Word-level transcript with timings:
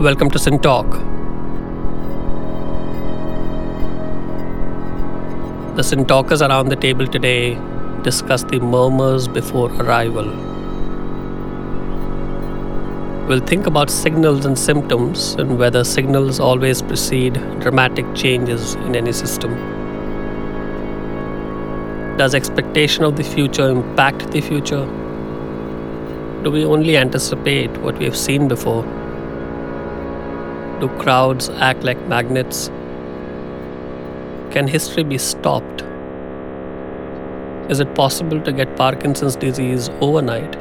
Welcome 0.00 0.30
to 0.30 0.38
SynTalk. 0.38 0.92
The 5.76 5.82
SynTalkers 5.82 6.40
around 6.40 6.70
the 6.70 6.76
table 6.76 7.06
today 7.06 7.58
discuss 8.02 8.42
the 8.44 8.60
murmurs 8.60 9.28
before 9.28 9.70
arrival. 9.72 10.24
We'll 13.26 13.44
think 13.44 13.66
about 13.66 13.90
signals 13.90 14.46
and 14.46 14.58
symptoms 14.58 15.34
and 15.34 15.58
whether 15.58 15.84
signals 15.84 16.40
always 16.40 16.80
precede 16.80 17.34
dramatic 17.60 18.06
changes 18.14 18.76
in 18.76 18.96
any 18.96 19.12
system. 19.12 19.54
Does 22.16 22.34
expectation 22.34 23.04
of 23.04 23.16
the 23.16 23.22
future 23.22 23.68
impact 23.68 24.30
the 24.30 24.40
future? 24.40 24.86
Do 26.42 26.50
we 26.50 26.64
only 26.64 26.96
anticipate 26.96 27.76
what 27.82 27.98
we 27.98 28.06
have 28.06 28.16
seen 28.16 28.48
before? 28.48 28.99
Do 30.80 30.88
crowds 30.88 31.50
act 31.50 31.84
like 31.84 31.98
magnets? 32.08 32.68
Can 34.50 34.66
history 34.66 35.02
be 35.02 35.18
stopped? 35.18 35.82
Is 37.70 37.80
it 37.80 37.94
possible 37.94 38.40
to 38.40 38.50
get 38.50 38.76
Parkinson's 38.76 39.36
disease 39.36 39.90
overnight? 40.00 40.56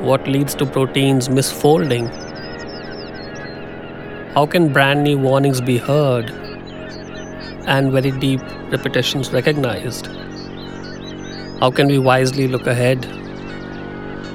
What 0.00 0.26
leads 0.26 0.56
to 0.56 0.66
proteins 0.66 1.28
misfolding? 1.28 2.08
How 4.34 4.46
can 4.46 4.72
brand 4.72 5.04
new 5.04 5.16
warnings 5.16 5.60
be 5.60 5.78
heard 5.78 6.32
and 7.66 7.92
very 7.92 8.10
deep 8.10 8.40
repetitions 8.72 9.32
recognized? 9.32 10.08
How 11.60 11.70
can 11.70 11.86
we 11.86 12.00
wisely 12.00 12.48
look 12.48 12.66
ahead? 12.66 13.04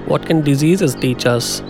What 0.07 0.25
can 0.25 0.41
diseases 0.41 0.95
teach 0.95 1.25
us? 1.25 1.61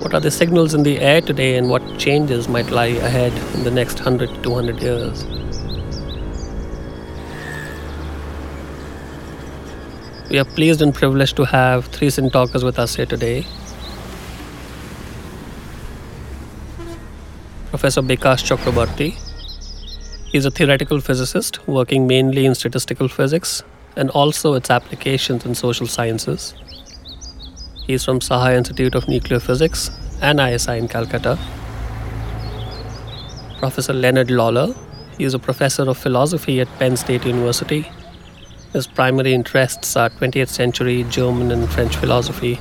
What 0.00 0.14
are 0.14 0.20
the 0.20 0.30
signals 0.30 0.72
in 0.72 0.82
the 0.82 0.98
air 0.98 1.20
today 1.20 1.58
and 1.58 1.68
what 1.68 1.82
changes 1.98 2.48
might 2.48 2.70
lie 2.70 2.86
ahead 2.86 3.34
in 3.54 3.64
the 3.64 3.70
next 3.70 3.96
100 3.96 4.30
to 4.34 4.42
200 4.42 4.80
years? 4.80 5.24
We 10.30 10.38
are 10.38 10.46
pleased 10.46 10.80
and 10.80 10.94
privileged 10.94 11.36
to 11.36 11.44
have 11.44 11.84
three 11.88 12.08
SynTalkers 12.08 12.64
with 12.64 12.78
us 12.78 12.96
here 12.96 13.04
today. 13.04 13.44
Professor 17.68 18.00
Bikas 18.00 18.42
Chakrabarti. 18.48 19.10
He 20.30 20.38
is 20.38 20.46
a 20.46 20.50
theoretical 20.50 21.00
physicist 21.00 21.68
working 21.68 22.06
mainly 22.06 22.46
in 22.46 22.54
statistical 22.54 23.08
physics 23.08 23.62
and 23.96 24.08
also 24.10 24.54
its 24.54 24.70
applications 24.70 25.44
in 25.44 25.54
social 25.54 25.86
sciences. 25.86 26.54
He 27.90 27.94
is 27.94 28.04
from 28.04 28.20
Saha 28.20 28.56
Institute 28.56 28.94
of 28.94 29.08
Nuclear 29.08 29.40
Physics 29.40 29.90
and 30.22 30.38
ISI 30.38 30.78
in 30.78 30.86
Calcutta. 30.86 31.36
Professor 33.58 33.92
Leonard 33.92 34.28
Lawlor. 34.28 34.76
He 35.18 35.24
is 35.24 35.34
a 35.34 35.40
professor 35.40 35.82
of 35.82 35.98
philosophy 35.98 36.60
at 36.60 36.68
Penn 36.78 36.96
State 36.96 37.24
University 37.24 37.84
his 38.72 38.86
primary 38.86 39.34
interests 39.34 39.96
are 39.96 40.10
20th 40.10 40.50
century 40.50 41.04
German 41.10 41.50
and 41.50 41.68
French 41.68 41.96
philosophy. 41.96 42.60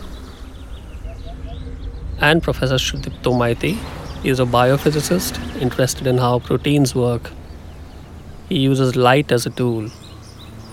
And 2.19 2.41
Professor 2.41 2.79
Sudipta 2.85 3.31
Maiti 3.41 3.77
is 4.25 4.39
a 4.39 4.45
biophysicist 4.45 5.61
interested 5.61 6.07
in 6.07 6.17
how 6.17 6.39
proteins 6.39 6.95
work. 6.95 7.29
He 8.49 8.57
uses 8.57 8.95
light 8.95 9.31
as 9.31 9.45
a 9.45 9.51
tool. 9.51 9.91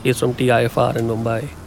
He 0.03 0.09
is 0.09 0.19
from 0.19 0.33
TIFR 0.33 0.97
in 0.97 1.09
Mumbai. 1.09 1.66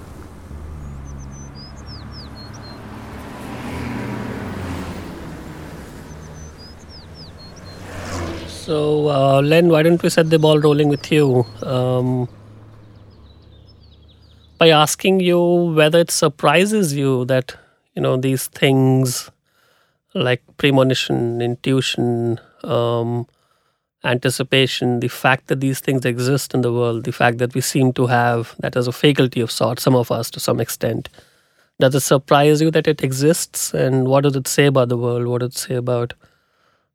So, 8.69 9.09
uh, 9.09 9.41
Len, 9.41 9.69
why 9.69 9.81
don't 9.81 10.03
we 10.03 10.11
set 10.11 10.29
the 10.29 10.37
ball 10.37 10.59
rolling 10.59 10.89
with 10.89 11.11
you? 11.11 11.43
Um, 11.63 12.29
by 14.59 14.69
asking 14.69 15.21
you 15.21 15.41
whether 15.75 15.97
it 15.97 16.11
surprises 16.11 16.93
you 16.93 17.25
that 17.25 17.55
you 17.95 18.01
know 18.03 18.15
these 18.15 18.45
things 18.45 19.31
like 20.13 20.43
premonition, 20.57 21.41
intuition, 21.41 22.39
um, 22.63 23.25
anticipation, 24.03 24.99
the 24.99 25.07
fact 25.07 25.47
that 25.47 25.61
these 25.61 25.79
things 25.79 26.05
exist 26.05 26.53
in 26.53 26.61
the 26.61 26.71
world, 26.71 27.05
the 27.05 27.11
fact 27.11 27.39
that 27.39 27.55
we 27.55 27.61
seem 27.61 27.91
to 27.93 28.05
have 28.05 28.55
that 28.59 28.75
as 28.75 28.87
a 28.87 28.91
faculty 28.91 29.41
of 29.41 29.49
sorts, 29.49 29.81
some 29.81 29.95
of 29.95 30.11
us 30.11 30.29
to 30.29 30.39
some 30.39 30.59
extent. 30.59 31.09
Does 31.79 31.95
it 31.95 32.01
surprise 32.01 32.61
you 32.61 32.69
that 32.69 32.87
it 32.87 33.01
exists? 33.03 33.73
And 33.73 34.07
what 34.07 34.21
does 34.25 34.35
it 34.35 34.47
say 34.47 34.67
about 34.67 34.89
the 34.89 34.97
world? 34.97 35.25
What 35.25 35.39
does 35.39 35.55
it 35.55 35.57
say 35.57 35.73
about 35.73 36.13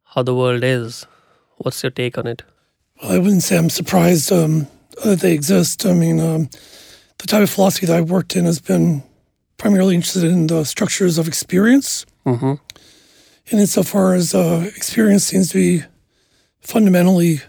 how 0.05 0.23
the 0.23 0.37
world 0.37 0.63
is? 0.63 1.05
What's 1.65 1.83
your 1.83 1.91
take 1.91 2.19
on 2.19 2.27
it? 2.27 2.43
Well, 3.03 3.13
I 3.13 3.19
wouldn't 3.19 3.43
say 3.43 3.57
I'm 3.57 3.71
surprised 3.71 4.31
um, 4.31 4.67
that 5.03 5.21
they 5.21 5.33
exist. 5.33 5.87
I 5.87 5.95
mean, 5.95 6.21
um, 6.21 6.51
the 7.17 7.27
type 7.27 7.43
of 7.43 7.49
philosophy 7.49 7.87
that 7.87 7.97
I've 7.97 8.11
worked 8.11 8.37
in 8.37 8.45
has 8.45 8.61
been 8.61 9.03
primarily 9.57 9.95
interested 9.95 10.25
in 10.25 10.49
the 10.49 10.65
structures 10.65 11.17
of 11.17 11.27
experience. 11.27 12.05
Mm-hmm. 12.27 12.55
And 13.51 13.61
insofar 13.61 14.13
as 14.13 14.35
uh, 14.35 14.71
experience 14.77 15.25
seems 15.25 15.49
to 15.53 15.55
be 15.55 15.85
fundamentally 16.61 17.41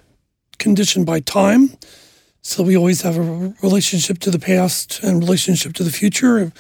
conditioned 0.60 1.06
by 1.06 1.20
time, 1.20 1.78
so 2.42 2.64
we 2.64 2.78
always 2.78 3.02
have 3.02 3.18
a 3.18 3.54
relationship 3.62 4.20
to 4.20 4.32
the 4.32 4.40
past 4.40 5.04
and 5.04 5.20
relationship 5.20 5.74
to 5.74 5.84
the 5.84 5.92
future, 5.92 6.54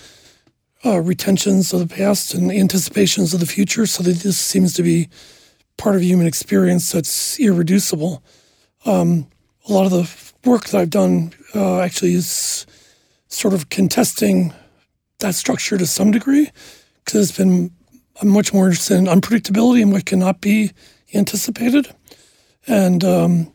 uh, 0.84 1.00
retentions 1.00 1.72
of 1.72 1.80
the 1.88 1.96
past 1.96 2.34
and 2.34 2.52
anticipations 2.52 3.34
of 3.34 3.40
the 3.40 3.46
future. 3.46 3.86
So 3.86 4.04
that 4.04 4.18
this 4.18 4.38
seems 4.38 4.74
to 4.74 4.84
be 4.84 5.08
part 5.78 5.96
of 5.96 6.03
human 6.03 6.28
experience 6.28 6.91
that's 6.91 7.40
irreducible. 7.40 8.24
Um, 8.86 9.28
a 9.68 9.74
lot 9.74 9.86
of 9.86 9.91
the 9.91 10.50
work 10.50 10.66
that 10.66 10.80
I've 10.80 10.90
done 10.90 11.34
uh, 11.53 11.80
actually 11.80 12.13
is 12.13 12.66
sort 13.28 13.53
of 13.53 13.69
contesting 13.69 14.53
that 15.19 15.36
structure 15.36 15.78
to 15.78 15.86
some 15.86 16.12
degree 16.12 16.52
because 17.03 17.30
it's 17.30 17.38
been 17.38 17.72
I'm 18.22 18.30
much 18.30 18.53
more 18.53 18.68
interested 18.68 18.97
in 18.97 19.06
unpredictability 19.06 19.81
and 19.81 19.91
what 19.91 20.06
cannot 20.06 20.40
be 20.40 20.72
anticipated. 21.13 21.94
And 22.68 23.03
um, 23.03 23.52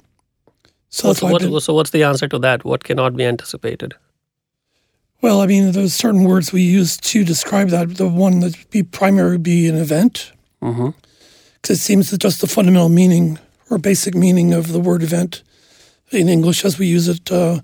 so, 0.91 1.09
that's 1.09 1.23
what, 1.23 1.41
been, 1.41 1.61
so 1.61 1.75
what's 1.75 1.91
the 1.91 2.05
answer 2.05 2.29
to 2.29 2.39
that? 2.41 2.65
What 2.65 2.85
cannot 2.85 3.17
be 3.17 3.25
anticipated? 3.25 3.95
Well, 5.23 5.41
I 5.41 5.47
mean, 5.47 5.73
there's 5.73 5.95
certain 5.95 6.25
words 6.25 6.53
we 6.53 6.63
use 6.63 6.97
to 6.99 7.25
describe 7.25 7.69
that. 7.69 7.97
The 7.97 8.09
one 8.09 8.41
that 8.41 8.71
be 8.71 8.83
primary 8.83 9.33
would 9.33 9.43
be 9.43 9.69
an 9.69 9.77
event, 9.77 10.33
mm-hmm. 10.63 10.91
It 11.69 11.77
seems 11.77 12.11
that 12.11 12.19
just 12.19 12.41
the 12.41 12.47
fundamental 12.47 12.89
meaning 12.89 13.39
or 13.69 13.79
basic 13.79 14.15
meaning 14.15 14.53
of 14.55 14.73
the 14.73 14.81
word 14.81 15.03
event 15.03 15.43
in 16.11 16.29
English, 16.29 16.65
as 16.65 16.79
we 16.79 16.87
use 16.87 17.09
it, 17.09 17.31
uh, 17.31 17.61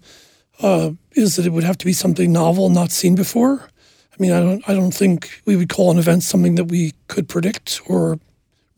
uh, 0.60 0.90
is 1.12 1.36
that 1.36 1.46
it 1.46 1.52
would 1.52 1.64
have 1.64 1.78
to 1.78 1.86
be 1.86 1.92
something 1.92 2.32
novel, 2.32 2.68
not 2.68 2.92
seen 2.92 3.14
before. 3.14 3.68
I 4.12 4.22
mean, 4.22 4.32
I 4.32 4.40
don't, 4.40 4.68
I 4.68 4.74
don't 4.74 4.94
think 4.94 5.42
we 5.44 5.56
would 5.56 5.68
call 5.68 5.90
an 5.90 5.98
event 5.98 6.22
something 6.22 6.54
that 6.54 6.66
we 6.66 6.92
could 7.08 7.28
predict 7.28 7.80
or 7.86 8.18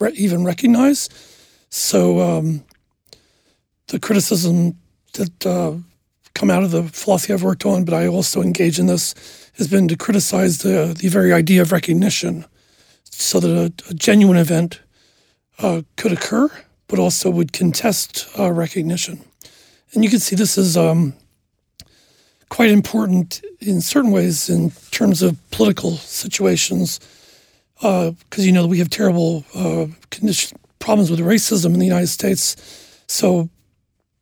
re- 0.00 0.12
even 0.12 0.44
recognize. 0.44 1.08
So 1.70 2.20
um, 2.20 2.64
the 3.88 4.00
criticism 4.00 4.78
that 5.12 5.46
uh, 5.46 5.74
come 6.34 6.50
out 6.50 6.62
of 6.62 6.70
the 6.70 6.84
philosophy 6.84 7.32
I've 7.32 7.42
worked 7.42 7.66
on, 7.66 7.84
but 7.84 7.94
I 7.94 8.06
also 8.06 8.40
engage 8.40 8.78
in 8.78 8.86
this, 8.86 9.14
has 9.58 9.68
been 9.68 9.88
to 9.88 9.96
criticize 9.96 10.58
the 10.58 10.94
the 10.98 11.08
very 11.08 11.32
idea 11.32 11.62
of 11.62 11.72
recognition, 11.72 12.46
so 13.04 13.40
that 13.40 13.50
a, 13.50 13.90
a 13.90 13.94
genuine 13.94 14.38
event 14.38 14.80
uh, 15.58 15.82
could 15.96 16.12
occur, 16.12 16.50
but 16.86 16.98
also 16.98 17.30
would 17.30 17.52
contest 17.52 18.28
uh, 18.38 18.50
recognition. 18.52 19.20
And 19.92 20.04
you 20.04 20.10
can 20.10 20.20
see 20.20 20.36
this 20.36 20.58
is 20.58 20.76
um, 20.76 21.14
quite 22.48 22.70
important 22.70 23.42
in 23.60 23.80
certain 23.80 24.10
ways 24.10 24.48
in 24.48 24.70
terms 24.90 25.22
of 25.22 25.38
political 25.50 25.92
situations, 25.92 27.00
because 27.76 28.18
uh, 28.38 28.42
you 28.42 28.52
know 28.52 28.66
we 28.66 28.78
have 28.78 28.90
terrible 28.90 29.44
uh, 29.54 29.86
condition, 30.10 30.58
problems 30.78 31.10
with 31.10 31.20
racism 31.20 31.74
in 31.74 31.80
the 31.80 31.86
United 31.86 32.08
States. 32.08 32.56
So, 33.06 33.48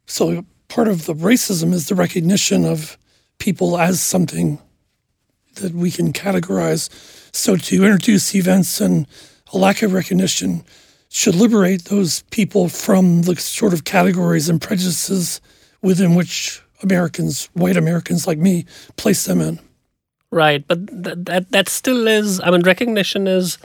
so 0.06 0.44
part 0.68 0.88
of 0.88 1.06
the 1.06 1.14
racism 1.14 1.72
is 1.72 1.88
the 1.88 1.94
recognition 1.94 2.64
of 2.64 2.96
people 3.38 3.78
as 3.78 4.00
something 4.00 4.58
that 5.56 5.72
we 5.72 5.90
can 5.90 6.12
categorize. 6.12 6.90
So, 7.34 7.56
to 7.56 7.84
introduce 7.84 8.34
events 8.34 8.80
and 8.80 9.06
a 9.52 9.58
lack 9.58 9.82
of 9.82 9.92
recognition 9.92 10.64
should 11.16 11.34
liberate 11.34 11.86
those 11.86 12.20
people 12.24 12.68
from 12.68 13.22
the 13.22 13.34
sort 13.36 13.72
of 13.72 13.84
categories 13.84 14.50
and 14.50 14.60
prejudices 14.60 15.40
within 15.80 16.14
which 16.14 16.62
Americans, 16.82 17.48
white 17.54 17.78
Americans 17.78 18.26
like 18.26 18.36
me, 18.36 18.66
place 18.96 19.24
them 19.24 19.40
in. 19.40 19.58
Right, 20.30 20.62
but 20.68 20.86
that 21.04 21.24
that, 21.24 21.50
that 21.52 21.68
still 21.70 22.06
is. 22.06 22.38
I 22.40 22.50
mean, 22.50 22.60
recognition 22.62 23.26
is, 23.26 23.56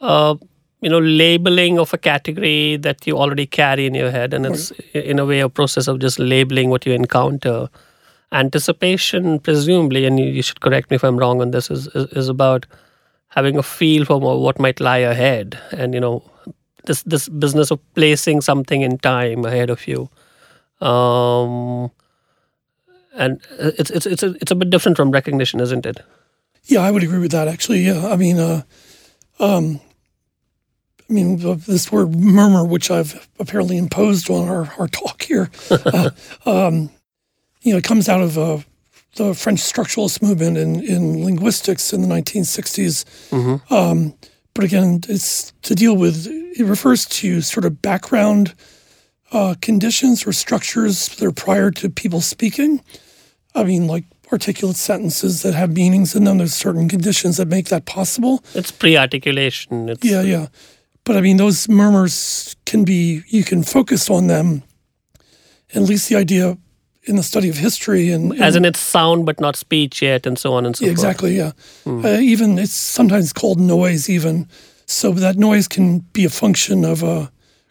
uh, 0.00 0.34
you 0.80 0.90
know, 0.90 0.98
labeling 0.98 1.78
of 1.78 1.94
a 1.94 1.98
category 1.98 2.76
that 2.78 3.06
you 3.06 3.16
already 3.18 3.46
carry 3.46 3.86
in 3.86 3.94
your 3.94 4.10
head, 4.10 4.34
and 4.34 4.44
it's 4.44 4.72
right. 4.72 5.04
in 5.04 5.20
a 5.20 5.24
way 5.24 5.38
a 5.38 5.48
process 5.48 5.86
of 5.86 6.00
just 6.00 6.18
labeling 6.18 6.70
what 6.70 6.86
you 6.86 6.92
encounter. 6.92 7.68
Anticipation, 8.32 9.38
presumably, 9.38 10.06
and 10.06 10.18
you, 10.18 10.26
you 10.26 10.42
should 10.42 10.60
correct 10.60 10.90
me 10.90 10.96
if 10.96 11.04
I'm 11.04 11.18
wrong 11.18 11.40
on 11.40 11.52
this, 11.52 11.70
is, 11.70 11.86
is 11.94 12.06
is 12.24 12.28
about 12.28 12.66
having 13.28 13.56
a 13.56 13.62
feel 13.62 14.04
for 14.04 14.18
what 14.18 14.58
might 14.58 14.80
lie 14.80 15.04
ahead, 15.14 15.56
and 15.70 15.94
you 15.94 16.00
know, 16.00 16.24
this 16.86 17.02
this 17.02 17.28
business 17.28 17.70
of 17.70 17.80
placing 17.94 18.40
something 18.40 18.82
in 18.82 18.98
time 18.98 19.44
ahead 19.44 19.70
of 19.70 19.86
you. 19.86 20.08
Um, 20.80 21.90
and 23.16 23.40
it's 23.58 23.90
it's 23.90 24.06
it's 24.06 24.22
a, 24.22 24.34
it's 24.40 24.50
a 24.50 24.54
bit 24.54 24.70
different 24.70 24.96
from 24.96 25.10
recognition, 25.10 25.60
isn't 25.60 25.86
it? 25.86 26.00
Yeah, 26.64 26.80
I 26.80 26.90
would 26.90 27.02
agree 27.02 27.18
with 27.18 27.32
that. 27.32 27.48
Actually, 27.48 27.80
yeah. 27.80 28.08
I 28.08 28.16
mean, 28.16 28.38
uh, 28.38 28.62
um, 29.38 29.80
I 31.08 31.12
mean, 31.12 31.36
this 31.58 31.92
word 31.92 32.14
murmur, 32.14 32.64
which 32.64 32.90
I've 32.90 33.28
apparently 33.38 33.76
imposed 33.76 34.30
on 34.30 34.48
our, 34.48 34.72
our 34.78 34.88
talk 34.88 35.22
here, 35.22 35.50
uh, 35.70 36.10
um, 36.46 36.90
you 37.60 37.72
know, 37.72 37.78
it 37.78 37.84
comes 37.84 38.08
out 38.08 38.22
of 38.22 38.38
uh, 38.38 38.58
the 39.16 39.34
French 39.34 39.60
structuralist 39.60 40.22
movement 40.22 40.56
in, 40.56 40.82
in 40.82 41.24
linguistics 41.24 41.92
in 41.92 42.00
the 42.02 42.08
1960s. 42.08 43.04
Mm-hmm. 43.30 43.74
But 44.54 44.64
again, 44.64 45.00
it's 45.08 45.52
to 45.62 45.74
deal 45.74 45.96
with, 45.96 46.26
it 46.26 46.64
refers 46.64 47.06
to 47.06 47.40
sort 47.40 47.64
of 47.64 47.82
background 47.82 48.54
uh, 49.32 49.56
conditions 49.60 50.26
or 50.26 50.32
structures 50.32 51.08
that 51.08 51.26
are 51.26 51.32
prior 51.32 51.70
to 51.72 51.90
people 51.90 52.20
speaking. 52.20 52.80
I 53.54 53.64
mean, 53.64 53.86
like 53.88 54.04
articulate 54.32 54.76
sentences 54.76 55.42
that 55.42 55.54
have 55.54 55.72
meanings 55.72 56.14
in 56.14 56.24
them. 56.24 56.38
There's 56.38 56.54
certain 56.54 56.88
conditions 56.88 57.36
that 57.36 57.48
make 57.48 57.68
that 57.68 57.84
possible. 57.84 58.44
It's 58.54 58.70
pre-articulation. 58.70 59.88
It's, 59.88 60.04
yeah, 60.04 60.22
yeah. 60.22 60.46
But 61.04 61.16
I 61.16 61.20
mean, 61.20 61.36
those 61.36 61.68
murmurs 61.68 62.56
can 62.64 62.84
be, 62.84 63.22
you 63.28 63.44
can 63.44 63.62
focus 63.62 64.08
on 64.08 64.26
them. 64.28 64.62
At 65.74 65.82
least 65.82 66.08
the 66.08 66.16
idea 66.16 66.56
in 67.06 67.16
the 67.16 67.22
study 67.22 67.48
of 67.48 67.56
history 67.56 68.10
and, 68.10 68.32
and 68.32 68.42
as 68.42 68.56
in 68.56 68.64
it's 68.64 68.80
sound 68.80 69.26
but 69.26 69.40
not 69.40 69.56
speech 69.56 70.02
yet, 70.02 70.26
and 70.26 70.38
so 70.38 70.54
on 70.54 70.66
and 70.66 70.76
so 70.76 70.86
exactly, 70.86 71.38
forth. 71.38 71.54
Exactly, 71.84 71.92
yeah. 71.92 72.00
Hmm. 72.00 72.06
Uh, 72.06 72.20
even 72.20 72.58
it's 72.58 72.74
sometimes 72.74 73.32
called 73.32 73.60
noise, 73.60 74.08
even 74.08 74.48
so 74.86 75.12
that 75.12 75.36
noise 75.36 75.68
can 75.68 76.00
be 76.00 76.24
a 76.24 76.30
function 76.30 76.84
of 76.84 77.02
a 77.02 77.30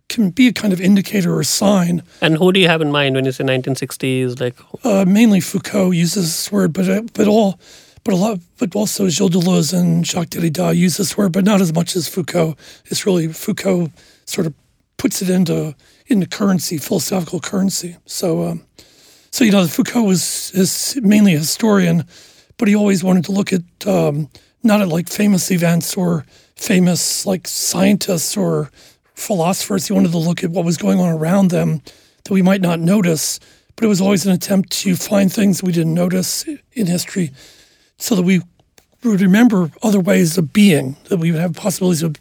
can 0.10 0.30
be 0.30 0.48
a 0.48 0.54
kind 0.54 0.74
of 0.74 0.82
indicator 0.82 1.36
or 1.36 1.44
sign. 1.44 2.04
And 2.22 2.38
who 2.38 2.52
do 2.52 2.60
you 2.60 2.68
have 2.68 2.82
in 2.82 2.92
mind 2.92 3.16
when 3.16 3.26
you 3.26 3.32
say 3.32 3.44
1960s? 3.44 4.40
Like 4.40 4.56
uh, 4.84 5.06
mainly 5.06 5.40
Foucault 5.40 5.92
uses 5.92 6.26
this 6.26 6.52
word, 6.52 6.74
but 6.74 6.90
uh, 6.90 7.02
but 7.14 7.28
all 7.28 7.60
but 8.04 8.14
a 8.14 8.18
lot, 8.18 8.40
but 8.58 8.76
also 8.76 9.08
Gilles 9.08 9.30
Deleuze 9.30 9.74
and 9.74 10.06
Jacques 10.06 10.30
Derrida 10.30 10.76
use 10.76 10.98
this 10.98 11.18
word, 11.18 11.32
but 11.32 11.46
not 11.46 11.62
as 11.62 11.74
much 11.74 11.96
as 11.96 12.08
Foucault. 12.08 12.56
It's 12.86 13.06
really 13.06 13.30
Foucault 13.30 13.92
sort 14.26 14.48
of 14.48 14.54
puts 14.98 15.22
it 15.22 15.30
into 15.30 15.76
into 16.08 16.28
currency, 16.28 16.78
philosophical 16.78 17.40
currency. 17.40 17.96
So, 18.06 18.46
um, 18.46 18.66
so 19.34 19.44
you 19.44 19.52
know, 19.52 19.66
Foucault 19.66 20.04
was 20.04 20.96
mainly 21.02 21.34
a 21.34 21.40
historian, 21.40 22.04
but 22.60 22.68
he 22.68 22.76
always 22.76 23.04
wanted 23.04 23.26
to 23.26 23.32
look 23.32 23.52
at 23.52 23.64
um, 23.88 24.30
not 24.62 24.80
at 24.80 24.90
like 24.90 25.10
famous 25.10 25.50
events 25.50 25.98
or 25.98 26.24
famous 26.56 27.26
like 27.26 27.48
scientists 27.48 28.38
or 28.38 28.70
philosophers. 29.16 29.88
He 29.88 29.94
wanted 29.94 30.12
to 30.12 30.20
look 30.20 30.44
at 30.44 30.52
what 30.52 30.64
was 30.64 30.78
going 30.78 31.00
on 31.00 31.10
around 31.10 31.50
them 31.50 31.82
that 32.24 32.32
we 32.32 32.44
might 32.44 32.62
not 32.62 32.80
notice. 32.80 33.40
But 33.76 33.86
it 33.86 33.88
was 33.88 34.02
always 34.02 34.24
an 34.28 34.34
attempt 34.34 34.70
to 34.84 34.96
find 34.96 35.34
things 35.34 35.64
we 35.64 35.72
didn't 35.72 35.96
notice 35.96 36.46
in 36.74 36.86
history 36.86 37.32
so 37.98 38.14
that 38.14 38.22
we 38.22 38.44
would 39.04 39.20
remember 39.20 39.72
other 39.82 40.00
ways 40.00 40.38
of 40.38 40.54
being, 40.54 40.96
that 41.06 41.18
we 41.18 41.32
would 41.32 41.42
have 41.42 41.56
possibilities 41.56 42.04
of 42.04 42.18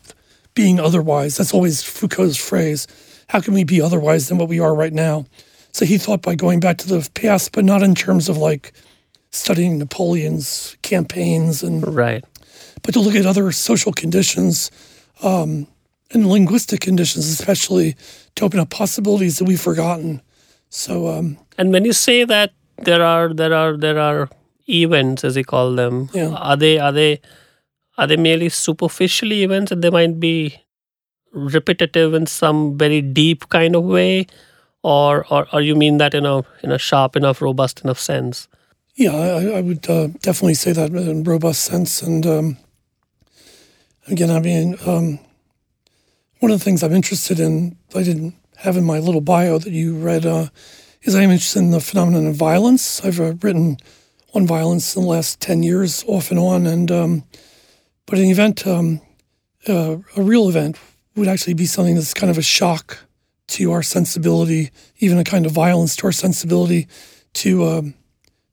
being 0.54 0.80
otherwise. 0.80 1.36
That's 1.36 1.52
always 1.52 1.82
Foucault's 1.82 2.38
phrase. 2.38 2.86
How 3.28 3.42
can 3.42 3.52
we 3.52 3.64
be 3.64 3.82
otherwise 3.82 4.28
than 4.28 4.38
what 4.38 4.48
we 4.48 4.60
are 4.60 4.74
right 4.74 4.94
now? 4.94 5.26
So 5.72 5.84
he 5.84 5.98
thought 5.98 6.22
by 6.22 6.34
going 6.34 6.60
back 6.60 6.78
to 6.78 6.88
the 6.88 7.08
past, 7.14 7.52
but 7.52 7.64
not 7.64 7.82
in 7.82 7.94
terms 7.94 8.28
of 8.28 8.36
like 8.36 8.72
studying 9.30 9.78
Napoleon's 9.78 10.76
campaigns 10.82 11.62
and 11.62 11.86
right, 11.94 12.24
but 12.82 12.92
to 12.94 13.00
look 13.00 13.14
at 13.14 13.26
other 13.26 13.50
social 13.52 13.92
conditions 13.92 14.70
um, 15.22 15.66
and 16.10 16.28
linguistic 16.28 16.80
conditions, 16.80 17.26
especially 17.28 17.96
to 18.34 18.44
open 18.44 18.60
up 18.60 18.70
possibilities 18.70 19.38
that 19.38 19.44
we've 19.44 19.60
forgotten. 19.60 20.20
So, 20.68 21.08
um, 21.08 21.38
and 21.56 21.72
when 21.72 21.84
you 21.84 21.92
say 21.92 22.24
that 22.24 22.52
there 22.78 23.02
are 23.02 23.32
there 23.32 23.54
are 23.54 23.76
there 23.76 23.98
are 23.98 24.28
events, 24.68 25.24
as 25.24 25.36
you 25.36 25.44
call 25.44 25.74
them, 25.74 26.10
yeah. 26.12 26.28
are 26.28 26.56
they 26.56 26.78
are 26.78 26.92
they 26.92 27.20
are 27.96 28.06
they 28.06 28.16
merely 28.16 28.48
superficially 28.48 29.42
events, 29.42 29.72
and 29.72 29.82
they 29.82 29.90
might 29.90 30.20
be 30.20 30.60
repetitive 31.32 32.12
in 32.14 32.26
some 32.26 32.76
very 32.76 33.00
deep 33.00 33.48
kind 33.48 33.74
of 33.74 33.84
way, 33.84 34.26
or 34.82 35.26
or, 35.30 35.46
or 35.52 35.60
you 35.60 35.74
mean 35.74 35.98
that 35.98 36.14
in 36.14 36.26
a 36.26 36.44
in 36.62 36.72
a 36.72 36.78
sharp 36.78 37.16
enough, 37.16 37.40
robust 37.40 37.84
enough 37.84 37.98
sense? 37.98 38.48
Yeah, 38.94 39.14
I, 39.14 39.58
I 39.58 39.60
would 39.60 39.88
uh, 39.88 40.08
definitely 40.20 40.54
say 40.54 40.72
that 40.72 40.90
in 40.90 41.24
robust 41.24 41.64
sense, 41.64 42.02
and 42.02 42.26
um, 42.26 42.56
again, 44.08 44.30
I 44.30 44.40
mean. 44.40 44.76
Um, 44.86 45.18
one 46.42 46.50
of 46.50 46.58
the 46.58 46.64
things 46.64 46.82
I'm 46.82 46.92
interested 46.92 47.38
in, 47.38 47.76
I 47.94 48.02
didn't 48.02 48.34
have 48.56 48.76
in 48.76 48.82
my 48.82 48.98
little 48.98 49.20
bio 49.20 49.58
that 49.58 49.72
you 49.72 49.94
read, 49.94 50.26
uh, 50.26 50.48
is 51.02 51.14
I'm 51.14 51.30
interested 51.30 51.60
in 51.60 51.70
the 51.70 51.78
phenomenon 51.78 52.26
of 52.26 52.34
violence. 52.34 53.00
I've 53.04 53.20
uh, 53.20 53.34
written 53.34 53.76
on 54.34 54.44
violence 54.44 54.96
in 54.96 55.02
the 55.02 55.08
last 55.08 55.40
10 55.40 55.62
years, 55.62 56.02
off 56.08 56.30
and 56.32 56.40
on. 56.40 56.66
And 56.66 56.90
um, 56.90 57.24
But 58.06 58.18
an 58.18 58.24
event, 58.24 58.66
um, 58.66 59.00
uh, 59.68 59.98
a 60.16 60.22
real 60.22 60.48
event, 60.48 60.78
would 61.14 61.28
actually 61.28 61.54
be 61.54 61.66
something 61.66 61.94
that's 61.94 62.12
kind 62.12 62.30
of 62.30 62.38
a 62.38 62.42
shock 62.42 62.98
to 63.52 63.72
our 63.72 63.82
sensibility, 63.82 64.70
even 64.98 65.18
a 65.18 65.24
kind 65.24 65.46
of 65.46 65.52
violence 65.52 65.96
to 65.96 66.06
our 66.06 66.12
sensibility, 66.12 66.88
to, 67.34 67.64
um, 67.64 67.94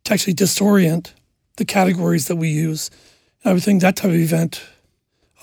to 0.04 0.14
actually 0.14 0.34
disorient 0.34 1.14
the 1.58 1.66
categories 1.66 2.28
that 2.28 2.38
we 2.38 2.50
use. 2.50 2.90
And 3.44 3.52
I 3.52 3.54
would 3.54 3.64
think 3.64 3.82
that 3.82 3.96
type 3.96 4.12
of 4.12 4.16
event 4.16 4.64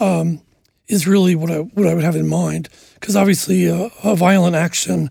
um, 0.01 0.41
is 0.89 1.07
really 1.07 1.35
what 1.35 1.51
I 1.51 1.59
what 1.59 1.87
I 1.87 1.95
would 1.95 2.05
have 2.05 2.17
in 2.17 2.29
mind. 2.29 2.69
Because 2.95 3.17
obviously, 3.17 3.69
uh, 3.69 3.89
a 4.05 4.15
violent 4.15 4.57
action 4.57 5.11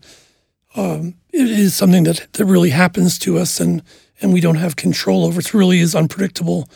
um, 0.76 1.16
it 1.32 1.50
is 1.50 1.74
something 1.76 2.04
that 2.04 2.28
that 2.34 2.46
really 2.46 2.70
happens 2.70 3.18
to 3.20 3.38
us, 3.38 3.60
and 3.60 3.82
and 4.22 4.34
we 4.34 4.42
don't 4.42 4.56
have 4.56 4.76
control 4.76 5.26
over. 5.26 5.40
It 5.40 5.54
really 5.54 5.80
is 5.80 5.96
unpredictable, 5.96 6.70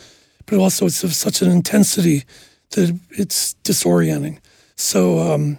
but 0.46 0.58
also 0.58 0.86
it's 0.86 1.04
of 1.04 1.14
such 1.14 1.42
an 1.42 1.50
intensity 1.50 2.24
that 2.70 2.98
it's 3.10 3.54
disorienting. 3.64 4.38
So 4.76 5.18
um, 5.18 5.58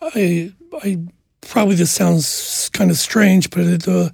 I 0.00 0.52
I 0.82 0.98
probably 1.42 1.74
this 1.74 1.92
sounds 1.92 2.70
kind 2.72 2.90
of 2.90 2.96
strange, 2.96 3.50
but 3.50 3.60
it. 3.60 3.88
Uh, 3.88 4.10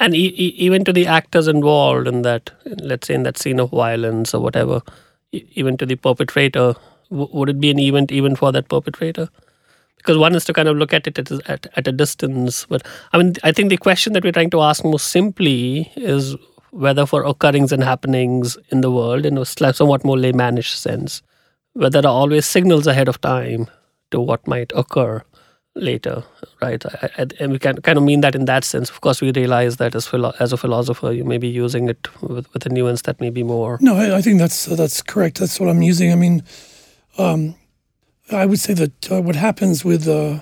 and 0.00 0.14
even 0.14 0.84
to 0.84 0.92
the 0.92 1.08
actors 1.08 1.48
involved 1.48 2.06
in 2.06 2.22
that, 2.22 2.50
let's 2.80 3.08
say 3.08 3.14
in 3.14 3.24
that 3.24 3.36
scene 3.36 3.58
of 3.58 3.70
violence 3.70 4.32
or 4.32 4.40
whatever, 4.40 4.80
even 5.32 5.76
to 5.76 5.86
the 5.86 5.96
perpetrator 5.96 6.76
would 7.10 7.48
it 7.48 7.60
be 7.60 7.70
an 7.70 7.78
event 7.78 8.12
even 8.12 8.36
for 8.36 8.52
that 8.52 8.68
perpetrator? 8.68 9.28
Because 9.96 10.16
one 10.16 10.34
is 10.34 10.44
to 10.44 10.52
kind 10.52 10.68
of 10.68 10.76
look 10.76 10.92
at 10.92 11.06
it 11.06 11.18
at, 11.18 11.30
at, 11.48 11.66
at 11.76 11.88
a 11.88 11.92
distance. 11.92 12.66
But 12.66 12.86
I 13.12 13.18
mean, 13.18 13.34
I 13.42 13.52
think 13.52 13.70
the 13.70 13.76
question 13.76 14.12
that 14.12 14.24
we're 14.24 14.32
trying 14.32 14.50
to 14.50 14.60
ask 14.60 14.84
most 14.84 15.08
simply 15.08 15.90
is 15.96 16.36
whether 16.70 17.06
for 17.06 17.24
occurrings 17.24 17.72
and 17.72 17.82
happenings 17.82 18.56
in 18.68 18.82
the 18.82 18.90
world, 18.90 19.26
in 19.26 19.38
a 19.38 19.44
somewhat 19.44 20.04
more 20.04 20.16
laymanish 20.16 20.74
sense, 20.74 21.22
whether 21.72 22.02
there 22.02 22.10
are 22.10 22.14
always 22.14 22.46
signals 22.46 22.86
ahead 22.86 23.08
of 23.08 23.20
time 23.20 23.68
to 24.10 24.20
what 24.20 24.46
might 24.46 24.70
occur 24.76 25.22
later, 25.78 26.24
right? 26.60 26.84
I, 26.86 27.10
I, 27.18 27.26
and 27.40 27.52
we 27.52 27.58
can 27.58 27.80
kind 27.82 27.98
of 27.98 28.04
mean 28.04 28.20
that 28.20 28.34
in 28.34 28.44
that 28.46 28.64
sense. 28.64 28.90
Of 28.90 29.00
course, 29.00 29.20
we 29.20 29.32
realize 29.32 29.76
that 29.76 29.94
as 29.94 30.06
philo- 30.06 30.34
as 30.40 30.52
a 30.52 30.56
philosopher, 30.56 31.12
you 31.12 31.24
may 31.24 31.38
be 31.38 31.48
using 31.48 31.88
it 31.88 32.08
with, 32.22 32.52
with 32.52 32.66
a 32.66 32.68
nuance 32.68 33.02
that 33.02 33.20
may 33.20 33.30
be 33.30 33.42
more. 33.42 33.78
No, 33.80 33.96
I, 33.96 34.18
I 34.18 34.22
think 34.22 34.38
that's 34.38 34.66
that's 34.66 35.02
correct. 35.02 35.38
That's 35.38 35.58
what 35.60 35.68
I'm 35.68 35.82
using. 35.82 36.12
I 36.12 36.16
mean, 36.16 36.42
um, 37.16 37.54
I 38.30 38.46
would 38.46 38.60
say 38.60 38.74
that 38.74 39.12
uh, 39.12 39.22
what 39.22 39.36
happens 39.36 39.84
with 39.84 40.06
uh, 40.06 40.40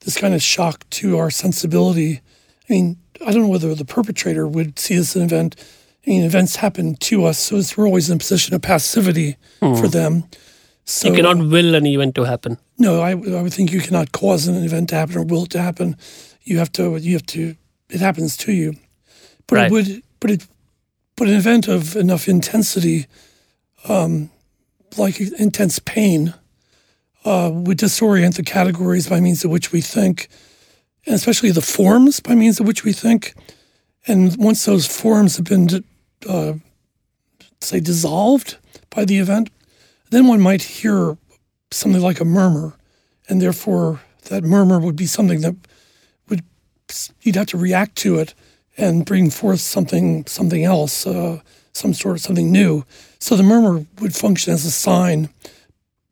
this 0.00 0.16
kind 0.16 0.34
of 0.34 0.42
shock 0.42 0.88
to 0.90 1.18
our 1.18 1.30
sensibility, 1.30 2.20
I 2.68 2.72
mean, 2.72 2.96
I 3.24 3.32
don't 3.32 3.42
know 3.42 3.48
whether 3.48 3.74
the 3.74 3.84
perpetrator 3.84 4.46
would 4.46 4.78
see 4.78 4.96
this 4.96 5.10
as 5.10 5.16
an 5.16 5.22
event. 5.22 5.56
I 6.06 6.10
mean, 6.10 6.24
events 6.24 6.56
happen 6.56 6.96
to 6.96 7.24
us, 7.24 7.38
so 7.38 7.60
we're 7.76 7.86
always 7.86 8.10
in 8.10 8.16
a 8.16 8.18
position 8.18 8.54
of 8.54 8.62
passivity 8.62 9.36
hmm. 9.60 9.74
for 9.74 9.88
them. 9.88 10.24
So, 10.84 11.08
you 11.08 11.14
cannot 11.14 11.38
will 11.38 11.74
an 11.74 11.86
event 11.86 12.14
to 12.16 12.24
happen. 12.24 12.58
No, 12.78 13.00
I, 13.00 13.10
I 13.10 13.42
would 13.42 13.54
think 13.54 13.72
you 13.72 13.80
cannot 13.80 14.12
cause 14.12 14.46
an 14.46 14.62
event 14.62 14.90
to 14.90 14.96
happen 14.96 15.16
or 15.16 15.24
will 15.24 15.44
it 15.44 15.50
to 15.50 15.62
happen. 15.62 15.96
You 16.42 16.58
have 16.58 16.72
to. 16.72 16.96
You 16.96 17.14
have 17.14 17.26
to. 17.26 17.56
It 17.88 18.00
happens 18.00 18.36
to 18.38 18.52
you. 18.52 18.74
But 19.46 19.56
right. 19.56 19.66
it 19.66 19.72
would. 19.72 20.02
But 20.20 20.30
it. 20.30 20.46
But 21.16 21.28
an 21.28 21.34
event 21.34 21.68
of 21.68 21.96
enough 21.96 22.28
intensity 22.28 23.06
um, 23.88 24.30
like 24.96 25.20
intense 25.20 25.78
pain 25.78 26.34
uh, 27.24 27.50
would 27.52 27.78
disorient 27.78 28.34
the 28.34 28.42
categories 28.42 29.08
by 29.08 29.20
means 29.20 29.44
of 29.44 29.50
which 29.50 29.72
we 29.72 29.80
think, 29.80 30.28
and 31.06 31.14
especially 31.14 31.50
the 31.50 31.62
forms 31.62 32.20
by 32.20 32.34
means 32.34 32.60
of 32.60 32.66
which 32.66 32.84
we 32.84 32.92
think. 32.92 33.34
And 34.06 34.36
once 34.36 34.64
those 34.64 34.86
forms 34.86 35.36
have 35.36 35.46
been, 35.46 35.84
uh, 36.28 36.54
say, 37.60 37.80
dissolved 37.80 38.58
by 38.90 39.04
the 39.06 39.18
event, 39.18 39.50
then 40.14 40.26
one 40.26 40.40
might 40.40 40.62
hear 40.62 41.16
something 41.70 42.02
like 42.02 42.20
a 42.20 42.24
murmur, 42.24 42.74
and 43.28 43.40
therefore 43.40 44.00
that 44.28 44.44
murmur 44.44 44.78
would 44.78 44.96
be 44.96 45.06
something 45.06 45.40
that 45.40 45.54
would 46.28 46.42
you'd 47.22 47.36
have 47.36 47.46
to 47.48 47.58
react 47.58 47.96
to 47.96 48.18
it 48.18 48.34
and 48.76 49.06
bring 49.06 49.30
forth 49.30 49.60
something 49.60 50.26
something 50.26 50.64
else, 50.64 51.06
uh, 51.06 51.40
some 51.72 51.94
sort 51.94 52.16
of 52.16 52.22
something 52.22 52.50
new. 52.50 52.84
So 53.18 53.36
the 53.36 53.42
murmur 53.42 53.86
would 54.00 54.14
function 54.14 54.52
as 54.52 54.64
a 54.64 54.70
sign 54.70 55.28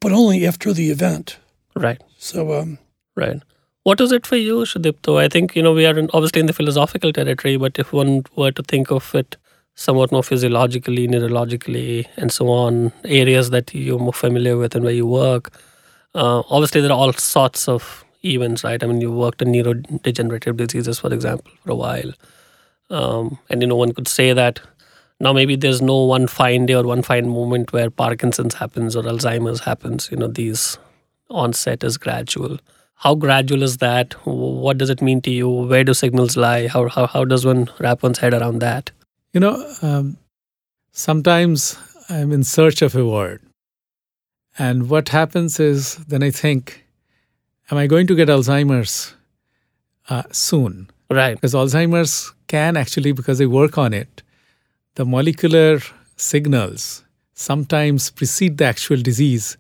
but 0.03 0.13
only 0.13 0.45
after 0.47 0.73
the 0.73 0.91
event. 0.91 1.39
Right. 1.75 2.03
So, 2.19 2.53
um, 2.61 2.79
Right. 3.15 3.41
What 3.85 4.01
is 4.01 4.13
it 4.13 4.27
for 4.27 4.37
you, 4.37 4.59
Sudipta? 4.61 5.17
I 5.19 5.29
think, 5.29 5.57
you 5.57 5.63
know, 5.63 5.73
we 5.73 5.87
are 5.87 5.99
in, 5.99 6.09
obviously 6.13 6.41
in 6.41 6.47
the 6.47 6.53
philosophical 6.53 7.13
territory, 7.13 7.57
but 7.57 7.79
if 7.79 7.93
one 7.93 8.25
were 8.37 8.53
to 8.53 8.63
think 8.63 8.91
of 8.91 9.15
it 9.15 9.37
somewhat 9.75 10.13
more 10.13 10.23
physiologically, 10.23 11.09
neurologically, 11.09 12.07
and 12.17 12.31
so 12.31 12.49
on, 12.49 12.93
areas 13.05 13.51
that 13.51 13.75
you're 13.75 13.99
more 13.99 14.13
familiar 14.13 14.57
with 14.57 14.75
and 14.75 14.85
where 14.85 14.93
you 14.93 15.07
work, 15.07 15.51
uh, 16.15 16.43
obviously 16.51 16.81
there 16.81 16.91
are 16.91 16.99
all 16.99 17.13
sorts 17.15 17.69
of 17.69 18.05
events, 18.25 18.65
right? 18.65 18.83
I 18.83 18.87
mean, 18.87 19.01
you 19.01 19.11
worked 19.11 19.43
in 19.43 19.49
neurodegenerative 19.49 20.57
diseases, 20.57 20.99
for 20.99 21.13
example, 21.13 21.51
for 21.63 21.73
a 21.73 21.75
while. 21.75 22.13
Um, 22.91 23.39
and, 23.49 23.63
you 23.63 23.69
know, 23.69 23.77
one 23.77 23.93
could 23.93 24.09
say 24.09 24.33
that 24.33 24.61
now 25.19 25.33
maybe 25.33 25.57
there's 25.57 25.81
no 25.81 26.05
one 26.05 26.27
fine 26.27 26.67
day 26.67 26.75
or 26.75 26.85
one 26.85 27.03
fine 27.03 27.29
moment 27.29 27.73
where 27.73 27.91
Parkinson's 27.91 28.55
happens 28.55 28.95
or 28.95 29.03
Alzheimer's 29.03 29.61
happens. 29.61 30.11
You 30.11 30.19
know, 30.19 30.27
these 30.27 30.79
onset 31.31 31.83
is 31.83 31.97
gradual 31.97 32.59
how 33.03 33.17
gradual 33.17 33.65
is 33.65 33.79
that? 33.79 34.15
What 34.25 34.79
does 34.79 34.89
it 34.89 35.03
mean 35.03 35.21
to 35.23 35.31
you? 35.33 35.51
Where 35.51 35.83
do 35.83 35.93
signals 35.93 36.37
lie? 36.37 36.69
How, 36.69 36.89
how, 36.89 37.09
how 37.09 37.25
does 37.25 37.45
one 37.45 37.69
wrap 37.81 38.05
one's 38.05 38.19
head 38.19 38.33
around 38.33 38.61
that? 38.61 38.93
You 39.33 39.41
know, 39.41 39.75
um, 39.83 40.19
sometimes 40.93 41.79
I'm 42.09 42.33
in 42.33 42.45
search 42.45 42.83
of 42.83 42.95
a 42.95 43.05
word. 43.07 43.41
And 44.59 44.91
what 44.91 45.09
happens 45.09 45.59
is 45.59 45.97
then 45.97 46.23
I 46.23 46.31
think, 46.31 46.85
am 47.71 47.79
I 47.79 47.87
going 47.87 48.07
to 48.09 48.15
get 48.15 48.29
Alzheimer's 48.29 49.15
uh, 50.11 50.25
soon? 50.31 50.91
Right. 51.11 51.35
Because 51.35 51.55
Alzheimer's 51.55 52.33
can 52.47 52.77
actually, 52.77 53.13
because 53.13 53.39
they 53.39 53.47
work 53.47 53.79
on 53.79 53.95
it, 53.95 54.23
the 54.97 55.07
molecular 55.07 55.81
signals 56.17 57.03
sometimes 57.33 58.11
precede 58.11 58.59
the 58.59 58.67
actual 58.67 59.01
disease 59.01 59.57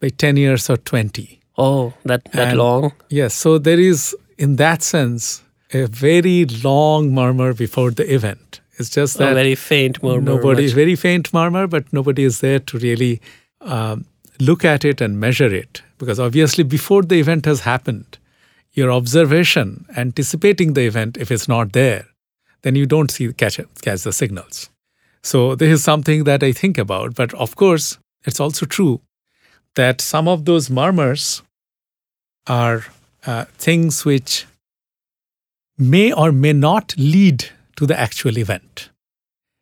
by 0.00 0.08
10 0.08 0.38
years 0.38 0.70
or 0.70 0.78
20. 0.78 1.40
Oh, 1.58 1.92
that 2.06 2.24
that 2.32 2.48
And- 2.48 2.58
long. 2.58 2.92
Yes, 3.10 3.34
so 3.34 3.58
there 3.58 3.78
is, 3.78 4.16
in 4.38 4.56
that 4.56 4.82
sense, 4.82 5.42
a 5.74 5.86
very 5.86 6.46
long 6.46 7.12
murmur 7.14 7.52
before 7.52 7.90
the 7.90 8.10
event. 8.12 8.61
It's 8.78 8.88
just 8.90 9.16
A 9.16 9.18
that 9.18 9.34
very 9.34 9.54
faint 9.54 10.02
murmur. 10.02 10.20
nobody, 10.20 10.64
much- 10.66 10.74
very 10.74 10.96
faint 10.96 11.32
murmur, 11.32 11.66
but 11.66 11.92
nobody 11.92 12.24
is 12.24 12.40
there 12.40 12.58
to 12.58 12.78
really 12.78 13.20
um, 13.60 14.06
look 14.40 14.64
at 14.64 14.84
it 14.84 15.00
and 15.00 15.20
measure 15.20 15.52
it. 15.52 15.82
Because 15.98 16.18
obviously, 16.18 16.64
before 16.64 17.02
the 17.02 17.20
event 17.20 17.44
has 17.44 17.60
happened, 17.60 18.18
your 18.72 18.90
observation, 18.90 19.84
anticipating 19.96 20.72
the 20.72 20.82
event, 20.82 21.16
if 21.16 21.30
it's 21.30 21.46
not 21.46 21.72
there, 21.72 22.06
then 22.62 22.74
you 22.74 22.86
don't 22.86 23.10
see 23.10 23.32
catch 23.32 23.58
it, 23.58 23.68
catch 23.82 24.02
the 24.02 24.12
signals. 24.12 24.70
So 25.22 25.54
this 25.54 25.70
is 25.70 25.84
something 25.84 26.24
that 26.24 26.42
I 26.42 26.52
think 26.52 26.78
about. 26.78 27.14
But 27.14 27.34
of 27.34 27.54
course, 27.56 27.98
it's 28.24 28.40
also 28.40 28.66
true 28.66 29.00
that 29.74 30.00
some 30.00 30.26
of 30.28 30.44
those 30.44 30.70
murmurs 30.70 31.42
are 32.46 32.84
uh, 33.26 33.44
things 33.56 34.04
which 34.04 34.46
may 35.78 36.12
or 36.12 36.32
may 36.32 36.52
not 36.52 36.94
lead 36.96 37.50
to 37.76 37.86
the 37.86 37.98
actual 37.98 38.38
event. 38.38 38.90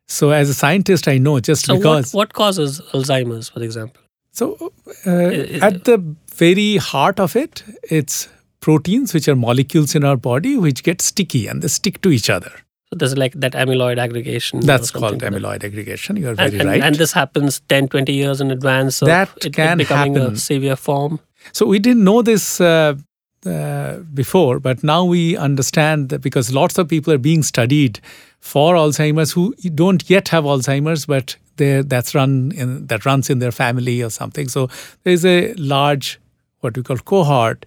So, 0.07 0.31
as 0.31 0.49
a 0.49 0.53
scientist, 0.53 1.07
I 1.07 1.17
know 1.17 1.39
just 1.39 1.65
So 1.65 1.77
because. 1.77 2.13
what 2.13 2.33
causes 2.33 2.81
Alzheimer's, 2.91 3.49
for 3.49 3.63
example? 3.63 4.01
So, 4.33 4.71
uh, 5.05 5.11
at 5.61 5.85
the 5.85 6.03
very 6.35 6.77
heart 6.77 7.19
of 7.19 7.35
it, 7.35 7.63
it's 7.83 8.27
proteins, 8.59 9.13
which 9.13 9.27
are 9.27 9.35
molecules 9.35 9.95
in 9.95 10.03
our 10.03 10.17
body, 10.17 10.57
which 10.57 10.83
get 10.83 11.01
sticky 11.01 11.47
and 11.47 11.61
they 11.61 11.67
stick 11.67 12.01
to 12.01 12.09
each 12.11 12.29
other. 12.29 12.51
So 12.89 12.97
there's 12.97 13.17
like 13.17 13.33
that 13.35 13.53
amyloid 13.53 13.97
aggregation. 13.97 14.59
That's 14.59 14.91
called 14.91 15.13
like 15.13 15.19
that. 15.21 15.31
amyloid 15.33 15.63
aggregation. 15.63 16.17
You 16.17 16.29
are 16.29 16.35
very 16.35 16.59
and, 16.59 16.67
right. 16.69 16.81
and 16.81 16.95
this 16.95 17.13
happens 17.13 17.61
10, 17.69 17.87
20 17.87 18.11
years 18.13 18.41
in 18.41 18.51
advance 18.51 19.01
of 19.01 19.07
That 19.07 19.29
it, 19.37 19.45
it 19.45 19.53
can 19.53 19.77
becoming 19.77 20.15
happen. 20.15 20.33
a 20.33 20.37
severe 20.37 20.75
form. 20.75 21.19
So 21.53 21.65
we 21.65 21.79
didn't 21.79 22.03
know 22.03 22.21
this 22.21 22.59
uh, 22.59 22.95
uh, 23.45 23.97
before, 24.13 24.59
but 24.59 24.83
now 24.83 25.03
we 25.03 25.35
understand 25.35 26.09
that 26.09 26.21
because 26.21 26.53
lots 26.53 26.77
of 26.77 26.87
people 26.87 27.11
are 27.13 27.17
being 27.17 27.43
studied 27.43 27.99
for 28.39 28.75
Alzheimer's 28.75 29.31
who 29.31 29.53
don't 29.75 30.09
yet 30.09 30.27
have 30.29 30.43
Alzheimer's, 30.43 31.05
but 31.05 31.35
that's 31.57 32.15
run 32.15 32.51
in 32.55 32.87
that 32.87 33.05
runs 33.05 33.29
in 33.29 33.39
their 33.39 33.51
family 33.51 34.01
or 34.01 34.09
something. 34.09 34.47
So 34.47 34.67
there 35.03 35.13
is 35.13 35.25
a 35.25 35.53
large 35.55 36.19
what 36.61 36.75
we 36.75 36.83
call 36.83 36.97
cohort 36.97 37.65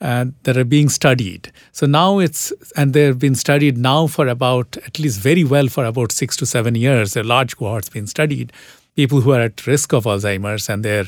uh, 0.00 0.26
that 0.42 0.56
are 0.56 0.64
being 0.64 0.88
studied. 0.88 1.52
So 1.72 1.86
now 1.86 2.18
it's 2.18 2.52
and 2.76 2.92
they've 2.92 3.18
been 3.18 3.34
studied 3.34 3.78
now 3.78 4.06
for 4.06 4.26
about 4.26 4.76
at 4.78 4.98
least 4.98 5.20
very 5.20 5.44
well 5.44 5.68
for 5.68 5.84
about 5.84 6.12
six 6.12 6.36
to 6.36 6.46
seven 6.46 6.74
years. 6.74 7.16
A 7.16 7.22
large 7.22 7.56
cohort's 7.56 7.88
been 7.88 8.06
studied. 8.06 8.52
People 8.94 9.20
who 9.20 9.32
are 9.32 9.40
at 9.40 9.66
risk 9.66 9.92
of 9.92 10.04
Alzheimer's 10.04 10.68
and 10.68 10.84
their 10.84 11.04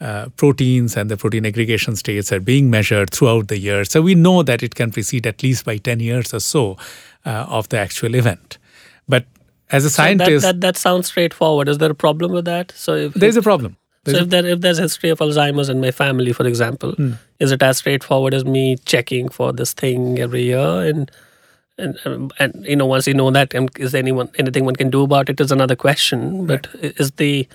uh, 0.00 0.28
proteins 0.36 0.96
and 0.96 1.10
the 1.10 1.16
protein 1.16 1.44
aggregation 1.46 1.96
states 1.96 2.32
are 2.32 2.40
being 2.40 2.70
measured 2.70 3.10
throughout 3.10 3.48
the 3.48 3.58
year. 3.58 3.84
So 3.84 4.00
we 4.02 4.14
know 4.14 4.42
that 4.42 4.62
it 4.62 4.74
can 4.74 4.90
precede 4.92 5.26
at 5.26 5.42
least 5.42 5.64
by 5.64 5.76
10 5.78 6.00
years 6.00 6.32
or 6.32 6.40
so 6.40 6.76
uh, 7.26 7.46
of 7.48 7.68
the 7.68 7.78
actual 7.78 8.14
event. 8.14 8.58
But 9.08 9.24
as 9.70 9.84
a 9.84 9.90
So 9.90 10.02
that, 10.02 10.18
scientist, 10.18 10.42
that, 10.44 10.60
that 10.60 10.76
sounds 10.76 11.08
straightforward. 11.08 11.68
Is 11.68 11.78
there 11.78 11.90
a 11.90 11.94
problem 11.94 12.32
with 12.32 12.44
that? 12.44 12.72
So 12.76 12.94
if, 12.94 13.14
there's 13.14 13.36
a 13.36 13.42
problem. 13.42 13.76
so 14.06 14.12
There's 14.12 14.24
if 14.24 14.30
there 14.30 14.46
if 14.46 14.60
there's 14.60 14.78
a 14.78 14.82
history 14.82 15.10
of 15.10 15.18
Alzheimer's 15.18 15.68
in 15.68 15.80
my 15.80 15.90
family, 15.90 16.32
for 16.32 16.46
example, 16.46 16.92
Hmm. 16.92 17.12
is 17.40 17.50
it 17.52 17.62
as 17.62 17.78
straightforward 17.78 18.34
as 18.34 18.44
me 18.44 18.76
checking 18.84 19.28
for 19.28 19.52
this 19.52 19.72
thing 19.74 20.18
every 20.20 20.44
year 20.44 20.88
and 20.88 21.10
and 21.76 22.32
and 22.38 22.64
you 22.66 22.76
know 22.76 22.86
once 22.86 23.06
you 23.06 23.14
know 23.14 23.30
that, 23.30 23.52
there 23.92 23.98
anyone 24.00 24.28
anything 24.38 24.64
one 24.64 24.76
can 24.76 24.90
do 24.90 25.02
about 25.02 25.28
it 25.28 25.40
is 25.40 25.52
another 25.52 25.76
question. 25.76 26.46
But 26.46 26.66
i- 26.82 26.94
is 26.98 27.10
the 27.12 27.46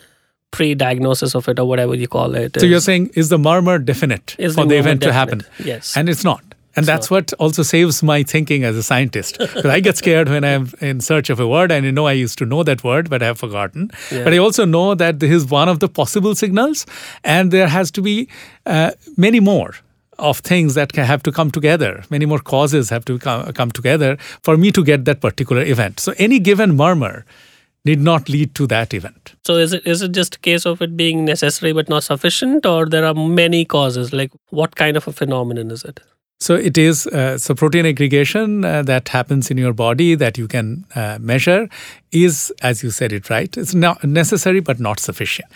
pre-diagnosis 0.53 1.35
of 1.35 1.49
it 1.49 1.59
or 1.59 1.67
whatever 1.67 1.95
you 1.95 2.07
call 2.07 2.35
it? 2.35 2.59
so 2.59 2.65
you're 2.65 2.79
saying, 2.79 3.11
is 3.15 3.29
the 3.29 3.37
murmur 3.37 3.77
definite 3.79 4.35
Is 4.37 4.55
for 4.55 4.63
the 4.63 4.69
the, 4.69 4.77
event 4.77 5.01
to 5.01 5.13
happen? 5.13 5.41
Yes. 5.71 5.97
And 5.97 6.07
it's 6.07 6.23
not. 6.23 6.43
And 6.75 6.87
that's 6.87 7.09
what 7.11 7.33
also 7.33 7.61
saves 7.61 8.01
my 8.01 8.23
thinking 8.23 8.63
as 8.63 8.75
a 8.75 8.83
scientist. 8.83 9.37
Because 9.53 9.65
I 9.65 9.79
get 9.79 9.97
scared 9.97 10.29
when 10.29 10.43
I'm 10.43 10.71
in 10.81 11.01
search 11.01 11.29
of 11.29 11.39
a 11.39 11.47
word 11.47 11.71
and 11.71 11.85
you 11.85 11.91
know 11.91 12.07
I 12.07 12.13
used 12.13 12.37
to 12.39 12.45
know 12.45 12.63
that 12.63 12.83
word, 12.83 13.09
but 13.09 13.21
I 13.21 13.27
have 13.27 13.37
forgotten. 13.37 13.91
Yeah. 14.11 14.23
But 14.23 14.33
I 14.33 14.37
also 14.37 14.65
know 14.65 14.95
that 14.95 15.19
this 15.19 15.31
is 15.31 15.45
one 15.45 15.69
of 15.69 15.79
the 15.79 15.87
possible 15.87 16.33
signals, 16.35 16.85
and 17.23 17.51
there 17.51 17.67
has 17.67 17.91
to 17.91 18.01
be 18.01 18.27
uh, 18.65 18.91
many 19.17 19.39
more 19.39 19.75
of 20.17 20.39
things 20.39 20.73
that 20.73 20.93
can 20.93 21.05
have 21.05 21.21
to 21.23 21.31
come 21.31 21.51
together. 21.51 22.03
Many 22.09 22.25
more 22.25 22.39
causes 22.39 22.89
have 22.89 23.05
to 23.05 23.19
come, 23.19 23.53
come 23.53 23.71
together 23.71 24.17
for 24.41 24.57
me 24.57 24.71
to 24.71 24.83
get 24.83 25.05
that 25.05 25.21
particular 25.21 25.63
event. 25.63 25.99
So 25.99 26.13
any 26.17 26.39
given 26.39 26.75
murmur 26.75 27.25
need 27.85 27.99
not 27.99 28.29
lead 28.29 28.55
to 28.55 28.67
that 28.67 28.93
event. 28.93 29.35
So 29.45 29.55
is 29.55 29.73
it 29.73 29.85
is 29.85 30.01
it 30.01 30.11
just 30.11 30.35
a 30.35 30.39
case 30.39 30.65
of 30.65 30.81
it 30.81 30.95
being 30.95 31.25
necessary 31.25 31.73
but 31.73 31.89
not 31.89 32.03
sufficient, 32.03 32.65
or 32.65 32.85
there 32.85 33.05
are 33.05 33.13
many 33.13 33.65
causes? 33.65 34.13
Like 34.13 34.31
what 34.49 34.75
kind 34.75 34.97
of 34.97 35.07
a 35.07 35.13
phenomenon 35.13 35.71
is 35.71 35.83
it? 35.83 35.99
So 36.39 36.55
it 36.55 36.77
is 36.77 37.07
uh, 37.07 37.37
so 37.37 37.55
protein 37.55 37.85
aggregation 37.85 38.65
uh, 38.65 38.83
that 38.83 39.07
happens 39.09 39.49
in 39.49 39.57
your 39.57 39.73
body 39.73 40.15
that 40.15 40.37
you 40.37 40.47
can 40.47 40.85
uh, 40.95 41.17
measure 41.21 41.69
is, 42.11 42.51
as 42.61 42.83
you 42.83 42.91
said 42.91 43.13
it 43.13 43.29
right, 43.29 43.55
it's 43.57 43.73
not 43.73 44.03
necessary 44.03 44.59
but 44.59 44.79
not 44.79 44.99
sufficient, 44.99 45.47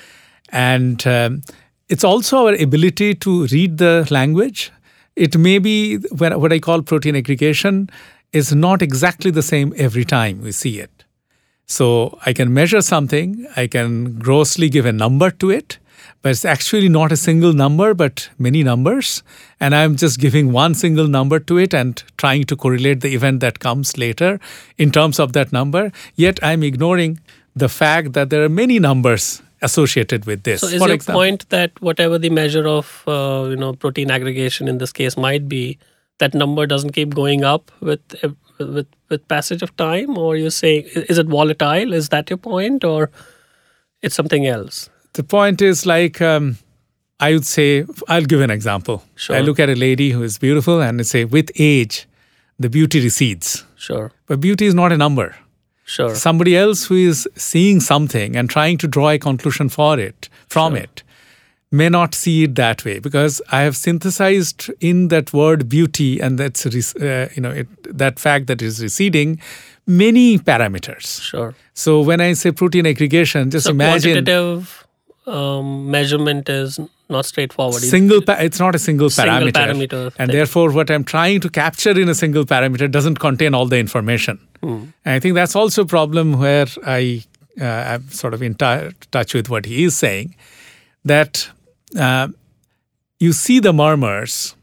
and 0.49 1.05
um, 1.05 1.41
it's 1.89 2.03
also 2.03 2.47
our 2.47 2.53
ability 2.53 3.15
to 3.15 3.47
read 3.47 3.77
the 3.77 4.07
language. 4.11 4.71
It 5.15 5.37
may 5.37 5.59
be 5.59 5.97
what 6.11 6.39
what 6.39 6.53
I 6.53 6.59
call 6.59 6.81
protein 6.81 7.15
aggregation 7.15 7.89
is 8.33 8.53
not 8.53 8.81
exactly 8.81 9.31
the 9.31 9.41
same 9.41 9.73
every 9.77 10.05
time 10.05 10.41
we 10.41 10.51
see 10.51 10.79
it. 10.79 10.96
So 11.77 12.17
I 12.25 12.31
can 12.31 12.53
measure 12.53 12.81
something, 12.81 13.45
I 13.57 13.67
can 13.67 14.17
grossly 14.19 14.69
give 14.69 14.85
a 14.85 14.93
number 14.93 15.29
to 15.31 15.49
it, 15.49 15.79
but 16.21 16.29
it's 16.31 16.45
actually 16.45 16.87
not 16.87 17.11
a 17.11 17.17
single 17.17 17.51
number, 17.51 17.93
but 17.93 18.29
many 18.39 18.63
numbers. 18.63 19.21
And 19.59 19.75
I'm 19.75 19.97
just 19.97 20.17
giving 20.19 20.53
one 20.53 20.73
single 20.75 21.07
number 21.07 21.39
to 21.39 21.57
it 21.57 21.73
and 21.73 22.01
trying 22.17 22.45
to 22.45 22.55
correlate 22.55 23.01
the 23.01 23.13
event 23.13 23.41
that 23.41 23.59
comes 23.59 23.97
later 23.97 24.39
in 24.77 24.91
terms 24.91 25.19
of 25.19 25.33
that 25.33 25.51
number. 25.51 25.91
Yet 26.15 26.39
I'm 26.41 26.63
ignoring 26.63 27.19
the 27.53 27.67
fact 27.67 28.13
that 28.13 28.29
there 28.29 28.43
are 28.43 28.49
many 28.49 28.79
numbers 28.79 29.41
associated 29.61 30.25
with 30.25 30.43
this. 30.43 30.61
So 30.61 30.67
is 30.67 30.79
For 30.81 30.87
your 30.87 30.95
example- 30.95 31.21
point 31.21 31.49
that 31.49 31.71
whatever 31.81 32.17
the 32.17 32.29
measure 32.29 32.65
of 32.67 33.03
uh, 33.07 33.47
you 33.49 33.57
know 33.57 33.73
protein 33.73 34.09
aggregation 34.09 34.69
in 34.69 34.77
this 34.77 34.93
case 34.93 35.17
might 35.17 35.49
be, 35.49 35.77
that 36.19 36.33
number 36.33 36.65
doesn't 36.65 36.91
keep 36.91 37.13
going 37.13 37.43
up 37.43 37.71
with 37.81 37.99
with 38.59 38.87
with 39.09 39.27
passage 39.27 39.61
of 39.61 39.75
time, 39.77 40.17
or 40.17 40.35
you're 40.35 40.49
saying 40.51 40.85
is 40.93 41.17
it 41.17 41.27
volatile? 41.27 41.93
Is 41.93 42.09
that 42.09 42.29
your 42.29 42.37
point, 42.37 42.83
or 42.83 43.09
it's 44.01 44.15
something 44.15 44.45
else? 44.47 44.89
The 45.13 45.23
point 45.23 45.61
is 45.61 45.85
like, 45.85 46.21
um, 46.21 46.57
I 47.19 47.33
would 47.33 47.45
say, 47.45 47.85
I'll 48.07 48.25
give 48.25 48.41
an 48.41 48.51
example. 48.51 49.03
Sure. 49.15 49.35
I 49.35 49.39
look 49.41 49.59
at 49.59 49.69
a 49.69 49.75
lady 49.75 50.11
who 50.11 50.21
is 50.23 50.37
beautiful 50.37 50.81
and 50.81 50.99
I 50.99 51.03
say, 51.03 51.25
with 51.25 51.49
age, 51.57 52.05
the 52.59 52.69
beauty 52.69 53.01
recedes. 53.03 53.63
Sure, 53.75 54.11
But 54.27 54.39
beauty 54.41 54.65
is 54.67 54.75
not 54.75 54.91
a 54.91 54.97
number. 54.97 55.35
sure, 55.85 56.13
Somebody 56.15 56.55
else 56.55 56.85
who 56.85 56.95
is 56.95 57.27
seeing 57.35 57.79
something 57.79 58.35
and 58.35 58.49
trying 58.49 58.77
to 58.79 58.87
draw 58.87 59.09
a 59.09 59.17
conclusion 59.17 59.69
for 59.69 59.97
it, 59.99 60.29
from 60.47 60.75
it, 60.75 61.01
may 61.71 61.89
not 61.89 62.15
see 62.15 62.43
it 62.43 62.55
that 62.55 62.85
way 62.85 62.99
because 62.99 63.41
I 63.51 63.61
have 63.61 63.75
synthesized 63.75 64.69
in 64.79 65.09
that 65.09 65.33
word 65.33 65.67
beauty 65.67 66.19
and 66.21 66.37
that's 66.39 66.65
rec- 66.65 67.01
uh, 67.01 67.27
you 67.35 67.41
know 67.41 67.51
it, 67.51 67.67
that 67.97 68.19
fact 68.19 68.47
that 68.47 68.61
is 68.61 68.81
receding 68.81 69.39
many 69.85 70.37
parameters. 70.37 71.21
sure. 71.21 71.55
So 71.73 72.01
when 72.01 72.21
I 72.21 72.33
say 72.33 72.51
protein 72.51 72.85
aggregation, 72.85 73.51
just 73.51 73.65
So 73.65 73.71
imagine 73.71 74.13
quantitative 74.13 74.85
um, 75.25 75.91
measurement 75.91 76.47
is 76.49 76.79
not 77.09 77.25
straightforward. 77.25 77.81
Single, 77.81 78.21
pa- 78.21 78.37
it's 78.39 78.59
not 78.59 78.75
a 78.75 78.79
single, 78.79 79.09
Single 79.09 79.33
parameter, 79.47 79.51
parameter 79.53 80.05
and 80.05 80.13
thing. 80.13 80.27
therefore, 80.27 80.71
what 80.71 80.89
I'm 80.89 81.03
trying 81.03 81.39
to 81.41 81.49
capture 81.49 81.91
in 81.99 82.07
a 82.09 82.15
single 82.15 82.45
parameter 82.45 82.89
doesn't 82.89 83.19
contain 83.19 83.53
all 83.53 83.65
the 83.65 83.77
information. 83.77 84.39
And 84.61 84.93
I 85.05 85.19
think 85.19 85.35
that's 85.35 85.55
also 85.55 85.83
a 85.83 85.85
problem 85.85 86.39
where 86.39 86.67
I 86.85 87.23
uh, 87.59 87.63
am 87.95 88.09
sort 88.09 88.33
of 88.33 88.41
in 88.41 88.55
tou- 88.55 88.91
touch 89.11 89.33
with 89.33 89.49
what 89.49 89.65
he 89.65 89.83
is 89.85 89.95
saying, 89.97 90.35
that 91.05 91.49
uh, 91.95 92.29
you 93.19 93.33
see 93.33 93.59
the 93.59 93.73
murmurs, 93.73 94.55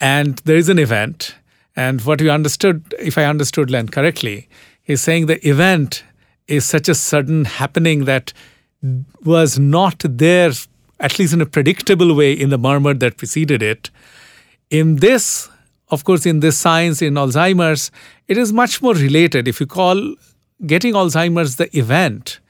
and 0.00 0.38
there 0.44 0.56
is 0.56 0.68
an 0.68 0.78
event, 0.78 1.34
and 1.74 2.00
what 2.02 2.20
you 2.20 2.30
understood, 2.30 2.94
if 2.98 3.18
I 3.18 3.24
understood 3.24 3.70
Len 3.70 3.88
correctly, 3.88 4.48
he's 4.82 5.02
saying 5.02 5.26
the 5.26 5.46
event 5.46 6.04
is 6.46 6.64
such 6.64 6.88
a 6.88 6.94
sudden 6.94 7.44
happening 7.44 8.04
that 8.04 8.32
was 9.24 9.58
not 9.58 10.02
there, 10.04 10.52
at 11.00 11.18
least 11.18 11.32
in 11.32 11.40
a 11.40 11.46
predictable 11.46 12.14
way, 12.14 12.32
in 12.32 12.50
the 12.50 12.58
murmur 12.58 12.94
that 12.94 13.16
preceded 13.16 13.62
it. 13.62 13.90
In 14.70 14.96
this, 14.96 15.48
of 15.88 16.04
course, 16.04 16.24
in 16.24 16.40
this 16.40 16.56
science, 16.56 17.02
in 17.02 17.14
Alzheimer's, 17.14 17.90
it 18.28 18.38
is 18.38 18.52
much 18.52 18.80
more 18.80 18.94
related. 18.94 19.48
If 19.48 19.60
you 19.60 19.66
call 19.66 20.14
getting 20.66 20.94
Alzheimer's 20.94 21.56
the 21.56 21.76
event, 21.76 22.40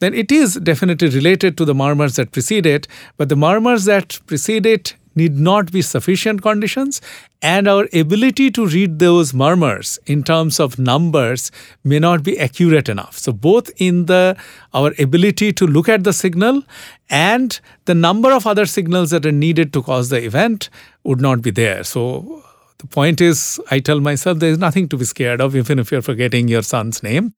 then 0.00 0.14
it 0.14 0.32
is 0.32 0.54
definitely 0.54 1.08
related 1.08 1.56
to 1.58 1.64
the 1.64 1.74
murmurs 1.74 2.16
that 2.16 2.32
precede 2.32 2.66
it, 2.66 2.86
but 3.16 3.28
the 3.28 3.36
murmurs 3.36 3.84
that 3.84 4.18
precede 4.26 4.66
it 4.66 4.94
need 5.16 5.38
not 5.38 5.70
be 5.70 5.80
sufficient 5.82 6.42
conditions, 6.42 7.00
and 7.40 7.68
our 7.68 7.86
ability 7.92 8.50
to 8.50 8.66
read 8.66 8.98
those 8.98 9.32
murmurs 9.32 9.98
in 10.06 10.22
terms 10.22 10.58
of 10.58 10.78
numbers 10.78 11.50
may 11.84 11.98
not 11.98 12.22
be 12.22 12.38
accurate 12.38 12.88
enough. 12.88 13.16
So, 13.16 13.32
both 13.32 13.70
in 13.76 14.06
the 14.06 14.36
our 14.72 14.92
ability 14.98 15.52
to 15.52 15.66
look 15.66 15.88
at 15.88 16.04
the 16.04 16.12
signal 16.12 16.62
and 17.08 17.58
the 17.84 17.94
number 17.94 18.32
of 18.32 18.46
other 18.46 18.66
signals 18.66 19.10
that 19.10 19.24
are 19.26 19.32
needed 19.32 19.72
to 19.74 19.82
cause 19.82 20.08
the 20.08 20.22
event 20.22 20.68
would 21.04 21.20
not 21.20 21.42
be 21.42 21.50
there. 21.50 21.84
So, 21.84 22.42
the 22.78 22.86
point 22.86 23.20
is, 23.20 23.60
I 23.70 23.78
tell 23.78 24.00
myself 24.00 24.38
there 24.40 24.50
is 24.50 24.58
nothing 24.58 24.88
to 24.88 24.96
be 24.96 25.04
scared 25.04 25.40
of, 25.40 25.54
even 25.54 25.78
if 25.78 25.92
you're 25.92 26.02
forgetting 26.02 26.48
your 26.48 26.62
son's 26.62 27.02
name. 27.02 27.34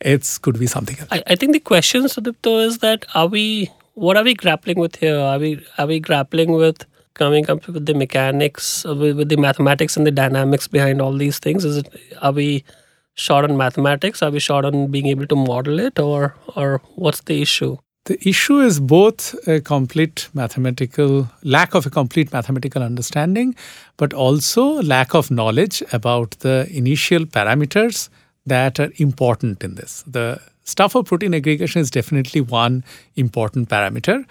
It 0.00 0.38
could 0.42 0.58
be 0.58 0.66
something 0.66 0.98
else. 0.98 1.08
I, 1.10 1.22
I 1.26 1.36
think 1.36 1.52
the 1.52 1.60
question, 1.60 2.04
Sudipta, 2.04 2.64
is 2.64 2.78
that 2.78 3.04
are 3.14 3.26
we 3.26 3.70
what 3.94 4.16
are 4.16 4.24
we 4.24 4.34
grappling 4.34 4.78
with 4.78 4.96
here? 4.96 5.18
Are 5.18 5.38
we 5.38 5.64
are 5.78 5.86
we 5.86 6.00
grappling 6.00 6.52
with 6.52 6.86
coming 7.14 7.50
up 7.50 7.66
with 7.66 7.84
the 7.84 7.92
mechanics, 7.94 8.84
with, 8.84 9.16
with 9.16 9.28
the 9.28 9.36
mathematics 9.36 9.96
and 9.96 10.06
the 10.06 10.10
dynamics 10.10 10.68
behind 10.68 11.02
all 11.02 11.12
these 11.12 11.38
things? 11.38 11.64
Is 11.64 11.78
it 11.78 11.88
are 12.22 12.32
we 12.32 12.64
short 13.14 13.44
on 13.50 13.56
mathematics? 13.56 14.22
Are 14.22 14.30
we 14.30 14.38
short 14.38 14.64
on 14.64 14.90
being 14.90 15.06
able 15.06 15.26
to 15.26 15.36
model 15.36 15.78
it, 15.80 15.98
or 15.98 16.34
or 16.56 16.80
what's 16.94 17.20
the 17.22 17.42
issue? 17.42 17.76
The 18.06 18.16
issue 18.26 18.60
is 18.60 18.80
both 18.80 19.34
a 19.46 19.60
complete 19.60 20.30
mathematical 20.32 21.28
lack 21.44 21.74
of 21.74 21.84
a 21.84 21.90
complete 21.90 22.32
mathematical 22.32 22.82
understanding, 22.82 23.54
but 23.98 24.14
also 24.14 24.82
lack 24.82 25.14
of 25.14 25.30
knowledge 25.30 25.82
about 25.92 26.30
the 26.40 26.66
initial 26.70 27.26
parameters 27.26 28.08
that 28.46 28.80
are 28.80 28.90
important 28.96 29.62
in 29.62 29.74
this. 29.74 30.02
The 30.06 30.40
stuff 30.64 30.94
of 30.94 31.06
protein 31.06 31.34
aggregation 31.34 31.80
is 31.80 31.90
definitely 31.90 32.40
one 32.40 32.84
important 33.16 33.68
parameter. 33.68 34.24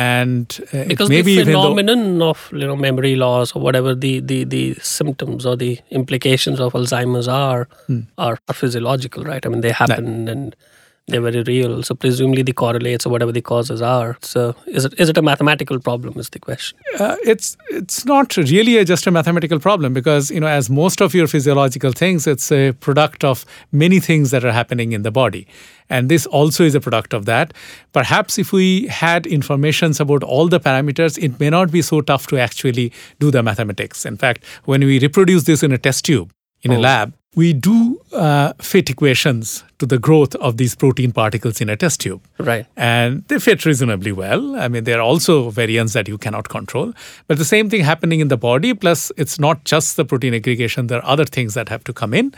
And 0.00 0.46
uh, 0.72 0.84
because 0.84 1.08
the 1.08 1.16
even 1.16 1.46
though- 1.52 1.62
phenomenon 1.74 2.22
of 2.22 2.48
you 2.52 2.66
know 2.66 2.76
memory 2.76 3.16
loss 3.16 3.54
or 3.56 3.60
whatever 3.60 3.94
the, 3.96 4.20
the, 4.20 4.44
the 4.44 4.74
symptoms 4.74 5.44
or 5.44 5.56
the 5.56 5.80
implications 5.90 6.60
of 6.60 6.72
Alzheimer's 6.74 7.26
are, 7.26 7.66
Hmm. 7.88 8.00
are 8.16 8.38
are 8.48 8.54
physiological, 8.54 9.24
right? 9.24 9.44
I 9.44 9.48
mean 9.48 9.60
they 9.60 9.72
happen 9.72 10.28
and 10.28 10.54
they're 11.08 11.20
very 11.20 11.42
real. 11.42 11.82
So 11.82 11.94
presumably 11.94 12.42
the 12.42 12.52
correlates 12.52 13.06
or 13.06 13.10
whatever 13.10 13.32
the 13.32 13.42
causes 13.42 13.82
are. 13.82 14.16
So 14.20 14.54
is 14.66 14.84
it 14.84 14.94
is 14.98 15.08
it 15.08 15.18
a 15.18 15.22
mathematical 15.22 15.80
problem? 15.80 16.18
Is 16.18 16.30
the 16.30 16.38
question? 16.38 16.78
uh, 16.98 17.16
it's 17.24 17.56
it's 17.70 18.04
not 18.04 18.36
really 18.36 18.76
a, 18.78 18.84
just 18.84 19.06
a 19.06 19.10
mathematical 19.10 19.58
problem 19.58 19.92
because 19.92 20.30
you 20.30 20.40
know 20.40 20.46
as 20.46 20.68
most 20.68 21.00
of 21.00 21.14
your 21.14 21.26
physiological 21.26 21.92
things 21.92 22.26
it's 22.26 22.50
a 22.50 22.72
product 22.72 23.24
of 23.24 23.44
many 23.72 24.00
things 24.00 24.30
that 24.30 24.44
are 24.44 24.52
happening 24.52 24.92
in 24.92 25.02
the 25.02 25.10
body 25.10 25.46
and 25.90 26.08
this 26.08 26.26
also 26.26 26.64
is 26.64 26.74
a 26.74 26.80
product 26.80 27.14
of 27.14 27.24
that 27.24 27.52
perhaps 27.92 28.38
if 28.38 28.52
we 28.52 28.86
had 28.86 29.26
informations 29.26 30.00
about 30.00 30.22
all 30.22 30.48
the 30.48 30.60
parameters 30.60 31.18
it 31.22 31.38
may 31.40 31.50
not 31.50 31.70
be 31.70 31.82
so 31.82 32.00
tough 32.00 32.26
to 32.26 32.38
actually 32.38 32.92
do 33.18 33.30
the 33.30 33.42
mathematics 33.42 34.04
in 34.04 34.16
fact 34.16 34.44
when 34.64 34.80
we 34.80 34.98
reproduce 34.98 35.44
this 35.44 35.62
in 35.62 35.72
a 35.72 35.78
test 35.78 36.04
tube 36.04 36.32
in 36.62 36.72
a 36.72 36.78
lab 36.78 37.14
we 37.36 37.52
do 37.52 38.00
uh, 38.12 38.52
fit 38.60 38.90
equations 38.90 39.62
to 39.78 39.86
the 39.86 39.98
growth 39.98 40.34
of 40.36 40.56
these 40.56 40.74
protein 40.74 41.12
particles 41.12 41.60
in 41.60 41.68
a 41.68 41.76
test 41.76 42.00
tube 42.00 42.20
Right. 42.38 42.66
and 42.76 43.22
they 43.28 43.38
fit 43.38 43.64
reasonably 43.64 44.12
well. 44.12 44.56
I 44.56 44.68
mean, 44.68 44.84
there 44.84 44.98
are 44.98 45.02
also 45.02 45.50
variants 45.50 45.92
that 45.92 46.08
you 46.08 46.18
cannot 46.18 46.48
control, 46.48 46.92
but 47.26 47.38
the 47.38 47.44
same 47.44 47.68
thing 47.70 47.84
happening 47.84 48.20
in 48.20 48.28
the 48.28 48.36
body. 48.36 48.74
Plus, 48.74 49.12
it's 49.16 49.38
not 49.38 49.64
just 49.64 49.96
the 49.96 50.04
protein 50.04 50.34
aggregation; 50.34 50.86
there 50.88 50.98
are 50.98 51.10
other 51.12 51.24
things 51.24 51.54
that 51.54 51.68
have 51.68 51.84
to 51.84 51.92
come 51.92 52.14
in. 52.14 52.34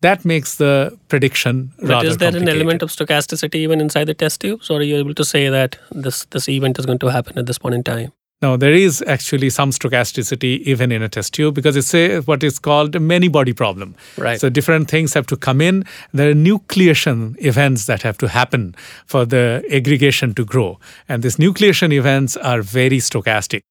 That 0.00 0.24
makes 0.24 0.54
the 0.54 0.96
prediction 1.08 1.72
But 1.80 1.88
rather 1.88 2.08
is 2.08 2.16
there 2.18 2.34
an 2.36 2.48
element 2.48 2.82
of 2.82 2.90
stochasticity 2.90 3.56
even 3.56 3.80
inside 3.80 4.04
the 4.04 4.14
test 4.14 4.40
tubes, 4.40 4.70
or 4.70 4.78
are 4.78 4.82
you 4.82 4.96
able 4.96 5.14
to 5.14 5.24
say 5.24 5.48
that 5.48 5.76
this 5.90 6.24
this 6.26 6.48
event 6.48 6.78
is 6.78 6.86
going 6.86 7.00
to 7.00 7.08
happen 7.08 7.36
at 7.38 7.46
this 7.46 7.58
point 7.58 7.74
in 7.74 7.82
time? 7.82 8.12
No, 8.40 8.56
there 8.56 8.72
is 8.72 9.02
actually 9.08 9.50
some 9.50 9.70
stochasticity 9.70 10.60
even 10.60 10.92
in 10.92 11.02
a 11.02 11.08
test 11.08 11.34
tube 11.34 11.56
because 11.56 11.76
it's 11.76 11.92
a, 11.92 12.20
what 12.20 12.44
is 12.44 12.60
called 12.60 12.94
a 12.94 13.00
many 13.00 13.26
body 13.26 13.52
problem. 13.52 13.96
Right. 14.16 14.38
So 14.38 14.48
different 14.48 14.88
things 14.88 15.12
have 15.14 15.26
to 15.26 15.36
come 15.36 15.60
in. 15.60 15.84
There 16.12 16.30
are 16.30 16.34
nucleation 16.34 17.36
events 17.44 17.86
that 17.86 18.02
have 18.02 18.16
to 18.18 18.28
happen 18.28 18.76
for 19.06 19.24
the 19.24 19.64
aggregation 19.72 20.34
to 20.34 20.44
grow. 20.44 20.78
And 21.08 21.24
these 21.24 21.36
nucleation 21.36 21.92
events 21.92 22.36
are 22.36 22.62
very 22.62 22.98
stochastic. 22.98 23.62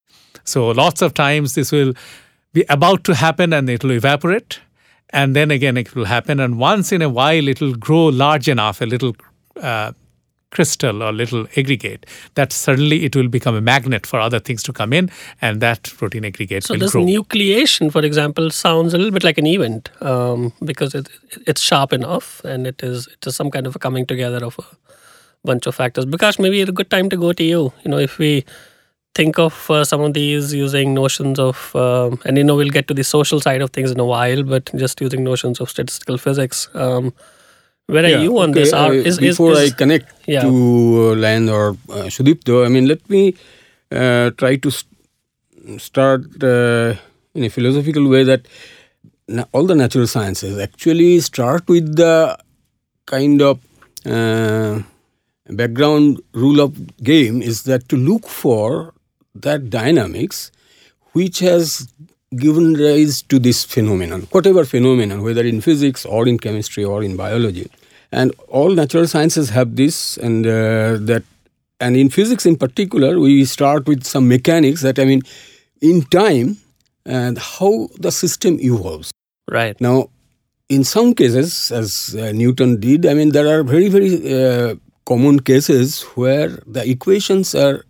So 0.44 0.68
lots 0.68 1.00
of 1.00 1.14
times 1.14 1.54
this 1.54 1.72
will 1.72 1.94
be 2.52 2.66
about 2.68 3.04
to 3.04 3.14
happen 3.14 3.54
and 3.54 3.70
it 3.70 3.82
will 3.82 3.92
evaporate. 3.92 4.60
And 5.10 5.34
then 5.34 5.50
again 5.50 5.78
it 5.78 5.94
will 5.94 6.04
happen. 6.04 6.40
And 6.40 6.58
once 6.58 6.92
in 6.92 7.00
a 7.00 7.08
while 7.08 7.48
it 7.48 7.62
will 7.62 7.74
grow 7.74 8.06
large 8.06 8.48
enough, 8.48 8.82
a 8.82 8.86
little 8.86 9.16
uh, 9.56 9.92
crystal 10.50 11.02
or 11.02 11.12
little 11.12 11.46
aggregate, 11.56 12.06
that 12.34 12.52
suddenly 12.52 13.04
it 13.04 13.14
will 13.14 13.28
become 13.28 13.54
a 13.54 13.60
magnet 13.60 14.06
for 14.06 14.18
other 14.18 14.38
things 14.38 14.62
to 14.62 14.72
come 14.72 14.92
in, 14.92 15.10
and 15.42 15.60
that 15.60 15.82
protein 15.96 16.24
aggregate 16.24 16.64
So 16.64 16.74
will 16.74 16.80
this 16.80 16.92
grow. 16.92 17.04
nucleation, 17.04 17.92
for 17.92 18.04
example, 18.04 18.50
sounds 18.50 18.94
a 18.94 18.98
little 18.98 19.12
bit 19.12 19.24
like 19.24 19.38
an 19.38 19.46
event 19.46 19.90
um, 20.00 20.52
because 20.64 20.94
it, 20.94 21.08
it's 21.46 21.60
sharp 21.60 21.92
enough 21.92 22.42
and 22.44 22.66
it 22.66 22.82
is 22.82 23.06
it 23.08 23.26
is 23.26 23.36
some 23.36 23.50
kind 23.50 23.66
of 23.66 23.76
a 23.76 23.78
coming 23.78 24.06
together 24.06 24.44
of 24.44 24.58
a 24.58 24.64
bunch 25.44 25.66
of 25.66 25.74
factors. 25.74 26.04
Because 26.04 26.38
maybe 26.38 26.60
it's 26.60 26.70
a 26.70 26.72
good 26.72 26.90
time 26.90 27.08
to 27.10 27.16
go 27.16 27.32
to 27.32 27.44
you. 27.44 27.72
You 27.84 27.90
know, 27.90 27.98
if 27.98 28.18
we 28.18 28.44
think 29.14 29.38
of 29.38 29.70
uh, 29.70 29.84
some 29.84 30.00
of 30.00 30.14
these 30.14 30.54
using 30.54 30.94
notions 30.94 31.38
of, 31.38 31.74
um, 31.74 32.20
and 32.24 32.36
you 32.36 32.44
know, 32.44 32.54
we'll 32.56 32.70
get 32.70 32.88
to 32.88 32.94
the 32.94 33.04
social 33.04 33.40
side 33.40 33.60
of 33.62 33.70
things 33.70 33.90
in 33.90 34.00
a 34.00 34.04
while, 34.04 34.42
but 34.42 34.70
just 34.76 35.00
using 35.00 35.24
notions 35.24 35.60
of 35.60 35.68
statistical 35.68 36.18
physics. 36.18 36.68
Um, 36.74 37.12
where 37.88 38.04
are 38.04 38.08
Yeah, 38.08 38.22
you 38.22 38.38
on 38.38 38.50
okay, 38.50 38.60
this? 38.60 38.72
Are, 38.72 38.90
uh, 38.90 38.94
is, 38.94 39.18
is, 39.18 39.18
before 39.18 39.52
is- 39.52 39.72
I 39.72 39.76
connect 39.76 40.12
yeah. 40.26 40.42
to 40.42 40.48
uh, 40.50 41.14
Len 41.16 41.48
or 41.48 41.70
uh, 41.90 42.08
Sudipta, 42.16 42.64
I 42.66 42.68
mean, 42.68 42.86
let 42.86 43.08
me 43.08 43.34
uh, 43.92 44.30
try 44.36 44.56
to 44.56 44.70
st- 44.70 45.80
start 45.80 46.22
uh, 46.42 46.94
in 47.34 47.44
a 47.44 47.50
philosophical 47.50 48.08
way 48.08 48.24
that 48.24 48.46
na- 49.28 49.44
all 49.52 49.64
the 49.66 49.74
natural 49.74 50.06
sciences 50.06 50.58
actually 50.58 51.20
start 51.20 51.68
with 51.68 51.96
the 51.96 52.38
kind 53.06 53.42
of 53.42 53.58
uh, 54.06 54.80
background 55.50 56.20
rule 56.32 56.60
of 56.60 56.96
game 57.02 57.42
is 57.42 57.62
that 57.64 57.88
to 57.88 57.96
look 57.96 58.28
for 58.28 58.94
that 59.34 59.70
dynamics 59.70 60.50
which 61.12 61.38
has 61.40 61.88
given 62.36 62.74
rise 62.74 63.22
to 63.22 63.38
this 63.38 63.64
phenomenon, 63.64 64.22
whatever 64.30 64.64
phenomenon, 64.64 65.22
whether 65.22 65.44
in 65.44 65.60
physics 65.60 66.04
or 66.04 66.28
in 66.28 66.38
chemistry 66.38 66.84
or 66.84 67.02
in 67.02 67.16
biology. 67.16 67.70
And 68.10 68.34
all 68.48 68.70
natural 68.70 69.06
sciences 69.06 69.50
have 69.50 69.76
this, 69.76 70.16
and 70.16 70.46
uh, 70.46 70.96
that, 71.00 71.24
and 71.80 71.96
in 71.96 72.08
physics 72.08 72.46
in 72.46 72.56
particular, 72.56 73.20
we 73.20 73.44
start 73.44 73.86
with 73.86 74.04
some 74.04 74.28
mechanics 74.28 74.80
that 74.82 74.98
I 74.98 75.04
mean, 75.04 75.22
in 75.80 76.02
time, 76.02 76.56
and 77.04 77.38
how 77.38 77.88
the 77.98 78.10
system 78.10 78.58
evolves. 78.60 79.10
right. 79.50 79.78
Now, 79.80 80.10
in 80.68 80.84
some 80.84 81.14
cases, 81.14 81.72
as 81.72 82.14
uh, 82.18 82.32
Newton 82.32 82.78
did, 82.80 83.06
I 83.06 83.14
mean, 83.14 83.30
there 83.32 83.48
are 83.48 83.62
very, 83.62 83.88
very 83.88 84.12
uh, 84.34 84.74
common 85.06 85.40
cases 85.40 86.02
where 86.14 86.50
the 86.66 86.88
equations 86.88 87.54
are 87.54 87.84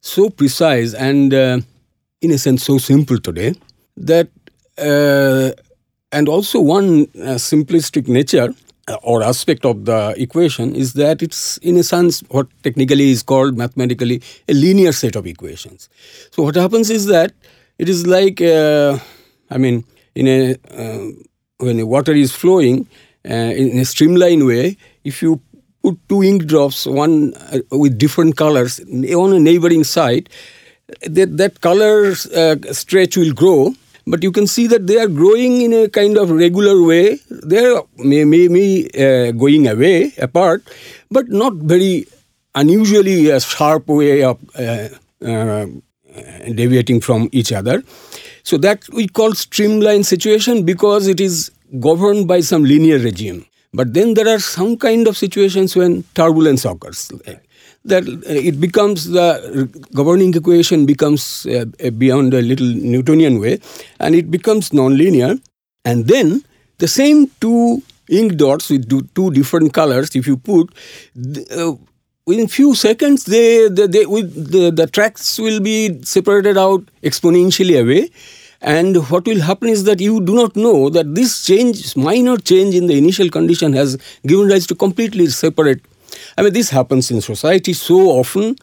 so 0.00 0.28
precise 0.28 0.92
and, 0.92 1.32
uh, 1.32 1.60
in 2.20 2.30
a 2.30 2.38
sense, 2.38 2.64
so 2.64 2.76
simple 2.76 3.18
today 3.18 3.54
that, 3.96 4.28
uh, 4.78 5.50
and 6.12 6.28
also 6.28 6.60
one 6.60 7.02
uh, 7.16 7.38
simplistic 7.38 8.06
nature 8.08 8.54
or 9.02 9.22
aspect 9.22 9.64
of 9.64 9.84
the 9.86 10.14
equation 10.16 10.74
is 10.74 10.92
that 10.94 11.22
it's, 11.22 11.56
in 11.58 11.76
a 11.76 11.82
sense, 11.82 12.20
what 12.28 12.46
technically 12.62 13.10
is 13.10 13.22
called 13.22 13.56
mathematically 13.56 14.22
a 14.48 14.54
linear 14.54 14.92
set 14.92 15.16
of 15.16 15.26
equations. 15.26 15.88
So, 16.30 16.42
what 16.42 16.54
happens 16.54 16.90
is 16.90 17.06
that 17.06 17.32
it 17.78 17.88
is 17.88 18.06
like, 18.06 18.40
uh, 18.40 18.98
I 19.50 19.58
mean, 19.58 19.84
in 20.14 20.28
a 20.28 20.56
uh, 20.70 21.10
when 21.58 21.76
the 21.76 21.86
water 21.86 22.12
is 22.12 22.32
flowing 22.32 22.86
uh, 23.28 23.34
in 23.34 23.78
a 23.78 23.84
streamline 23.84 24.46
way, 24.46 24.76
if 25.04 25.22
you 25.22 25.40
put 25.82 25.98
two 26.08 26.22
ink 26.22 26.46
drops, 26.46 26.86
one 26.86 27.34
uh, 27.34 27.60
with 27.72 27.98
different 27.98 28.36
colors, 28.36 28.80
on 28.80 29.32
a 29.32 29.40
neighboring 29.40 29.84
side 29.84 30.28
that, 31.02 31.36
that 31.36 31.60
color 31.60 32.12
uh, 32.34 32.56
stretch 32.72 33.16
will 33.16 33.32
grow. 33.32 33.74
But 34.06 34.22
you 34.22 34.32
can 34.32 34.46
see 34.46 34.66
that 34.66 34.86
they 34.86 34.98
are 34.98 35.08
growing 35.08 35.62
in 35.62 35.72
a 35.72 35.88
kind 35.88 36.18
of 36.18 36.30
regular 36.30 36.82
way. 36.82 37.18
They 37.30 37.64
are 37.64 37.84
maybe 37.96 38.48
may, 38.48 38.88
uh, 38.88 39.32
going 39.32 39.66
away, 39.66 40.12
apart, 40.18 40.62
but 41.10 41.28
not 41.28 41.54
very 41.54 42.06
unusually 42.54 43.30
a 43.30 43.40
sharp 43.40 43.88
way 43.88 44.22
of 44.22 44.38
uh, 44.56 44.88
uh, 45.24 45.66
deviating 46.54 47.00
from 47.00 47.28
each 47.32 47.52
other. 47.52 47.82
So 48.42 48.58
that 48.58 48.86
we 48.90 49.08
call 49.08 49.34
streamline 49.34 50.04
situation 50.04 50.64
because 50.64 51.06
it 51.06 51.18
is 51.18 51.50
governed 51.80 52.28
by 52.28 52.40
some 52.40 52.62
linear 52.62 52.98
regime. 52.98 53.46
But 53.72 53.94
then 53.94 54.14
there 54.14 54.28
are 54.28 54.38
some 54.38 54.76
kind 54.76 55.08
of 55.08 55.16
situations 55.16 55.74
when 55.74 56.04
turbulence 56.14 56.64
occurs. 56.64 57.10
That 57.86 58.08
uh, 58.08 58.20
it 58.26 58.60
becomes 58.60 59.10
the 59.10 59.68
governing 59.94 60.32
equation 60.34 60.86
becomes 60.86 61.46
uh, 61.46 61.66
beyond 61.98 62.32
a 62.32 62.40
little 62.40 62.66
Newtonian 62.66 63.40
way, 63.40 63.60
and 64.00 64.14
it 64.14 64.30
becomes 64.30 64.70
nonlinear. 64.70 65.38
And 65.84 66.06
then 66.06 66.44
the 66.78 66.88
same 66.88 67.30
two 67.40 67.82
ink 68.08 68.36
dots 68.36 68.70
with 68.70 68.88
two 69.14 69.30
different 69.32 69.74
colors, 69.74 70.16
if 70.16 70.26
you 70.26 70.38
put, 70.38 70.74
uh, 71.54 71.72
within 72.26 72.48
few 72.48 72.74
seconds, 72.74 73.24
they, 73.24 73.68
they, 73.68 73.86
they 73.86 74.06
with 74.06 74.50
the, 74.50 74.70
the 74.70 74.86
tracks 74.86 75.38
will 75.38 75.60
be 75.60 76.02
separated 76.02 76.56
out 76.56 76.82
exponentially 77.02 77.80
away. 77.80 78.10
And 78.62 78.96
what 79.10 79.26
will 79.26 79.42
happen 79.42 79.68
is 79.68 79.84
that 79.84 80.00
you 80.00 80.22
do 80.22 80.34
not 80.34 80.56
know 80.56 80.88
that 80.88 81.14
this 81.14 81.44
change, 81.44 81.94
minor 81.96 82.38
change 82.38 82.74
in 82.74 82.86
the 82.86 82.96
initial 82.96 83.28
condition, 83.28 83.74
has 83.74 83.98
given 84.26 84.48
rise 84.48 84.66
to 84.68 84.74
completely 84.74 85.26
separate. 85.26 85.82
I 86.36 86.42
mean, 86.42 86.52
this 86.52 86.70
happens 86.70 87.10
in 87.10 87.20
society 87.20 87.72
so 87.72 88.10
often 88.10 88.56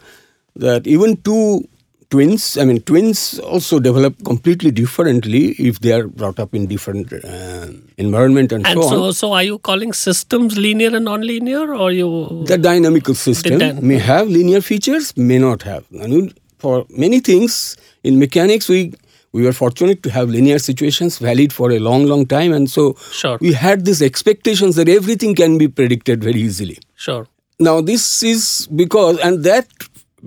that 0.55 0.87
even 0.87 1.17
two 1.17 1.67
twins, 2.09 2.57
I 2.57 2.65
mean, 2.65 2.81
twins 2.81 3.39
also 3.39 3.79
develop 3.79 4.23
completely 4.23 4.69
differently 4.69 5.51
if 5.51 5.79
they 5.79 5.93
are 5.93 6.07
brought 6.07 6.39
up 6.39 6.53
in 6.53 6.67
different 6.67 7.11
uh, 7.13 7.67
environment 7.97 8.51
and, 8.51 8.67
and 8.67 8.83
so, 8.83 8.89
so 8.89 9.03
on. 9.03 9.13
So, 9.13 9.33
are 9.33 9.43
you 9.43 9.57
calling 9.59 9.93
systems 9.93 10.57
linear 10.57 10.95
and 10.95 11.05
non-linear, 11.05 11.73
or 11.73 11.91
you? 11.91 12.43
The 12.45 12.57
dynamical 12.57 13.15
system 13.15 13.59
the 13.59 13.73
may 13.81 13.97
have 13.97 14.27
linear 14.27 14.61
features, 14.61 15.15
may 15.17 15.39
not 15.39 15.63
have. 15.63 15.85
I 16.03 16.07
mean, 16.07 16.33
for 16.59 16.85
many 16.89 17.21
things 17.21 17.77
in 18.03 18.19
mechanics, 18.19 18.67
we 18.67 18.93
we 19.31 19.43
were 19.43 19.53
fortunate 19.53 20.03
to 20.03 20.11
have 20.11 20.29
linear 20.29 20.59
situations 20.59 21.17
valid 21.17 21.53
for 21.53 21.71
a 21.71 21.79
long, 21.79 22.05
long 22.05 22.25
time, 22.25 22.51
and 22.51 22.69
so 22.69 22.95
sure. 23.11 23.37
we 23.39 23.53
had 23.53 23.85
these 23.85 24.01
expectations 24.01 24.75
that 24.75 24.89
everything 24.89 25.35
can 25.35 25.57
be 25.57 25.69
predicted 25.69 26.21
very 26.21 26.41
easily. 26.41 26.77
Sure. 26.95 27.27
Now, 27.61 27.79
this 27.79 28.23
is 28.23 28.67
because, 28.75 29.19
and 29.19 29.43
that 29.43 29.67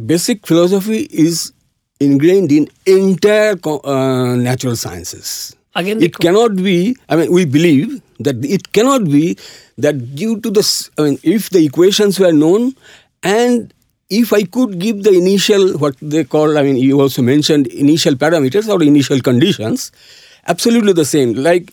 basic 0.06 0.46
philosophy 0.46 1.08
is 1.10 1.52
ingrained 1.98 2.52
in 2.52 2.68
entire 2.86 3.56
uh, 3.66 4.36
natural 4.36 4.76
sciences. 4.76 5.56
Again, 5.74 6.00
it 6.00 6.16
cannot 6.16 6.54
be. 6.54 6.96
I 7.08 7.16
mean, 7.16 7.32
we 7.32 7.44
believe 7.44 8.00
that 8.20 8.44
it 8.44 8.72
cannot 8.72 9.04
be 9.06 9.36
that 9.78 10.14
due 10.14 10.40
to 10.42 10.50
the. 10.50 10.62
I 10.96 11.02
mean, 11.02 11.18
if 11.24 11.50
the 11.50 11.64
equations 11.64 12.20
were 12.20 12.32
known, 12.32 12.76
and 13.24 13.74
if 14.08 14.32
I 14.32 14.44
could 14.44 14.78
give 14.78 15.02
the 15.02 15.10
initial 15.10 15.76
what 15.78 15.96
they 16.00 16.22
call. 16.22 16.56
I 16.56 16.62
mean, 16.62 16.76
you 16.76 17.00
also 17.00 17.20
mentioned 17.20 17.66
initial 17.66 18.14
parameters 18.14 18.68
or 18.68 18.80
initial 18.80 19.18
conditions. 19.20 19.90
Absolutely 20.46 20.92
the 20.92 21.04
same. 21.04 21.32
Like 21.34 21.72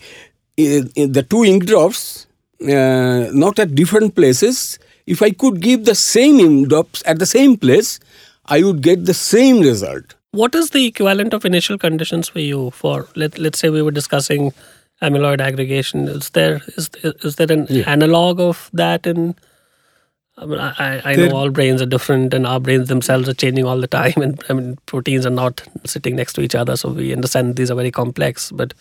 in 0.56 1.12
the 1.12 1.22
two 1.22 1.44
ink 1.44 1.66
drops, 1.66 2.26
uh, 2.62 3.28
not 3.32 3.60
at 3.60 3.76
different 3.76 4.16
places. 4.16 4.78
If 5.06 5.22
I 5.22 5.30
could 5.30 5.60
give 5.60 5.84
the 5.84 5.94
same 5.94 6.40
ink 6.40 6.68
drops 6.68 7.02
at 7.06 7.18
the 7.18 7.26
same 7.26 7.56
place, 7.56 7.98
I 8.46 8.62
would 8.62 8.82
get 8.82 9.04
the 9.04 9.14
same 9.14 9.60
result. 9.60 10.14
What 10.32 10.54
is 10.54 10.70
the 10.70 10.86
equivalent 10.86 11.34
of 11.34 11.44
initial 11.44 11.78
conditions 11.78 12.28
for 12.28 12.40
you? 12.40 12.70
For 12.70 13.06
let 13.14 13.38
let's 13.38 13.58
say 13.58 13.68
we 13.68 13.82
were 13.82 13.90
discussing 13.90 14.52
amyloid 15.02 15.40
aggregation. 15.40 16.08
Is 16.08 16.30
there 16.30 16.62
is 16.76 16.88
is 17.02 17.36
there 17.36 17.52
an 17.52 17.66
yeah. 17.68 17.84
analog 17.86 18.40
of 18.40 18.70
that 18.72 19.06
in? 19.06 19.34
I 20.38 20.46
mean, 20.46 20.58
I, 20.58 21.12
I 21.12 21.14
know 21.14 21.36
all 21.36 21.50
brains 21.50 21.82
are 21.82 21.86
different, 21.86 22.32
and 22.32 22.46
our 22.46 22.58
brains 22.58 22.88
themselves 22.88 23.28
are 23.28 23.34
changing 23.34 23.66
all 23.66 23.78
the 23.78 23.86
time. 23.86 24.14
And 24.16 24.42
I 24.48 24.54
mean, 24.54 24.78
proteins 24.86 25.26
are 25.26 25.30
not 25.30 25.62
sitting 25.84 26.16
next 26.16 26.32
to 26.34 26.40
each 26.40 26.54
other, 26.54 26.74
so 26.74 26.88
we 26.88 27.12
understand 27.12 27.56
these 27.56 27.70
are 27.70 27.74
very 27.74 27.90
complex. 27.90 28.50
But 28.50 28.72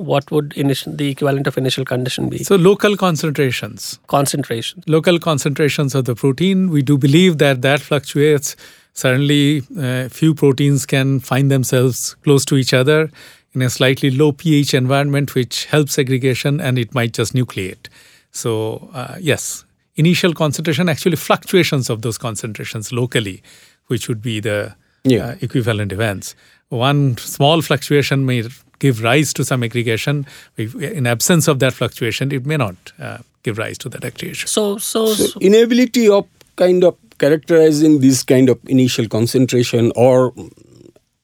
what 0.00 0.30
would 0.30 0.54
initial, 0.54 0.92
the 0.92 1.10
equivalent 1.10 1.46
of 1.46 1.58
initial 1.58 1.84
condition 1.84 2.28
be? 2.28 2.42
So 2.42 2.56
local 2.56 2.96
concentrations. 2.96 3.98
Concentration. 4.06 4.82
Local 4.86 5.18
concentrations 5.18 5.94
of 5.94 6.06
the 6.06 6.14
protein. 6.14 6.70
We 6.70 6.82
do 6.82 6.96
believe 6.96 7.38
that 7.38 7.62
that 7.62 7.80
fluctuates. 7.80 8.56
Certainly, 8.94 9.62
uh, 9.78 10.08
few 10.08 10.34
proteins 10.34 10.86
can 10.86 11.20
find 11.20 11.50
themselves 11.50 12.14
close 12.24 12.44
to 12.46 12.56
each 12.56 12.72
other 12.72 13.10
in 13.52 13.62
a 13.62 13.70
slightly 13.70 14.10
low 14.10 14.32
pH 14.32 14.74
environment, 14.74 15.34
which 15.34 15.66
helps 15.66 15.92
segregation, 15.94 16.60
and 16.60 16.78
it 16.78 16.94
might 16.94 17.12
just 17.12 17.34
nucleate. 17.34 17.88
So 18.32 18.90
uh, 18.94 19.16
yes, 19.20 19.64
initial 19.96 20.32
concentration, 20.32 20.88
actually 20.88 21.16
fluctuations 21.16 21.90
of 21.90 22.02
those 22.02 22.16
concentrations 22.16 22.92
locally, 22.92 23.42
which 23.88 24.08
would 24.08 24.22
be 24.22 24.40
the 24.40 24.74
yeah. 25.04 25.26
uh, 25.26 25.34
equivalent 25.40 25.92
events. 25.92 26.34
One 26.70 27.16
small 27.18 27.60
fluctuation 27.62 28.24
may 28.24 28.44
give 28.80 29.02
rise 29.02 29.32
to 29.34 29.44
some 29.44 29.62
aggregation. 29.62 30.26
In 30.56 31.06
absence 31.06 31.46
of 31.46 31.60
that 31.60 31.72
fluctuation, 31.72 32.32
it 32.32 32.44
may 32.44 32.56
not 32.56 32.92
uh, 32.98 33.18
give 33.44 33.58
rise 33.58 33.78
to 33.78 33.88
that 33.90 34.04
aggregation. 34.04 34.48
So, 34.48 34.78
so, 34.78 35.14
so, 35.14 35.38
inability 35.40 36.08
of 36.08 36.26
kind 36.56 36.82
of 36.82 36.96
characterizing 37.18 38.00
this 38.00 38.22
kind 38.24 38.48
of 38.48 38.58
initial 38.66 39.06
concentration 39.06 39.92
or 39.94 40.32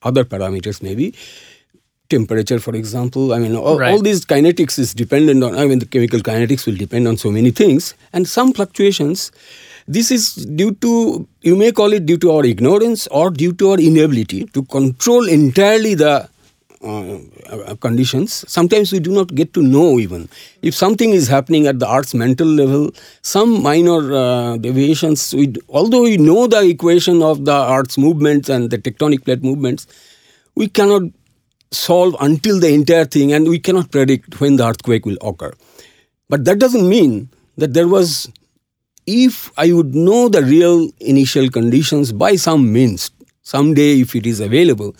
other 0.03 0.23
parameters 0.23 0.81
maybe 0.81 1.13
temperature 2.09 2.59
for 2.59 2.75
example 2.75 3.33
i 3.33 3.39
mean 3.39 3.55
all, 3.55 3.79
right. 3.79 3.91
all 3.91 4.01
these 4.01 4.23
kinetics 4.25 4.77
is 4.79 4.93
dependent 4.93 5.43
on 5.43 5.55
i 5.55 5.65
mean 5.65 5.79
the 5.79 5.85
chemical 5.85 6.19
kinetics 6.19 6.65
will 6.67 6.75
depend 6.75 7.07
on 7.07 7.17
so 7.17 7.31
many 7.31 7.51
things 7.51 7.95
and 8.13 8.27
some 8.27 8.53
fluctuations 8.53 9.31
this 9.87 10.11
is 10.11 10.35
due 10.61 10.71
to 10.75 11.27
you 11.41 11.55
may 11.55 11.71
call 11.71 11.91
it 11.91 12.05
due 12.05 12.17
to 12.17 12.31
our 12.31 12.45
ignorance 12.45 13.07
or 13.07 13.29
due 13.29 13.53
to 13.53 13.71
our 13.71 13.79
inability 13.79 14.45
to 14.45 14.63
control 14.63 15.27
entirely 15.27 15.95
the 15.95 16.29
uh, 16.83 17.17
uh, 17.49 17.75
conditions. 17.75 18.43
Sometimes 18.47 18.91
we 18.91 18.99
do 18.99 19.11
not 19.11 19.33
get 19.33 19.53
to 19.53 19.61
know 19.61 19.99
even. 19.99 20.29
If 20.61 20.75
something 20.75 21.11
is 21.11 21.27
happening 21.27 21.67
at 21.67 21.79
the 21.79 21.91
Earth's 21.91 22.13
mantle 22.13 22.47
level, 22.47 22.91
some 23.21 23.61
minor 23.63 24.13
uh, 24.13 24.57
deviations, 24.57 25.33
we, 25.33 25.53
although 25.69 26.03
we 26.03 26.17
know 26.17 26.47
the 26.47 26.61
equation 26.61 27.21
of 27.21 27.45
the 27.45 27.55
Earth's 27.71 27.97
movements 27.97 28.49
and 28.49 28.69
the 28.69 28.77
tectonic 28.77 29.25
plate 29.25 29.43
movements, 29.43 29.87
we 30.55 30.67
cannot 30.67 31.03
solve 31.71 32.15
until 32.19 32.59
the 32.59 32.73
entire 32.73 33.05
thing 33.05 33.33
and 33.33 33.47
we 33.47 33.59
cannot 33.59 33.91
predict 33.91 34.39
when 34.39 34.55
the 34.55 34.65
earthquake 34.65 35.05
will 35.05 35.17
occur. 35.21 35.51
But 36.29 36.45
that 36.45 36.59
doesn't 36.59 36.87
mean 36.87 37.29
that 37.57 37.73
there 37.73 37.87
was, 37.87 38.29
if 39.05 39.51
I 39.57 39.71
would 39.73 39.95
know 39.95 40.29
the 40.29 40.43
real 40.43 40.89
initial 40.99 41.49
conditions 41.49 42.11
by 42.11 42.35
some 42.35 42.71
means, 42.71 43.11
someday 43.41 44.01
if 44.01 44.15
it 44.15 44.25
is 44.25 44.39
available, 44.39 44.95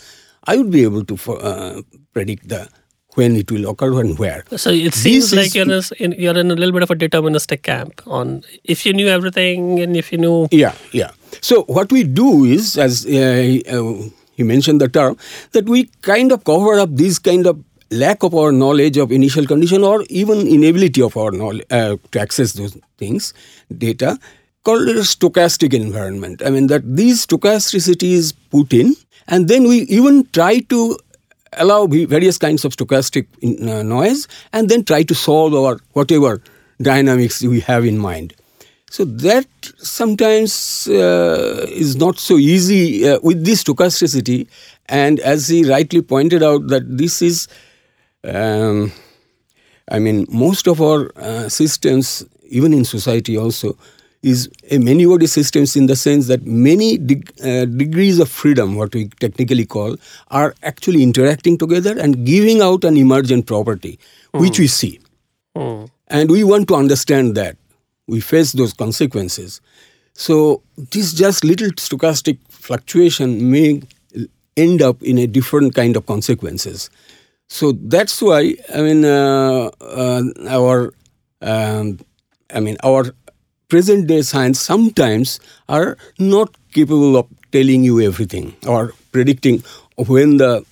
I 0.48 0.56
would 0.56 0.70
be 0.70 0.82
able 0.82 1.04
to 1.04 1.32
uh, 1.32 1.82
predict 2.14 2.48
the 2.48 2.68
when 3.14 3.36
it 3.36 3.50
will 3.50 3.68
occur 3.68 4.00
and 4.00 4.18
where. 4.18 4.44
So 4.56 4.70
it 4.70 4.94
seems 4.94 5.30
this 5.30 5.38
like 5.38 5.54
you're 5.54 5.82
in, 5.98 6.12
you're 6.12 6.38
in 6.38 6.50
a 6.50 6.54
little 6.54 6.72
bit 6.72 6.84
of 6.84 6.90
a 6.90 6.94
deterministic 6.94 7.62
camp 7.62 8.00
on 8.06 8.44
if 8.64 8.86
you 8.86 8.92
knew 8.92 9.08
everything 9.08 9.80
and 9.80 9.96
if 9.96 10.12
you 10.12 10.18
knew. 10.18 10.48
Yeah, 10.50 10.74
yeah. 10.92 11.10
So 11.40 11.64
what 11.64 11.92
we 11.92 12.04
do 12.04 12.44
is, 12.44 12.78
as 12.78 13.04
uh, 13.06 13.58
uh, 13.76 14.08
he 14.32 14.42
mentioned 14.42 14.80
the 14.80 14.88
term, 14.88 15.16
that 15.52 15.68
we 15.68 15.86
kind 16.02 16.32
of 16.32 16.44
cover 16.44 16.78
up 16.78 16.90
this 16.92 17.18
kind 17.18 17.46
of 17.46 17.62
lack 17.90 18.22
of 18.22 18.34
our 18.34 18.52
knowledge 18.52 18.96
of 18.98 19.10
initial 19.10 19.46
condition 19.46 19.82
or 19.82 20.04
even 20.08 20.46
inability 20.46 21.02
of 21.02 21.16
our 21.16 21.30
knowledge 21.30 21.66
uh, 21.70 21.96
to 22.12 22.20
access 22.20 22.52
those 22.52 22.76
things, 22.98 23.34
data, 23.76 24.18
called 24.64 24.88
a 24.88 25.00
stochastic 25.00 25.74
environment. 25.74 26.42
I 26.44 26.50
mean 26.50 26.66
that 26.68 26.82
these 26.96 27.26
stochasticity 27.26 28.12
is 28.12 28.32
put 28.32 28.72
in 28.72 28.94
and 29.28 29.46
then 29.48 29.68
we 29.68 29.82
even 29.82 30.26
try 30.32 30.60
to 30.60 30.98
allow 31.54 31.86
various 31.86 32.38
kinds 32.38 32.64
of 32.64 32.74
stochastic 32.74 33.26
uh, 33.42 33.82
noise 33.82 34.28
and 34.52 34.68
then 34.68 34.84
try 34.84 35.02
to 35.02 35.14
solve 35.14 35.54
our 35.54 35.78
whatever 35.92 36.42
dynamics 36.80 37.42
we 37.42 37.60
have 37.60 37.84
in 37.84 37.98
mind. 37.98 38.34
So 38.90 39.04
that 39.04 39.46
sometimes 39.76 40.88
uh, 40.88 41.66
is 41.68 41.96
not 41.96 42.18
so 42.18 42.36
easy 42.36 43.06
uh, 43.06 43.18
with 43.22 43.44
this 43.44 43.62
stochasticity. 43.64 44.48
And 44.86 45.20
as 45.20 45.48
he 45.48 45.68
rightly 45.68 46.00
pointed 46.00 46.42
out, 46.42 46.68
that 46.68 46.96
this 46.96 47.20
is, 47.20 47.48
um, 48.24 48.92
I 49.90 49.98
mean, 49.98 50.26
most 50.30 50.66
of 50.66 50.80
our 50.80 51.10
uh, 51.16 51.50
systems, 51.50 52.24
even 52.48 52.72
in 52.72 52.86
society 52.86 53.36
also, 53.36 53.76
is 54.22 54.48
a 54.70 54.78
many 54.78 55.06
body 55.06 55.26
systems 55.26 55.76
in 55.76 55.86
the 55.86 55.96
sense 55.96 56.26
that 56.26 56.44
many 56.44 56.98
deg- 56.98 57.32
uh, 57.44 57.64
degrees 57.66 58.18
of 58.18 58.28
freedom, 58.28 58.74
what 58.76 58.94
we 58.94 59.08
technically 59.20 59.64
call, 59.64 59.96
are 60.30 60.54
actually 60.62 61.02
interacting 61.02 61.56
together 61.56 61.98
and 61.98 62.26
giving 62.26 62.60
out 62.60 62.84
an 62.84 62.96
emergent 62.96 63.46
property, 63.46 63.98
mm. 64.34 64.40
which 64.40 64.58
we 64.58 64.66
see. 64.66 65.00
Mm. 65.56 65.90
And 66.08 66.30
we 66.30 66.42
want 66.42 66.68
to 66.68 66.74
understand 66.74 67.34
that. 67.36 67.56
we 68.08 68.20
face 68.20 68.52
those 68.52 68.72
consequences. 68.72 69.60
So 70.14 70.62
this 70.76 71.12
just 71.12 71.44
little 71.44 71.68
stochastic 71.72 72.38
fluctuation 72.48 73.50
may 73.50 73.82
end 74.56 74.82
up 74.82 75.00
in 75.02 75.18
a 75.18 75.26
different 75.26 75.74
kind 75.74 75.96
of 75.96 76.06
consequences. 76.06 76.90
So 77.48 77.72
that's 77.72 78.20
why 78.20 78.56
I 78.74 78.82
mean 78.82 79.04
uh, 79.04 79.70
uh, 79.80 80.22
our 80.48 80.92
um, 81.40 82.00
I 82.52 82.60
mean 82.60 82.76
our 82.82 83.14
present 83.68 84.06
day 84.06 84.22
science 84.22 84.60
sometimes 84.60 85.40
are 85.68 85.96
not 86.18 86.54
capable 86.72 87.16
of 87.16 87.26
telling 87.52 87.84
you 87.84 88.00
everything 88.00 88.54
or 88.66 88.92
predicting 89.12 89.62
when 89.96 90.38
the 90.38 90.64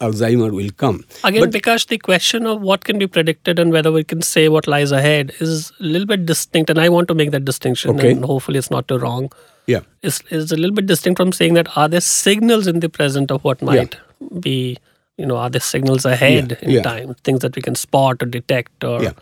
Alzheimer 0.00 0.50
will 0.50 0.70
come. 0.76 1.04
Again, 1.22 1.42
but, 1.42 1.52
because 1.52 1.84
the 1.84 1.98
question 1.98 2.46
of 2.46 2.60
what 2.60 2.84
can 2.84 2.98
be 2.98 3.06
predicted 3.06 3.58
and 3.58 3.72
whether 3.72 3.92
we 3.92 4.02
can 4.02 4.20
say 4.20 4.48
what 4.48 4.66
lies 4.66 4.90
ahead 4.90 5.32
is 5.38 5.70
a 5.78 5.84
little 5.84 6.06
bit 6.06 6.26
distinct, 6.26 6.70
and 6.70 6.78
I 6.78 6.88
want 6.88 7.06
to 7.08 7.14
make 7.14 7.30
that 7.30 7.44
distinction, 7.44 7.96
okay. 7.96 8.10
and 8.12 8.24
hopefully 8.24 8.58
it's 8.58 8.70
not 8.70 8.88
too 8.88 8.98
wrong. 8.98 9.30
Yeah, 9.66 9.80
it's, 10.02 10.22
it's 10.30 10.50
a 10.50 10.56
little 10.56 10.74
bit 10.74 10.86
distinct 10.86 11.18
from 11.18 11.32
saying 11.32 11.54
that 11.54 11.76
are 11.76 11.88
there 11.88 12.00
signals 12.00 12.66
in 12.66 12.80
the 12.80 12.88
present 12.88 13.30
of 13.30 13.44
what 13.44 13.62
might 13.62 13.94
yeah. 13.94 14.40
be, 14.40 14.76
you 15.16 15.26
know, 15.26 15.36
are 15.36 15.50
there 15.50 15.60
signals 15.60 16.04
ahead 16.04 16.58
yeah. 16.62 16.68
in 16.68 16.70
yeah. 16.70 16.82
time, 16.82 17.14
things 17.22 17.40
that 17.40 17.54
we 17.54 17.62
can 17.62 17.76
spot 17.76 18.22
or 18.22 18.26
detect 18.26 18.82
or 18.82 19.14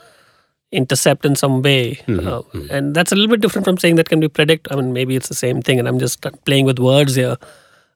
intercept 0.70 1.24
in 1.24 1.34
some 1.34 1.62
way, 1.62 1.94
mm-hmm. 2.06 2.26
Uh, 2.26 2.42
mm-hmm. 2.42 2.70
and 2.70 2.94
that's 2.94 3.12
a 3.12 3.14
little 3.14 3.30
bit 3.30 3.40
different 3.40 3.64
from 3.64 3.78
saying 3.78 3.96
that 3.96 4.08
can 4.08 4.20
be 4.20 4.28
predict. 4.28 4.68
I 4.70 4.76
mean, 4.76 4.92
maybe 4.92 5.16
it's 5.16 5.28
the 5.28 5.34
same 5.34 5.62
thing, 5.62 5.78
and 5.78 5.88
I'm 5.88 5.98
just 5.98 6.24
playing 6.44 6.66
with 6.66 6.78
words 6.78 7.14
here. 7.14 7.36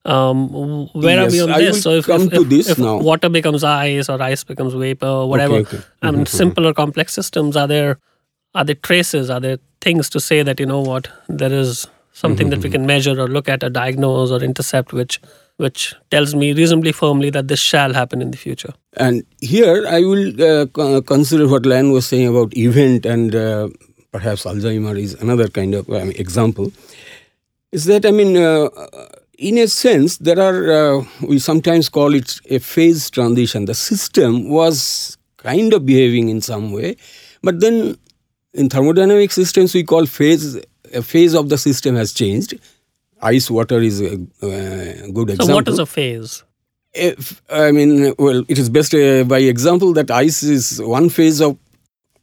Um, 0.04 0.88
where 0.94 1.22
yes, 1.22 1.32
are 1.32 1.36
we 1.36 1.42
on 1.42 1.50
I 1.50 1.58
this? 1.60 1.82
so 1.82 1.90
if, 1.90 2.08
if, 2.08 2.32
if, 2.32 2.70
if 2.70 2.78
water 2.78 3.28
becomes 3.28 3.62
ice 3.62 4.08
or 4.08 4.20
ice 4.20 4.42
becomes 4.42 4.74
vapor, 4.74 5.06
or 5.06 5.28
whatever, 5.28 5.56
okay, 5.56 5.76
okay. 5.76 5.86
I 6.02 6.10
mean, 6.10 6.24
mm-hmm. 6.24 6.36
simple 6.36 6.66
or 6.66 6.74
complex 6.74 7.12
systems 7.12 7.56
are 7.56 7.68
there. 7.68 7.98
Are 8.54 8.64
there 8.64 8.74
traces? 8.74 9.30
Are 9.30 9.40
there 9.40 9.58
things 9.80 10.10
to 10.10 10.20
say 10.20 10.42
that 10.42 10.60
you 10.60 10.66
know 10.66 10.80
what 10.80 11.08
there 11.28 11.52
is 11.52 11.86
something 12.12 12.46
mm-hmm. 12.46 12.50
that 12.50 12.58
we 12.58 12.64
mm-hmm. 12.64 12.72
can 12.72 12.86
measure 12.86 13.18
or 13.18 13.28
look 13.28 13.48
at 13.48 13.62
or 13.62 13.70
diagnose 13.70 14.30
or 14.30 14.42
intercept, 14.42 14.92
which 14.92 15.20
which 15.56 15.94
tells 16.10 16.34
me 16.34 16.52
reasonably 16.52 16.92
firmly 16.92 17.30
that 17.30 17.48
this 17.48 17.60
shall 17.60 17.92
happen 17.92 18.20
in 18.20 18.30
the 18.30 18.36
future. 18.36 18.72
And 18.96 19.24
here 19.40 19.86
I 19.86 20.00
will 20.00 20.42
uh, 20.42 21.00
consider 21.02 21.48
what 21.48 21.66
Len 21.66 21.92
was 21.92 22.06
saying 22.06 22.28
about 22.28 22.56
event 22.56 23.06
and 23.06 23.34
uh, 23.34 23.68
perhaps 24.10 24.44
Alzheimer 24.44 24.98
is 24.98 25.14
another 25.14 25.48
kind 25.48 25.74
of 25.74 25.88
example. 25.88 26.72
Is 27.70 27.84
that 27.84 28.04
I 28.04 28.10
mean 28.10 28.36
uh, 28.36 28.68
in 29.42 29.58
a 29.58 29.66
sense, 29.66 30.18
there 30.18 30.38
are, 30.38 30.98
uh, 31.00 31.04
we 31.22 31.38
sometimes 31.38 31.88
call 31.88 32.14
it 32.14 32.40
a 32.48 32.58
phase 32.58 33.10
transition. 33.10 33.64
The 33.64 33.74
system 33.74 34.48
was 34.48 35.18
kind 35.36 35.72
of 35.72 35.84
behaving 35.84 36.28
in 36.28 36.40
some 36.40 36.72
way, 36.72 36.96
but 37.42 37.60
then 37.60 37.98
in 38.54 38.68
thermodynamic 38.68 39.32
systems, 39.32 39.74
we 39.74 39.82
call 39.82 40.06
phase, 40.06 40.56
a 40.94 41.02
phase 41.02 41.34
of 41.34 41.48
the 41.48 41.58
system 41.58 41.96
has 41.96 42.12
changed. 42.12 42.54
Ice 43.22 43.50
water 43.50 43.80
is 43.80 44.00
a, 44.00 44.14
a 44.42 45.10
good 45.12 45.30
example. 45.30 45.46
So, 45.46 45.54
what 45.54 45.68
is 45.68 45.78
a 45.78 45.86
phase? 45.86 46.44
If, 46.94 47.40
I 47.50 47.70
mean, 47.70 48.14
well, 48.18 48.44
it 48.48 48.58
is 48.58 48.68
best 48.68 48.94
uh, 48.94 49.24
by 49.24 49.38
example 49.38 49.92
that 49.94 50.10
ice 50.10 50.42
is 50.42 50.82
one 50.82 51.08
phase 51.08 51.40
of 51.40 51.56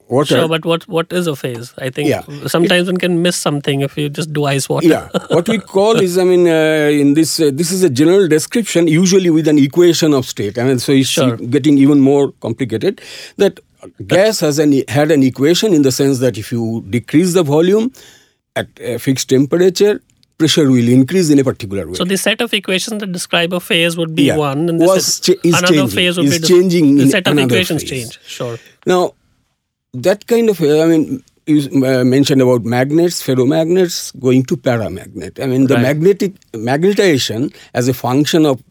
water. 0.10 0.36
Sure, 0.36 0.48
but 0.48 0.66
what 0.66 0.88
what 0.88 1.12
is 1.14 1.28
a 1.28 1.36
phase? 1.36 1.74
I 1.78 1.90
think 1.90 2.10
yeah. 2.10 2.22
sometimes 2.48 2.88
one 2.88 2.98
can 2.98 3.22
miss 3.22 3.38
something 3.38 3.82
if 3.82 3.98
you 3.98 4.10
just 4.10 4.34
do 4.34 4.46
ice 4.46 4.68
water. 4.68 4.88
Yeah, 4.88 5.10
what 5.30 5.48
we 5.48 5.60
call 5.60 6.00
is, 6.00 6.18
I 6.18 6.24
mean, 6.24 6.48
uh, 6.48 6.90
in 6.92 7.14
this 7.14 7.40
uh, 7.40 7.52
this 7.54 7.72
is 7.72 7.84
a 7.84 7.90
general 7.90 8.28
description, 8.28 8.88
usually 8.88 9.30
with 9.30 9.48
an 9.48 9.58
equation 9.58 10.14
of 10.14 10.26
state. 10.26 10.58
I 10.58 10.64
mean, 10.64 10.80
so 10.80 10.92
it's 10.92 11.10
sure. 11.10 11.38
getting 11.38 11.78
even 11.78 12.00
more 12.00 12.32
complicated. 12.42 13.02
That 13.38 13.60
gas 14.06 14.40
has 14.42 14.60
an 14.60 14.84
had 14.88 15.12
an 15.12 15.24
equation 15.24 15.74
in 15.74 15.84
the 15.84 15.92
sense 15.92 16.20
that 16.20 16.38
if 16.38 16.52
you 16.52 16.84
decrease 16.90 17.34
the 17.34 17.44
volume 17.44 17.92
at 18.56 18.68
a 18.80 18.98
fixed 18.98 19.30
temperature, 19.30 20.02
pressure 20.39 20.67
will 20.71 20.89
increase 20.89 21.30
in 21.30 21.38
a 21.38 21.43
particular 21.43 21.88
way. 21.88 21.93
So 21.93 22.06
the 22.06 22.17
set 22.17 22.41
of 22.41 22.54
equations 22.54 23.02
that 23.02 23.12
describe 23.12 23.54
a 23.54 23.60
phase 23.60 23.97
would 23.97 24.15
be 24.15 24.23
yeah. 24.23 24.38
one, 24.38 24.67
and 24.69 24.80
was 24.80 25.15
set, 25.15 25.36
cha- 25.36 25.49
another 25.49 25.67
changing, 25.67 25.88
phase 25.89 26.17
would 26.17 26.25
is 26.25 26.39
be 26.39 26.47
changing. 26.47 26.95
The 26.97 27.10
set 27.10 27.28
of 27.28 27.38
equations 27.38 27.84
phase. 27.84 27.89
change. 27.89 28.19
Sure. 28.25 28.58
Now 28.86 29.13
that 29.93 30.25
kind 30.28 30.49
of, 30.49 30.62
I 30.62 30.86
mean, 30.86 31.23
you 31.45 31.86
uh, 31.86 32.04
mentioned 32.04 32.41
about 32.41 32.63
magnets, 32.63 33.21
ferromagnets 33.25 34.17
going 34.19 34.43
to 34.43 34.58
paramagnet. 34.58 35.39
I 35.43 35.47
mean, 35.47 35.67
the 35.67 35.75
right. 35.75 35.84
magnetic 35.84 36.39
magnetization 36.54 37.54
as 37.73 37.88
a 37.88 37.93
function 37.93 38.45
of 38.45 38.63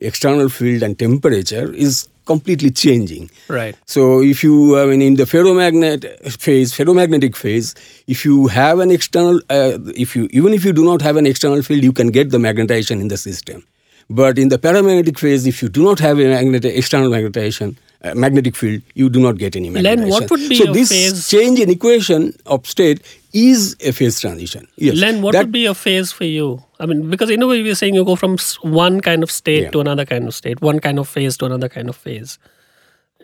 external 0.00 0.48
field 0.48 0.82
and 0.82 0.98
temperature 0.98 1.72
is 1.72 2.08
completely 2.24 2.70
changing. 2.70 3.30
Right. 3.48 3.76
So 3.86 4.20
if 4.20 4.42
you, 4.42 4.78
I 4.78 4.86
mean, 4.86 5.02
in 5.02 5.14
the 5.14 5.24
ferromagnet 5.24 6.32
phase, 6.40 6.72
ferromagnetic 6.72 7.36
phase, 7.36 7.74
if 8.06 8.24
you 8.24 8.46
have 8.48 8.78
an 8.78 8.90
external, 8.90 9.40
uh, 9.50 9.78
if 9.96 10.16
you 10.16 10.28
even 10.30 10.52
if 10.52 10.64
you 10.64 10.72
do 10.72 10.84
not 10.84 11.02
have 11.02 11.16
an 11.16 11.26
external 11.26 11.62
field, 11.62 11.82
you 11.82 11.92
can 11.92 12.08
get 12.10 12.30
the 12.30 12.38
magnetization 12.38 13.00
in 13.00 13.08
the 13.08 13.16
system. 13.16 13.64
But 14.10 14.38
in 14.38 14.48
the 14.48 14.58
paramagnetic 14.58 15.18
phase, 15.18 15.46
if 15.46 15.62
you 15.62 15.68
do 15.68 15.82
not 15.82 15.98
have 16.00 16.18
a 16.18 16.24
magnet, 16.24 16.64
external 16.64 17.10
magnetization, 17.10 17.76
uh, 18.02 18.14
magnetic 18.14 18.54
field, 18.54 18.82
you 18.94 19.08
do 19.08 19.20
not 19.20 19.38
get 19.38 19.56
any 19.56 19.70
magnetization. 19.70 19.82
Len, 19.82 20.08
what 20.08 20.30
would 20.30 20.48
be 20.48 20.56
so 20.56 20.72
this 20.72 20.90
phase? 20.90 21.28
change 21.28 21.58
in 21.58 21.70
equation 21.70 22.34
of 22.44 22.66
state 22.66 23.00
is 23.34 23.76
a 23.80 23.92
phase 23.92 24.20
transition. 24.20 24.68
Yes. 24.76 24.96
Len, 24.96 25.20
what 25.20 25.32
that, 25.32 25.46
would 25.46 25.52
be 25.52 25.66
a 25.66 25.74
phase 25.74 26.12
for 26.12 26.24
you? 26.24 26.64
I 26.78 26.86
mean, 26.86 27.10
because 27.10 27.30
in 27.30 27.42
a 27.42 27.46
way 27.46 27.62
we're 27.62 27.74
saying 27.74 27.94
you 27.94 28.04
go 28.04 28.14
from 28.16 28.38
one 28.62 29.00
kind 29.00 29.22
of 29.22 29.30
state 29.30 29.64
yeah. 29.64 29.70
to 29.70 29.80
another 29.80 30.06
kind 30.06 30.26
of 30.26 30.34
state, 30.34 30.62
one 30.62 30.78
kind 30.78 30.98
of 31.00 31.08
phase 31.08 31.36
to 31.38 31.46
another 31.46 31.68
kind 31.68 31.88
of 31.88 31.96
phase. 31.96 32.38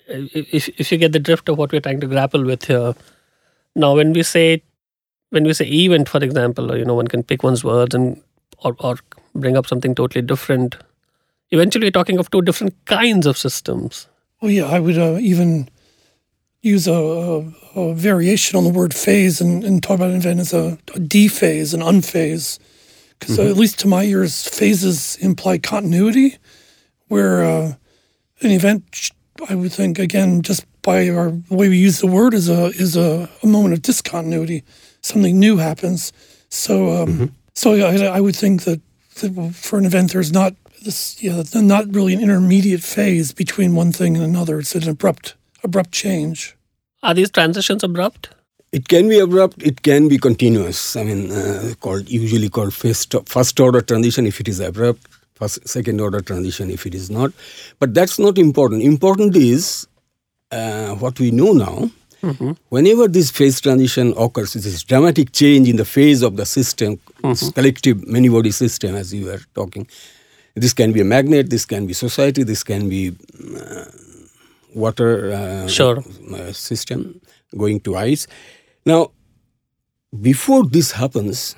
If 0.09 0.69
if 0.69 0.91
you 0.91 0.99
get 0.99 1.13
the 1.13 1.21
drift 1.21 1.49
of 1.49 1.57
what 1.57 1.71
we're 1.71 1.81
trying 1.81 2.01
to 2.01 2.09
grapple 2.09 2.45
with 2.45 2.65
here, 2.65 2.95
now 3.77 3.95
when 3.95 4.13
we 4.13 4.25
say 4.25 4.63
when 5.31 5.45
we 5.45 5.55
say 5.55 5.67
event, 5.67 6.09
for 6.09 6.23
example, 6.23 6.73
or 6.73 6.77
you 6.77 6.85
know, 6.85 6.95
one 6.95 7.07
can 7.07 7.23
pick 7.23 7.45
one's 7.45 7.63
words 7.63 7.95
and 7.95 8.21
or 8.65 8.75
or 8.81 8.97
bring 9.35 9.57
up 9.57 9.69
something 9.69 9.95
totally 9.95 10.23
different. 10.23 10.77
Eventually, 11.53 11.87
we're 11.87 11.93
talking 11.93 12.19
of 12.19 12.31
two 12.33 12.43
different 12.43 12.75
kinds 12.87 13.27
of 13.27 13.39
systems. 13.39 14.09
Oh 14.43 14.49
yeah, 14.49 14.67
I 14.67 14.81
would 14.81 14.99
uh, 14.99 15.19
even 15.21 15.69
use 16.63 16.87
a, 16.87 16.93
a, 16.93 17.81
a, 17.81 17.95
variation 17.95 18.57
on 18.57 18.65
the 18.65 18.71
word 18.71 18.95
phase 18.95 19.41
and, 19.41 19.65
and 19.65 19.83
talk 19.83 19.97
about 19.97 20.11
an 20.11 20.17
event 20.17 20.41
as 20.41 20.53
a, 20.53 20.79
a 20.95 21.01
dephase, 21.01 21.73
an 21.73 21.81
unphase. 21.81 22.59
Because 23.19 23.39
uh, 23.39 23.43
mm-hmm. 23.43 23.51
at 23.51 23.57
least 23.57 23.79
to 23.81 23.89
my 23.89 24.05
ears, 24.05 24.47
phases 24.49 25.17
imply 25.17 25.59
continuity, 25.59 26.39
where 27.09 27.45
uh, 27.45 27.75
an 28.41 28.51
event, 28.51 29.11
I 29.49 29.55
would 29.55 29.73
think, 29.73 29.99
again, 29.99 30.43
just 30.43 30.65
by 30.83 31.09
our 31.11 31.31
way 31.51 31.69
we 31.69 31.77
use 31.77 32.01
the 32.01 32.07
word, 32.07 32.33
is 32.33 32.49
a 32.49 32.67
is 32.69 32.97
a, 32.97 33.29
a 33.43 33.47
moment 33.47 33.75
of 33.75 33.83
discontinuity. 33.83 34.65
Something 35.03 35.39
new 35.39 35.59
happens. 35.59 36.13
So, 36.49 37.03
um, 37.03 37.09
mm-hmm. 37.09 37.27
so 37.55 37.75
I, 37.75 38.17
I 38.17 38.21
would 38.21 38.37
think 38.37 38.63
that, 38.63 38.81
that 39.17 39.55
for 39.55 39.79
an 39.79 39.85
event, 39.85 40.13
there's 40.13 40.33
not 40.33 40.55
this 40.83 41.23
yeah, 41.23 41.43
not 41.55 41.95
really 41.95 42.15
an 42.15 42.21
intermediate 42.21 42.83
phase 42.83 43.33
between 43.33 43.75
one 43.75 43.93
thing 43.93 44.17
and 44.17 44.25
another. 44.25 44.61
It's 44.61 44.75
an 44.75 44.89
abrupt 44.89 45.35
abrupt 45.63 45.93
change. 45.93 46.57
Are 47.03 47.15
these 47.15 47.31
transitions 47.31 47.83
abrupt? 47.83 48.31
It 48.73 48.89
can 48.89 49.09
be 49.09 49.19
abrupt. 49.19 49.63
It 49.63 49.83
can 49.83 50.09
be 50.09 50.19
continuous. 50.19 50.97
I 50.97 51.05
mean, 51.05 51.33
uh, 51.33 51.75
called 51.81 52.09
usually 52.09 52.49
called 52.49 52.73
first 52.73 53.15
first 53.27 53.59
order 53.59 53.81
transition 53.81 54.27
if 54.27 54.41
it 54.41 54.49
is 54.49 54.61
abrupt. 54.61 55.07
First 55.35 55.67
second 55.67 56.01
order 56.01 56.21
transition 56.21 56.71
if 56.71 56.87
it 56.87 56.95
is 56.95 57.11
not. 57.11 57.33
But 57.79 57.95
that's 57.95 58.19
not 58.19 58.39
important. 58.39 58.83
Important 58.83 59.35
is 59.35 59.89
uh, 60.53 60.95
what 60.97 61.19
we 61.19 61.31
know 61.31 61.53
now. 61.53 61.91
Mm-hmm. 62.23 62.53
Whenever 62.69 63.09
this 63.09 63.31
phase 63.31 63.61
transition 63.61 64.13
occurs, 64.17 64.53
this 64.53 64.83
dramatic 64.85 65.33
change 65.33 65.69
in 65.69 65.77
the 65.77 65.87
phase 65.87 66.23
of 66.23 66.37
the 66.37 66.45
system, 66.45 66.99
mm-hmm. 67.23 67.49
collective 67.51 68.07
many 68.07 68.29
body 68.29 68.51
system, 68.51 68.95
as 68.95 69.15
you 69.15 69.25
were 69.27 69.41
talking, 69.55 69.89
this 70.55 70.75
can 70.75 70.93
be 70.93 71.01
a 71.01 71.05
magnet, 71.05 71.49
this 71.49 71.65
can 71.65 71.87
be 71.87 71.95
society, 71.95 72.43
this 72.43 72.63
can 72.63 72.89
be 72.89 73.17
uh, 73.57 73.85
water 74.75 75.33
uh, 75.33 75.69
sure. 75.69 76.03
uh, 76.33 76.53
system 76.53 77.21
going 77.57 77.81
to 77.81 77.97
ice. 77.97 78.27
Now, 78.87 79.11
before 80.21 80.65
this 80.65 80.93
happens, 80.93 81.57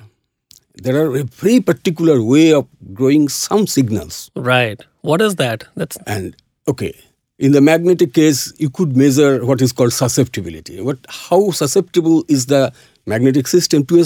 there 0.75 0.95
are 0.95 1.15
a 1.15 1.23
very 1.23 1.59
particular 1.59 2.21
way 2.21 2.53
of 2.53 2.67
growing 2.93 3.29
some 3.29 3.67
signals. 3.67 4.31
Right. 4.35 4.81
What 5.01 5.21
is 5.21 5.35
that? 5.35 5.65
That's 5.75 5.97
and 6.07 6.35
okay. 6.67 6.93
In 7.39 7.51
the 7.51 7.61
magnetic 7.61 8.13
case, 8.13 8.53
you 8.57 8.69
could 8.69 8.95
measure 8.95 9.45
what 9.45 9.61
is 9.61 9.71
called 9.71 9.93
susceptibility. 9.93 10.81
What 10.81 10.99
how 11.09 11.51
susceptible 11.51 12.23
is 12.27 12.45
the 12.45 12.71
magnetic 13.05 13.47
system 13.47 13.85
to 13.85 14.01
a 14.01 14.05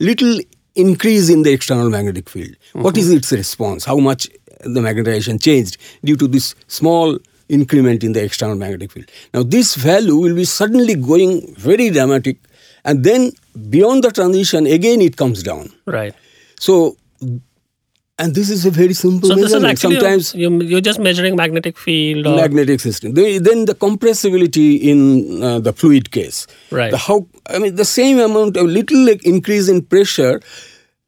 little 0.00 0.38
increase 0.74 1.28
in 1.28 1.42
the 1.42 1.52
external 1.52 1.90
magnetic 1.90 2.28
field. 2.28 2.50
Mm-hmm. 2.50 2.82
What 2.82 2.96
is 2.96 3.10
its 3.10 3.32
response? 3.32 3.84
How 3.84 3.96
much 3.96 4.28
the 4.60 4.80
magnetization 4.80 5.42
changed 5.42 5.76
due 6.04 6.16
to 6.16 6.28
this 6.28 6.54
small 6.68 7.18
increment 7.48 8.04
in 8.04 8.12
the 8.12 8.22
external 8.22 8.56
magnetic 8.56 8.92
field. 8.92 9.10
Now, 9.34 9.42
this 9.42 9.74
value 9.74 10.16
will 10.16 10.34
be 10.34 10.44
suddenly 10.44 10.94
going 10.94 11.54
very 11.56 11.90
dramatic, 11.90 12.38
and 12.84 13.04
then 13.04 13.32
beyond 13.70 14.04
the 14.04 14.10
transition, 14.10 14.66
again 14.66 15.00
it 15.00 15.16
comes 15.16 15.42
down. 15.42 15.70
Right. 15.86 16.14
So, 16.60 16.96
and 18.20 18.34
this 18.34 18.50
is 18.50 18.66
a 18.66 18.70
very 18.70 18.94
simple 18.94 19.28
So 19.28 19.34
this 19.36 19.44
is 19.52 19.62
measurement. 19.62 19.72
actually 19.72 19.94
Sometimes 20.00 20.34
you're, 20.34 20.62
you're 20.62 20.80
just 20.80 20.98
measuring 20.98 21.36
magnetic 21.36 21.78
field. 21.78 22.26
Or, 22.26 22.34
magnetic 22.36 22.80
system. 22.80 23.14
The- 23.14 23.38
Then 23.38 23.64
the 23.66 23.74
compressibility 23.74 24.80
in 24.80 25.42
uh, 25.42 25.60
the 25.60 25.72
fluid 25.72 26.10
case. 26.10 26.46
Right. 26.70 26.90
The 26.90 26.98
how 26.98 27.28
I 27.48 27.58
mean 27.58 27.76
the 27.76 27.84
same 27.84 28.18
amount 28.18 28.56
of 28.56 28.66
little 28.66 28.98
like 29.06 29.24
increase 29.24 29.68
in 29.68 29.82
pressure. 29.82 30.40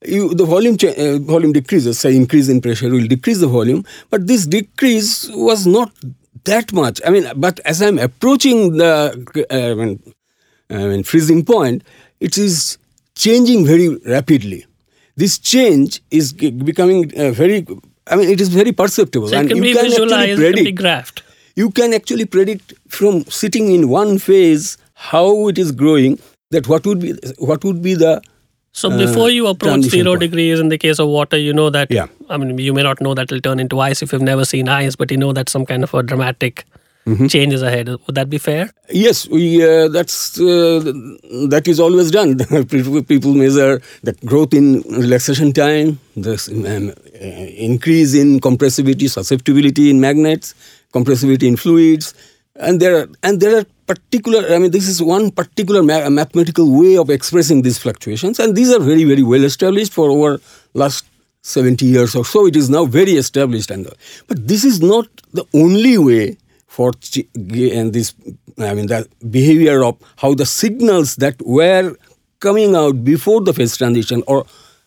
You, 0.07 0.33
the 0.35 0.45
volume 0.47 0.77
cha- 0.79 0.95
uh, 0.97 1.19
volume 1.19 1.53
decreases. 1.53 1.99
Say 1.99 2.15
increase 2.17 2.49
in 2.49 2.61
pressure 2.61 2.89
will 2.89 3.07
decrease 3.07 3.41
the 3.41 3.49
volume, 3.49 3.85
but 4.09 4.27
this 4.29 4.47
decrease 4.47 5.29
was 5.31 5.67
not 5.67 5.93
that 6.45 6.73
much. 6.73 7.01
I 7.07 7.11
mean, 7.11 7.27
but 7.37 7.61
as 7.65 7.83
I'm 7.83 7.99
approaching 7.99 8.77
the 8.77 9.47
uh, 9.51 9.55
I 9.55 9.75
mean, 9.75 10.03
I 10.71 10.87
mean 10.89 11.03
freezing 11.03 11.45
point, 11.45 11.83
it 12.21 12.39
is 12.39 12.79
changing 13.15 13.67
very 13.67 13.89
rapidly. 14.07 14.67
This 15.17 15.39
change 15.39 16.01
is 16.11 16.33
becoming 16.33 17.13
uh, 17.19 17.31
very. 17.31 17.67
I 18.07 18.17
mean, 18.17 18.29
it 18.31 18.41
is 18.41 18.49
very 18.49 18.73
perceptible, 18.73 19.29
so 19.29 19.37
and 19.39 19.51
you 19.51 19.75
can 19.75 19.87
actually 19.87 20.35
predict 20.37 20.57
can 20.57 20.65
be 20.65 20.73
graphed. 20.73 21.23
you 21.57 21.71
can 21.71 21.93
actually 21.93 22.25
predict 22.25 22.75
from 22.89 23.25
sitting 23.27 23.71
in 23.73 23.89
one 23.89 24.19
phase 24.19 24.77
how 24.95 25.49
it 25.49 25.59
is 25.59 25.73
growing 25.73 26.19
that 26.51 26.67
what 26.69 26.87
would 26.87 27.01
be 27.01 27.13
what 27.39 27.65
would 27.65 27.83
be 27.83 27.95
the 27.95 28.21
So 28.73 28.89
before 28.97 29.31
you 29.31 29.47
approach 29.51 29.83
zero 29.93 30.13
point. 30.13 30.21
degrees 30.21 30.61
in 30.61 30.69
the 30.73 30.79
case 30.79 30.99
of 31.05 31.09
water, 31.09 31.39
you 31.45 31.53
know 31.53 31.71
that. 31.71 31.91
Yeah. 31.91 32.07
I 32.31 32.37
mean, 32.37 32.57
you 32.59 32.73
may 32.73 32.83
not 32.83 33.01
know 33.01 33.15
that 33.15 33.25
it'll 33.25 33.41
turn 33.41 33.59
into 33.61 33.81
ice 33.81 34.03
if 34.03 34.13
you've 34.13 34.23
never 34.23 34.45
seen 34.45 34.69
ice, 34.69 34.97
but 34.97 35.11
you 35.11 35.17
know 35.17 35.33
that 35.33 35.49
some 35.49 35.67
kind 35.67 35.83
of 35.85 35.93
a 35.95 36.03
dramatic 36.03 36.65
Mm-hmm. 37.07 37.29
change 37.29 37.55
is 37.55 37.63
ahead. 37.63 37.89
Would 37.89 38.15
that 38.15 38.29
be 38.29 38.37
fair? 38.37 38.71
yes 38.91 39.27
we 39.29 39.65
uh, 39.65 39.89
that's 39.89 40.39
uh, 40.39 40.81
that 41.49 41.67
is 41.67 41.81
always 41.81 42.11
done 42.11 42.37
people 43.15 43.33
measure 43.35 43.81
the 44.03 44.13
growth 44.27 44.53
in 44.53 44.83
relaxation 45.05 45.51
time 45.53 45.99
the 46.15 46.35
um, 46.53 46.91
uh, 46.91 47.27
increase 47.71 48.13
in 48.15 48.39
compressibility 48.39 49.09
susceptibility 49.09 49.89
in 49.91 49.99
magnets 49.99 50.55
compressibility 50.93 51.47
in 51.49 51.57
fluids 51.57 52.13
and 52.57 52.81
there 52.81 52.95
are 53.01 53.09
and 53.23 53.41
there 53.41 53.55
are 53.61 53.65
particular 53.87 54.41
i 54.55 54.59
mean 54.59 54.71
this 54.71 54.87
is 54.87 55.01
one 55.03 55.31
particular 55.31 55.83
ma- 55.83 56.09
mathematical 56.11 56.67
way 56.81 56.97
of 56.99 57.09
expressing 57.11 57.63
these 57.63 57.79
fluctuations 57.79 58.39
and 58.39 58.55
these 58.55 58.71
are 58.77 58.81
very 58.93 59.05
very 59.05 59.23
well 59.23 59.45
established 59.45 59.93
for 59.93 60.11
over 60.11 60.39
last 60.75 61.05
70 61.43 61.87
years 61.87 62.15
or 62.15 62.25
so 62.25 62.47
it 62.47 62.57
is 62.57 62.69
now 62.69 62.85
very 62.85 63.13
established 63.13 63.71
and 63.71 63.89
but 64.27 64.47
this 64.47 64.65
is 64.65 64.81
not 64.81 65.07
the 65.33 65.45
only 65.55 65.97
way 65.97 66.37
for 66.67 66.93
and 67.35 67.93
this 67.93 68.15
i 68.59 68.75
mean 68.75 68.87
the 68.87 69.09
behavior 69.31 69.83
of 69.83 69.97
how 70.17 70.35
the 70.35 70.47
signals 70.47 71.17
that 71.17 71.41
were 71.43 71.97
coming 72.41 72.75
out 72.75 73.05
before 73.05 73.41
the 73.41 73.55
phase 73.55 73.77
transition 73.77 74.23
or 74.27 74.45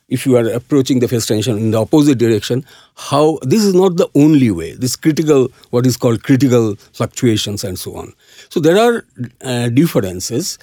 if 0.09 0.25
you 0.27 0.37
are 0.37 0.47
approaching 0.49 0.99
the 0.99 1.07
phase 1.07 1.25
transition 1.25 1.57
in 1.57 1.71
the 1.71 1.79
opposite 1.79 2.17
direction 2.17 2.63
how 2.95 3.39
this 3.41 3.63
is 3.63 3.73
not 3.73 3.97
the 3.97 4.07
only 4.15 4.51
way. 4.51 4.73
This 4.73 4.95
critical 4.95 5.51
what 5.71 5.85
is 5.85 5.97
called 5.97 6.23
critical 6.23 6.75
fluctuations 6.93 7.63
and 7.63 7.79
so 7.79 7.95
on. 7.95 8.13
So 8.49 8.59
there 8.59 8.77
are 8.77 9.05
uh, 9.41 9.69
differences 9.69 10.59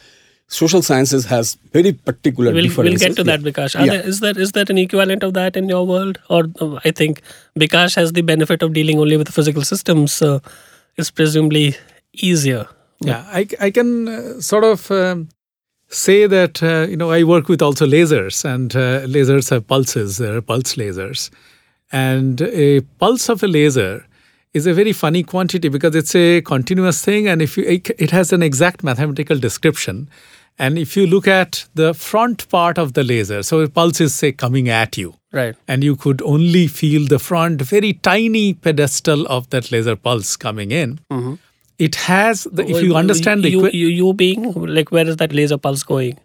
social 0.50 0.82
sciences 0.82 1.24
has 1.26 1.56
very 1.72 1.92
particular 1.92 2.52
We'll, 2.52 2.70
we'll 2.76 2.96
get 2.96 3.16
to 3.16 3.24
that, 3.24 3.40
Yeah. 3.40 3.50
Bikas. 3.50 3.78
Are 3.78 3.86
Yeah. 3.86 3.92
there, 3.92 4.08
is 4.08 4.20
there 4.20 4.38
is 4.46 4.52
there 4.52 4.64
an 4.68 4.78
equivalent 4.78 5.22
of 5.22 5.34
that 5.34 5.56
in 5.56 5.68
your 5.68 5.86
world, 5.86 6.18
or 6.28 6.42
uh, 6.60 6.78
I 6.84 6.90
think 6.90 7.22
Bikas 7.58 7.94
has 7.96 8.12
the 8.12 8.22
benefit 8.22 8.62
of 8.62 8.72
dealing 8.72 8.98
only 8.98 9.16
with 9.16 9.28
physical 9.40 9.62
systems, 9.62 10.12
so 10.12 10.42
it's 10.96 11.10
presumably 11.10 11.76
easier. 12.30 12.66
Yeah, 13.00 13.24
I, 13.32 13.46
I 13.60 13.70
can 13.70 14.08
uh, 14.08 14.40
sort 14.40 14.64
of 14.64 14.90
um, 14.90 15.28
say 15.88 16.26
that, 16.26 16.62
uh, 16.62 16.86
you 16.90 16.96
know, 16.96 17.10
I 17.10 17.22
work 17.24 17.48
with 17.48 17.62
also 17.62 17.86
lasers, 17.86 18.44
and 18.44 18.74
uh, 18.76 19.06
lasers 19.06 19.50
have 19.50 19.66
pulses, 19.66 20.18
there 20.18 20.36
are 20.36 20.42
pulse 20.42 20.74
lasers. 20.74 21.30
And 21.92 22.42
a 22.42 22.80
pulse 22.98 23.28
of 23.28 23.42
a 23.42 23.48
laser 23.48 24.04
is 24.52 24.66
a 24.66 24.74
very 24.74 24.92
funny 24.92 25.22
quantity 25.22 25.68
because 25.68 25.94
it's 25.94 26.14
a 26.14 26.40
continuous 26.42 27.04
thing, 27.04 27.28
and 27.28 27.40
if 27.40 27.56
you, 27.56 27.64
it, 27.64 27.88
it 27.98 28.10
has 28.10 28.32
an 28.32 28.42
exact 28.42 28.82
mathematical 28.82 29.38
description. 29.38 30.08
And 30.60 30.78
if 30.78 30.94
you 30.96 31.06
look 31.06 31.26
at 31.26 31.64
the 31.74 31.94
front 31.94 32.46
part 32.50 32.76
of 32.78 32.92
the 32.92 33.02
laser, 33.02 33.42
so 33.42 33.60
a 33.60 33.68
pulse 33.68 34.00
is, 34.00 34.14
say, 34.14 34.30
coming 34.32 34.68
at 34.68 34.98
you, 34.98 35.14
Right. 35.32 35.56
and 35.66 35.82
you 35.82 35.96
could 35.96 36.20
only 36.22 36.66
feel 36.66 37.06
the 37.06 37.18
front 37.18 37.62
very 37.62 37.92
tiny 37.94 38.52
pedestal 38.54 39.26
of 39.26 39.48
that 39.50 39.70
laser 39.72 39.96
pulse 39.96 40.36
coming 40.36 40.70
in. 40.70 41.00
Mm-hmm. 41.10 41.34
It 41.78 41.94
has 41.94 42.44
the, 42.52 42.68
if 42.68 42.82
you 42.82 42.94
understand 42.94 43.42
the 43.42 43.54
equi- 43.56 43.74
you, 43.76 43.86
you 43.86 44.12
being 44.12 44.52
like, 44.52 44.92
where 44.92 45.08
is 45.08 45.16
that 45.16 45.32
laser 45.32 45.56
pulse 45.58 45.82
going? 45.82 46.18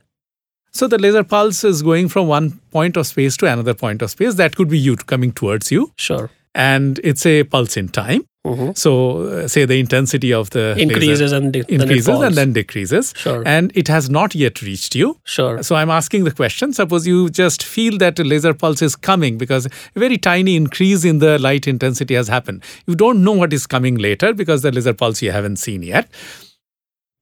so 0.77 0.87
the 0.93 0.97
laser 0.97 1.23
pulse 1.23 1.63
is 1.63 1.81
going 1.81 2.09
from 2.09 2.27
one 2.27 2.47
point 2.71 2.97
of 2.97 3.07
space 3.07 3.37
to 3.37 3.45
another 3.49 3.73
point 3.73 4.01
of 4.01 4.11
space. 4.11 4.33
That 4.35 4.57
could 4.57 4.67
be 4.67 4.77
you 4.77 4.97
coming 4.97 5.31
towards 5.31 5.71
you, 5.71 5.93
Sure. 5.95 6.29
and 6.53 6.99
it's 7.11 7.25
a 7.25 7.45
pulse 7.45 7.77
in 7.77 7.87
time. 7.87 8.25
So, 8.75 9.21
uh, 9.23 9.47
say 9.47 9.65
the 9.65 9.79
intensity 9.79 10.31
of 10.31 10.49
the 10.51 10.75
laser 10.75 10.81
Increases 10.81 11.31
and 11.31 11.51
de- 11.53 11.63
then 11.63 11.81
increases 11.81 12.05
falls. 12.05 12.23
and 12.23 12.35
then 12.35 12.53
decreases, 12.53 13.13
Sure. 13.17 13.41
and 13.45 13.71
it 13.75 13.87
has 13.87 14.09
not 14.09 14.35
yet 14.35 14.61
reached 14.61 14.93
you. 14.95 15.17
Sure. 15.23 15.63
So 15.63 15.75
I'm 15.75 15.89
asking 15.89 16.25
the 16.25 16.31
question. 16.31 16.71
Suppose 16.73 17.07
you 17.07 17.29
just 17.29 17.63
feel 17.63 17.97
that 17.97 18.19
a 18.19 18.23
laser 18.23 18.53
pulse 18.53 18.81
is 18.81 18.95
coming 18.95 19.37
because 19.37 19.65
a 19.95 19.99
very 19.99 20.17
tiny 20.17 20.55
increase 20.55 21.03
in 21.03 21.19
the 21.19 21.39
light 21.39 21.67
intensity 21.67 22.13
has 22.13 22.27
happened. 22.27 22.61
You 22.85 22.95
don't 22.95 23.23
know 23.23 23.31
what 23.31 23.51
is 23.53 23.65
coming 23.65 23.95
later 23.95 24.33
because 24.33 24.61
the 24.61 24.71
laser 24.71 24.93
pulse 24.93 25.21
you 25.21 25.31
haven't 25.31 25.57
seen 25.57 25.81
yet. 25.83 26.07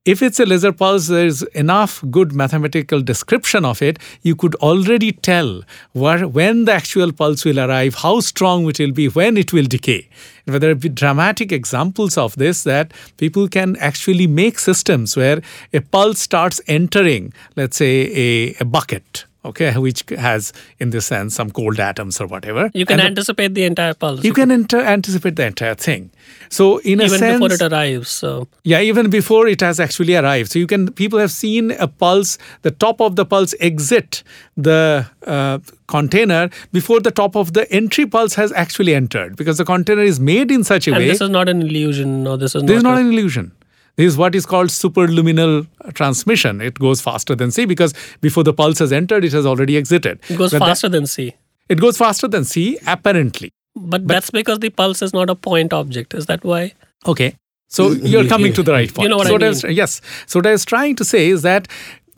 If 0.06 0.22
it's 0.22 0.38
a 0.38 0.46
laser 0.46 0.74
pulse, 0.74 1.08
there's 1.08 1.44
enough 1.54 2.04
good 2.12 2.34
mathematical 2.34 3.02
description 3.02 3.64
of 3.64 3.82
it. 3.82 4.00
You 4.22 4.36
could 4.36 4.54
already 4.56 5.14
tell 5.14 5.64
where, 5.94 6.28
when 6.28 6.66
the 6.66 6.74
actual 6.74 7.14
pulse 7.14 7.46
will 7.46 7.58
arrive, 7.58 7.96
how 7.96 8.20
strong 8.20 8.68
it 8.68 8.80
will 8.80 8.92
be, 8.92 9.08
when 9.08 9.38
it 9.38 9.54
will 9.54 9.64
decay. 9.64 10.10
But 10.46 10.60
there 10.60 10.72
are 10.72 10.76
dramatic 10.76 11.54
examples 11.54 12.18
of 12.18 12.36
this 12.36 12.64
that 12.64 12.92
people 13.16 13.48
can 13.48 13.78
actually 13.78 14.28
make 14.28 14.60
systems 14.60 15.16
where 15.16 15.42
a 15.72 15.80
pulse 15.80 16.20
starts 16.20 16.60
entering, 16.68 17.32
let's 17.56 17.78
say, 17.78 18.12
a, 18.12 18.56
a 18.60 18.66
bucket, 18.66 19.24
okay, 19.46 19.78
which 19.78 20.04
has, 20.18 20.54
in 20.80 20.90
this 20.92 21.06
sense, 21.06 21.36
some 21.36 21.52
cold 21.52 21.80
atoms 21.80 22.20
or 22.22 22.28
whatever. 22.28 22.70
You 22.74 22.86
can 22.86 23.00
And 23.00 23.08
anticipate 23.10 23.54
the 23.54 23.64
entire 23.64 23.94
pulse. 23.94 24.24
you 24.24 24.34
can 24.34 24.52
enter, 24.52 24.80
anticipate 24.80 25.36
the 25.36 25.46
entire 25.46 25.76
thing. 25.76 26.10
So, 26.50 26.78
in 26.80 27.02
a 27.02 27.06
even 27.06 27.20
sense, 27.20 27.40
before 27.42 27.54
it 27.54 27.62
arrives. 27.72 28.10
So 28.10 28.48
yeah, 28.64 28.80
even 28.82 29.10
before 29.10 29.48
it 29.48 29.62
has 29.62 29.80
actually 29.80 30.16
arrived. 30.16 30.52
So 30.52 30.60
you 30.60 30.68
can 30.68 30.92
people 30.94 31.20
have 31.20 31.32
seen 31.32 31.72
a 31.72 31.88
pulse, 31.88 32.38
the 32.62 32.72
top 32.72 33.02
of 33.02 33.16
the 33.16 33.26
pulse 33.26 33.54
exit 33.60 34.24
the 34.56 35.06
uh, 35.26 35.60
container 35.88 36.50
before 36.72 37.00
the 37.00 37.12
top 37.12 37.36
of 37.36 37.54
the 37.54 37.70
entry 37.72 38.06
pulse 38.06 38.36
has 38.36 38.52
actually 38.54 38.94
entered 38.96 39.36
because 39.36 39.58
the 39.58 39.66
container 39.66 40.02
is 40.04 40.20
made 40.20 40.52
in 40.52 40.64
such 40.64 40.88
a 40.88 40.92
and 40.92 41.00
way. 41.00 41.08
this 41.08 41.22
is 41.22 41.30
not 41.30 41.50
an 41.50 41.62
illusion, 41.62 42.24
No, 42.24 42.38
this 42.38 42.56
is 42.56 42.62
not. 42.64 42.68
This 42.68 42.78
is 42.78 42.84
not. 42.84 42.92
not 42.92 42.98
a- 43.00 43.02
an 43.02 43.12
illusion. 43.14 43.52
This 43.96 44.08
is 44.14 44.18
what 44.18 44.34
is 44.34 44.46
called 44.46 44.70
superluminal 44.70 45.68
transmission. 45.94 46.62
It 46.62 46.80
goes 46.80 47.00
faster 47.02 47.36
than 47.36 47.52
C 47.52 47.66
because 47.66 47.94
before 48.22 48.44
the 48.44 48.54
pulse 48.54 48.80
has 48.80 48.92
entered, 48.92 49.24
it 49.24 49.34
has 49.34 49.46
already 49.46 49.78
exited. 49.78 50.20
it 50.30 50.38
goes 50.38 50.52
But 50.52 50.60
that- 50.60 50.66
faster 50.66 50.90
than 50.90 51.06
C. 51.08 51.36
it 51.70 51.80
goes 51.80 51.98
faster 51.98 52.28
than 52.28 52.44
C, 52.44 52.78
apparently. 52.88 53.52
But, 53.76 54.08
that's 54.08 54.30
because 54.30 54.60
the 54.60 54.70
pulse 54.70 55.02
is 55.02 55.14
not 55.14 55.30
a 55.30 55.36
point 55.36 55.74
object. 55.74 56.14
Is 56.14 56.28
that 56.28 56.44
why? 56.44 56.74
Okay. 57.08 57.36
So 57.68 57.92
you're 57.92 58.28
coming 58.28 58.54
to 58.54 58.62
the 58.64 58.72
right 58.72 58.94
point. 58.94 59.04
You 59.04 59.10
know 59.10 59.18
what 59.18 59.28
so 59.28 59.34
I 59.34 59.38
what 59.38 59.42
was- 59.42 59.64
yes. 59.64 60.02
So 60.28 60.40
what 60.40 60.48
I 60.48 60.52
was 60.52 60.66
trying 60.66 60.96
to 60.98 61.06
say 61.06 61.30
is 61.30 61.42
that 61.44 61.68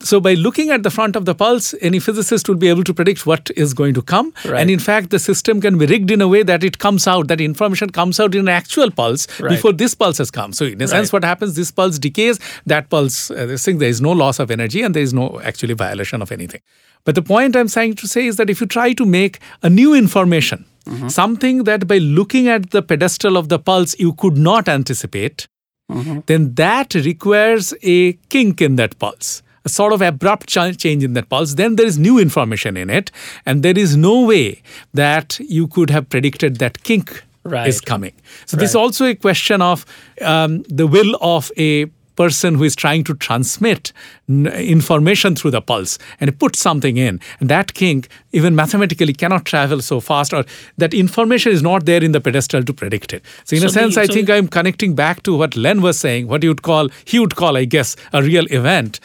so 0.00 0.20
by 0.20 0.34
looking 0.34 0.70
at 0.70 0.82
the 0.82 0.90
front 0.90 1.16
of 1.16 1.24
the 1.24 1.34
pulse, 1.34 1.74
any 1.80 1.98
physicist 1.98 2.48
will 2.48 2.56
be 2.56 2.68
able 2.68 2.84
to 2.84 2.92
predict 2.94 3.26
what 3.26 3.50
is 3.56 3.72
going 3.74 3.94
to 3.94 4.02
come. 4.02 4.32
Right. 4.44 4.60
And 4.60 4.70
in 4.70 4.78
fact, 4.78 5.10
the 5.10 5.18
system 5.18 5.60
can 5.60 5.78
be 5.78 5.86
rigged 5.86 6.10
in 6.10 6.20
a 6.20 6.28
way 6.28 6.42
that 6.42 6.62
it 6.62 6.78
comes 6.78 7.06
out, 7.06 7.28
that 7.28 7.40
information 7.40 7.90
comes 7.90 8.20
out 8.20 8.34
in 8.34 8.42
an 8.42 8.48
actual 8.48 8.90
pulse 8.90 9.26
Right. 9.40 9.50
before 9.50 9.72
this 9.72 9.94
pulse 9.94 10.18
has 10.18 10.30
come. 10.30 10.52
So 10.52 10.66
in 10.66 10.80
a 10.82 10.88
sense, 10.88 11.12
what 11.12 11.24
happens, 11.24 11.54
this 11.56 11.70
pulse 11.70 11.98
decays, 11.98 12.38
that 12.66 12.90
pulse, 12.90 13.30
uh, 13.30 13.46
this 13.46 13.64
thing, 13.64 13.78
there 13.78 13.88
is 13.88 14.00
no 14.00 14.12
loss 14.12 14.38
of 14.38 14.50
energy 14.50 14.82
and 14.82 14.94
there 14.94 15.02
is 15.02 15.14
no 15.14 15.40
actually 15.42 15.74
violation 15.74 16.20
of 16.22 16.30
anything. 16.30 16.60
But 17.04 17.14
the 17.14 17.22
point 17.22 17.56
I'm 17.56 17.68
trying 17.68 17.94
to 17.94 18.06
say 18.08 18.26
is 18.26 18.36
that 18.36 18.50
if 18.50 18.60
you 18.60 18.66
try 18.66 18.92
to 18.92 19.04
make 19.06 19.38
a 19.62 19.70
new 19.70 19.94
information, 19.94 20.66
Mm-hmm. 20.86 21.08
something 21.08 21.64
that 21.64 21.88
by 21.88 21.98
looking 21.98 22.46
at 22.46 22.70
the 22.70 22.80
pedestal 22.80 23.36
of 23.36 23.48
the 23.48 23.58
pulse 23.58 23.98
you 23.98 24.12
could 24.12 24.36
not 24.38 24.68
anticipate, 24.68 25.48
Mm-hmm. 25.90 26.20
then 26.26 26.54
that 26.54 26.94
requires 26.94 27.72
a 27.82 28.12
kink 28.28 28.60
in 28.60 28.76
that 28.76 28.96
pulse. 29.00 29.42
A 29.66 29.68
sort 29.68 29.92
of 29.92 30.00
abrupt 30.00 30.46
ch- 30.48 30.78
change 30.78 31.02
in 31.02 31.14
that 31.14 31.28
pulse, 31.28 31.54
then 31.54 31.74
there 31.76 31.86
is 31.86 31.98
new 31.98 32.18
information 32.20 32.76
in 32.76 32.88
it, 32.88 33.10
and 33.44 33.62
there 33.64 33.76
is 33.76 33.96
no 33.96 34.22
way 34.22 34.62
that 34.94 35.38
you 35.40 35.66
could 35.66 35.90
have 35.90 36.08
predicted 36.08 36.56
that 36.58 36.82
kink 36.84 37.22
Right. 37.44 37.68
is 37.68 37.80
coming. 37.80 38.12
So, 38.46 38.56
this 38.56 38.70
is 38.70 38.76
also 38.76 39.04
a 39.06 39.14
question 39.14 39.60
of 39.62 39.84
um, 40.20 40.62
the 40.68 40.86
will 40.86 41.16
of 41.20 41.50
a 41.56 41.86
person 42.16 42.54
who 42.54 42.64
is 42.64 42.74
trying 42.74 43.04
to 43.04 43.14
transmit 43.14 43.92
n- 44.28 44.46
information 44.46 45.36
through 45.36 45.50
the 45.50 45.60
pulse 45.60 45.98
and 46.20 46.36
put 46.38 46.56
something 46.56 46.96
in. 46.96 47.20
And 47.40 47.48
that 47.50 47.74
kink, 47.74 48.08
even 48.32 48.54
mathematically, 48.56 49.12
cannot 49.12 49.44
travel 49.44 49.80
so 49.82 50.00
fast, 50.00 50.32
or 50.32 50.44
that 50.78 50.94
information 50.94 51.52
is 51.52 51.62
not 51.62 51.84
there 51.86 52.02
in 52.02 52.12
the 52.12 52.20
pedestal 52.20 52.62
to 52.64 52.72
predict 52.72 53.12
it. 53.12 53.22
So, 53.44 53.56
in 53.56 53.62
a 53.64 53.68
So 53.68 53.72
the- 53.74 53.80
sense, 53.80 53.96
I 53.96 54.06
so- 54.06 54.14
think 54.14 54.30
I'm 54.30 54.48
connecting 54.48 54.94
back 54.94 55.22
to 55.24 55.36
what 55.36 55.56
Len 55.56 55.82
was 55.82 55.98
saying, 55.98 56.26
what 56.28 56.42
would 56.44 56.62
call, 56.62 56.88
he 57.04 57.18
would 57.18 57.34
call, 57.36 57.56
I 57.56 57.64
guess, 57.64 57.96
a 58.12 58.22
real 58.22 58.46
event. 58.50 58.98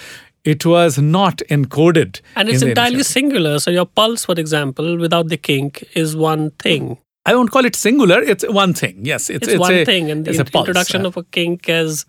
It 0.44 0.66
was 0.66 0.98
not 0.98 1.38
encoded. 1.50 2.22
And 2.36 2.50
it's 2.50 2.64
entirely 2.64 3.04
singular. 3.04 3.60
So 3.60 3.72
your 3.72 3.86
pulse, 3.86 4.26
for 4.26 4.34
example, 4.34 4.98
without 4.98 5.30
the 5.30 5.38
kink, 5.38 5.88
is 5.94 6.16
one 6.16 6.52
thing. 6.52 6.98
I 7.26 7.36
won't 7.36 7.52
call 7.52 7.66
it 7.66 7.76
singular. 7.76 8.22
It's 8.22 8.44
one 8.48 8.74
thing. 8.74 9.06
Yes, 9.06 9.30
it's, 9.30 9.48
It's, 9.48 9.60
one 9.60 9.74
a, 9.74 9.86
thing, 9.86 10.10
and 10.10 10.26
the 10.26 10.32
it's 10.32 10.50
pulse. 10.50 10.68
introduction 10.68 11.06
of 11.06 11.18
a 11.18 11.24
kink 11.24 11.68
has 11.68 12.06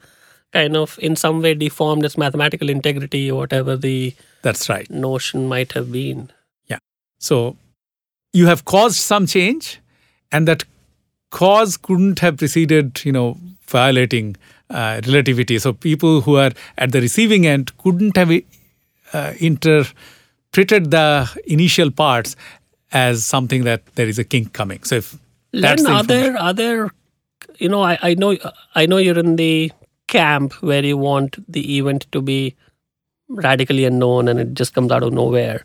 kind 0.53 0.77
of, 0.77 0.99
in 1.03 1.17
some 1.17 1.43
way, 1.43 1.55
deformed 1.55 2.05
its 2.05 2.17
mathematical 2.17 2.71
integrity 2.71 3.31
or 3.31 3.41
whatever 3.41 3.77
the 3.77 4.15
that's 4.43 4.69
right. 4.69 4.91
notion 4.91 5.49
might 5.49 5.73
have 5.73 5.93
been. 5.93 6.31
Yeah. 6.67 6.79
So 7.19 7.57
you 8.33 8.47
have 8.47 8.65
caused 8.65 8.97
some 8.97 9.27
change, 9.27 9.81
and 10.31 10.49
that 10.49 10.65
cause 11.31 11.77
couldn't 11.77 12.21
have 12.21 12.39
preceded, 12.39 13.05
you 13.05 13.13
know, 13.13 13.39
violating 13.67 14.37
uh, 14.73 15.01
relativity. 15.07 15.59
So 15.59 15.73
people 15.73 16.23
who 16.23 16.37
are 16.37 16.53
at 16.79 16.93
the 16.93 17.01
receiving 17.01 17.47
end 17.47 17.77
couldn't 17.79 18.17
have 18.17 18.31
uh, 19.13 19.35
interpreted 19.39 20.91
the 20.91 21.31
initial 21.47 21.91
parts 21.91 22.37
as 22.93 23.25
something 23.25 23.65
that 23.65 23.87
there 23.95 24.07
is 24.07 24.19
a 24.19 24.25
kink 24.25 24.53
coming. 24.53 24.83
So 24.85 24.97
if 24.97 25.19
that's 25.53 25.83
Len, 25.83 25.93
the 25.93 25.99
are 25.99 26.03
there 26.03 26.37
are 26.39 26.55
there 26.55 26.91
you 27.59 27.69
know 27.69 27.83
I, 27.83 27.99
I 28.03 28.15
know 28.15 28.37
I 28.75 28.87
know 28.87 28.99
you're 28.99 29.19
in 29.19 29.37
the 29.37 29.73
camp 30.09 30.55
where 30.63 30.85
you 30.85 30.97
want 30.97 31.37
the 31.51 31.79
event 31.79 32.07
to 32.13 32.21
be 32.21 32.55
radically 33.29 33.85
unknown 33.85 34.29
and 34.29 34.39
it 34.39 34.55
just 34.55 34.75
comes 34.75 34.93
out 34.93 35.03
of 35.03 35.13
nowhere. 35.13 35.65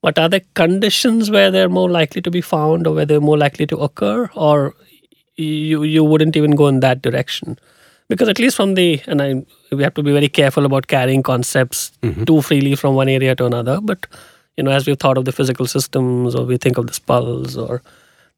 But 0.00 0.18
are 0.18 0.28
there 0.28 0.42
conditions 0.54 1.30
where 1.30 1.50
they're 1.50 1.68
more 1.68 1.90
likely 1.90 2.22
to 2.22 2.30
be 2.30 2.40
found 2.40 2.86
or 2.86 2.94
where 2.94 3.06
they're 3.06 3.20
more 3.20 3.38
likely 3.38 3.66
to 3.66 3.76
occur 3.78 4.30
or 4.34 4.74
you 5.36 5.82
you 5.82 6.04
wouldn't 6.04 6.36
even 6.36 6.52
go 6.52 6.68
in 6.68 6.80
that 6.80 7.02
direction? 7.02 7.58
Because 8.08 8.28
at 8.28 8.38
least 8.38 8.56
from 8.56 8.74
the 8.74 9.00
and 9.06 9.22
I 9.22 9.44
we 9.70 9.82
have 9.82 9.94
to 9.94 10.02
be 10.02 10.12
very 10.12 10.28
careful 10.28 10.66
about 10.66 10.86
carrying 10.86 11.22
concepts 11.22 11.92
too 12.26 12.42
freely 12.42 12.74
from 12.74 12.94
one 12.94 13.08
area 13.08 13.34
to 13.36 13.46
another. 13.46 13.80
But 13.80 14.06
you 14.56 14.64
know, 14.64 14.70
as 14.70 14.86
we've 14.86 14.98
thought 14.98 15.18
of 15.18 15.24
the 15.24 15.32
physical 15.32 15.66
systems 15.66 16.34
or 16.34 16.44
we 16.44 16.56
think 16.58 16.78
of 16.78 16.86
the 16.86 16.92
skulls 16.92 17.56
or 17.56 17.82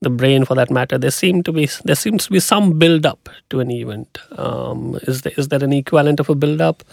the 0.01 0.11
brain 0.11 0.45
for 0.45 0.55
that 0.55 0.71
matter, 0.71 0.99
there 0.99 1.11
seem 1.11 1.43
to 1.43 1.53
be 1.53 1.69
there 1.85 1.97
seems 1.97 2.27
to 2.27 2.31
be 2.31 2.41
some 2.41 2.79
build 2.79 3.07
up 3.07 3.29
to 3.51 3.61
an 3.61 3.71
event. 3.71 4.19
Um, 4.39 4.99
is 5.03 5.23
there 5.23 5.33
is 5.37 5.49
there 5.49 5.65
an 5.65 5.73
equivalent 5.73 6.21
of 6.21 6.29
a 6.29 6.35
build 6.35 6.61
up? 6.61 6.85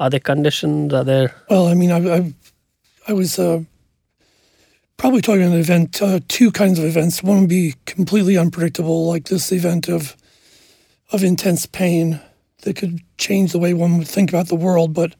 Are 0.00 0.10
there 0.10 0.20
conditions? 0.20 0.94
Are 0.94 1.04
there 1.04 1.34
Well, 1.50 1.66
I 1.66 1.74
mean, 1.74 1.90
I, 1.90 2.18
I, 2.18 2.34
I 3.08 3.12
was 3.14 3.38
uh, 3.38 3.62
probably 4.96 5.22
talking 5.22 5.42
about 5.42 5.54
an 5.54 5.60
event, 5.60 6.00
uh, 6.02 6.20
two 6.28 6.52
kinds 6.52 6.78
of 6.78 6.84
events. 6.84 7.22
One 7.22 7.40
would 7.40 7.48
be 7.48 7.74
completely 7.86 8.36
unpredictable, 8.36 9.06
like 9.06 9.24
this 9.24 9.50
event 9.50 9.88
of 9.88 10.16
of 11.10 11.24
intense 11.24 11.66
pain 11.66 12.20
that 12.62 12.76
could 12.76 13.00
change 13.16 13.52
the 13.52 13.58
way 13.58 13.72
one 13.74 13.98
would 13.98 14.08
think 14.08 14.30
about 14.30 14.48
the 14.48 14.56
world. 14.56 14.94
But 14.94 15.14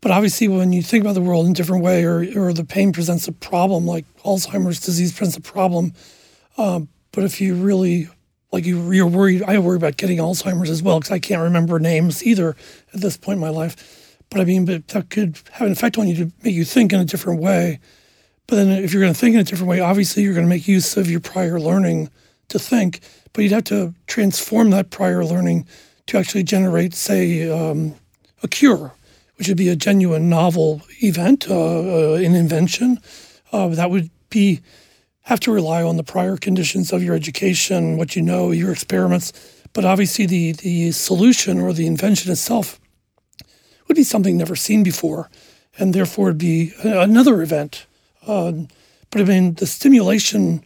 but 0.00 0.10
obviously, 0.10 0.48
when 0.48 0.72
you 0.72 0.82
think 0.82 1.04
about 1.04 1.14
the 1.14 1.20
world 1.20 1.46
in 1.46 1.52
a 1.52 1.54
different 1.54 1.84
way, 1.84 2.04
or 2.04 2.24
or 2.36 2.52
the 2.52 2.64
pain 2.64 2.92
presents 2.92 3.28
a 3.28 3.32
problem, 3.32 3.86
like 3.86 4.04
Alzheimer's 4.24 4.80
disease 4.80 5.12
presents 5.12 5.36
a 5.36 5.40
problem. 5.40 5.92
Um, 6.58 6.88
but 7.12 7.24
if 7.24 7.40
you 7.40 7.54
really 7.54 8.08
like 8.50 8.66
you, 8.66 8.90
you're 8.92 9.06
worried. 9.06 9.42
I 9.42 9.58
worry 9.58 9.76
about 9.76 9.96
getting 9.96 10.18
Alzheimer's 10.18 10.70
as 10.70 10.82
well 10.82 10.98
because 10.98 11.12
I 11.12 11.18
can't 11.18 11.42
remember 11.42 11.78
names 11.78 12.24
either 12.24 12.56
at 12.92 13.00
this 13.00 13.16
point 13.16 13.36
in 13.36 13.40
my 13.40 13.48
life. 13.48 14.18
But 14.28 14.40
I 14.40 14.44
mean, 14.44 14.64
but 14.64 14.88
that 14.88 15.10
could 15.10 15.38
have 15.52 15.66
an 15.66 15.72
effect 15.72 15.98
on 15.98 16.08
you 16.08 16.16
to 16.16 16.32
make 16.42 16.54
you 16.54 16.64
think 16.64 16.92
in 16.92 17.00
a 17.00 17.04
different 17.04 17.40
way. 17.40 17.80
But 18.46 18.56
then, 18.56 18.68
if 18.70 18.92
you're 18.92 19.02
going 19.02 19.14
to 19.14 19.18
think 19.18 19.34
in 19.34 19.40
a 19.40 19.44
different 19.44 19.68
way, 19.68 19.80
obviously 19.80 20.22
you're 20.22 20.34
going 20.34 20.46
to 20.46 20.50
make 20.50 20.66
use 20.66 20.96
of 20.96 21.10
your 21.10 21.20
prior 21.20 21.60
learning 21.60 22.10
to 22.48 22.58
think. 22.58 23.00
But 23.32 23.42
you'd 23.42 23.52
have 23.52 23.64
to 23.64 23.94
transform 24.06 24.70
that 24.70 24.90
prior 24.90 25.24
learning 25.24 25.66
to 26.06 26.18
actually 26.18 26.42
generate, 26.42 26.94
say, 26.94 27.48
um, 27.50 27.94
a 28.42 28.48
cure, 28.48 28.92
which 29.36 29.48
would 29.48 29.56
be 29.56 29.68
a 29.68 29.76
genuine 29.76 30.28
novel 30.28 30.82
event, 31.02 31.48
uh, 31.48 31.54
uh, 31.54 32.14
an 32.14 32.34
invention. 32.34 32.98
Uh, 33.52 33.68
that 33.68 33.90
would 33.90 34.10
be 34.30 34.60
have 35.26 35.40
to 35.40 35.52
rely 35.52 35.82
on 35.82 35.96
the 35.96 36.02
prior 36.02 36.36
conditions 36.36 36.92
of 36.92 37.02
your 37.02 37.14
education, 37.14 37.96
what 37.96 38.16
you 38.16 38.22
know, 38.22 38.50
your 38.50 38.72
experiments. 38.72 39.32
But 39.72 39.84
obviously, 39.84 40.26
the 40.26 40.52
the 40.52 40.92
solution 40.92 41.60
or 41.60 41.72
the 41.72 41.86
invention 41.86 42.30
itself 42.30 42.80
would 43.88 43.96
be 43.96 44.04
something 44.04 44.36
never 44.36 44.56
seen 44.56 44.82
before, 44.82 45.30
and 45.78 45.94
therefore 45.94 46.28
it'd 46.28 46.38
be 46.38 46.72
another 46.82 47.40
event. 47.42 47.86
Um, 48.26 48.68
but 49.10 49.20
I 49.20 49.24
mean, 49.24 49.54
the 49.54 49.66
stimulation, 49.66 50.64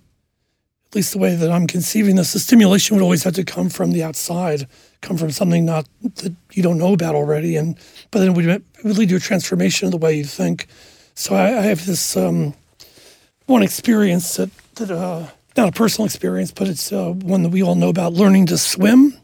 at 0.89 0.95
least 0.95 1.12
the 1.12 1.18
way 1.18 1.34
that 1.34 1.51
I'm 1.51 1.66
conceiving 1.66 2.16
this, 2.16 2.32
the 2.32 2.39
stimulation 2.39 2.97
would 2.97 3.03
always 3.03 3.24
have 3.24 3.34
to 3.34 3.45
come 3.45 3.68
from 3.68 3.91
the 3.93 4.03
outside, 4.03 4.68
come 5.01 5.16
from 5.16 5.30
something 5.30 5.64
not 5.64 5.87
that 6.03 6.34
you 6.53 6.62
don't 6.62 6.78
know 6.78 6.93
about 6.93 7.14
already, 7.14 7.57
and 7.57 7.76
but 8.11 8.20
then 8.20 8.30
it 8.30 8.37
would, 8.37 8.47
it 8.47 8.62
would 8.84 8.97
lead 8.97 9.09
to 9.11 9.16
a 9.16 9.20
transformation 9.20 9.87
of 9.87 9.93
the 9.93 9.99
way 9.99 10.14
you 10.16 10.24
think. 10.24 10.68
So 11.14 11.34
I, 11.34 11.59
I 11.59 11.62
have 11.62 11.87
this 11.87 12.16
um, 12.16 12.55
one 13.47 13.62
experience 13.62 14.37
that 14.37 14.51
that 14.76 14.91
uh, 14.91 15.26
not 15.57 15.68
a 15.68 15.72
personal 15.72 16.07
experience, 16.07 16.53
but 16.53 16.68
it's 16.68 16.93
uh, 16.93 17.11
one 17.12 17.43
that 17.43 17.49
we 17.51 17.62
all 17.62 17.74
know 17.74 17.89
about: 17.89 18.12
learning 18.12 18.47
to 18.47 18.59
swim. 18.59 19.16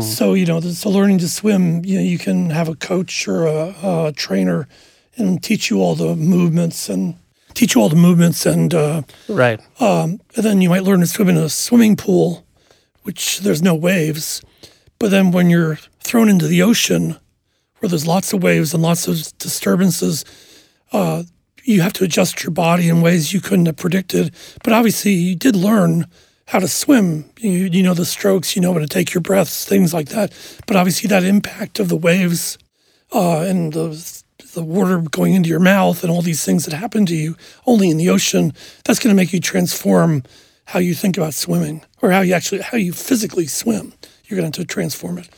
So 0.00 0.32
you 0.34 0.46
know, 0.46 0.60
so 0.60 0.88
learning 0.88 1.18
to 1.18 1.28
swim, 1.28 1.84
you 1.84 1.96
know, 1.96 2.02
you 2.02 2.18
can 2.18 2.50
have 2.50 2.68
a 2.68 2.74
coach 2.74 3.28
or 3.28 3.46
a, 3.46 3.74
a 3.82 4.12
trainer 4.16 4.66
and 5.16 5.42
teach 5.42 5.68
you 5.70 5.82
all 5.82 5.94
the 5.94 6.16
movements 6.16 6.88
and 6.88 7.14
teach 7.58 7.74
you 7.74 7.80
all 7.80 7.88
the 7.88 7.96
movements, 7.96 8.46
and, 8.46 8.72
uh, 8.72 9.02
right? 9.28 9.60
um, 9.80 10.20
and 10.36 10.44
then 10.44 10.60
you 10.60 10.68
might 10.68 10.84
learn 10.84 11.00
to 11.00 11.06
swim 11.06 11.28
in 11.28 11.36
a 11.36 11.48
swimming 11.48 11.96
pool, 11.96 12.46
which 13.02 13.40
there's 13.40 13.62
no 13.62 13.74
waves. 13.74 14.40
But 15.00 15.10
then 15.10 15.32
when 15.32 15.50
you're 15.50 15.76
thrown 16.00 16.28
into 16.28 16.46
the 16.46 16.62
ocean, 16.62 17.16
where 17.78 17.88
there's 17.88 18.06
lots 18.06 18.32
of 18.32 18.42
waves 18.42 18.72
and 18.74 18.82
lots 18.82 19.08
of 19.08 19.36
disturbances, 19.38 20.24
uh, 20.92 21.24
you 21.64 21.82
have 21.82 21.92
to 21.94 22.04
adjust 22.04 22.44
your 22.44 22.52
body 22.52 22.88
in 22.88 23.02
ways 23.02 23.32
you 23.32 23.40
couldn't 23.40 23.66
have 23.66 23.76
predicted. 23.76 24.32
But 24.62 24.72
obviously, 24.72 25.12
you 25.12 25.34
did 25.34 25.56
learn 25.56 26.06
how 26.46 26.60
to 26.60 26.68
swim. 26.68 27.30
You, 27.38 27.50
you 27.50 27.82
know 27.82 27.94
the 27.94 28.06
strokes, 28.06 28.54
you 28.54 28.62
know 28.62 28.70
when 28.70 28.82
to 28.82 28.88
take 28.88 29.12
your 29.12 29.20
breaths, 29.20 29.64
things 29.64 29.92
like 29.92 30.10
that. 30.10 30.32
But 30.66 30.76
obviously, 30.76 31.08
that 31.08 31.24
impact 31.24 31.80
of 31.80 31.88
the 31.88 31.96
waves 31.96 32.56
uh, 33.12 33.40
and 33.40 33.72
the 33.72 34.22
the 34.58 34.64
water 34.64 34.98
going 34.98 35.34
into 35.34 35.48
your 35.48 35.60
mouth 35.60 36.02
and 36.02 36.10
all 36.10 36.20
these 36.20 36.44
things 36.44 36.64
that 36.64 36.74
happen 36.74 37.06
to 37.06 37.14
you 37.14 37.36
only 37.64 37.90
in 37.90 37.96
the 37.96 38.10
ocean, 38.10 38.52
that's 38.84 38.98
going 38.98 39.14
to 39.14 39.16
make 39.16 39.32
you 39.32 39.40
transform 39.40 40.24
how 40.66 40.78
you 40.78 40.94
think 40.94 41.16
about 41.16 41.32
swimming 41.32 41.82
or 42.02 42.10
how 42.10 42.20
you 42.20 42.34
actually 42.34 42.60
how 42.60 42.76
you 42.76 42.92
physically 42.92 43.46
swim. 43.46 43.94
You're 44.24 44.38
going 44.38 44.50
to 44.50 44.60
have 44.60 44.66
to 44.66 44.72
transform 44.72 45.18
it. 45.18 45.28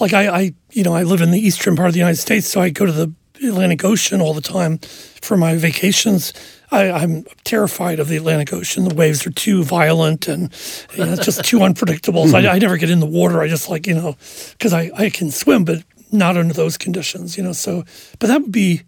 Like 0.00 0.12
I, 0.12 0.28
I, 0.28 0.54
you 0.70 0.84
know, 0.84 0.94
I 0.94 1.02
live 1.02 1.20
in 1.20 1.32
the 1.32 1.40
eastern 1.40 1.76
part 1.76 1.88
of 1.88 1.92
the 1.92 1.98
United 1.98 2.16
States, 2.16 2.46
so 2.46 2.60
I 2.60 2.70
go 2.70 2.86
to 2.86 2.92
the 2.92 3.12
Atlantic 3.42 3.84
Ocean 3.84 4.20
all 4.20 4.32
the 4.32 4.40
time 4.40 4.78
for 4.78 5.36
my 5.36 5.56
vacations. 5.56 6.32
I, 6.70 6.90
I'm 6.90 7.24
terrified 7.44 7.98
of 7.98 8.08
the 8.08 8.16
Atlantic 8.16 8.52
Ocean. 8.52 8.88
The 8.88 8.94
waves 8.94 9.26
are 9.26 9.30
too 9.30 9.64
violent 9.64 10.28
and 10.28 10.52
you 10.94 11.04
know, 11.04 11.12
it's 11.12 11.24
just 11.24 11.44
too 11.44 11.62
unpredictable. 11.68 12.26
So 12.28 12.38
I, 12.38 12.42
hmm. 12.42 12.48
I 12.48 12.58
never 12.58 12.76
get 12.76 12.90
in 12.90 13.00
the 13.00 13.06
water. 13.06 13.40
I 13.40 13.48
just 13.48 13.68
like, 13.68 13.86
you 13.86 13.94
know, 13.94 14.16
because 14.52 14.72
I, 14.72 14.90
I 14.94 15.10
can 15.10 15.30
swim, 15.30 15.64
but 15.64 15.82
not 16.12 16.36
under 16.36 16.54
those 16.54 16.78
conditions, 16.78 17.36
you 17.36 17.42
know. 17.42 17.52
So, 17.52 17.84
but 18.18 18.28
that 18.28 18.42
would 18.42 18.52
be 18.52 18.82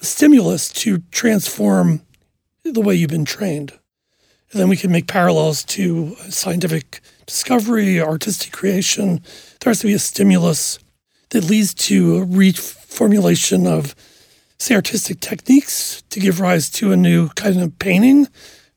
a 0.00 0.04
stimulus 0.04 0.68
to 0.70 0.98
transform 1.10 2.02
the 2.64 2.80
way 2.80 2.94
you've 2.94 3.10
been 3.10 3.24
trained. 3.24 3.72
And 4.52 4.60
then 4.60 4.68
we 4.68 4.76
can 4.76 4.92
make 4.92 5.06
parallels 5.06 5.64
to 5.64 6.14
scientific 6.30 7.00
discovery, 7.26 8.00
artistic 8.00 8.52
creation. 8.52 9.20
There 9.60 9.70
has 9.70 9.80
to 9.80 9.86
be 9.86 9.94
a 9.94 9.98
stimulus 9.98 10.78
that 11.30 11.44
leads 11.50 11.74
to 11.74 12.18
a 12.18 12.26
reformulation 12.26 13.66
of, 13.66 13.94
say, 14.58 14.76
artistic 14.76 15.20
techniques 15.20 16.02
to 16.10 16.20
give 16.20 16.40
rise 16.40 16.70
to 16.70 16.92
a 16.92 16.96
new 16.96 17.30
kind 17.30 17.60
of 17.60 17.78
painting, 17.78 18.28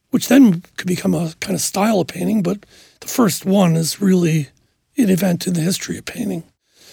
which 0.09 0.27
then 0.27 0.63
could 0.77 0.87
become 0.87 1.13
a 1.13 1.33
kind 1.39 1.53
of 1.53 1.61
style 1.61 1.99
of 1.99 2.07
painting. 2.07 2.41
But 2.41 2.65
the 3.01 3.07
first 3.07 3.45
one 3.45 3.75
is 3.75 4.01
really 4.01 4.49
an 4.97 5.09
event 5.09 5.45
in 5.45 5.53
the 5.53 5.61
history 5.61 5.97
of 5.97 6.05
painting. 6.05 6.43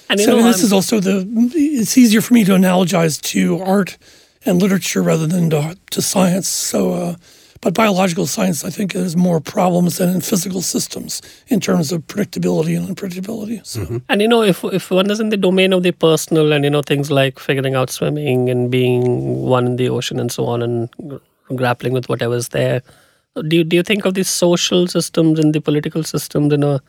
And 0.09 0.21
So 0.21 0.37
this 0.37 0.57
I'm- 0.59 0.65
is 0.65 0.73
also 0.73 1.01
the. 1.01 1.27
It's 1.55 1.97
easier 1.97 2.21
for 2.21 2.35
me 2.35 2.45
to 2.45 2.53
analogize 2.53 3.21
to 3.33 3.61
art 3.61 3.97
and 4.47 4.61
literature 4.61 5.03
rather 5.03 5.27
than 5.27 5.51
to, 5.51 5.77
to 5.91 6.03
science. 6.03 6.49
So, 6.49 6.93
uh, 6.93 7.15
but 7.63 7.73
biological 7.73 8.27
science, 8.27 8.63
I 8.63 8.69
think, 8.69 8.93
has 8.93 9.17
more 9.17 9.41
problems 9.41 9.97
than 9.97 10.11
in 10.11 10.21
physical 10.21 10.61
systems 10.61 11.23
in 11.49 11.61
terms 11.61 11.93
of 11.93 12.07
predictability 12.07 12.77
and 12.77 12.87
unpredictability. 12.95 13.65
So, 13.65 14.03
And 14.11 14.21
you 14.21 14.29
know, 14.29 14.43
if 14.43 14.63
if 14.65 14.91
one 14.91 15.11
is 15.11 15.19
in 15.21 15.31
the 15.31 15.39
domain 15.39 15.73
of 15.73 15.83
the 15.83 15.93
personal, 15.93 16.53
and 16.53 16.63
you 16.65 16.71
know 16.71 16.83
things 16.83 17.11
like 17.11 17.39
figuring 17.39 17.75
out 17.75 17.89
swimming 17.91 18.51
and 18.51 18.71
being 18.71 19.03
one 19.57 19.65
in 19.67 19.77
the 19.77 19.89
ocean 19.89 20.21
and 20.21 20.31
so 20.31 20.45
on, 20.45 20.63
and 20.63 20.91
grappling 21.57 21.95
with 21.95 22.09
whatever's 22.11 22.49
there, 22.49 22.83
do 23.49 23.57
you, 23.57 23.65
do 23.65 23.77
you 23.77 23.83
think 23.83 24.05
of 24.05 24.13
the 24.15 24.25
social 24.25 24.87
systems 24.87 25.39
and 25.39 25.55
the 25.55 25.61
political 25.61 26.03
systems 26.03 26.53
in 26.53 26.63
a 26.63 26.81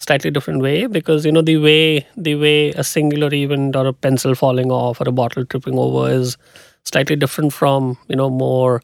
slightly 0.00 0.30
different 0.30 0.62
way? 0.62 0.86
Because 0.86 1.24
you 1.24 1.32
know 1.32 1.42
the 1.42 1.56
way 1.58 2.06
the 2.16 2.34
way 2.36 2.70
a 2.70 2.84
singular 2.84 3.32
event 3.32 3.76
or 3.76 3.86
a 3.86 3.92
pencil 3.92 4.34
falling 4.34 4.70
off 4.70 5.00
or 5.00 5.08
a 5.08 5.12
bottle 5.12 5.44
tripping 5.44 5.78
over 5.78 6.10
is 6.10 6.36
slightly 6.84 7.16
different 7.16 7.52
from 7.52 7.98
you 8.08 8.16
know 8.16 8.30
more 8.30 8.82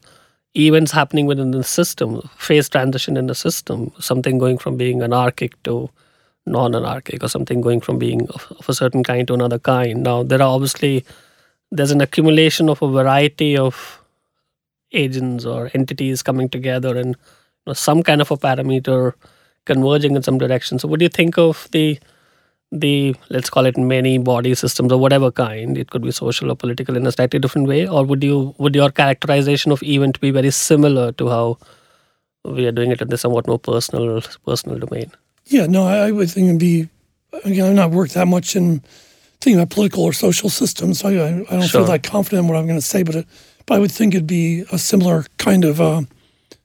events 0.55 0.91
happening 0.91 1.25
within 1.25 1.51
the 1.51 1.63
system, 1.63 2.21
phase 2.37 2.69
transition 2.69 3.17
in 3.17 3.27
the 3.27 3.35
system, 3.35 3.91
something 3.99 4.37
going 4.37 4.57
from 4.57 4.77
being 4.77 5.01
anarchic 5.01 5.61
to 5.63 5.89
non-anarchic 6.45 7.23
or 7.23 7.27
something 7.27 7.59
going 7.59 7.81
from 7.81 7.97
being 7.97 8.27
of, 8.29 8.47
of 8.59 8.69
a 8.69 8.73
certain 8.73 9.03
kind 9.03 9.27
to 9.27 9.33
another 9.33 9.57
kind 9.57 10.03
now 10.03 10.21
there 10.21 10.39
are 10.39 10.53
obviously 10.53 11.03
there's 11.71 11.91
an 11.91 12.01
accumulation 12.01 12.69
of 12.69 12.81
a 12.81 12.91
variety 12.91 13.57
of 13.57 14.01
agents 14.91 15.45
or 15.45 15.71
entities 15.73 16.21
coming 16.23 16.47
together 16.47 16.95
and 16.97 17.09
you 17.09 17.15
know, 17.67 17.73
some 17.73 18.03
kind 18.03 18.21
of 18.21 18.31
a 18.31 18.37
parameter 18.37 19.13
converging 19.65 20.15
in 20.15 20.23
some 20.23 20.37
direction. 20.37 20.79
So, 20.79 20.87
what 20.87 20.99
do 20.99 21.05
you 21.05 21.09
think 21.09 21.37
of 21.37 21.67
the 21.71 21.99
the 22.71 23.15
let's 23.29 23.49
call 23.49 23.65
it 23.65 23.77
many 23.77 24.17
body 24.17 24.53
systems 24.55 24.91
or 24.91 24.99
whatever 24.99 25.31
kind? 25.31 25.77
It 25.77 25.91
could 25.91 26.01
be 26.01 26.11
social 26.11 26.51
or 26.51 26.55
political 26.55 26.97
in 26.97 27.05
a 27.07 27.11
slightly 27.11 27.39
different 27.39 27.67
way, 27.67 27.87
or 27.87 28.03
would 28.03 28.23
you 28.23 28.55
would 28.57 28.75
your 28.75 28.89
characterization 28.91 29.71
of 29.71 29.83
event 29.83 30.19
be 30.21 30.31
very 30.31 30.51
similar 30.51 31.11
to 31.13 31.29
how 31.29 31.57
we 32.43 32.65
are 32.67 32.71
doing 32.71 32.91
it 32.91 33.01
in 33.01 33.09
the 33.09 33.17
somewhat 33.17 33.47
more 33.47 33.59
personal 33.59 34.21
personal 34.45 34.79
domain? 34.79 35.11
Yeah, 35.45 35.67
no, 35.67 35.83
I, 35.85 36.07
I 36.07 36.11
would 36.11 36.29
think 36.29 36.47
it'd 36.47 36.59
be. 36.59 36.89
Again, 37.43 37.65
I've 37.65 37.75
not 37.75 37.91
worked 37.91 38.13
that 38.13 38.27
much 38.27 38.55
in 38.55 38.81
thinking 39.41 39.59
about 39.59 39.69
political 39.69 40.03
or 40.03 40.13
social 40.13 40.49
systems. 40.49 40.99
So 40.99 41.09
I, 41.09 41.11
I, 41.11 41.57
don't 41.57 41.67
Sure. 41.67 41.81
feel 41.81 41.91
that 41.91 42.01
confident 42.03 42.43
in 42.43 42.47
what 42.47 42.57
I'm 42.57 42.65
going 42.65 42.79
to 42.79 42.85
say, 42.85 43.03
but 43.03 43.13
it, 43.15 43.27
but 43.65 43.75
I 43.75 43.79
would 43.79 43.91
think 43.91 44.15
it'd 44.15 44.25
be 44.25 44.63
a 44.71 44.77
similar 44.79 45.25
kind 45.37 45.65
of 45.65 45.81
uh, 45.81 46.03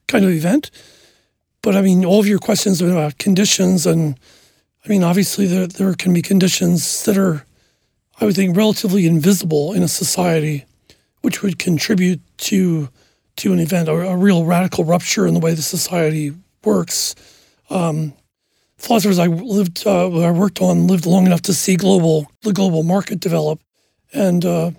kind 0.07 0.23
of 0.25 0.31
event. 0.31 0.71
But 1.61 1.75
I 1.75 1.81
mean, 1.81 2.05
all 2.05 2.19
of 2.19 2.27
your 2.27 2.39
questions 2.39 2.81
about 2.81 3.17
conditions, 3.17 3.85
and 3.85 4.19
I 4.85 4.89
mean, 4.89 5.03
obviously 5.03 5.47
there 5.47 5.67
there 5.67 5.93
can 5.93 6.13
be 6.13 6.21
conditions 6.21 7.03
that 7.05 7.17
are, 7.17 7.45
I 8.19 8.25
would 8.25 8.35
think, 8.35 8.57
relatively 8.57 9.05
invisible 9.05 9.73
in 9.73 9.83
a 9.83 9.87
society, 9.87 10.65
which 11.21 11.43
would 11.43 11.59
contribute 11.59 12.21
to 12.49 12.89
to 13.37 13.53
an 13.53 13.59
event 13.59 13.89
or 13.89 14.03
a 14.03 14.17
real 14.17 14.45
radical 14.45 14.83
rupture 14.83 15.27
in 15.27 15.33
the 15.33 15.39
way 15.39 15.53
the 15.53 15.61
society 15.61 16.33
works. 16.63 17.15
Philosophers 18.81 19.19
I 19.19 19.27
lived, 19.27 19.83
uh, 19.85 20.09
I 20.09 20.31
worked 20.31 20.59
on, 20.59 20.87
lived 20.87 21.05
long 21.05 21.27
enough 21.27 21.43
to 21.43 21.53
see 21.53 21.75
global 21.75 22.31
the 22.41 22.51
global 22.51 22.81
market 22.81 23.19
develop, 23.19 23.61
and 24.11 24.43
uh, 24.43 24.71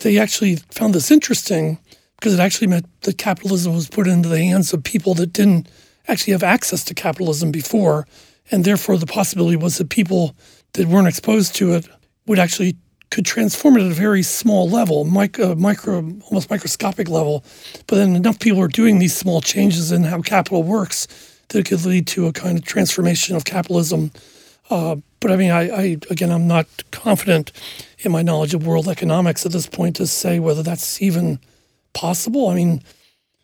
they 0.00 0.18
actually 0.18 0.56
found 0.70 0.94
this 0.94 1.10
interesting 1.10 1.78
because 2.16 2.34
it 2.34 2.40
actually 2.40 2.68
meant 2.68 2.86
that 3.02 3.18
capitalism 3.18 3.74
was 3.74 3.88
put 3.88 4.06
into 4.06 4.28
the 4.28 4.38
hands 4.38 4.72
of 4.72 4.84
people 4.84 5.14
that 5.14 5.32
didn't 5.32 5.68
actually 6.08 6.32
have 6.32 6.42
access 6.42 6.84
to 6.84 6.94
capitalism 6.94 7.50
before, 7.50 8.06
and 8.50 8.64
therefore 8.64 8.96
the 8.96 9.06
possibility 9.06 9.56
was 9.56 9.78
that 9.78 9.88
people 9.88 10.34
that 10.74 10.88
weren't 10.88 11.08
exposed 11.08 11.54
to 11.56 11.74
it 11.74 11.88
would 12.26 12.38
actually 12.38 12.76
could 13.10 13.26
transform 13.26 13.76
it 13.76 13.84
at 13.84 13.90
a 13.90 13.94
very 13.94 14.22
small 14.22 14.68
level, 14.68 15.04
micro, 15.04 15.54
micro 15.54 15.98
almost 15.98 16.48
microscopic 16.48 17.08
level. 17.08 17.44
But 17.86 17.96
then 17.96 18.16
enough 18.16 18.38
people 18.38 18.60
are 18.60 18.68
doing 18.68 18.98
these 18.98 19.14
small 19.14 19.42
changes 19.42 19.92
in 19.92 20.04
how 20.04 20.22
capital 20.22 20.62
works 20.62 21.06
that 21.48 21.58
it 21.58 21.66
could 21.66 21.84
lead 21.84 22.06
to 22.08 22.26
a 22.26 22.32
kind 22.32 22.58
of 22.58 22.64
transformation 22.64 23.36
of 23.36 23.44
capitalism. 23.44 24.12
Uh, 24.70 24.96
but 25.20 25.30
I 25.30 25.36
mean, 25.36 25.50
I, 25.50 25.68
I 25.68 25.82
again, 26.10 26.32
I'm 26.32 26.46
not 26.46 26.66
confident 26.90 27.52
in 27.98 28.12
my 28.12 28.22
knowledge 28.22 28.54
of 28.54 28.66
world 28.66 28.88
economics 28.88 29.44
at 29.44 29.52
this 29.52 29.66
point 29.66 29.96
to 29.96 30.06
say 30.06 30.38
whether 30.38 30.62
that's 30.62 31.02
even 31.02 31.38
possible. 31.92 32.48
I 32.48 32.54
mean, 32.54 32.82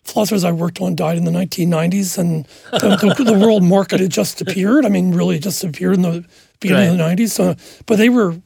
philosophers 0.09 0.45
I 0.45 0.53
worked 0.53 0.81
on 0.81 0.95
died 0.95 1.17
in 1.17 1.25
the 1.25 1.31
1990s, 1.31 2.19
and 2.19 2.47
the, 2.73 3.15
the, 3.17 3.25
the 3.25 3.39
world 3.39 3.63
market 3.63 4.01
had 4.01 4.11
just 4.11 4.41
appeared. 4.41 4.85
I 4.85 4.89
mean, 4.89 5.15
really 5.15 5.39
just 5.39 5.63
appeared 5.63 5.95
in 5.95 6.03
the 6.03 6.25
beginning 6.61 6.91
of 6.91 6.99
the 6.99 7.05
90s. 7.05 7.31
So, 7.31 7.55
but 7.87 7.97
they 7.97 8.09
were 8.09 8.37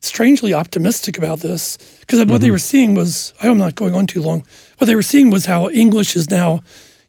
strangely 0.00 0.54
optimistic 0.54 1.18
about 1.18 1.40
this 1.40 1.76
because 2.00 2.20
what 2.20 2.40
they 2.40 2.46
mm-hmm. 2.46 2.52
were 2.52 2.58
seeing 2.58 2.94
was 2.94 3.34
I'm 3.42 3.58
not 3.58 3.74
going 3.74 3.94
on 3.94 4.06
too 4.06 4.22
long. 4.22 4.44
What 4.78 4.86
they 4.86 4.94
were 4.94 5.02
seeing 5.02 5.30
was 5.30 5.46
how 5.46 5.70
English 5.70 6.14
is 6.14 6.30
now 6.30 6.60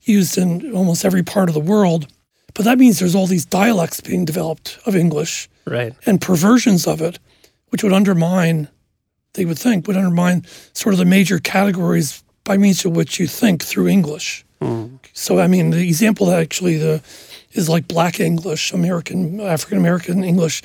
used 0.03 0.37
in 0.37 0.73
almost 0.73 1.05
every 1.05 1.23
part 1.23 1.49
of 1.49 1.53
the 1.53 1.59
world. 1.59 2.07
But 2.55 2.65
that 2.65 2.79
means 2.79 2.99
there's 2.99 3.15
all 3.15 3.27
these 3.27 3.45
dialects 3.45 4.01
being 4.01 4.25
developed 4.25 4.79
of 4.85 4.95
English 4.95 5.49
Right. 5.65 5.93
and 6.07 6.19
perversions 6.19 6.87
of 6.87 6.99
it, 6.99 7.19
which 7.69 7.83
would 7.83 7.93
undermine, 7.93 8.69
they 9.33 9.45
would 9.45 9.59
think, 9.59 9.85
would 9.85 9.95
undermine 9.95 10.45
sort 10.73 10.93
of 10.93 10.99
the 10.99 11.05
major 11.05 11.37
categories 11.37 12.23
by 12.49 12.57
means 12.57 12.83
of 12.83 12.95
which 12.95 13.19
you 13.19 13.27
think 13.27 13.63
through 13.63 13.87
English. 13.87 14.43
Hmm. 14.59 14.95
So, 15.13 15.37
I 15.39 15.45
mean, 15.45 15.69
the 15.69 15.87
example 15.87 16.31
actually 16.31 16.77
the 16.77 17.03
is 17.51 17.69
like 17.69 17.87
Black 17.87 18.19
English, 18.19 18.73
American, 18.73 19.39
African 19.39 19.77
American 19.77 20.23
English, 20.23 20.63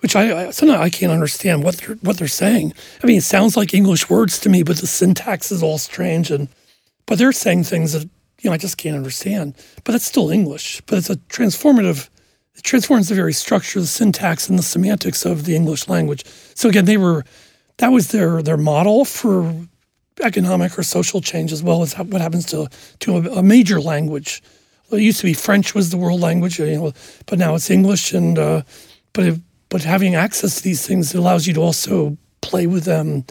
which 0.00 0.16
I, 0.16 0.46
I 0.46 0.50
sometimes 0.50 0.80
I 0.80 0.88
can't 0.88 1.12
understand 1.12 1.62
what 1.62 1.76
they're 1.76 1.96
what 1.96 2.16
they're 2.16 2.40
saying. 2.44 2.72
I 3.02 3.06
mean, 3.06 3.18
it 3.18 3.24
sounds 3.24 3.54
like 3.54 3.74
English 3.74 4.08
words 4.08 4.38
to 4.40 4.48
me, 4.48 4.62
but 4.62 4.78
the 4.78 4.86
syntax 4.86 5.52
is 5.52 5.62
all 5.62 5.76
strange, 5.76 6.30
and 6.30 6.48
but 7.04 7.18
they're 7.18 7.32
saying 7.32 7.64
things 7.64 7.92
that 7.92 8.08
you 8.40 8.48
know 8.48 8.54
I 8.54 8.56
just 8.56 8.78
can't 8.78 8.96
understand. 8.96 9.54
But 9.84 9.92
that's 9.92 10.06
still 10.06 10.30
English. 10.30 10.80
But 10.86 10.96
it's 10.96 11.10
a 11.10 11.16
transformative. 11.16 12.08
It 12.54 12.62
transforms 12.62 13.08
the 13.10 13.14
very 13.14 13.34
structure, 13.34 13.78
the 13.78 13.86
syntax, 13.86 14.48
and 14.48 14.58
the 14.58 14.62
semantics 14.74 15.26
of 15.26 15.44
the 15.44 15.54
English 15.54 15.86
language. 15.86 16.24
So 16.54 16.70
again, 16.70 16.86
they 16.86 16.96
were 16.96 17.26
that 17.76 17.92
was 17.92 18.08
their 18.08 18.40
their 18.40 18.56
model 18.56 19.04
for 19.04 19.54
economic 20.22 20.78
or 20.78 20.82
social 20.82 21.20
change 21.20 21.52
as 21.52 21.62
well 21.62 21.82
as 21.82 21.94
what 21.94 22.20
happens 22.20 22.46
to 22.46 22.68
to 23.00 23.16
a, 23.16 23.38
a 23.38 23.42
major 23.42 23.80
language. 23.80 24.42
Well, 24.90 25.00
it 25.00 25.04
used 25.04 25.20
to 25.20 25.26
be 25.26 25.34
French 25.34 25.74
was 25.74 25.90
the 25.90 25.96
world 25.96 26.20
language, 26.20 26.58
you 26.58 26.66
know, 26.76 26.92
but 27.26 27.38
now 27.38 27.54
it's 27.54 27.70
English. 27.70 28.12
And 28.12 28.38
uh, 28.38 28.62
but 29.12 29.26
if, 29.26 29.38
but 29.68 29.82
having 29.82 30.14
access 30.14 30.56
to 30.56 30.62
these 30.62 30.86
things 30.86 31.14
allows 31.14 31.46
you 31.46 31.54
to 31.54 31.60
also 31.60 32.16
play 32.40 32.66
with 32.66 32.84
them. 32.84 33.24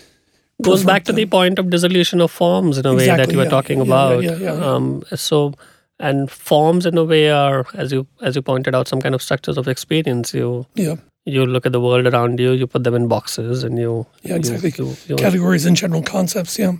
goes 0.62 0.84
back 0.84 1.04
to 1.06 1.14
the 1.14 1.26
point 1.26 1.60
of 1.60 1.70
dissolution 1.70 2.22
of 2.22 2.32
forms 2.32 2.78
in 2.78 2.86
a 2.86 2.94
way 2.94 3.08
that 3.08 3.32
you 3.32 3.38
were 3.38 3.44
yeah, 3.44 3.50
talking 3.50 3.78
yeah, 3.80 3.84
about. 3.84 4.24
yeah. 4.24 4.52
Um, 4.52 5.04
so, 5.16 5.54
and 6.00 6.30
forms 6.30 6.86
in 6.86 6.98
a 6.98 7.04
way 7.04 7.30
are, 7.30 7.66
as 7.74 7.92
you 7.92 8.08
as 8.22 8.36
you 8.36 8.42
pointed 8.42 8.76
out, 8.76 8.88
some 8.88 9.02
kind 9.02 9.16
of 9.16 9.22
structures 9.22 9.58
of 9.58 9.68
experience. 9.68 10.34
You 10.34 10.66
Yeah, 10.76 10.96
you 11.26 11.46
look 11.46 11.66
at 11.66 11.72
the 11.72 11.82
world 11.82 12.06
around 12.08 12.40
you, 12.40 12.52
you 12.52 12.68
put 12.68 12.84
them 12.84 12.96
in 12.96 13.08
boxes, 13.08 13.64
and 13.64 13.78
you 13.78 14.06
yeah, 14.24 14.36
exactly. 14.36 14.74
you- 14.78 14.96
you- 15.08 15.16
Categories 15.16 15.66
and 15.66 15.76
general 15.76 16.04
concepts. 16.04 16.58
Yeah. 16.60 16.74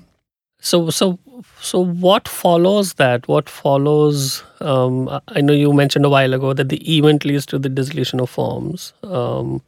So, 0.60 0.90
so, 0.90 1.20
so, 1.62 1.80
what 1.84 2.28
follows 2.28 2.94
that? 2.96 3.28
What 3.28 3.50
follows? 3.50 4.44
Um, 4.62 5.10
I- 5.28 5.42
know 5.42 5.54
you 5.54 5.74
mentioned 5.74 6.06
a 6.06 6.10
while 6.10 6.34
ago 6.34 6.54
that 6.54 6.70
the 6.70 6.98
event 6.98 7.26
leads 7.26 7.46
to 7.48 7.60
the 7.60 7.70
dissolution 7.70 8.20
of 8.20 8.30
forms. 8.30 8.94
Um, 9.04 9.62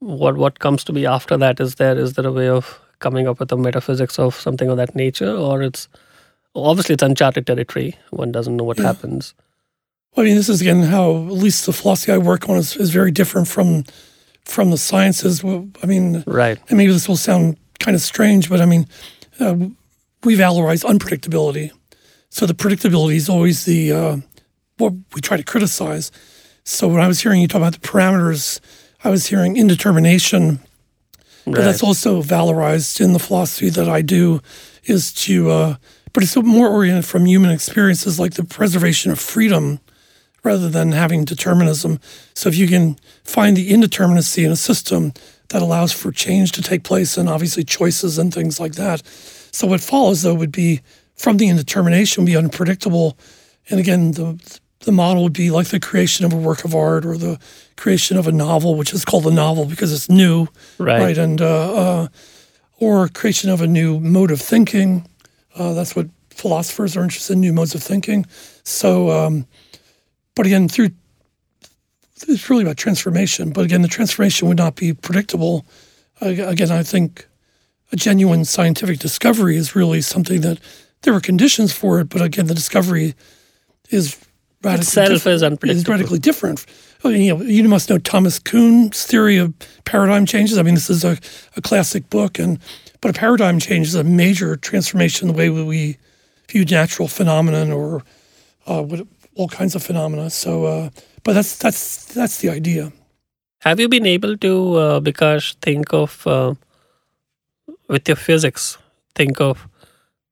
what 0.00 0.36
what 0.36 0.58
comes 0.58 0.84
to 0.84 0.92
be 0.92 1.06
after 1.06 1.36
that? 1.36 1.60
Is 1.60 1.76
there 1.76 1.96
is 1.96 2.14
there 2.14 2.26
a 2.26 2.32
way 2.32 2.48
of 2.48 2.78
coming 2.98 3.28
up 3.28 3.40
with 3.40 3.52
a 3.52 3.56
metaphysics 3.56 4.18
of 4.18 4.34
something 4.34 4.68
of 4.68 4.76
that 4.76 4.94
nature, 4.96 5.30
or 5.30 5.62
it's 5.62 5.88
obviously 6.54 6.94
it's 6.94 7.02
uncharted 7.02 7.46
territory. 7.46 7.94
One 8.10 8.32
doesn't 8.32 8.56
know 8.56 8.64
what 8.64 8.78
Yeah. 8.78 8.86
happens. 8.86 9.34
Well, 10.14 10.24
I 10.24 10.28
mean, 10.28 10.36
this 10.36 10.48
is 10.48 10.60
again 10.60 10.82
how 10.82 11.10
at 11.16 11.32
least 11.32 11.64
the 11.66 11.72
philosophy 11.72 12.12
I 12.12 12.18
work 12.18 12.48
on 12.48 12.56
is, 12.56 12.76
is 12.76 12.90
very 12.90 13.10
different 13.10 13.48
from 13.48 13.84
from 14.44 14.70
the 14.70 14.76
sciences. 14.78 15.42
Well, 15.42 15.68
I 15.82 15.86
mean, 15.86 16.22
Right. 16.26 16.58
and 16.68 16.76
maybe 16.76 16.92
this 16.92 17.08
will 17.08 17.16
sound 17.16 17.56
kind 17.78 17.94
of 17.94 18.02
strange, 18.02 18.48
but 18.50 18.60
I 18.60 18.66
mean, 18.66 18.86
uh, 19.40 19.54
we 20.24 20.36
valorize 20.36 20.84
unpredictability. 20.84 21.70
So 22.28 22.46
the 22.46 22.54
predictability 22.54 23.14
is 23.16 23.28
always 23.28 23.64
the 23.64 23.92
uh, 23.92 24.16
what 24.78 24.92
we 25.14 25.20
try 25.20 25.36
to 25.36 25.42
criticize. 25.44 26.10
So 26.64 26.88
when 26.88 27.00
I 27.00 27.08
was 27.08 27.20
hearing 27.22 27.40
you 27.40 27.48
talk 27.48 27.60
about 27.60 27.72
the 27.72 27.80
parameters, 27.88 28.60
I 29.04 29.10
was 29.10 29.26
hearing 29.26 29.56
indetermination, 29.56 30.60
but 31.44 31.56
that's 31.56 31.82
also 31.82 32.22
valorized 32.22 33.00
in 33.00 33.12
the 33.14 33.18
philosophy 33.18 33.70
that 33.70 33.88
I 33.88 34.02
do. 34.02 34.40
Is 34.84 35.12
to, 35.26 35.50
uh, 35.50 35.76
but 36.12 36.24
it's 36.24 36.36
more 36.36 36.68
oriented 36.68 37.04
from 37.04 37.24
human 37.24 37.50
experiences, 37.52 38.18
like 38.18 38.34
the 38.34 38.42
preservation 38.44 39.12
of 39.12 39.20
freedom 39.20 39.78
rather 40.44 40.68
than 40.68 40.92
having 40.92 41.24
determinism. 41.24 42.00
So 42.34 42.48
if 42.48 42.56
you 42.56 42.66
can 42.66 42.96
find 43.24 43.56
the 43.56 43.70
indeterminacy 43.70 44.44
in 44.44 44.52
a 44.52 44.56
system 44.56 45.12
that 45.48 45.62
allows 45.62 45.92
for 45.92 46.10
change 46.10 46.52
to 46.52 46.62
take 46.62 46.82
place 46.82 47.16
and 47.16 47.28
obviously 47.28 47.64
choices 47.64 48.18
and 48.18 48.32
things 48.32 48.58
like 48.58 48.72
that. 48.74 49.02
So 49.52 49.66
what 49.66 49.80
follows 49.80 50.22
though 50.22 50.34
would 50.34 50.52
be 50.52 50.80
from 51.16 51.36
the 51.36 51.48
indetermination 51.48 52.24
be 52.24 52.36
unpredictable. 52.36 53.16
And 53.70 53.78
again, 53.78 54.12
the 54.12 54.40
the 54.80 54.92
model 54.92 55.22
would 55.22 55.32
be 55.32 55.50
like 55.50 55.68
the 55.68 55.78
creation 55.78 56.26
of 56.26 56.32
a 56.32 56.36
work 56.36 56.64
of 56.64 56.74
art 56.74 57.06
or 57.06 57.16
the 57.16 57.38
creation 57.76 58.16
of 58.16 58.26
a 58.26 58.32
novel, 58.32 58.74
which 58.74 58.92
is 58.92 59.04
called 59.04 59.26
a 59.28 59.30
novel 59.30 59.64
because 59.64 59.92
it's 59.92 60.10
new, 60.10 60.48
Right. 60.78 61.16
And 61.16 61.40
uh, 61.40 61.74
uh, 61.74 62.08
or 62.78 63.06
creation 63.06 63.48
of 63.48 63.60
a 63.60 63.66
new 63.68 64.00
mode 64.00 64.32
of 64.32 64.40
thinking. 64.40 65.06
Uh, 65.54 65.72
that's 65.74 65.94
what 65.94 66.08
philosophers 66.30 66.96
are 66.96 67.04
interested 67.04 67.34
in, 67.34 67.40
new 67.40 67.52
modes 67.52 67.76
of 67.76 67.82
thinking. 67.82 68.26
So, 68.64 69.10
um, 69.10 69.46
but 70.34 70.46
again, 70.46 70.68
through 70.68 70.90
it's 72.28 72.48
really 72.48 72.62
about 72.62 72.76
transformation. 72.76 73.50
But 73.50 73.64
again, 73.64 73.82
the 73.82 73.88
transformation 73.88 74.48
would 74.48 74.56
not 74.56 74.76
be 74.76 74.92
predictable. 74.92 75.66
Again, 76.20 76.70
I 76.70 76.82
think 76.82 77.26
a 77.90 77.96
genuine 77.96 78.44
scientific 78.44 78.98
discovery 78.98 79.56
is 79.56 79.74
really 79.74 80.00
something 80.00 80.40
that 80.42 80.58
there 81.02 81.14
are 81.14 81.20
conditions 81.20 81.72
for 81.72 82.00
it, 82.00 82.08
but 82.08 82.22
again, 82.22 82.46
the 82.46 82.54
discovery 82.54 83.14
is 83.90 84.16
radically 84.62 84.82
Itself 84.82 85.08
different, 85.08 85.34
is 85.34 85.42
unpredictable. 85.42 85.92
radically 85.92 86.18
different. 86.18 86.66
I 87.04 87.08
mean, 87.08 87.22
you 87.22 87.36
know, 87.36 87.42
you 87.42 87.68
must 87.68 87.90
know 87.90 87.98
Thomas 87.98 88.38
Kuhn's 88.38 89.04
theory 89.04 89.36
of 89.36 89.52
paradigm 89.84 90.24
changes. 90.24 90.56
I 90.56 90.62
mean, 90.62 90.74
this 90.74 90.88
is 90.88 91.04
a, 91.04 91.18
a 91.56 91.60
classic 91.60 92.08
book, 92.08 92.38
and 92.38 92.60
but 93.00 93.10
a 93.10 93.18
paradigm 93.18 93.58
change 93.58 93.88
is 93.88 93.96
a 93.96 94.04
major 94.04 94.54
transformation 94.56 95.28
in 95.28 95.34
the 95.34 95.38
way 95.38 95.50
we 95.50 95.98
view 96.48 96.64
natural 96.64 97.08
phenomenon 97.08 97.72
or 97.72 98.04
uh, 98.66 98.82
what, 98.82 99.06
all 99.34 99.48
kinds 99.48 99.74
of 99.74 99.82
phenomena. 99.82 100.30
So, 100.30 100.64
uh, 100.64 100.90
but 101.24 101.34
that's 101.34 101.56
that's 101.58 102.06
that's 102.14 102.38
the 102.38 102.50
idea. 102.50 102.92
Have 103.60 103.78
you 103.78 103.88
been 103.88 104.06
able 104.06 104.36
to, 104.38 104.74
uh, 104.74 105.00
Bikas, 105.00 105.54
think 105.62 105.92
of 105.94 106.26
uh, 106.26 106.54
with 107.88 108.08
your 108.08 108.16
physics, 108.16 108.76
think 109.14 109.40
of 109.40 109.68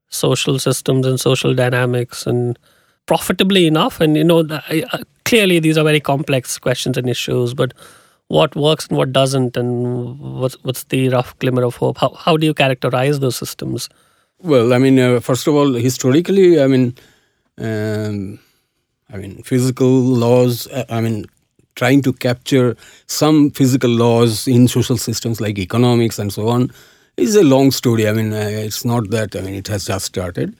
social 0.08 0.58
systems 0.58 1.06
and 1.06 1.20
social 1.20 1.54
dynamics 1.54 2.26
and 2.26 2.58
profitably 3.06 3.66
enough. 3.66 4.00
And, 4.00 4.16
you 4.16 4.24
know, 4.24 4.44
I, 4.50 4.84
I, 4.92 5.02
clearly 5.24 5.58
these 5.60 5.78
are 5.78 5.84
very 5.84 6.00
complex 6.00 6.58
questions 6.58 6.98
and 6.98 7.08
issues, 7.08 7.54
but 7.54 7.72
what 8.28 8.54
works 8.54 8.88
and 8.88 8.96
what 8.96 9.12
doesn't, 9.12 9.56
and 9.56 10.18
what's, 10.18 10.56
what's 10.64 10.84
the 10.84 11.08
rough 11.08 11.38
glimmer 11.38 11.64
of 11.64 11.76
hope? 11.76 11.98
How, 11.98 12.10
how 12.14 12.36
do 12.36 12.46
you 12.46 12.54
characterize 12.54 13.20
those 13.20 13.36
systems? 13.36 13.88
Well, 14.42 14.72
I 14.72 14.78
mean, 14.78 14.98
uh, 14.98 15.20
first 15.20 15.46
of 15.46 15.54
all, 15.54 15.72
historically, 15.74 16.60
I 16.60 16.66
mean, 16.66 16.94
um, 17.58 18.38
I 19.12 19.16
mean, 19.16 19.42
physical 19.42 19.88
laws. 19.88 20.66
Uh, 20.68 20.84
I 20.88 21.00
mean, 21.00 21.26
trying 21.74 22.02
to 22.02 22.12
capture 22.12 22.76
some 23.06 23.50
physical 23.50 23.90
laws 23.90 24.46
in 24.46 24.68
social 24.68 24.96
systems 24.96 25.40
like 25.40 25.58
economics 25.58 26.18
and 26.18 26.32
so 26.32 26.48
on 26.48 26.70
is 27.16 27.36
a 27.36 27.42
long 27.42 27.70
story. 27.70 28.08
I 28.08 28.12
mean, 28.12 28.32
uh, 28.32 28.36
it's 28.36 28.84
not 28.84 29.10
that. 29.10 29.36
I 29.36 29.40
mean, 29.40 29.54
it 29.54 29.68
has 29.68 29.86
just 29.86 30.06
started. 30.06 30.56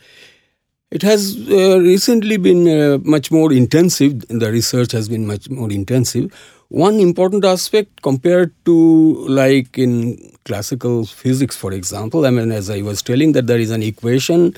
It 0.91 1.03
has 1.03 1.37
uh, 1.49 1.79
recently 1.81 2.37
been 2.37 2.67
uh, 2.67 2.99
much 3.05 3.31
more 3.31 3.53
intensive. 3.53 4.27
The 4.29 4.51
research 4.51 4.93
has 4.93 5.09
been 5.09 5.27
much 5.27 5.49
more 5.49 5.71
intensive. 5.71 6.33
One 6.69 6.99
important 7.01 7.45
aspect 7.45 8.03
compared 8.03 8.53
to 8.65 9.27
like 9.29 9.79
in 9.79 10.33
classical 10.45 11.07
physics, 11.07 11.57
for 11.57 11.73
example, 11.73 12.27
I 12.27 12.31
mean, 12.31 12.51
as 12.51 12.71
I 12.71 12.83
was 12.83 13.03
telling, 13.03 13.33
that 13.33 13.47
there 13.47 13.59
is 13.59 13.71
an 13.71 13.83
equation 13.83 14.55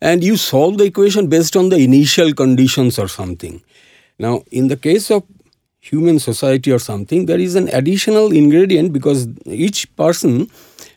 and 0.00 0.24
you 0.24 0.36
solve 0.36 0.78
the 0.78 0.84
equation 0.84 1.28
based 1.28 1.56
on 1.56 1.68
the 1.68 1.76
initial 1.76 2.32
conditions 2.32 2.98
or 2.98 3.08
something. 3.08 3.62
Now, 4.18 4.42
in 4.50 4.68
the 4.68 4.76
case 4.76 5.10
of 5.10 5.24
human 5.80 6.18
society 6.18 6.70
or 6.72 6.78
something, 6.78 7.26
there 7.26 7.38
is 7.38 7.54
an 7.54 7.68
additional 7.68 8.32
ingredient 8.32 8.92
because 8.92 9.28
each 9.46 9.94
person 9.96 10.50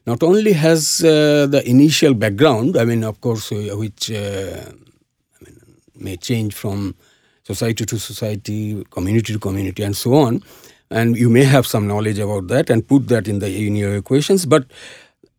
not 0.05 0.21
only 0.23 0.53
has 0.53 1.03
uh, 1.03 1.47
the 1.49 1.63
initial 1.65 2.13
background, 2.13 2.77
I 2.77 2.83
mean, 2.85 3.03
of 3.03 3.19
course, 3.21 3.51
uh, 3.51 3.75
which 3.77 4.11
uh, 4.11 4.15
I 4.15 5.45
mean, 5.45 5.57
may 5.95 6.17
change 6.17 6.53
from 6.53 6.95
society 7.43 7.85
to 7.85 7.97
society, 7.97 8.83
community 8.91 9.33
to 9.33 9.39
community, 9.39 9.83
and 9.83 9.95
so 9.95 10.13
on. 10.15 10.43
And 10.89 11.15
you 11.15 11.29
may 11.29 11.43
have 11.43 11.65
some 11.65 11.87
knowledge 11.87 12.19
about 12.19 12.47
that 12.49 12.69
and 12.69 12.87
put 12.87 13.07
that 13.07 13.27
in 13.27 13.39
the 13.39 13.47
in 13.47 13.75
your 13.75 13.95
equations. 13.95 14.45
But 14.45 14.65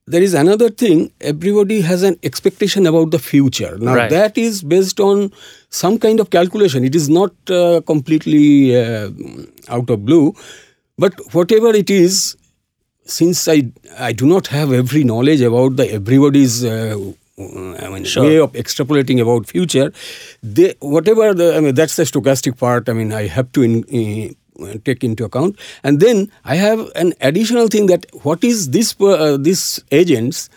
there 0.07 0.23
is 0.23 0.35
another 0.35 0.69
thing. 0.69 1.11
Everybody 1.21 1.81
has 1.81 2.03
an 2.03 2.17
expectation 2.23 2.87
about 2.87 3.11
the 3.11 3.19
future. 3.19 3.77
Now 3.79 3.95
Right. 3.95 4.11
that 4.11 4.37
is 4.37 4.63
based 4.63 5.01
on 5.01 5.33
some 5.71 5.99
kind 5.99 6.21
of 6.21 6.31
calculation. 6.31 6.85
It 6.85 6.95
is 6.95 7.09
not 7.09 7.33
uh, 7.51 7.81
completely 7.87 8.77
uh, 8.77 9.11
out 9.69 9.89
of 9.89 10.05
blue, 10.05 10.35
but 10.99 11.15
whatever 11.33 11.69
it 11.83 11.91
is, 11.91 12.37
since 13.07 13.49
I 13.49 13.71
I 13.99 14.13
do 14.13 14.27
not 14.27 14.47
have 14.49 14.73
every 14.73 15.05
knowledge 15.05 15.41
about 15.41 15.77
the 15.77 15.91
everybody's 15.93 16.65
uh, 16.65 16.99
I 17.39 17.89
mean 17.89 18.05
Sure. 18.05 18.25
way 18.25 18.39
of 18.39 18.53
extrapolating 18.53 19.21
about 19.21 19.47
future, 19.47 19.91
they 20.43 20.75
whatever 20.81 21.33
the 21.35 21.57
I 21.57 21.61
mean 21.61 21.75
that's 21.75 21.97
the 21.97 22.05
stochastic 22.05 22.59
part. 22.59 22.89
I 22.89 22.93
mean 22.93 23.13
I 23.13 23.27
have 23.27 23.51
to 23.53 23.63
in, 23.63 24.37
take 24.85 25.03
into 25.05 25.25
account, 25.25 25.57
and 25.83 26.01
then 26.01 26.31
I 26.45 26.57
have 26.57 26.91
an 26.95 27.15
additional 27.21 27.69
thing 27.69 27.87
that 27.87 28.07
what 28.23 28.45
is 28.45 28.71
this 28.71 28.95
uh, 29.01 29.37
this 29.49 29.81
agents. 29.91 30.49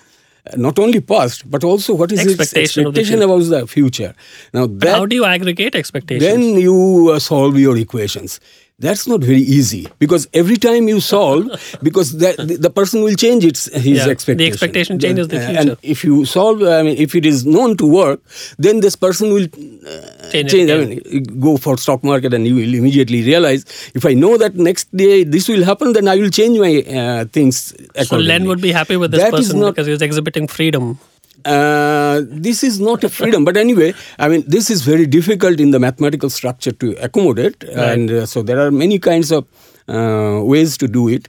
uh, 0.47 0.55
Not 0.55 0.79
only 0.79 0.99
past, 1.01 1.49
but 1.53 1.63
also 1.63 1.93
what 1.93 2.11
is 2.11 2.19
Expectation 2.19 2.83
the 2.83 2.89
expectation 2.89 3.21
about 3.21 3.41
the 3.53 3.67
future. 3.67 4.13
Now, 4.53 4.67
that, 4.67 4.95
how 4.95 5.05
do 5.05 5.15
you 5.15 5.25
aggregate 5.25 5.75
expectations? 5.75 6.23
then 6.27 6.41
you 6.67 7.11
uh, 7.13 7.19
solve 7.19 7.59
your 7.59 7.75
equations 7.77 8.39
that's 8.79 9.07
not 9.07 9.21
very 9.21 9.41
easy 9.41 9.87
because 9.97 10.27
every 10.33 10.55
time 10.55 10.87
you 10.87 10.99
solve 11.01 11.45
because 11.81 12.11
the, 12.17 12.35
the, 12.37 12.57
the 12.57 12.69
person 12.69 13.01
will 13.01 13.15
change 13.15 13.43
its 13.43 13.65
his 13.73 13.97
Yeah, 13.97 14.05
the 14.05 14.11
expectation 14.11 14.53
expectation 14.53 14.99
changes 14.99 15.27
the 15.29 15.37
Uh, 15.37 15.45
future. 15.47 15.59
and 15.61 15.77
if 15.81 16.03
you 16.03 16.25
solve 16.25 16.61
i 16.61 16.83
mean 16.83 16.95
if 17.05 17.15
it 17.15 17.25
is 17.25 17.43
known 17.45 17.75
to 17.77 17.87
work 17.87 18.21
then 18.59 18.81
this 18.81 18.95
person 18.95 19.33
will 19.33 19.45
uh, 19.45 20.29
Change 20.31 20.51
change 20.51 20.69
i 20.69 20.77
mean 20.77 21.23
go 21.47 21.57
for 21.57 21.75
stock 21.77 22.03
market 22.03 22.33
and 22.35 22.45
you 22.45 22.55
will 22.55 22.73
immediately 22.81 23.23
realize 23.23 23.65
if 23.95 24.05
i 24.05 24.13
know 24.13 24.37
that 24.37 24.53
next 24.69 24.95
day 24.95 25.23
this 25.23 25.49
will 25.49 25.63
happen 25.71 25.93
then 25.93 26.07
i 26.07 26.15
will 26.15 26.29
change 26.29 26.59
my 26.59 26.73
uh, 27.01 27.25
things 27.25 27.73
so. 28.03 28.17
Len 28.17 28.45
would 28.47 28.61
be 28.61 28.71
happy 28.71 28.95
with 28.95 29.09
this 29.11 29.21
That 29.23 29.31
person 29.31 29.59
not- 29.59 29.73
because 29.73 29.87
he 29.87 29.93
was 29.93 30.01
exhibiting 30.03 30.47
freedom. 30.47 30.99
Uh, 31.47 32.21
this 32.27 32.63
is 32.63 32.79
not 32.79 33.03
a 33.03 33.09
freedom, 33.09 33.45
but 33.45 33.57
anyway, 33.57 33.93
I 34.19 34.27
mean, 34.29 34.43
this 34.47 34.69
is 34.69 34.81
very 34.83 35.05
difficult 35.05 35.59
in 35.59 35.71
the 35.71 35.79
mathematical 35.79 36.29
structure 36.29 36.71
to 36.73 36.95
accommodate, 37.01 37.63
and 37.63 38.11
uh, 38.11 38.25
so 38.25 38.41
there 38.43 38.59
are 38.59 38.71
many 38.71 38.99
kinds 38.99 39.31
of 39.31 39.45
uh, 39.87 40.41
ways 40.43 40.77
to 40.77 40.87
do 40.87 41.07
it. 41.07 41.27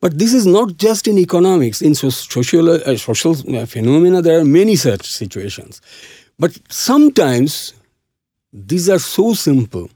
But 0.00 0.18
this 0.18 0.34
is 0.34 0.46
not 0.46 0.76
just 0.76 1.08
in 1.08 1.18
economics; 1.18 1.82
in 1.82 1.94
so- 1.94 2.10
social 2.10 2.70
uh, 2.70 2.96
social 2.96 3.32
uh, 3.56 3.66
phenomena, 3.66 4.22
there 4.22 4.38
are 4.38 4.44
many 4.44 4.76
such 4.76 5.06
situations. 5.06 5.80
But 6.38 6.58
sometimes 6.68 7.74
these 8.52 8.88
are 8.88 8.98
so 8.98 9.34
simple 9.34 9.90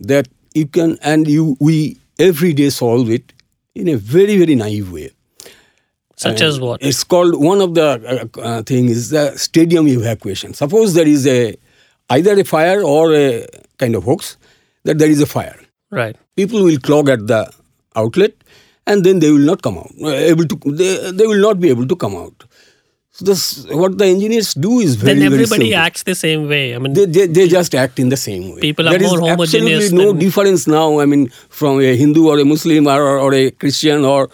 that 0.00 0.28
you 0.54 0.66
can 0.66 0.98
and 1.02 1.26
you 1.28 1.56
we 1.60 1.98
every 2.18 2.52
day 2.52 2.70
solve 2.70 3.10
it 3.10 3.32
in 3.74 3.88
a 3.88 3.96
very 3.96 4.36
very 4.38 4.54
naive 4.54 4.92
way. 4.92 5.10
Such 6.16 6.40
as 6.40 6.58
what? 6.58 6.82
It's 6.82 7.04
called 7.04 7.34
one 7.34 7.60
of 7.60 7.74
the 7.74 8.28
uh, 8.36 8.40
uh, 8.40 8.62
thing 8.62 8.88
is 8.88 9.10
the 9.10 9.36
stadium 9.36 9.86
evacuation. 9.86 10.54
Suppose 10.54 10.94
there 10.94 11.06
is 11.06 11.26
a 11.26 11.56
either 12.10 12.38
a 12.40 12.44
fire 12.44 12.82
or 12.82 13.14
a 13.14 13.46
kind 13.78 13.94
of 13.94 14.04
hoax 14.04 14.38
that 14.84 14.98
there 14.98 15.10
is 15.10 15.20
a 15.20 15.26
fire. 15.26 15.58
Right. 15.90 16.16
People 16.34 16.62
will 16.64 16.78
clog 16.78 17.10
at 17.10 17.26
the 17.26 17.50
outlet, 17.94 18.32
and 18.86 19.04
then 19.04 19.18
they 19.18 19.30
will 19.30 19.46
not 19.52 19.60
come 19.62 19.76
out. 19.78 19.90
uh, 20.02 20.08
Able 20.08 20.46
to 20.46 20.56
they, 20.72 21.10
they 21.12 21.26
will 21.26 21.40
not 21.40 21.60
be 21.60 21.68
able 21.68 21.86
to 21.86 21.96
come 21.96 22.16
out. 22.16 22.44
So 23.10 23.24
this 23.24 23.66
what 23.70 23.98
the 23.98 24.06
engineers 24.06 24.54
do 24.54 24.78
is 24.80 24.96
very 24.96 25.18
then 25.18 25.32
everybody 25.32 25.66
simple. 25.66 25.84
acts 25.84 26.02
the 26.02 26.14
same 26.14 26.48
way. 26.48 26.74
I 26.74 26.78
mean, 26.78 26.92
They, 26.94 27.06
they, 27.06 27.26
they 27.26 27.48
just 27.48 27.74
act 27.74 27.98
in 27.98 28.10
the 28.10 28.16
same 28.16 28.54
way. 28.54 28.60
People 28.60 28.88
are 28.88 28.98
There 28.98 29.08
more 29.08 29.20
homogeneous 29.20 29.52
There 29.52 29.78
is 29.78 29.84
absolutely 29.92 30.12
no 30.14 30.20
difference 30.20 30.66
now. 30.66 31.00
I 31.00 31.06
mean, 31.06 31.28
from 31.48 31.80
a 31.80 31.96
Hindu 31.96 32.26
or 32.28 32.38
a 32.38 32.44
Muslim 32.44 32.86
or, 32.86 33.02
or, 33.02 33.18
or 33.18 33.34
a 33.34 33.50
Christian 33.50 34.04
or 34.04 34.28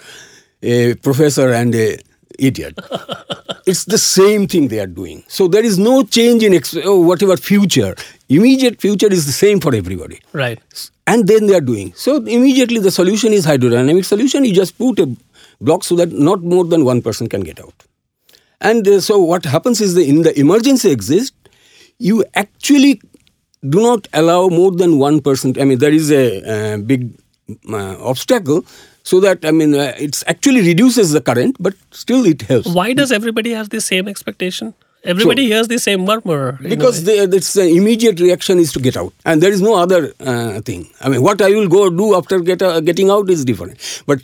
a 0.62 0.94
professor 0.94 1.52
and 1.52 1.74
a 1.74 1.98
idiot. 2.38 2.78
it's 3.66 3.84
the 3.84 3.98
same 3.98 4.46
thing 4.46 4.68
they 4.68 4.80
are 4.80 4.86
doing. 4.86 5.22
So 5.28 5.48
there 5.48 5.64
is 5.64 5.78
no 5.78 6.02
change 6.04 6.42
in 6.42 6.54
ex- 6.54 6.76
oh, 6.84 7.00
whatever 7.00 7.36
future. 7.36 7.94
Immediate 8.28 8.80
future 8.80 9.12
is 9.12 9.26
the 9.26 9.32
same 9.32 9.60
for 9.60 9.74
everybody. 9.74 10.20
right. 10.32 10.60
And 11.04 11.26
then 11.26 11.48
they 11.48 11.54
are 11.56 11.60
doing. 11.60 11.92
So 11.96 12.16
immediately 12.16 12.78
the 12.78 12.92
solution 12.92 13.32
is 13.32 13.44
hydrodynamic 13.44 14.04
solution. 14.04 14.44
You 14.44 14.54
just 14.54 14.78
put 14.78 15.00
a 15.00 15.16
block 15.60 15.82
so 15.82 15.96
that 15.96 16.12
not 16.12 16.42
more 16.42 16.64
than 16.64 16.84
one 16.84 17.02
person 17.02 17.28
can 17.28 17.40
get 17.40 17.60
out. 17.60 17.74
And 18.60 18.86
uh, 18.86 19.00
so 19.00 19.18
what 19.18 19.44
happens 19.44 19.80
is 19.80 19.94
that 19.94 20.02
in 20.06 20.22
the 20.22 20.38
emergency 20.38 20.90
exist, 20.92 21.34
you 21.98 22.24
actually 22.34 23.00
do 23.68 23.82
not 23.82 24.06
allow 24.12 24.48
more 24.48 24.70
than 24.70 24.98
one 24.98 25.20
person. 25.20 25.54
I 25.60 25.64
mean, 25.64 25.78
there 25.78 25.92
is 25.92 26.12
a 26.12 26.24
uh, 26.74 26.76
big 26.78 27.10
uh, 27.68 27.96
obstacle 28.00 28.64
so 29.02 29.20
that 29.20 29.44
I 29.44 29.50
mean 29.50 29.74
uh, 29.74 29.92
it's 29.98 30.22
actually 30.26 30.62
reduces 30.62 31.12
the 31.12 31.20
current, 31.20 31.56
but 31.60 31.74
still 31.90 32.24
it 32.26 32.42
helps. 32.42 32.68
Why 32.68 32.92
does 32.92 33.12
everybody 33.12 33.50
have 33.52 33.70
the 33.70 33.80
same 33.80 34.08
expectation? 34.08 34.74
Everybody 35.04 35.46
hears 35.48 35.66
the 35.66 35.78
same 35.78 36.04
murmur. 36.04 36.58
because 36.62 37.02
they, 37.02 37.18
it's 37.18 37.54
the 37.54 37.66
immediate 37.66 38.20
reaction 38.20 38.60
is 38.60 38.72
to 38.72 38.78
get 38.78 38.96
out 38.96 39.12
and 39.24 39.42
there 39.42 39.50
is 39.50 39.60
no 39.60 39.74
other 39.74 40.12
uh, 40.20 40.60
thing 40.60 40.88
i 41.00 41.08
mean 41.08 41.22
what 41.22 41.42
i 41.42 41.48
will 41.50 41.66
go 41.66 41.90
do 41.90 42.14
after 42.14 42.38
get, 42.38 42.62
uh, 42.62 42.78
getting 42.88 43.10
out 43.10 43.28
is 43.28 43.44
different 43.44 43.76
but 44.06 44.20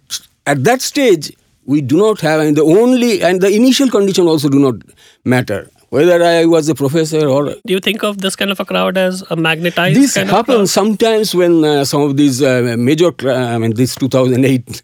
at 0.47 0.63
that 0.63 0.81
stage 0.81 1.33
we 1.67 1.81
do 1.81 1.97
not 1.97 2.21
have 2.21 2.39
and 2.41 2.57
the 2.57 2.63
only 2.63 3.23
and 3.23 3.41
the 3.41 3.51
initial 3.51 3.91
condition 3.91 4.29
also 4.29 4.49
do 4.49 4.61
not 4.61 4.77
matter 5.25 5.69
whether 5.91 6.23
i 6.23 6.45
was 6.45 6.69
a 6.69 6.75
professor 6.75 7.27
or 7.29 7.45
do 7.47 7.73
you 7.77 7.81
think 7.81 8.03
of 8.03 8.19
this 8.19 8.37
kind 8.37 8.51
of 8.51 8.61
a 8.61 8.65
crowd 8.65 8.97
as 8.97 9.23
a 9.31 9.37
magnetized 9.37 9.97
this 9.99 10.15
kind 10.15 10.29
happens 10.29 10.71
sometimes 10.71 11.35
when 11.35 11.65
uh, 11.65 11.85
some 11.85 12.03
of 12.03 12.17
these 12.17 12.43
uh, 12.43 12.77
major 12.79 13.11
cra- 13.13 13.37
i 13.55 13.59
mean 13.59 13.75
this 13.75 13.95
2008 13.97 14.83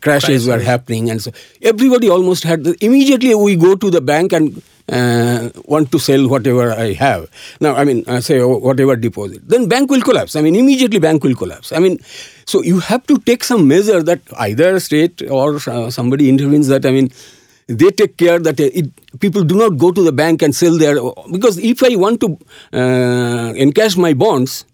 crashes 0.00 0.46
were 0.48 0.60
happening 0.60 1.10
and 1.10 1.22
so 1.22 1.30
everybody 1.62 2.08
almost 2.08 2.42
had 2.42 2.64
the, 2.64 2.76
immediately 2.80 3.34
we 3.34 3.54
go 3.54 3.74
to 3.76 3.90
the 3.90 4.00
bank 4.00 4.32
and 4.32 4.62
uh, 4.88 5.48
want 5.64 5.90
to 5.92 5.98
sell 5.98 6.28
whatever 6.28 6.72
i 6.72 6.92
have. 6.92 7.28
Now 7.60 7.74
i 7.74 7.84
mean 7.84 8.04
I 8.06 8.20
say 8.20 8.40
oh, 8.40 8.58
whatever 8.58 8.96
deposit. 8.96 9.46
Then 9.48 9.66
bank 9.66 9.90
will 9.90 10.02
collapse. 10.02 10.36
I 10.36 10.42
mean 10.42 10.54
immediately 10.56 10.98
bank 10.98 11.24
will 11.24 11.34
collapse. 11.34 11.72
I 11.72 11.78
mean 11.78 11.98
so 12.46 12.62
you 12.62 12.80
have 12.80 13.06
to 13.06 13.18
take 13.18 13.44
some 13.44 13.66
measure 13.66 14.02
that 14.02 14.20
either 14.38 14.80
state 14.80 15.22
or 15.30 15.56
uh, 15.66 15.90
somebody 15.90 16.28
intervenes 16.28 16.68
that 16.68 16.84
i 16.86 16.90
mean 16.90 17.10
they 17.66 17.90
take 17.90 18.16
care 18.16 18.38
that 18.38 18.60
uh, 18.60 18.70
it, 18.72 18.90
people 19.20 19.42
do 19.42 19.56
not 19.56 19.78
go 19.78 19.90
to 19.92 20.02
the 20.02 20.12
bank 20.12 20.42
and 20.42 20.54
sell 20.54 20.76
their 20.76 20.96
because 21.30 21.58
if 21.58 21.82
i 21.82 21.94
want 21.96 22.20
to 22.20 22.38
uh, 22.72 23.52
encash 23.66 23.96
my 23.96 24.12
bonds 24.12 24.64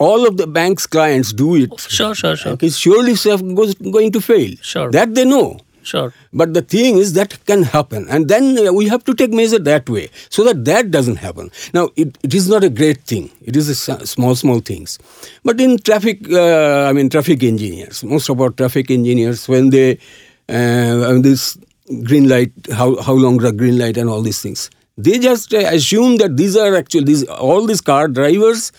all 0.00 0.26
of 0.26 0.38
the 0.38 0.46
bank's 0.46 0.86
clients 0.86 1.32
do 1.32 1.54
it. 1.54 1.78
Sure, 1.78 2.14
sure, 2.14 2.34
sure. 2.34 2.52
okay, 2.52 2.70
surely 2.70 3.14
self 3.14 3.42
goes 3.54 3.74
going 3.74 4.10
to 4.12 4.20
fail. 4.20 4.56
Sure. 4.62 4.90
that 4.90 5.14
they 5.14 5.24
know. 5.24 5.60
Sure. 5.82 6.12
but 6.34 6.52
the 6.52 6.60
thing 6.60 6.98
is 6.98 7.14
that 7.14 7.42
can 7.46 7.62
happen. 7.62 8.06
And 8.10 8.28
then 8.28 8.66
uh, 8.66 8.70
we 8.72 8.86
have 8.88 9.02
to 9.04 9.14
take 9.14 9.32
measure 9.32 9.58
that 9.58 9.88
way 9.88 10.10
so 10.28 10.44
that 10.44 10.66
that 10.66 10.90
doesn't 10.90 11.16
happen. 11.16 11.50
Now 11.72 11.88
it, 11.96 12.18
it 12.22 12.34
is 12.34 12.48
not 12.50 12.62
a 12.62 12.68
great 12.68 13.00
thing. 13.04 13.30
It 13.40 13.56
is 13.56 13.78
small 13.80 14.34
small 14.34 14.60
things. 14.60 14.98
But 15.42 15.58
in 15.60 15.78
traffic 15.78 16.30
uh, 16.30 16.84
i 16.88 16.92
mean 16.92 17.08
traffic 17.08 17.42
engineers 17.42 18.04
most 18.04 18.28
of 18.28 18.40
our 18.40 18.50
traffic 18.50 18.90
engineers 18.90 19.48
when 19.48 19.70
they 19.70 19.98
uh, 20.50 21.20
this 21.20 21.56
green 22.04 22.28
light, 22.28 22.52
how, 22.72 23.00
how 23.00 23.12
long 23.12 23.38
the 23.38 23.52
green 23.52 23.78
light 23.78 23.96
and 23.96 24.08
all 24.08 24.22
these 24.22 24.40
things. 24.40 24.70
They 24.96 25.18
just 25.18 25.54
uh, 25.54 25.58
assume 25.58 26.18
that 26.18 26.36
these 26.36 26.56
are 26.56 26.74
actually 26.74 27.04
these 27.04 27.24
all 27.24 27.66
these 27.66 27.80
car 27.80 28.08
drivers. 28.08 28.72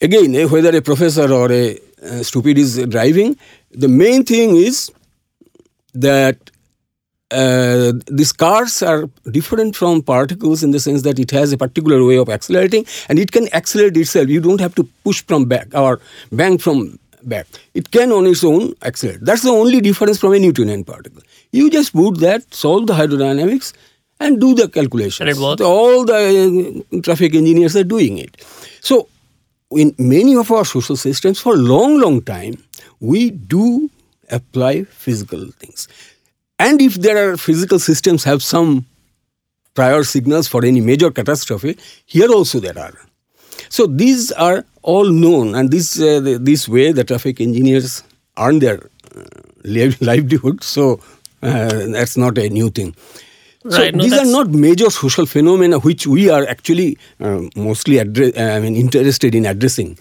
Again, 0.00 0.34
eh, 0.34 0.44
whether 0.44 0.76
a 0.76 0.82
professor 0.82 1.32
or 1.32 1.50
a 1.50 1.78
uh, 2.02 2.22
stupid 2.22 2.58
is 2.58 2.84
driving, 2.86 3.38
the 3.70 3.88
main 3.88 4.24
thing 4.24 4.56
is 4.56 4.90
that 5.94 6.50
uh, 7.30 7.92
these 8.06 8.32
cars 8.32 8.82
are 8.82 9.08
different 9.30 9.74
from 9.74 10.02
particles 10.02 10.62
in 10.62 10.70
the 10.70 10.78
sense 10.78 11.02
that 11.02 11.18
it 11.18 11.30
has 11.30 11.52
a 11.52 11.56
particular 11.56 12.04
way 12.04 12.18
of 12.18 12.28
accelerating 12.28 12.86
and 13.08 13.18
it 13.18 13.32
can 13.32 13.52
accelerate 13.54 13.96
itself. 13.96 14.28
You 14.28 14.40
don't 14.40 14.60
have 14.60 14.74
to 14.76 14.84
push 15.02 15.22
from 15.24 15.46
back 15.46 15.74
or 15.74 16.00
bang 16.30 16.58
from 16.58 16.98
back. 17.28 17.46
It 17.74 17.90
can 17.90 18.12
on 18.12 18.26
its 18.26 18.44
own 18.44 18.74
accelerate. 18.82 19.20
That's 19.22 19.42
the 19.42 19.50
only 19.50 19.80
difference 19.80 20.18
from 20.18 20.32
a 20.32 20.38
Newtonian 20.38 20.84
particle. 20.84 21.22
You 21.52 21.70
just 21.70 21.92
put 21.92 22.20
that, 22.20 22.52
solve 22.54 22.86
the 22.86 22.94
hydrodynamics, 22.94 23.72
and 24.20 24.40
do 24.40 24.54
the 24.54 24.68
calculations. 24.68 25.20
And 25.20 25.30
it 25.30 25.36
works? 25.36 25.60
All 25.60 26.04
the 26.04 26.84
uh, 26.92 27.00
traffic 27.02 27.34
engineers 27.34 27.76
are 27.76 27.84
doing 27.84 28.18
it. 28.18 28.40
So, 28.80 29.08
in 29.70 29.94
many 29.98 30.36
of 30.36 30.50
our 30.50 30.64
social 30.64 30.96
systems, 30.96 31.40
for 31.40 31.54
a 31.54 31.58
long, 31.58 32.00
long 32.00 32.22
time, 32.22 32.62
we 33.00 33.30
do 33.30 33.90
apply 34.30 34.84
physical 34.84 35.50
things. 35.58 35.88
And 36.58 36.80
if 36.80 36.94
there 36.94 37.30
are 37.30 37.36
physical 37.36 37.78
systems 37.78 38.24
have 38.24 38.42
some 38.42 38.86
prior 39.74 40.04
signals 40.04 40.48
for 40.48 40.64
any 40.64 40.80
major 40.80 41.10
catastrophe, 41.10 41.76
here 42.06 42.30
also 42.30 42.60
there 42.60 42.78
are. 42.78 42.94
So 43.68 43.86
these 43.86 44.32
are 44.32 44.64
all 44.82 45.08
known, 45.08 45.54
and 45.54 45.70
this 45.70 45.98
uh, 46.00 46.20
the, 46.20 46.38
this 46.38 46.68
way 46.68 46.92
the 46.92 47.04
traffic 47.04 47.40
engineers 47.40 48.02
earn 48.38 48.58
their 48.60 48.90
uh, 49.16 49.22
liv- 49.64 50.00
livelihood. 50.10 50.62
So 50.62 51.00
uh, 51.42 51.86
that's 51.88 52.16
not 52.16 52.38
a 52.38 52.48
new 52.48 52.70
thing. 52.70 52.94
So 53.68 53.82
Right, 53.82 53.94
no, 53.94 54.04
these 54.04 54.12
are 54.12 54.24
not 54.24 54.48
major 54.50 54.90
social 54.90 55.26
phenomena 55.26 55.78
which 55.78 56.06
we 56.06 56.28
are 56.30 56.46
actually 56.46 56.98
uh, 57.20 57.42
mostly 57.56 57.96
addre- 57.96 58.36
uh, 58.36 58.56
I 58.56 58.60
mean 58.60 58.76
interested 58.76 59.34
in 59.34 59.46
addressing. 59.46 59.98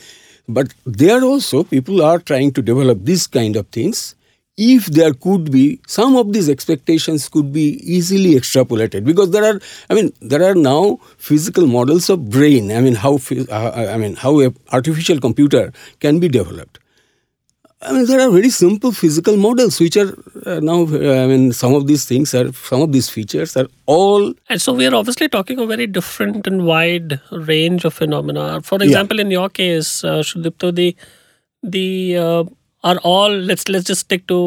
But 0.47 0.73
there 0.85 1.23
also 1.23 1.63
people 1.63 2.01
are 2.03 2.19
trying 2.19 2.51
to 2.53 2.61
develop 2.61 2.99
these 3.03 3.27
kind 3.27 3.55
of 3.55 3.67
things. 3.67 4.15
If 4.57 4.85
there 4.85 5.13
could 5.13 5.51
be 5.51 5.81
some 5.85 6.15
of 6.15 6.31
these 6.31 6.49
expectations 6.49 7.27
could 7.27 7.51
be 7.51 7.77
easily 7.83 8.35
extrapolated 8.35 9.03
because 9.03 9.31
there 9.31 9.43
are 9.43 9.59
I 9.89 9.93
mean 9.93 10.13
there 10.21 10.43
are 10.43 10.55
now 10.55 10.99
physical 11.17 11.67
models 11.67 12.09
of 12.09 12.29
brain. 12.29 12.71
I 12.71 12.79
mean 12.79 12.95
how 12.95 13.19
uh, 13.51 13.89
I 13.93 13.97
mean 13.97 14.15
how 14.15 14.39
a 14.39 14.53
artificial 14.71 15.19
computer 15.19 15.73
can 15.99 16.19
be 16.19 16.29
developed. 16.29 16.79
I 17.81 17.91
mean, 17.91 18.05
there 18.05 18.19
are 18.19 18.31
very 18.31 18.49
simple 18.49 18.91
physical 18.91 19.37
models 19.37 19.79
which 19.79 19.97
are 19.97 20.17
uh, 20.45 20.59
now. 20.59 20.83
Uh, 20.83 21.23
I 21.23 21.27
mean, 21.27 21.51
some 21.51 21.73
of 21.75 21.87
these 21.87 22.05
things 22.05 22.33
are, 22.33 22.51
some 22.53 22.81
of 22.81 22.91
these 22.91 23.09
features 23.09 23.55
are 23.55 23.67
all. 23.85 24.33
And 24.49 24.61
so 24.61 24.73
we 24.73 24.87
are 24.87 24.95
obviously 24.95 25.27
talking 25.27 25.59
a 25.59 25.65
very 25.65 25.85
different 25.85 26.47
and 26.47 26.65
wide 26.65 27.19
range 27.31 27.85
of 27.85 27.93
phenomena. 27.93 28.61
For 28.61 28.81
example, 28.81 29.19
in 29.19 29.29
your 29.29 29.49
case, 29.49 30.03
uh, 30.03 30.23
Sudipta, 30.23 30.73
the 30.73 30.95
the 31.61 32.17
uh, 32.17 32.43
are 32.85 32.97
all 33.11 33.35
let's 33.51 33.67
let's 33.67 33.85
just 33.91 34.01
stick 34.01 34.27
to 34.27 34.39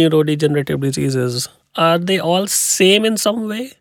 neurodegenerative 0.00 0.80
diseases. 0.80 1.48
Are 1.76 1.98
they 1.98 2.18
all 2.18 2.46
same 2.46 3.04
in 3.04 3.16
some 3.16 3.48
way? 3.48 3.72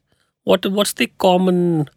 What 0.43 0.65
what's 0.79 0.93
the 1.01 1.11
common 1.25 1.89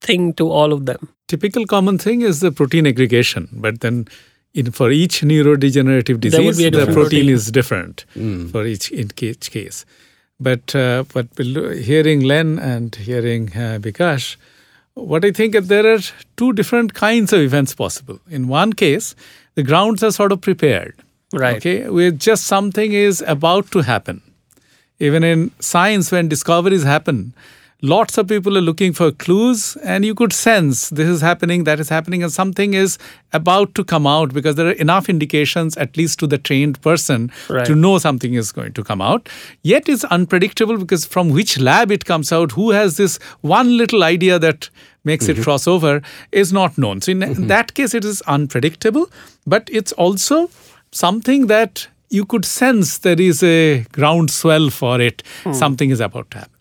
thing 0.00 0.32
to 0.34 0.50
all 0.50 0.72
of 0.72 0.86
them? 0.86 1.08
Typical 1.28 1.66
common 1.66 1.98
thing 1.98 2.22
is 2.22 2.40
the 2.40 2.52
protein 2.52 2.86
aggregation, 2.86 3.48
but 3.52 3.80
then 3.80 4.06
in, 4.54 4.70
for 4.70 4.90
each 4.90 5.20
neurodegenerative 5.20 6.20
disease, 6.20 6.56
the 6.56 6.70
protein 6.70 6.94
protein. 6.94 7.28
is 7.28 7.50
different 7.50 8.04
for 8.50 8.64
each 8.66 8.90
in 8.90 9.10
each 9.20 9.50
case. 9.50 9.84
But 10.38 10.74
uh, 10.74 11.04
but 11.12 11.26
hearing 11.90 12.20
Len 12.20 12.58
and 12.58 12.94
hearing 12.94 13.48
uh, 13.48 13.78
Bikas, 13.80 14.36
what 14.94 15.24
I 15.24 15.32
think 15.32 15.54
is 15.54 15.68
there 15.68 15.92
are 15.94 16.00
two 16.36 16.52
different 16.52 16.94
kinds 16.94 17.32
of 17.32 17.40
events 17.40 17.74
possible. 17.74 18.20
In 18.30 18.48
one 18.48 18.72
case, 18.72 19.14
the 19.54 19.62
grounds 19.62 20.02
are 20.02 20.12
sort 20.12 20.32
of 20.32 20.40
prepared. 20.40 20.94
Right. 21.32 21.56
Okay, 21.56 21.88
where 21.88 22.10
just 22.10 22.44
something 22.44 22.92
is 22.92 23.22
about 23.26 23.70
to 23.72 23.80
happen. 23.80 24.22
Even 24.98 25.24
in 25.24 25.50
science, 25.60 26.10
when 26.10 26.28
discoveries 26.28 26.82
happen, 26.82 27.32
lots 27.82 28.18
of 28.18 28.28
people 28.28 28.58
are 28.58 28.60
looking 28.60 28.92
for 28.92 29.10
clues, 29.10 29.76
and 29.76 30.04
you 30.04 30.14
could 30.14 30.32
sense 30.32 30.90
this 30.90 31.08
is 31.08 31.20
happening, 31.20 31.64
that 31.64 31.80
is 31.80 31.88
happening, 31.88 32.22
and 32.22 32.32
something 32.32 32.74
is 32.74 32.98
about 33.32 33.74
to 33.76 33.84
come 33.84 34.06
out 34.06 34.34
because 34.34 34.56
there 34.56 34.66
are 34.66 34.72
enough 34.72 35.08
indications, 35.08 35.76
at 35.76 35.96
least 35.96 36.18
to 36.18 36.26
the 36.26 36.36
trained 36.36 36.80
person, 36.82 37.30
Right. 37.48 37.64
to 37.64 37.74
know 37.74 37.98
something 37.98 38.34
is 38.34 38.52
going 38.52 38.72
to 38.74 38.84
come 38.84 39.00
out. 39.00 39.28
Yet 39.62 39.88
it's 39.88 40.04
unpredictable 40.04 40.76
because 40.76 41.04
from 41.06 41.30
which 41.30 41.58
lab 41.58 41.90
it 41.90 42.04
comes 42.04 42.32
out, 42.32 42.52
who 42.52 42.70
has 42.72 42.96
this 42.96 43.18
one 43.40 43.76
little 43.76 44.02
idea 44.02 44.38
that 44.38 44.68
makes 45.04 45.28
it 45.28 45.34
mm-hmm. 45.34 45.44
cross 45.44 45.66
over, 45.66 46.02
is 46.32 46.52
not 46.52 46.76
known. 46.76 47.00
So 47.00 47.12
in, 47.12 47.22
in 47.22 47.46
that 47.46 47.72
case, 47.74 47.94
it 47.94 48.04
is 48.04 48.20
unpredictable, 48.22 49.08
but 49.46 49.70
it's 49.72 49.92
also 49.92 50.50
something 50.92 51.46
that 51.46 51.88
you 52.08 52.24
could 52.24 52.44
sense 52.44 52.98
there 52.98 53.20
is 53.20 53.42
a 53.42 53.82
groundswell 53.92 54.70
for 54.70 55.00
it, 55.00 55.22
hmm. 55.44 55.52
something 55.52 55.90
is 55.90 56.00
about 56.00 56.30
to 56.32 56.38
happen. 56.38 56.54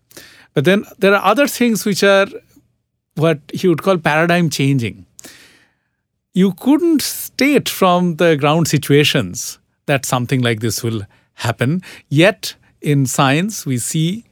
But 0.54 0.66
then 0.66 0.86
there 1.00 1.16
are 1.16 1.24
other 1.24 1.48
things 1.48 1.86
which 1.86 2.04
are 2.04 2.28
what 3.16 3.40
you 3.54 3.70
would 3.70 3.82
call 3.82 3.98
paradigm 3.98 4.50
changing. 4.50 5.06
You 6.34 6.54
couldn't 6.54 7.02
state 7.02 7.68
from 7.68 8.16
the 8.18 8.36
ground 8.38 8.68
situations 8.68 9.60
that 9.88 10.06
something 10.06 10.42
like 10.42 10.60
this 10.60 10.84
will 10.84 11.02
happen. 11.34 11.82
Yet 12.10 12.56
in 12.82 13.06
science, 13.06 13.66
we 13.66 13.78
see 13.78 14.26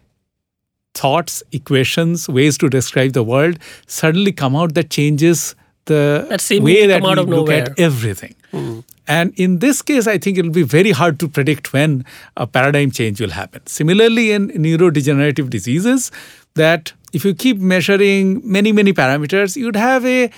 thoughts, 0.93 1.43
equations, 1.51 2.27
ways 2.29 2.57
to 2.59 2.69
describe 2.69 3.13
the 3.13 3.23
world 3.23 3.59
suddenly 3.87 4.31
come 4.31 4.55
out 4.55 4.73
that 4.73 4.89
changes 4.89 5.55
the 5.85 6.27
That 6.29 6.63
way 6.63 6.87
that 6.87 7.01
we 7.01 7.11
of 7.11 7.17
look 7.17 7.29
nowhere. 7.29 7.71
at 7.71 7.79
everything. 7.79 8.35
Hmm. 8.51 8.79
And 9.07 9.33
in 9.39 9.59
this 9.59 9.81
case, 9.81 10.05
I 10.05 10.17
think 10.17 10.37
it 10.37 10.43
will 10.43 10.51
be 10.51 10.63
very 10.63 10.91
hard 10.91 11.19
to 11.21 11.27
predict 11.29 11.71
when 11.73 12.05
a 12.35 12.45
paradigm 12.45 12.91
change 12.91 13.21
will 13.21 13.29
happen. 13.29 13.65
Similarly, 13.65 14.31
in 14.31 14.49
neurodegenerative 14.49 15.49
diseases, 15.49 16.11
that 16.55 16.91
if 17.13 17.23
you 17.23 17.33
keep 17.33 17.57
measuring 17.57 18.41
many, 18.43 18.71
many 18.71 18.91
parameters, 18.91 19.55
you'd 19.55 19.77
have 19.77 20.05
a 20.05 20.29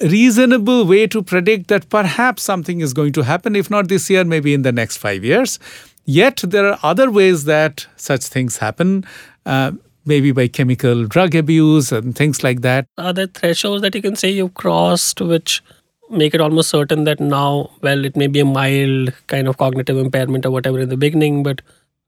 reasonable 0.00 0.84
way 0.84 1.06
to 1.06 1.22
predict 1.22 1.68
that 1.68 1.88
perhaps 1.88 2.42
something 2.42 2.80
is 2.80 2.92
going 2.92 3.12
to 3.12 3.22
happen, 3.22 3.56
if 3.56 3.70
not 3.70 3.88
this 3.88 4.08
year, 4.10 4.24
maybe 4.24 4.54
in 4.54 4.62
the 4.62 4.72
next 4.72 4.98
five 4.98 5.24
years. 5.24 5.58
Yet 6.04 6.42
there 6.46 6.66
are 6.66 6.78
other 6.82 7.10
ways 7.10 7.44
that 7.44 7.86
such 7.96 8.24
things 8.24 8.58
happen, 8.58 9.04
uh, 9.46 9.72
maybe 10.04 10.32
by 10.32 10.48
chemical 10.48 11.06
drug 11.06 11.34
abuse 11.34 11.92
and 11.92 12.14
things 12.14 12.44
like 12.44 12.60
that. 12.60 12.86
Are 12.98 13.12
there 13.12 13.26
thresholds 13.26 13.82
that 13.82 13.94
you 13.94 14.02
can 14.02 14.16
say 14.16 14.30
you've 14.30 14.54
crossed 14.54 15.20
which 15.20 15.62
make 16.10 16.34
it 16.34 16.40
almost 16.40 16.68
certain 16.70 17.04
that 17.04 17.20
now, 17.20 17.70
well, 17.80 18.04
it 18.04 18.16
may 18.16 18.26
be 18.26 18.40
a 18.40 18.44
mild 18.44 19.12
kind 19.26 19.48
of 19.48 19.56
cognitive 19.58 19.96
impairment 19.96 20.46
or 20.46 20.50
whatever 20.50 20.80
in 20.80 20.88
the 20.88 20.96
beginning, 20.96 21.42
but 21.42 21.62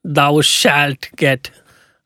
thou 0.04 0.40
shalt 0.40 1.08
get 1.16 1.50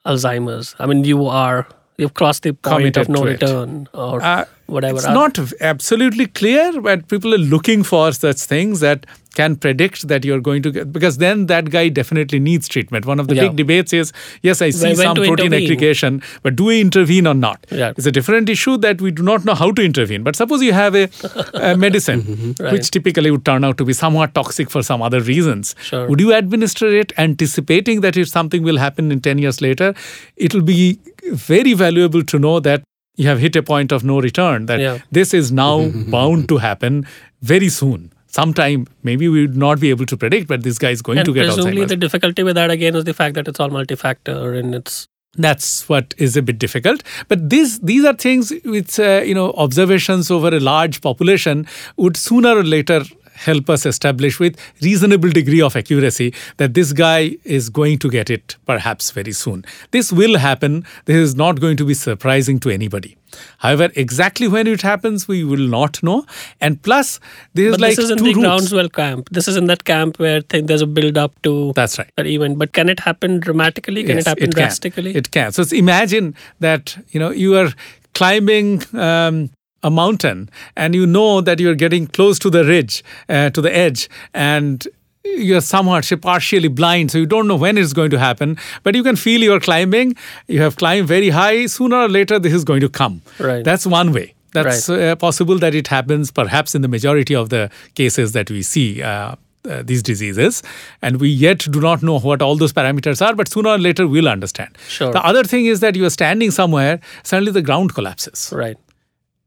Alzheimer's? 0.07 0.75
I 0.79 0.87
mean, 0.87 1.05
you 1.05 1.27
are, 1.27 1.67
you've 1.99 2.15
crossed 2.15 2.45
the 2.45 2.53
point 2.53 2.95
Committed 2.95 3.03
of 3.03 3.09
no 3.09 3.25
return 3.25 3.89
or 3.93 4.23
Uh, 4.23 4.45
whatever. 4.71 4.97
It's 4.97 5.07
not 5.07 5.39
absolutely 5.61 6.27
clear, 6.27 6.81
but 6.81 7.09
people 7.09 7.35
are 7.35 7.39
looking 7.39 7.83
for 7.83 8.13
such 8.13 8.39
things 8.39 8.81
that 8.81 9.07
can 9.35 9.55
predict 9.55 10.09
that 10.09 10.25
you're 10.25 10.41
going 10.41 10.61
to 10.61 10.71
get 10.73 10.93
because 10.93 11.19
then 11.19 11.47
that 11.47 11.71
guy 11.71 11.89
definitely 11.89 12.41
needs 12.41 12.67
treatment. 12.69 13.07
One 13.07 13.21
of 13.21 13.29
the 13.29 13.37
Yeah. 13.37 13.43
big 13.49 13.57
debates 13.57 13.93
is 13.93 14.13
yes, 14.43 14.61
I 14.61 14.71
see 14.71 14.89
When- 14.89 14.97
some 14.97 15.15
protein 15.17 15.47
intervene. 15.47 15.63
aggregation, 15.63 16.23
but 16.43 16.57
do 16.57 16.65
we 16.65 16.81
intervene 16.81 17.29
or 17.29 17.35
not? 17.35 17.65
Yeah. 17.71 17.93
It's 17.97 18.07
a 18.07 18.13
different 18.13 18.49
issue 18.49 18.77
that 18.79 19.01
we 19.01 19.13
do 19.13 19.23
not 19.23 19.45
know 19.45 19.55
how 19.55 19.71
to 19.71 19.83
intervene. 19.85 20.25
But 20.25 20.35
suppose 20.35 20.63
you 20.63 20.73
have 20.73 20.97
a, 20.97 21.09
a 21.55 21.77
medicine 21.87 22.23
mm-hmm. 22.23 22.65
Right. 22.65 22.73
which 22.73 22.91
typically 22.91 23.31
would 23.31 23.45
turn 23.45 23.63
out 23.65 23.79
to 23.79 23.85
be 23.85 23.93
somewhat 23.93 24.35
toxic 24.35 24.69
for 24.69 24.83
some 24.83 25.01
other 25.01 25.21
reasons. 25.21 25.75
Sure. 25.83 26.09
Would 26.09 26.21
you 26.21 26.35
administer 26.35 26.89
it 26.89 27.13
anticipating 27.17 28.01
that 28.01 28.17
if 28.17 28.29
something 28.29 28.63
will 28.65 28.79
happen 28.79 29.13
in 29.13 29.21
10 29.21 29.39
years 29.39 29.61
later? 29.61 29.95
It 30.37 30.55
will 30.55 30.63
be 30.63 30.99
very 31.33 31.75
valuable 31.75 32.25
to 32.25 32.39
know 32.39 32.59
that 32.61 32.83
you 33.21 33.29
have 33.29 33.41
hit 33.45 33.57
a 33.61 33.63
point 33.63 33.93
of 33.97 34.05
no 34.11 34.21
return, 34.27 34.67
that 34.71 34.81
Yeah. 34.85 34.99
this 35.19 35.35
is 35.41 35.53
now 35.53 35.75
mm-hmm, 35.81 35.99
mm-hmm, 36.01 36.11
bound 36.17 36.39
mm-hmm. 36.39 36.55
to 36.55 36.59
happen 36.65 37.05
very 37.53 37.69
soon. 37.77 38.11
Sometime, 38.35 38.87
maybe 39.03 39.29
we 39.29 39.41
would 39.47 39.57
not 39.57 39.81
be 39.85 39.91
able 39.91 40.07
to 40.11 40.17
predict, 40.17 40.47
but 40.53 40.63
this 40.67 40.79
guy 40.85 40.91
is 40.97 41.03
going 41.03 41.19
and 41.19 41.27
to 41.27 41.33
get 41.39 41.47
presumably 41.47 41.83
Alzheimer's. 41.83 41.89
the 41.95 41.97
difficulty 41.97 42.45
with 42.49 42.55
that 42.61 42.71
again 42.75 42.95
is 43.01 43.07
the 43.09 43.15
fact 43.23 43.35
that 43.41 43.49
it's 43.53 43.59
all 43.65 43.71
multi-factor 43.79 44.55
and 44.61 44.75
it's 44.83 45.01
That's 45.43 45.89
what 45.89 46.15
is 46.27 46.37
a 46.39 46.43
bit 46.47 46.57
difficult. 46.63 47.03
But 47.33 47.43
these 47.51 47.75
these 47.89 48.07
are 48.11 48.15
things 48.23 48.53
which 48.77 48.95
uh, 49.09 49.23
you 49.31 49.35
know 49.35 49.45
observations 49.65 50.31
over 50.37 50.51
a 50.57 50.61
large 50.69 51.01
population 51.05 51.67
would 52.05 52.17
sooner 52.23 52.55
or 52.63 52.65
later 52.65 52.97
help 53.35 53.71
us 53.71 53.87
establish 53.87 54.39
with 54.39 54.57
reasonable 54.83 55.31
degree 55.31 55.61
of 55.63 55.77
accuracy 55.77 56.35
that 56.59 56.75
this 56.75 56.93
guy 56.93 57.37
is 57.45 57.69
going 57.71 57.99
to 57.99 58.11
get 58.11 58.29
it 58.31 58.57
perhaps 58.67 59.11
very 59.11 59.33
soon. 59.33 59.65
This 59.91 60.13
will 60.13 60.39
happen. 60.39 60.85
This 61.07 61.17
is 61.17 61.35
not 61.35 61.61
going 61.61 61.77
to 61.79 61.85
be 61.85 61.95
surprising 61.95 62.61
to 62.61 62.71
anybody. 62.71 63.17
However, 63.59 63.91
exactly 63.95 64.49
when 64.49 64.67
it 64.67 64.83
happens, 64.83 65.29
we 65.29 65.45
will 65.45 65.67
not 65.69 66.03
know. 66.03 66.27
And 66.61 66.83
plus, 66.83 67.21
there 67.55 67.67
is 67.67 67.73
But 67.75 67.81
like 67.81 67.97
this 67.97 68.05
is 68.07 68.11
in 68.11 68.19
two 68.19 68.25
the 68.25 68.33
groundswell 68.35 68.89
camp. 68.89 69.29
This 69.31 69.47
is 69.49 69.57
in 69.57 69.67
that 69.67 69.85
camp 69.85 70.19
where 70.19 70.41
think 70.41 70.67
there's 70.67 70.83
a 70.83 70.87
build 70.87 71.17
up 71.17 71.41
to 71.43 71.73
That's 71.75 71.97
right. 71.99 72.11
that 72.17 72.27
event. 72.27 72.59
But 72.59 72.73
can 72.73 72.89
it 72.89 72.99
happen 73.01 73.39
dramatically? 73.39 74.03
Can 74.03 74.17
Yes, 74.17 74.27
it 74.27 74.29
happen 74.29 74.45
can. 74.45 74.51
drastically? 74.63 75.15
It 75.15 75.31
can. 75.31 75.53
So 75.53 75.63
it's- 75.63 75.79
imagine 75.79 76.35
that 76.59 76.97
you 77.11 77.21
know 77.21 77.31
you 77.31 77.57
are 77.57 77.73
climbing 78.15 78.83
um, 78.95 79.51
a 79.83 79.91
mountain 79.91 80.51
and 80.77 80.95
you 80.95 81.07
know 81.07 81.41
that 81.41 81.61
you 81.61 81.71
are 81.71 81.75
getting 81.75 82.07
close 82.07 82.39
to 82.39 82.51
the 82.51 82.65
ridge, 82.65 83.03
uh, 83.29 83.51
to 83.51 83.61
the 83.61 83.75
edge, 83.75 84.09
and 84.35 84.87
you're 85.25 85.61
somewhat 85.61 86.11
partially 86.23 86.69
blind, 86.69 87.11
so 87.11 87.19
you 87.19 87.27
don't 87.27 87.47
know 87.47 87.57
when 87.57 87.77
it's 87.77 87.93
going 87.93 88.11
to 88.11 88.19
happen. 88.19 88.57
But 88.83 88.95
you 88.95 89.03
can 89.03 89.17
feel 89.17 89.41
you're 89.41 89.61
climbing. 89.61 90.17
You 90.49 90.63
have 90.63 90.77
climbed 90.77 91.09
very 91.09 91.29
high. 91.31 91.67
Sooner 91.67 91.97
or 91.97 92.09
later, 92.09 92.39
this 92.39 92.55
is 92.55 92.65
going 92.65 92.81
to 92.81 92.89
come. 92.89 93.23
Right. 93.39 93.65
That's 93.65 93.87
one 93.87 94.13
way. 94.13 94.35
That's 94.53 94.89
uh, 94.89 95.15
possible 95.17 95.59
that 95.59 95.75
it 95.75 95.87
happens 95.89 96.31
perhaps 96.31 96.75
in 96.75 96.83
the 96.83 96.89
majority 96.89 97.35
of 97.35 97.51
the 97.51 97.71
cases 97.95 98.33
that 98.33 98.51
we 98.51 98.63
see. 98.63 99.03
Uh, 99.03 99.37
uh, 99.69 99.83
these 99.83 100.03
diseases, 100.03 100.63
and 101.03 101.21
we 101.21 101.29
yet 101.29 101.59
do 101.71 101.83
not 101.83 102.03
know 102.03 102.19
what 102.19 102.41
all 102.41 102.57
those 102.57 102.73
parameters 102.73 103.21
are, 103.21 103.35
but 103.35 103.47
sooner 103.47 103.69
or 103.69 103.79
later 103.79 104.07
we'll 104.09 104.27
understand. 104.27 104.71
Sure. 104.89 105.13
The 105.13 105.23
other 105.23 105.45
thing 105.45 105.67
is 105.67 105.81
that 105.81 105.95
you 105.97 106.07
are 106.07 106.11
standing 106.11 106.51
somewhere, 106.51 106.99
suddenly 107.25 107.53
the 107.53 107.61
ground 107.61 107.95
collapses, 107.95 108.51
right. 108.57 108.79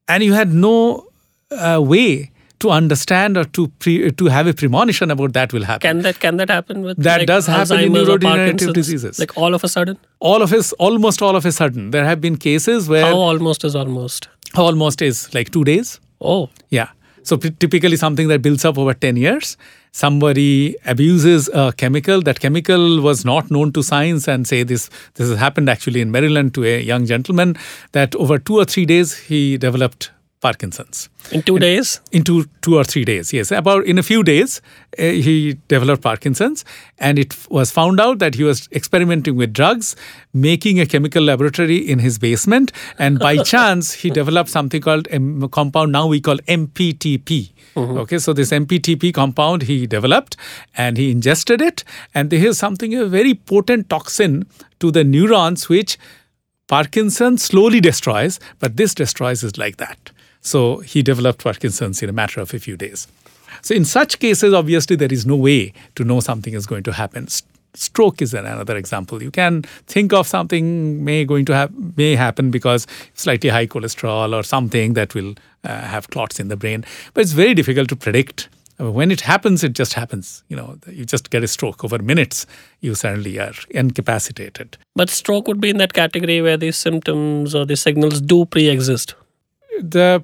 And 0.07 0.23
you 0.23 0.33
had 0.33 0.53
no 0.53 1.07
uh, 1.51 1.81
way 1.81 2.31
to 2.59 2.69
understand 2.69 3.37
or 3.37 3.43
to 3.43 3.67
pre- 3.79 4.09
to 4.11 4.25
have 4.27 4.47
a 4.47 4.53
premonition 4.53 5.11
about 5.11 5.33
that 5.33 5.51
will 5.53 5.63
happen. 5.65 5.81
Can 5.89 6.01
that 6.03 6.19
can 6.19 6.37
that 6.37 6.49
happen 6.49 6.81
with 6.81 6.97
That 7.03 7.19
like, 7.19 7.27
does 7.27 7.45
happen 7.47 7.79
in 7.79 7.91
Alzheimer's 7.91 8.09
or 8.09 8.17
neurodegenerative 8.19 8.73
diseases. 8.73 9.19
Like 9.19 9.37
all 9.37 9.53
of 9.53 9.63
a 9.63 9.67
sudden? 9.67 9.97
all 10.19 10.41
of 10.41 10.53
us, 10.53 10.71
almost 10.73 11.21
all 11.21 11.35
of 11.35 11.45
a 11.45 11.51
sudden, 11.51 11.91
there 11.91 12.05
have 12.05 12.21
been 12.21 12.37
cases 12.37 12.87
where 12.87 13.05
How 13.05 13.15
almost 13.17 13.65
is 13.65 13.75
almost? 13.75 14.29
almost 14.55 15.01
is 15.01 15.33
like 15.33 15.51
two 15.51 15.63
days. 15.63 15.99
Oh, 16.21 16.49
Yeah. 16.69 16.89
So 17.23 17.37
p- 17.37 17.51
typically 17.51 17.95
something 17.97 18.27
that 18.29 18.41
builds 18.41 18.63
up 18.65 18.77
over 18.77 18.93
10 18.93 19.15
years. 19.17 19.57
Somebody 19.95 20.75
abuses 20.85 21.49
a 21.53 21.71
chemical. 21.71 22.21
That 22.21 22.39
chemical 22.39 22.99
was 23.01 23.23
not 23.23 23.51
known 23.51 23.71
to 23.73 23.83
science 23.83 24.27
and 24.27 24.47
say 24.47 24.63
this 24.63 24.89
this 25.13 25.29
has 25.29 25.37
happened 25.37 25.69
actually 25.69 26.01
in 26.01 26.09
Maryland 26.09 26.55
to 26.55 26.65
a 26.65 26.81
young 26.81 27.05
gentleman 27.05 27.55
that 27.91 28.15
over 28.15 28.39
2 28.39 28.57
or 28.57 28.65
3 28.65 28.87
days 28.87 29.15
he 29.15 29.55
developed 29.57 30.09
Parkinson's. 30.43 31.09
in 31.31 31.41
two 31.41 31.57
days? 31.57 32.01
Into 32.11 32.43
2 32.43 32.49
two 32.61 32.75
or 32.77 32.83
3 32.83 33.05
days. 33.05 33.31
Yes, 33.33 33.51
about 33.51 33.85
in 33.85 33.97
a 33.97 34.03
few 34.03 34.23
days 34.29 34.61
uh, 34.99 35.03
he 35.27 35.35
developed 35.73 36.03
Parkinson's 36.03 36.65
and 36.99 37.19
it 37.23 37.35
was 37.49 37.71
found 37.71 37.99
out 38.05 38.19
that 38.19 38.35
he 38.35 38.43
was 38.43 38.67
experimenting 38.71 39.37
with 39.41 39.53
drugs, 39.53 39.95
making 40.33 40.79
a 40.79 40.85
chemical 40.85 41.23
laboratory 41.23 41.77
in 41.77 41.99
his 41.99 42.19
basement 42.19 42.71
and 42.99 43.19
by 43.19 43.33
chance 43.53 43.93
he 44.03 44.09
developed 44.09 44.49
something 44.49 44.81
called 44.81 45.07
a 45.11 45.49
compound 45.59 45.91
now 45.99 46.05
we 46.07 46.21
call 46.29 46.37
MPTP. 46.59 47.49
Okay, 47.75 48.19
so 48.19 48.33
this 48.33 48.51
MPTP 48.51 49.13
compound 49.13 49.63
he 49.63 49.87
developed 49.87 50.37
and 50.77 50.97
he 50.97 51.09
ingested 51.11 51.61
it, 51.61 51.83
and 52.13 52.29
there 52.29 52.45
is 52.45 52.57
something 52.57 52.93
a 52.93 53.05
very 53.05 53.33
potent 53.33 53.89
toxin 53.89 54.45
to 54.79 54.91
the 54.91 55.03
neurons 55.03 55.69
which 55.69 55.97
Parkinson 56.67 57.37
slowly 57.37 57.79
destroys, 57.81 58.39
but 58.59 58.77
this 58.77 58.93
destroys 58.95 59.43
it 59.43 59.57
like 59.57 59.77
that. 59.77 60.11
So 60.43 60.79
he 60.79 61.01
developed 61.01 61.43
Parkinson's 61.43 62.03
in 62.03 62.09
a 62.09 62.13
matter 62.13 62.41
of 62.41 62.53
a 62.53 62.59
few 62.59 62.77
days. 62.77 63.07
So 63.61 63.73
in 63.73 63.85
such 63.85 64.19
cases, 64.19 64.53
obviously 64.53 64.95
there 64.95 65.11
is 65.11 65.25
no 65.25 65.35
way 65.35 65.73
to 65.95 66.03
know 66.03 66.19
something 66.19 66.53
is 66.53 66.65
going 66.65 66.83
to 66.83 66.91
happen. 66.91 67.27
Stroke 67.75 68.21
is 68.21 68.33
another 68.33 68.77
example. 68.77 69.23
You 69.23 69.31
can 69.31 69.63
think 69.87 70.13
of 70.13 70.27
something 70.27 71.03
may 71.03 71.25
going 71.25 71.45
to 71.45 71.55
have 71.55 71.71
may 71.97 72.15
happen 72.15 72.51
because 72.51 72.85
slightly 73.13 73.49
high 73.49 73.65
cholesterol 73.67 74.37
or 74.37 74.43
something 74.43 74.93
that 74.93 75.15
will 75.15 75.33
uh, 75.63 75.81
have 75.81 76.09
clots 76.09 76.39
in 76.39 76.49
the 76.49 76.57
brain, 76.57 76.85
but 77.13 77.21
it's 77.21 77.31
very 77.31 77.55
difficult 77.55 77.89
to 77.89 77.95
predict. 77.95 78.49
Uh, 78.79 78.91
When 78.91 79.11
it 79.11 79.21
happens, 79.21 79.63
it 79.63 79.73
just 79.73 79.93
happens. 79.93 80.43
You 80.49 80.57
know, 80.57 80.77
you 80.87 81.05
just 81.05 81.29
get 81.29 81.43
a 81.43 81.47
stroke 81.47 81.83
over 81.83 81.99
minutes. 81.99 82.45
You 82.81 82.95
suddenly 82.95 83.39
are 83.39 83.53
incapacitated. 83.69 84.77
But 84.95 85.09
stroke 85.09 85.47
would 85.47 85.61
be 85.61 85.69
in 85.69 85.77
that 85.77 85.93
category 85.93 86.41
where 86.41 86.57
these 86.57 86.77
symptoms 86.77 87.55
or 87.55 87.65
the 87.65 87.75
signals 87.75 88.21
do 88.21 88.45
pre-exist. 88.45 89.15
the 89.79 90.23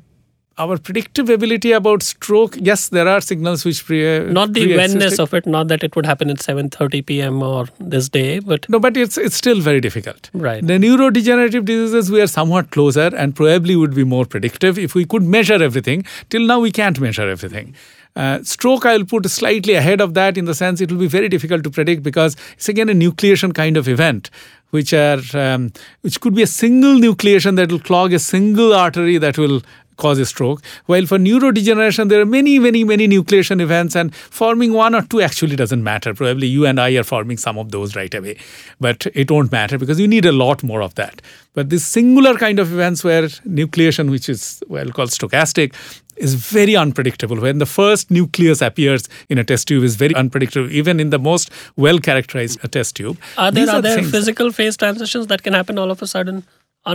our 0.60 0.78
predictive 0.78 1.30
ability 1.36 1.72
about 1.72 2.04
stroke 2.04 2.56
yes 2.70 2.90
there 2.90 3.08
are 3.08 3.22
signals 3.22 3.64
which 3.66 3.86
pre 3.86 4.00
Not 4.38 4.54
the 4.54 4.66
pre-existing. 4.66 5.24
of 5.26 5.34
it, 5.34 5.46
not 5.46 5.68
that 5.70 5.84
it 5.84 5.96
would 5.96 6.06
happen 6.06 6.30
at 6.30 6.38
7:30 6.40 7.06
p.m. 7.06 7.42
or 7.42 7.68
this 7.80 8.10
day, 8.10 8.40
but 8.40 8.68
no 8.70 8.80
but 8.88 8.98
it's 8.98 9.18
it's 9.18 9.36
still 9.44 9.62
very 9.70 9.82
difficult 9.88 10.30
Right. 10.34 10.66
the 10.74 10.78
neurodegenerative 10.86 11.66
diseases 11.66 12.12
we 12.12 12.22
are 12.22 12.28
somewhat 12.28 12.72
closer 12.72 13.08
and 13.16 13.36
probably 13.36 13.76
would 13.76 13.96
be 13.96 14.04
more 14.04 14.26
predictive 14.26 14.78
if 14.78 14.96
we 14.96 15.06
could 15.06 15.24
measure 15.38 15.62
everything 15.70 16.06
till 16.30 16.46
now 16.54 16.60
we 16.60 16.72
can't 16.82 17.00
measure 17.00 17.28
everything 17.38 17.74
uh, 18.16 18.38
stroke 18.44 18.86
i'll 18.92 19.06
put 19.16 19.30
slightly 19.40 19.76
ahead 19.82 20.02
of 20.02 20.14
that 20.14 20.38
in 20.38 20.46
the 20.46 20.56
sense 20.62 20.82
it 20.82 20.92
will 20.92 21.00
be 21.00 21.12
very 21.18 21.30
difficult 21.30 21.64
to 21.64 21.70
predict 21.80 22.04
because 22.04 22.36
it's 22.54 22.68
again 22.70 22.90
a 22.90 22.94
nucleation 22.94 23.54
kind 23.54 23.78
of 23.78 23.88
event 23.88 24.30
which 24.72 24.94
are 24.94 25.22
um, 25.34 25.72
which 26.02 26.20
could 26.22 26.36
be 26.36 26.44
a 26.44 26.48
single 26.56 26.96
nucleation 27.06 27.56
that 27.56 27.72
will 27.72 27.80
clog 27.92 28.14
a 28.14 28.20
single 28.20 28.74
artery 28.74 29.18
that 29.18 29.38
will 29.38 29.62
cause 30.00 30.18
a 30.18 30.26
stroke. 30.26 30.62
While 30.88 31.06
for 31.06 31.18
neurodegeneration, 31.20 32.10
there 32.10 32.22
are 32.22 32.26
many, 32.26 32.58
many, 32.60 32.84
many 32.84 33.08
nucleation 33.08 33.62
events, 33.62 33.96
and 33.96 34.16
forming 34.16 34.74
one 34.74 34.96
or 34.96 35.04
two 35.04 35.22
actually 35.22 35.56
doesn't 35.56 35.84
matter. 35.84 36.14
Probably 36.14 36.48
you 36.48 36.66
and 36.66 36.80
I 36.80 36.90
are 36.92 37.04
forming 37.04 37.38
some 37.38 37.58
of 37.60 37.72
those 37.72 37.96
right 37.96 38.14
away, 38.14 38.38
but 38.80 39.06
it 39.14 39.30
won't 39.30 39.52
matter 39.52 39.78
because 39.78 40.00
you 40.00 40.08
need 40.08 40.26
a 40.26 40.32
lot 40.32 40.64
more 40.64 40.82
of 40.82 40.96
that. 40.96 41.22
But 41.54 41.70
this 41.70 41.86
singular 41.86 42.36
kind 42.38 42.60
of 42.60 42.72
events 42.74 43.04
where 43.04 43.24
nucleation, 43.62 44.10
which 44.10 44.30
is 44.30 44.64
well 44.68 44.90
called 44.90 45.10
stochastic, 45.10 45.74
is 46.18 46.34
very 46.36 46.76
unpredictable. 46.76 47.38
When 47.40 47.60
the 47.60 47.66
first 47.66 48.12
nucleus 48.12 48.62
appears 48.62 49.08
in 49.30 49.38
a 49.38 49.44
test 49.44 49.68
tube, 49.70 49.84
is 49.86 49.96
very 49.96 50.14
unpredictable, 50.16 50.70
even 50.72 51.00
in 51.00 51.12
the 51.12 51.20
most 51.20 51.50
well 51.78 52.00
characterized 52.00 52.60
test 52.72 52.96
tube. 52.98 53.18
are 53.38 53.52
there 53.52 53.66
These 53.66 53.74
are 53.76 53.82
there 53.82 53.96
things- 54.00 54.12
physical 54.12 54.52
phase 54.52 54.76
transitions 54.78 55.28
that 55.28 55.44
can 55.44 55.54
happen 55.54 55.78
all 55.78 55.92
of 55.92 56.02
a 56.02 56.08
sudden, 56.08 56.44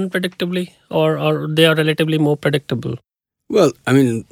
unpredictably, 0.01 0.65
or 0.91 1.19
or 1.19 1.47
they 1.49 1.67
are 1.67 1.75
relatively 1.75 2.19
more 2.19 2.37
predictable? 2.37 2.99
Well, 3.49 3.73
I 3.87 3.93
mean, 3.93 4.25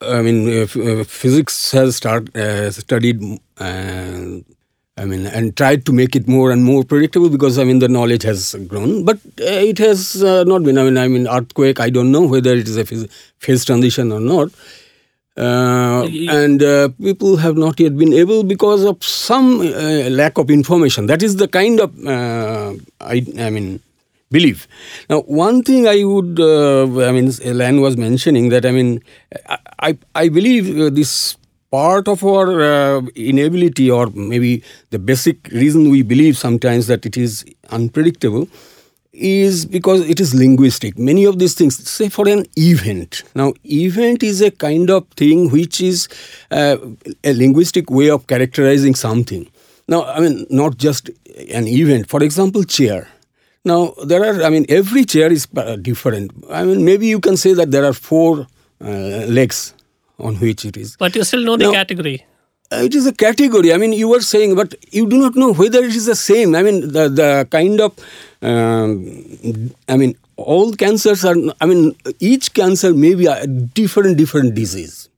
I 0.00 0.22
mean, 0.22 0.48
uh, 0.48 0.62
f- 0.62 0.76
uh, 0.76 1.04
physics 1.04 1.70
has 1.72 1.96
start 1.96 2.34
uh, 2.36 2.70
studied, 2.70 3.22
uh, 3.58 4.20
I 4.96 5.04
mean, 5.04 5.26
and 5.26 5.56
tried 5.56 5.84
to 5.86 5.92
make 5.92 6.16
it 6.16 6.28
more 6.28 6.50
and 6.50 6.64
more 6.64 6.82
predictable 6.84 7.30
because 7.30 7.58
I 7.58 7.64
mean 7.64 7.78
the 7.78 7.88
knowledge 7.88 8.22
has 8.24 8.54
grown, 8.68 9.04
but 9.04 9.16
uh, 9.40 9.44
it 9.72 9.78
has 9.78 10.22
uh, 10.22 10.44
not 10.44 10.62
been. 10.64 10.78
I 10.78 10.84
mean, 10.84 10.98
I 10.98 11.08
mean, 11.08 11.28
earthquake. 11.28 11.80
I 11.80 11.90
don't 11.90 12.12
know 12.12 12.26
whether 12.26 12.52
it 12.54 12.68
is 12.68 12.76
a 12.76 12.84
phys- 12.84 13.10
phase 13.38 13.64
transition 13.64 14.12
or 14.12 14.20
not. 14.20 14.50
Uh, 15.36 16.06
and 16.28 16.62
uh, 16.62 16.88
people 17.00 17.36
have 17.36 17.56
not 17.56 17.80
yet 17.80 17.96
been 17.96 18.12
able 18.12 18.42
because 18.44 18.84
of 18.84 19.02
some 19.02 19.60
uh, 19.62 20.08
lack 20.10 20.36
of 20.36 20.50
information. 20.50 21.06
That 21.06 21.22
is 21.22 21.36
the 21.36 21.48
kind 21.48 21.80
of 21.80 22.06
uh, 22.06 22.74
I, 23.00 23.24
I 23.38 23.48
mean 23.50 23.80
belief. 24.32 24.66
Now, 25.10 25.20
one 25.20 25.62
thing 25.62 25.86
I 25.86 26.02
would, 26.04 26.40
uh, 26.40 27.08
I 27.08 27.12
mean, 27.12 27.30
Len 27.44 27.80
was 27.80 27.96
mentioning 27.96 28.48
that, 28.48 28.66
I 28.66 28.72
mean, 28.72 29.00
I, 29.48 29.58
I, 29.78 29.98
I 30.14 30.28
believe 30.28 30.78
uh, 30.80 30.90
this 30.90 31.36
part 31.70 32.08
of 32.08 32.24
our 32.24 32.62
uh, 32.62 33.00
inability, 33.14 33.90
or 33.90 34.06
maybe 34.14 34.62
the 34.90 34.98
basic 34.98 35.48
reason 35.48 35.90
we 35.90 36.02
believe 36.02 36.36
sometimes 36.36 36.86
that 36.86 37.06
it 37.06 37.16
is 37.16 37.44
unpredictable, 37.70 38.48
is 39.12 39.66
because 39.66 40.08
it 40.08 40.20
is 40.20 40.34
linguistic. 40.34 40.98
Many 40.98 41.24
of 41.24 41.38
these 41.38 41.54
things, 41.54 41.76
say 41.88 42.08
for 42.08 42.26
an 42.28 42.46
event. 42.56 43.22
Now, 43.34 43.52
event 43.64 44.22
is 44.22 44.40
a 44.40 44.50
kind 44.50 44.90
of 44.90 45.06
thing 45.08 45.50
which 45.50 45.80
is 45.80 46.08
uh, 46.50 46.76
a 47.22 47.32
linguistic 47.34 47.90
way 47.90 48.08
of 48.08 48.26
characterizing 48.26 48.94
something. 48.94 49.48
Now, 49.86 50.04
I 50.04 50.20
mean, 50.20 50.46
not 50.48 50.78
just 50.78 51.10
an 51.52 51.66
event. 51.68 52.08
For 52.08 52.22
example, 52.22 52.64
chair. 52.64 53.08
Now, 53.64 53.94
there 54.04 54.24
are, 54.24 54.42
I 54.42 54.50
mean, 54.50 54.66
every 54.68 55.04
chair 55.04 55.30
is 55.30 55.46
uh, 55.56 55.76
different. 55.76 56.32
I 56.50 56.64
mean, 56.64 56.84
maybe 56.84 57.06
you 57.06 57.20
can 57.20 57.36
say 57.36 57.52
that 57.54 57.70
there 57.70 57.84
are 57.84 57.92
four 57.92 58.46
uh, 58.80 58.86
legs 58.86 59.74
on 60.18 60.36
which 60.36 60.64
it 60.64 60.76
is. 60.76 60.96
But 60.96 61.14
you 61.14 61.22
still 61.24 61.44
know 61.44 61.56
the 61.56 61.70
category. 61.70 62.24
Uh, 62.72 62.82
It 62.88 62.94
is 62.94 63.06
a 63.06 63.12
category. 63.12 63.72
I 63.72 63.76
mean, 63.76 63.92
you 63.92 64.08
were 64.08 64.20
saying, 64.20 64.56
but 64.56 64.74
you 64.90 65.06
do 65.08 65.18
not 65.18 65.36
know 65.36 65.52
whether 65.52 65.78
it 65.84 65.94
is 65.94 66.06
the 66.06 66.16
same. 66.16 66.54
I 66.56 66.62
mean, 66.62 66.80
the 66.96 67.08
the 67.20 67.46
kind 67.50 67.80
of, 67.86 67.92
um, 68.40 68.90
I 69.88 69.96
mean, 69.96 70.16
all 70.36 70.72
cancers 70.72 71.24
are. 71.24 71.36
I 71.60 71.66
mean, 71.66 71.94
each 72.18 72.54
cancer 72.54 72.92
may 72.94 73.14
be 73.14 73.26
a 73.26 73.46
different 73.46 74.16
different 74.16 74.54
disease. 74.54 75.08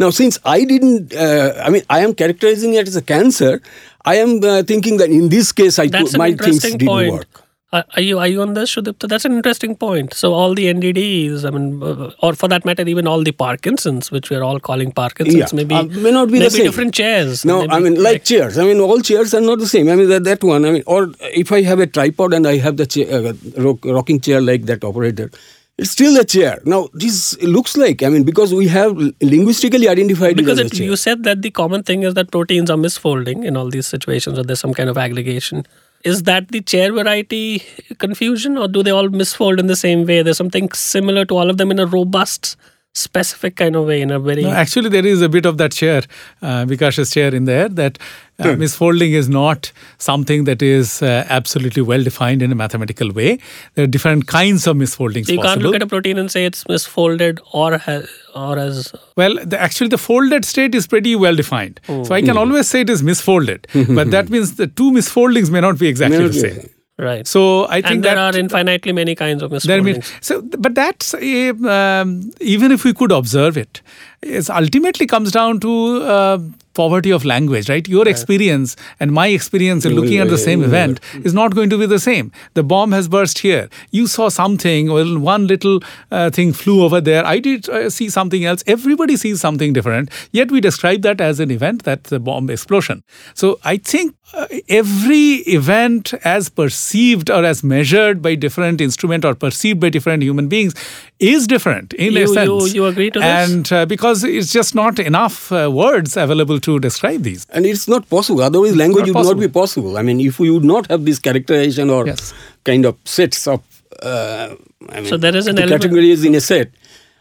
Now, 0.00 0.10
since 0.10 0.38
I 0.44 0.64
didn't, 0.64 1.14
uh, 1.14 1.62
I 1.64 1.70
mean, 1.70 1.84
I 1.88 2.00
am 2.00 2.12
characterizing 2.12 2.74
it 2.74 2.88
as 2.88 2.96
a 2.96 3.02
cancer. 3.14 3.62
I 4.04 4.16
am 4.16 4.42
uh, 4.42 4.62
thinking 4.64 4.96
that 4.98 5.08
in 5.08 5.28
this 5.28 5.52
case, 5.52 5.78
I 5.78 5.86
That's 5.86 6.14
an 6.14 6.18
my 6.18 6.32
things 6.34 6.60
didn't 6.60 6.86
point. 6.86 7.12
work. 7.12 7.45
Are 7.76 7.84
are 7.96 8.02
you 8.02 8.18
are 8.24 8.26
you 8.32 8.42
on 8.42 8.54
this, 8.54 8.74
Sudipta? 8.74 9.08
That's 9.12 9.24
an 9.28 9.32
interesting 9.38 9.74
point. 9.84 10.14
So 10.14 10.32
all 10.32 10.54
the 10.54 10.66
NDDs, 10.72 11.44
I 11.44 11.50
mean, 11.56 11.82
uh, 11.82 12.10
or 12.26 12.34
for 12.34 12.48
that 12.52 12.64
matter, 12.64 12.86
even 12.94 13.06
all 13.06 13.22
the 13.28 13.32
Parkinsons, 13.32 14.10
which 14.10 14.30
we're 14.30 14.42
all 14.42 14.60
calling 14.68 14.92
Parkinsons, 14.92 15.40
Yeah, 15.42 15.46
maybe 15.52 15.74
uh, 15.74 15.82
may 16.06 16.12
not 16.18 16.28
be 16.28 16.38
the 16.38 16.44
maybe 16.44 16.50
same. 16.50 16.64
different 16.70 16.94
chairs. 16.94 17.44
No, 17.44 17.60
maybe 17.60 17.72
I 17.72 17.80
mean 17.80 18.02
like 18.02 18.24
chairs. 18.24 18.58
I 18.58 18.64
mean 18.70 18.80
all 18.80 19.00
chairs 19.00 19.34
are 19.34 19.40
not 19.40 19.58
the 19.58 19.66
same. 19.74 19.88
I 19.88 19.96
mean 19.96 20.08
that, 20.08 20.24
that 20.24 20.44
one. 20.52 20.64
I 20.64 20.70
mean, 20.78 20.84
or 20.86 21.12
if 21.42 21.52
I 21.52 21.62
have 21.62 21.80
a 21.80 21.86
tripod 21.86 22.32
and 22.32 22.46
I 22.46 22.56
have 22.58 22.76
the 22.76 22.86
chair, 22.86 23.12
uh, 23.12 23.32
rock, 23.68 23.84
rocking 23.84 24.20
chair 24.20 24.40
like 24.40 24.66
that 24.66 24.84
operator, 24.84 25.30
it's 25.78 25.90
still 25.90 26.18
a 26.18 26.24
chair. 26.24 26.60
Now 26.64 26.88
this 26.94 27.40
looks 27.42 27.76
like. 27.76 28.02
I 28.02 28.08
mean 28.08 28.22
because 28.24 28.54
we 28.54 28.68
have 28.68 28.96
linguistically 29.20 29.88
identified 29.88 30.36
because 30.36 30.58
it 30.58 30.66
as 30.66 30.72
a 30.72 30.76
chair. 30.76 30.86
you 30.86 30.96
said 30.96 31.24
that 31.24 31.42
the 31.42 31.50
common 31.50 31.82
thing 31.82 32.02
is 32.02 32.14
that 32.14 32.30
proteins 32.30 32.70
are 32.70 32.78
misfolding 32.78 33.44
in 33.44 33.56
all 33.56 33.68
these 33.68 33.86
situations, 33.86 34.38
or 34.38 34.44
there's 34.44 34.60
some 34.60 34.72
kind 34.72 34.88
of 34.88 34.96
aggregation. 34.96 35.66
Is 36.04 36.22
that 36.24 36.48
the 36.48 36.60
chair 36.60 36.92
variety 36.92 37.62
confusion, 37.98 38.56
or 38.56 38.68
do 38.68 38.82
they 38.82 38.90
all 38.90 39.08
misfold 39.08 39.58
in 39.58 39.66
the 39.66 39.76
same 39.76 40.06
way? 40.06 40.22
There's 40.22 40.36
something 40.36 40.70
similar 40.72 41.24
to 41.24 41.36
all 41.36 41.50
of 41.50 41.56
them 41.56 41.70
in 41.70 41.78
a 41.78 41.86
robust, 41.86 42.56
specific 42.96 43.56
kind 43.56 43.76
of 43.76 43.86
way, 43.86 44.00
in 44.00 44.10
a 44.10 44.18
very 44.18 44.42
No, 44.42 44.50
actually, 44.50 44.88
there 44.88 45.06
is 45.06 45.22
a 45.22 45.28
bit 45.28 45.46
of 45.46 45.58
that 45.58 45.72
chair, 45.72 46.02
uh, 46.42 46.64
Bikas's 46.64 47.10
chair 47.10 47.34
in 47.34 47.44
there, 47.44 47.68
that 47.68 47.98
uh, 48.38 48.44
misfolding 48.62 49.12
is 49.12 49.28
not 49.28 49.70
something 49.98 50.44
that 50.44 50.62
is 50.62 51.02
uh, 51.02 51.24
absolutely 51.28 51.82
well 51.82 52.02
defined 52.02 52.42
in 52.42 52.52
a 52.52 52.54
mathematical 52.54 53.10
way. 53.12 53.38
There 53.74 53.84
are 53.84 53.86
different 53.86 54.26
kinds 54.26 54.66
of 54.66 54.76
misfoldings 54.76 55.26
So 55.26 55.32
you 55.32 55.40
can't 55.40 55.62
look 55.62 55.74
at 55.74 55.82
a 55.82 55.86
protein 55.86 56.18
and 56.18 56.30
say 56.30 56.44
it's 56.44 56.64
misfolded 56.64 57.40
or 57.52 57.78
has, 57.78 58.08
or 58.34 58.58
as 58.58 58.92
Well, 59.16 59.38
the, 59.44 59.60
actually, 59.60 59.88
the 59.88 59.98
folded 59.98 60.44
state 60.44 60.74
is 60.74 60.86
pretty 60.86 61.16
well 61.16 61.34
defined. 61.34 61.80
So 61.86 62.14
I 62.14 62.22
can 62.22 62.36
always 62.36 62.68
say 62.68 62.80
it 62.82 62.90
is 62.90 63.02
misfolded, 63.02 63.94
but 63.94 64.10
that 64.10 64.30
means 64.30 64.56
the 64.56 64.66
two 64.66 64.90
misfoldings 64.90 65.50
may 65.50 65.60
not 65.60 65.78
be 65.78 65.88
exactly 65.88 66.18
May 66.18 66.28
the 66.28 66.30
be 66.30 66.38
same. 66.38 66.70
The 66.98 67.02
same. 67.02 67.06
right. 67.06 67.26
So 67.26 67.66
I 67.68 67.82
think 67.82 67.86
and 67.86 68.04
that 68.04 68.14
there 68.14 68.18
are 68.18 68.36
infinitely 68.36 68.92
many 68.92 69.14
kinds 69.14 69.42
of 69.42 69.50
There 69.62 69.82
mean, 69.82 70.02
so, 70.20 70.42
but 70.42 70.74
that's 70.74 71.14
a, 71.14 71.50
um, 71.50 72.32
even 72.40 72.72
if 72.72 72.84
we 72.84 72.92
could 72.92 73.12
observe 73.12 73.56
it, 73.56 73.82
it 74.22 74.50
ultimately 74.50 75.06
comes 75.06 75.30
down 75.30 75.60
to 75.60 76.02
uh, 76.02 76.38
poverty 76.74 77.10
of 77.10 77.24
language, 77.24 77.68
right? 77.68 77.88
Your 77.88 78.06
experience 78.06 78.76
and 79.00 79.12
my 79.12 79.28
experience 79.28 79.84
in 79.84 79.94
looking 79.94 80.18
at 80.18 80.28
the 80.28 80.38
same 80.38 80.62
event 80.62 81.00
is 81.24 81.32
not 81.32 81.54
going 81.54 81.70
to 81.70 81.78
be 81.78 81.86
the 81.86 81.98
same. 81.98 82.32
The 82.54 82.62
bomb 82.62 82.92
has 82.92 83.08
burst 83.08 83.38
here. 83.38 83.68
You 83.90 84.06
saw 84.06 84.28
something, 84.28 84.92
well, 84.92 85.18
one 85.18 85.46
little 85.46 85.80
uh, 86.10 86.30
thing 86.30 86.52
flew 86.52 86.84
over 86.84 87.00
there. 87.00 87.24
I 87.24 87.38
did 87.38 87.68
uh, 87.68 87.90
see 87.90 88.10
something 88.10 88.44
else. 88.44 88.62
Everybody 88.66 89.16
sees 89.16 89.40
something 89.40 89.72
different. 89.72 90.10
Yet 90.32 90.50
we 90.50 90.60
describe 90.60 91.02
that 91.02 91.20
as 91.20 91.40
an 91.40 91.50
event, 91.50 91.84
that's 91.84 92.10
the 92.10 92.20
bomb 92.20 92.50
explosion. 92.50 93.02
So 93.34 93.58
I 93.64 93.78
think 93.78 94.14
uh, 94.34 94.46
every 94.68 95.34
event 95.58 96.12
as 96.24 96.48
perceived 96.48 97.30
or 97.30 97.44
as 97.44 97.62
measured 97.62 98.20
by 98.20 98.34
different 98.34 98.80
instrument 98.80 99.24
or 99.24 99.34
perceived 99.34 99.78
by 99.80 99.88
different 99.88 100.22
human 100.22 100.48
beings 100.48 100.74
is 101.20 101.46
different 101.46 101.92
in 101.94 102.12
You- 102.12 102.18
a 102.18 102.20
you- 102.22 102.34
sense. 102.34 102.74
you 102.74 102.86
agree 102.86 103.10
to 103.12 103.20
this? 103.20 103.50
And 103.50 103.72
uh, 103.72 103.86
because 103.86 104.24
it's 104.24 104.52
just 104.52 104.74
not 104.74 104.98
enough 104.98 105.52
uh, 105.52 105.70
words 105.72 106.16
available 106.16 106.58
to 106.60 106.78
describe 106.80 107.22
these. 107.22 107.46
And 107.50 107.64
it's 107.66 107.86
not 107.88 108.08
possible. 108.10 108.42
Otherwise, 108.42 108.74
language 108.76 109.06
Not 109.06 109.08
would 109.08 109.14
possible. 109.14 109.34
not 109.40 109.40
be 109.40 109.52
possible. 109.60 109.96
I 109.96 110.02
mean, 110.02 110.20
if 110.20 110.38
we 110.40 110.50
would 110.50 110.64
not 110.64 110.88
have 110.90 111.04
this 111.04 111.18
characterization 111.20 111.88
or 111.90 112.06
Yes. 112.06 112.34
kind 112.64 112.84
of 112.84 112.96
sets 113.04 113.46
of, 113.46 113.62
uh, 114.02 114.54
I 114.90 115.00
mean, 115.00 115.08
So 115.08 115.16
there 115.16 115.36
is 115.36 115.46
an 115.46 115.54
the 115.56 115.62
element- 115.62 115.82
categories 115.82 116.24
in 116.24 116.34
a 116.34 116.40
set, 116.40 116.70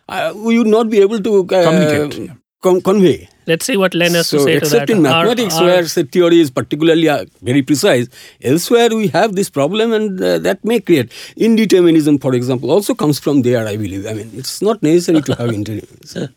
uh, 0.09 0.33
we 0.35 0.57
would 0.57 0.67
not 0.67 0.89
be 0.89 0.99
able 0.99 1.19
to 1.21 1.39
uh, 1.39 1.63
Communicate, 1.69 2.25
yeah. 2.25 2.33
con- 2.61 2.81
convey. 2.81 3.29
Let's 3.47 3.65
see 3.65 3.77
what 3.77 3.93
Len 3.93 4.13
has 4.15 4.27
so 4.27 4.37
to 4.39 4.43
say 4.43 4.51
to 4.53 4.57
except 4.57 4.87
that. 4.87 4.93
in 4.95 5.01
mathematics, 5.03 5.55
our- 5.55 5.65
where 5.65 5.85
set 5.87 6.11
theory 6.11 6.39
is 6.39 6.49
particularly 6.49 7.07
uh, 7.09 7.25
very 7.41 7.61
precise, 7.61 8.07
elsewhere 8.41 8.89
we 8.89 9.07
have 9.09 9.35
this 9.35 9.49
problem, 9.49 9.93
and 9.93 10.21
uh, 10.21 10.39
that 10.39 10.63
may 10.65 10.79
create 10.79 11.11
indeterminism. 11.37 12.19
For 12.21 12.33
example, 12.33 12.71
also 12.71 12.95
comes 12.95 13.19
from 13.19 13.43
there. 13.43 13.67
I 13.67 13.77
believe. 13.77 14.05
I 14.07 14.13
mean, 14.13 14.31
it's 14.35 14.61
not 14.61 14.81
necessary 14.81 15.21
to 15.21 15.35
have 15.35 15.49
indeterminism. 15.59 16.33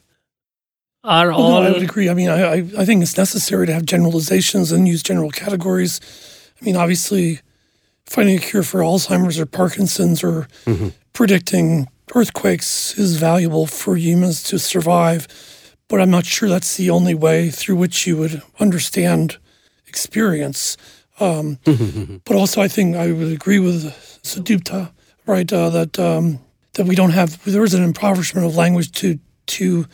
are 1.05 1.29
Well, 1.31 1.49
no, 1.51 1.63
I 1.63 1.71
would 1.71 1.83
agree. 1.83 2.09
I 2.11 2.15
mean, 2.15 2.29
I, 2.29 2.43
I, 2.43 2.57
I 2.79 2.85
think 2.85 3.03
it's 3.03 3.17
necessary 3.17 3.67
to 3.67 3.73
have 3.73 3.85
generalizations 3.87 4.73
and 4.73 4.87
use 4.87 5.03
general 5.03 5.31
categories. 5.31 6.01
I 6.61 6.65
mean, 6.65 6.77
obviously, 6.77 7.41
finding 8.05 8.37
a 8.37 8.41
cure 8.41 8.63
for 8.63 8.81
Alzheimer's 8.81 9.39
or 9.39 9.47
Parkinson's 9.47 10.23
or 10.25 10.49
predicting 11.13 11.89
earthquakes 12.15 12.99
is 12.99 13.17
valuable 13.17 13.67
for 13.67 13.97
humans 13.97 14.43
to 14.45 14.59
survive, 14.59 15.27
but 15.89 16.01
I'm 16.01 16.11
not 16.11 16.27
sure 16.27 16.49
that's 16.49 16.77
the 16.77 16.91
only 16.91 17.15
way 17.15 17.51
through 17.51 17.77
which 17.77 18.07
you 18.07 18.17
would 18.19 18.43
understand 18.61 19.39
experience. 19.87 20.77
Um, 21.19 21.59
but 22.25 22.37
also, 22.37 22.61
I 22.61 22.69
think 22.69 22.97
I 22.97 23.11
would 23.11 23.33
agree 23.33 23.59
with 23.59 23.85
Sudipta, 24.23 24.93
right? 25.27 25.51
Uh, 25.53 25.71
that 25.71 25.99
um, 25.99 26.41
that 26.75 26.87
we 26.87 26.95
don't 26.95 27.11
have 27.11 27.43
there 27.45 27.65
is 27.65 27.75
an 27.75 27.83
impoverishment 27.83 28.47
of 28.47 28.57
language 28.57 28.93
to 28.93 29.19
to 29.47 29.87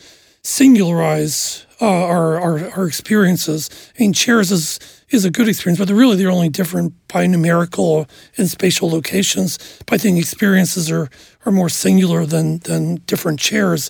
singularize 0.43 1.65
uh, 1.81 1.85
our, 1.85 2.39
our 2.39 2.69
our 2.71 2.87
experiences. 2.87 3.69
I 3.97 4.03
mean, 4.03 4.13
chairs 4.13 4.51
is 4.51 4.79
is 5.09 5.25
a 5.25 5.31
good 5.31 5.47
experience, 5.47 5.79
but 5.79 5.87
they're 5.87 5.95
really 5.95 6.17
they're 6.17 6.31
only 6.31 6.49
different 6.49 6.93
by 7.07 7.25
numerical 7.25 8.07
and 8.37 8.49
spatial 8.49 8.89
locations. 8.89 9.57
But 9.85 9.95
I 9.95 9.97
think 9.97 10.19
experiences 10.19 10.91
are 10.91 11.09
are 11.45 11.51
more 11.51 11.69
singular 11.69 12.25
than 12.25 12.59
than 12.59 12.95
different 13.05 13.39
chairs. 13.39 13.89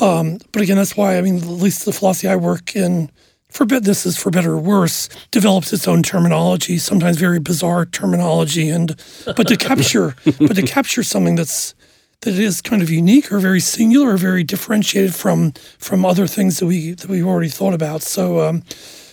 Um, 0.00 0.38
but 0.52 0.62
again, 0.62 0.76
that's 0.76 0.96
why 0.96 1.18
I 1.18 1.22
mean, 1.22 1.36
at 1.36 1.44
least 1.44 1.84
the 1.84 1.92
philosophy 1.92 2.28
I 2.28 2.36
work 2.36 2.74
in 2.74 3.10
for 3.50 3.64
this 3.64 4.04
is 4.04 4.18
for 4.18 4.30
better 4.30 4.52
or 4.52 4.58
worse 4.58 5.08
develops 5.30 5.72
its 5.72 5.88
own 5.88 6.02
terminology 6.02 6.76
sometimes 6.76 7.16
very 7.16 7.40
bizarre 7.40 7.86
terminology 7.86 8.68
and 8.68 8.94
but 9.24 9.48
to 9.48 9.56
capture 9.56 10.14
but 10.38 10.54
to 10.54 10.62
capture 10.62 11.02
something 11.02 11.34
that's 11.34 11.74
that 12.20 12.34
is 12.34 12.60
kind 12.60 12.82
of 12.82 12.90
unique 12.90 13.32
or 13.32 13.38
very 13.38 13.60
singular 13.60 14.12
or 14.12 14.16
very 14.18 14.44
differentiated 14.44 15.14
from 15.14 15.52
from 15.78 16.04
other 16.04 16.26
things 16.26 16.58
that 16.58 16.66
we 16.66 16.92
that 16.92 17.08
we've 17.08 17.26
already 17.26 17.48
thought 17.48 17.72
about 17.72 18.02
so 18.02 18.46
um 18.46 18.62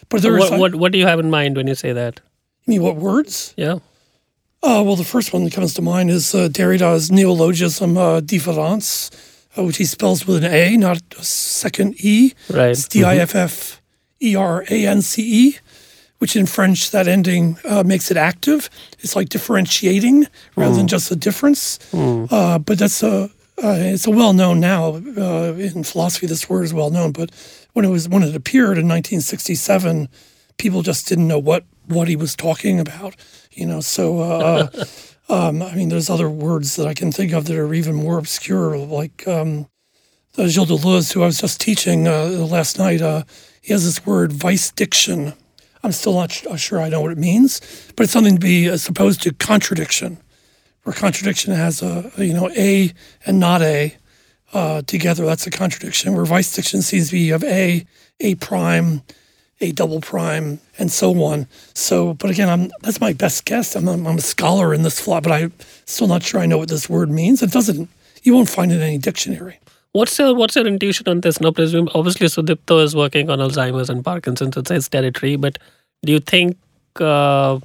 but 0.09 0.21
there's 0.21 0.49
what, 0.49 0.59
what 0.59 0.75
what 0.75 0.91
do 0.91 0.97
you 0.97 1.05
have 1.05 1.19
in 1.19 1.29
mind 1.29 1.57
when 1.57 1.67
you 1.67 1.75
say 1.75 1.93
that? 1.93 2.19
I 2.67 2.71
mean, 2.71 2.81
what 2.81 2.95
words 2.95 3.53
Yeah. 3.57 3.79
Uh, 4.65 4.81
well, 4.81 4.95
the 4.95 5.03
first 5.03 5.31
one 5.31 5.43
that 5.43 5.53
comes 5.53 5.75
to 5.75 5.81
mind 5.83 6.09
is 6.09 6.33
uh, 6.33 6.47
Derrida's 6.47 7.11
neologism 7.11 7.97
uh, 7.99 8.19
différance, 8.19 9.11
uh, 9.55 9.63
which 9.63 9.77
he 9.77 9.85
spells 9.85 10.25
with 10.25 10.43
an 10.43 10.51
A, 10.51 10.75
not 10.75 10.99
a 11.19 11.23
second 11.23 11.93
E. 11.99 12.33
Right. 12.49 12.71
It's 12.71 12.87
D 12.87 13.03
I 13.03 13.17
F 13.17 13.35
F 13.35 13.79
E 14.19 14.35
R 14.35 14.65
A 14.67 14.87
N 14.87 15.03
C 15.03 15.49
E, 15.49 15.57
which 16.17 16.35
in 16.35 16.47
French, 16.47 16.89
that 16.89 17.07
ending 17.07 17.59
uh, 17.63 17.83
makes 17.83 18.09
it 18.09 18.17
active. 18.17 18.71
It's 19.01 19.15
like 19.15 19.29
differentiating 19.29 20.25
rather 20.55 20.75
than 20.75 20.87
just 20.87 21.11
a 21.11 21.15
difference. 21.15 21.77
Uh, 21.93 22.57
but 22.57 22.79
that's 22.79 23.03
a 23.03 23.29
uh, 23.63 23.75
it's 23.77 24.07
a 24.07 24.11
well 24.11 24.33
known 24.33 24.59
now 24.59 24.95
uh, 24.95 25.53
in 25.59 25.83
philosophy. 25.83 26.25
This 26.25 26.49
word 26.49 26.63
is 26.63 26.73
well 26.73 26.89
known, 26.89 27.11
but 27.11 27.29
when 27.73 27.85
it 27.85 27.89
was 27.89 28.09
when 28.09 28.23
it 28.23 28.35
appeared 28.35 28.79
in 28.79 28.87
1967, 28.87 30.09
people 30.57 30.81
just 30.81 31.07
didn't 31.07 31.27
know 31.27 31.37
what 31.39 31.65
what 31.87 32.07
he 32.07 32.15
was 32.15 32.35
talking 32.35 32.79
about. 32.79 33.15
You 33.55 33.65
know, 33.65 33.79
so 33.79 34.19
uh, 34.19 34.67
um, 35.29 35.61
I 35.61 35.73
mean, 35.75 35.89
there's 35.89 36.09
other 36.09 36.29
words 36.29 36.75
that 36.75 36.87
I 36.87 36.93
can 36.93 37.11
think 37.11 37.33
of 37.33 37.45
that 37.45 37.57
are 37.57 37.73
even 37.73 37.95
more 37.95 38.17
obscure, 38.17 38.77
like 38.77 39.27
um, 39.27 39.67
uh, 40.37 40.47
Gilles 40.47 40.67
Deleuze, 40.67 41.13
who 41.13 41.23
I 41.23 41.25
was 41.25 41.39
just 41.39 41.59
teaching 41.61 42.07
uh, 42.07 42.25
last 42.25 42.77
night. 42.77 43.01
Uh, 43.01 43.23
he 43.61 43.73
has 43.73 43.85
this 43.85 44.05
word 44.05 44.31
vice 44.33 44.71
diction. 44.71 45.33
I'm 45.83 45.91
still 45.91 46.13
not 46.13 46.31
sh- 46.31 46.45
sure 46.57 46.81
I 46.81 46.89
know 46.89 47.01
what 47.01 47.11
it 47.11 47.17
means, 47.17 47.61
but 47.95 48.03
it's 48.03 48.13
something 48.13 48.35
to 48.35 48.39
be 48.39 48.67
as 48.67 48.87
opposed 48.87 49.21
to 49.23 49.33
contradiction, 49.33 50.17
where 50.83 50.93
contradiction 50.93 51.53
has 51.53 51.81
a, 51.81 52.11
you 52.17 52.33
know 52.33 52.49
a 52.51 52.93
and 53.25 53.39
not 53.39 53.61
a 53.61 53.95
uh, 54.53 54.81
together. 54.83 55.25
That's 55.25 55.47
a 55.47 55.51
contradiction. 55.51 56.13
Where 56.13 56.25
vice 56.25 56.53
diction 56.53 56.81
seems 56.81 57.07
to 57.07 57.13
be 57.13 57.31
of 57.31 57.43
a 57.43 57.85
a 58.19 58.35
prime, 58.35 59.01
a 59.61 59.71
double 59.71 60.01
prime, 60.01 60.59
and 60.77 60.91
so 60.91 61.23
on. 61.23 61.47
So, 61.73 62.13
but 62.15 62.29
again, 62.29 62.49
I'm 62.49 62.71
that's 62.81 62.99
my 62.99 63.13
best 63.13 63.45
guess. 63.45 63.75
I'm, 63.75 63.87
I'm, 63.87 64.05
a 64.05 64.21
scholar 64.21 64.73
in 64.73 64.83
this 64.83 64.99
flaw, 64.99 65.21
but 65.21 65.31
I'm 65.31 65.53
still 65.85 66.07
not 66.07 66.23
sure 66.23 66.41
I 66.41 66.45
know 66.45 66.57
what 66.57 66.69
this 66.69 66.89
word 66.89 67.09
means. 67.09 67.41
It 67.41 67.51
doesn't. 67.51 67.89
You 68.23 68.33
won't 68.33 68.49
find 68.49 68.71
it 68.71 68.75
in 68.75 68.81
any 68.81 68.97
dictionary. 68.97 69.59
What's 69.93 70.19
your 70.19 70.35
what's 70.35 70.55
your 70.55 70.67
intuition 70.67 71.07
on 71.07 71.21
this? 71.21 71.39
Now, 71.39 71.51
presume 71.51 71.89
obviously 71.95 72.27
Sudipta 72.27 72.83
is 72.83 72.95
working 72.95 73.29
on 73.29 73.39
Alzheimer's 73.39 73.89
and 73.89 74.03
Parkinson's. 74.03 74.57
It's 74.57 74.69
his 74.69 74.89
territory. 74.89 75.37
But 75.37 75.57
do 76.03 76.11
you 76.11 76.19
think? 76.19 76.57
Uh, 76.99 77.59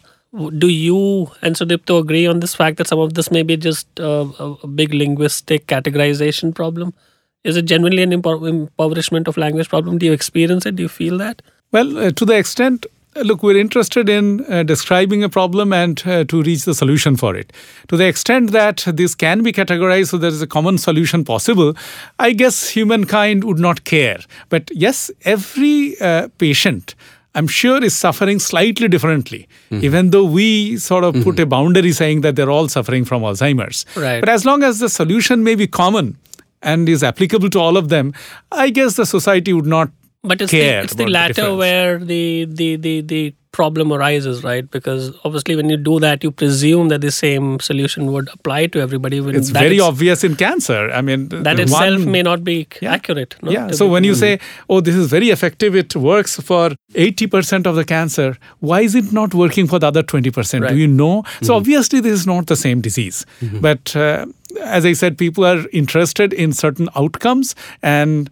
do 0.58 0.68
you 0.68 1.28
and 1.42 1.56
Sudipta 1.56 1.98
agree 1.98 2.26
on 2.26 2.38
this 2.38 2.54
fact 2.54 2.76
that 2.76 2.86
some 2.86 3.00
of 3.00 3.14
this 3.14 3.32
may 3.32 3.42
be 3.42 3.56
just 3.56 3.88
uh, 3.98 4.26
a, 4.38 4.54
a 4.62 4.66
big 4.68 4.94
linguistic 4.94 5.66
categorization 5.66 6.54
problem? 6.54 6.94
Is 7.42 7.56
it 7.56 7.62
genuinely 7.62 8.02
an 8.02 8.10
impo- 8.10 8.48
impoverishment 8.48 9.26
of 9.26 9.36
language 9.36 9.68
problem? 9.68 9.98
Do 9.98 10.06
you 10.06 10.12
experience 10.12 10.66
it? 10.66 10.76
Do 10.76 10.84
you 10.84 10.88
feel 10.88 11.18
that? 11.18 11.42
Well, 11.72 11.98
uh, 11.98 12.10
to 12.10 12.24
the 12.24 12.36
extent, 12.36 12.86
uh, 13.16 13.20
look, 13.20 13.42
we're 13.42 13.58
interested 13.58 14.08
in 14.08 14.44
uh, 14.52 14.62
describing 14.62 15.22
a 15.22 15.28
problem 15.28 15.72
and 15.72 16.02
uh, 16.06 16.24
to 16.24 16.42
reach 16.42 16.64
the 16.64 16.74
solution 16.74 17.16
for 17.16 17.34
it. 17.36 17.52
To 17.88 17.96
the 17.96 18.06
extent 18.06 18.52
that 18.52 18.84
this 18.86 19.14
can 19.14 19.42
be 19.42 19.52
categorized 19.52 20.08
so 20.08 20.18
there 20.18 20.30
is 20.30 20.42
a 20.42 20.46
common 20.46 20.78
solution 20.78 21.24
possible, 21.24 21.74
I 22.18 22.32
guess 22.32 22.68
humankind 22.70 23.44
would 23.44 23.58
not 23.58 23.84
care. 23.84 24.18
But 24.48 24.70
yes, 24.72 25.10
every 25.24 26.00
uh, 26.00 26.28
patient 26.38 26.94
I'm 27.34 27.46
sure 27.46 27.82
is 27.82 27.94
suffering 27.94 28.40
slightly 28.40 28.88
differently, 28.88 29.46
even 29.70 30.10
though 30.10 30.24
we 30.24 30.76
sort 30.78 31.04
of 31.04 31.14
put 31.22 31.38
a 31.38 31.46
boundary 31.46 31.92
saying 31.92 32.22
that 32.22 32.34
they're 32.34 32.50
all 32.50 32.66
suffering 32.66 33.04
from 33.04 33.22
Alzheimer's. 33.22 33.86
Right. 33.94 34.18
But 34.18 34.28
as 34.28 34.44
long 34.44 34.64
as 34.64 34.80
the 34.80 34.88
solution 34.88 35.44
may 35.44 35.54
be 35.54 35.68
common 35.68 36.16
and 36.60 36.88
is 36.88 37.04
applicable 37.04 37.48
to 37.50 37.60
all 37.60 37.76
of 37.76 37.88
them, 37.88 38.14
I 38.50 38.70
guess 38.70 38.96
the 38.96 39.06
society 39.06 39.52
would 39.52 39.66
not 39.66 39.90
But 40.22 40.42
it's 40.42 40.52
the, 40.52 40.60
it's 40.60 40.94
the 40.94 41.04
about 41.04 41.34
the 41.34 41.42
latter 41.42 41.54
where 41.54 41.98
the, 41.98 42.44
the, 42.44 42.76
the, 42.76 43.00
the 43.00 43.34
problem 43.52 43.92
arises, 43.92 44.44
right? 44.44 44.70
Because 44.70 45.12
obviously, 45.24 45.56
when 45.56 45.68
you 45.68 45.76
do 45.76 45.98
that, 46.00 46.22
you 46.22 46.30
presume 46.30 46.88
that 46.88 47.00
the 47.00 47.10
same 47.10 47.58
solution 47.60 48.12
would 48.12 48.28
apply 48.32 48.66
to 48.66 48.80
everybody. 48.80 49.20
When 49.20 49.34
It's 49.34 49.50
very 49.50 49.80
obvious 49.80 50.22
in 50.24 50.36
cancer. 50.36 50.90
I 50.90 51.00
mean, 51.00 51.28
That 51.28 51.56
the 51.56 51.62
itself 51.62 52.04
may 52.04 52.22
not 52.22 52.44
be 52.44 52.68
Yeah. 52.80 52.92
accurate. 52.92 53.34
No? 53.42 53.50
yeah. 53.50 53.70
So 53.70 53.86
be- 53.86 53.92
when 53.92 54.04
you 54.04 54.12
mm. 54.12 54.16
say, 54.16 54.40
"Oh, 54.68 54.80
this 54.80 54.94
is 54.94 55.08
very 55.08 55.30
effective. 55.30 55.74
It 55.74 55.96
works 55.96 56.36
for 56.36 56.70
eighty 56.94 57.26
percent 57.26 57.66
of 57.66 57.74
the 57.76 57.84
cancer," 57.84 58.36
why 58.60 58.82
is 58.82 58.94
it 58.94 59.12
not 59.12 59.34
working 59.34 59.66
for 59.66 59.78
the 59.78 59.86
other 59.86 60.02
twenty 60.02 60.30
percent? 60.30 60.68
Do 60.68 60.76
you 60.76 60.86
know? 60.86 61.24
So 61.24 61.30
mm-hmm. 61.30 61.52
obviously, 61.52 62.00
this 62.00 62.12
is 62.12 62.26
not 62.26 62.46
the 62.46 62.56
same 62.56 62.80
disease. 62.80 63.26
Mm-hmm. 63.40 63.60
But 63.60 63.96
uh, 63.96 64.26
as 64.62 64.84
I 64.84 64.92
said, 64.92 65.18
people 65.18 65.44
are 65.44 65.66
interested 65.72 66.32
in 66.32 66.52
certain 66.52 66.88
outcomes, 66.94 67.54
and 67.82 68.30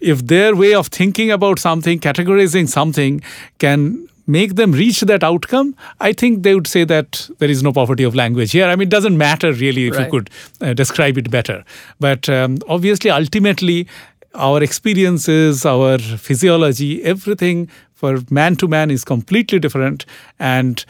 if 0.00 0.26
their 0.26 0.56
way 0.56 0.74
of 0.74 0.88
thinking 0.88 1.30
about 1.30 1.58
something, 1.58 1.98
categorizing 1.98 2.68
something, 2.68 3.22
can 3.58 4.08
make 4.26 4.56
them 4.56 4.72
reach 4.72 5.00
that 5.02 5.22
outcome, 5.22 5.74
I 6.00 6.12
think 6.12 6.42
they 6.42 6.54
would 6.54 6.66
say 6.66 6.84
that 6.84 7.28
there 7.38 7.48
is 7.48 7.62
no 7.62 7.72
poverty 7.72 8.02
of 8.02 8.14
language 8.14 8.52
here. 8.52 8.66
I 8.66 8.74
mean, 8.74 8.88
it 8.88 8.90
doesn't 8.90 9.16
matter 9.16 9.52
really 9.52 9.86
if 9.86 9.98
you 9.98 10.06
could 10.10 10.30
uh, 10.60 10.74
describe 10.74 11.16
it 11.16 11.30
better. 11.30 11.64
But 12.00 12.28
um, 12.28 12.58
obviously, 12.68 13.10
ultimately, 13.10 13.86
our 14.34 14.62
experiences, 14.62 15.64
our 15.64 15.98
physiology, 15.98 17.02
everything 17.04 17.68
for 17.94 18.18
man 18.30 18.56
to 18.56 18.68
man 18.68 18.90
is 18.90 19.04
completely 19.04 19.58
different, 19.58 20.04
and 20.38 20.84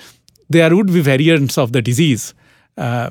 there 0.49 0.75
would 0.75 0.93
be 0.93 1.01
variants 1.01 1.59
of 1.59 1.73
the 1.73 1.83
disease. 1.83 2.35
Uh, 2.77 3.11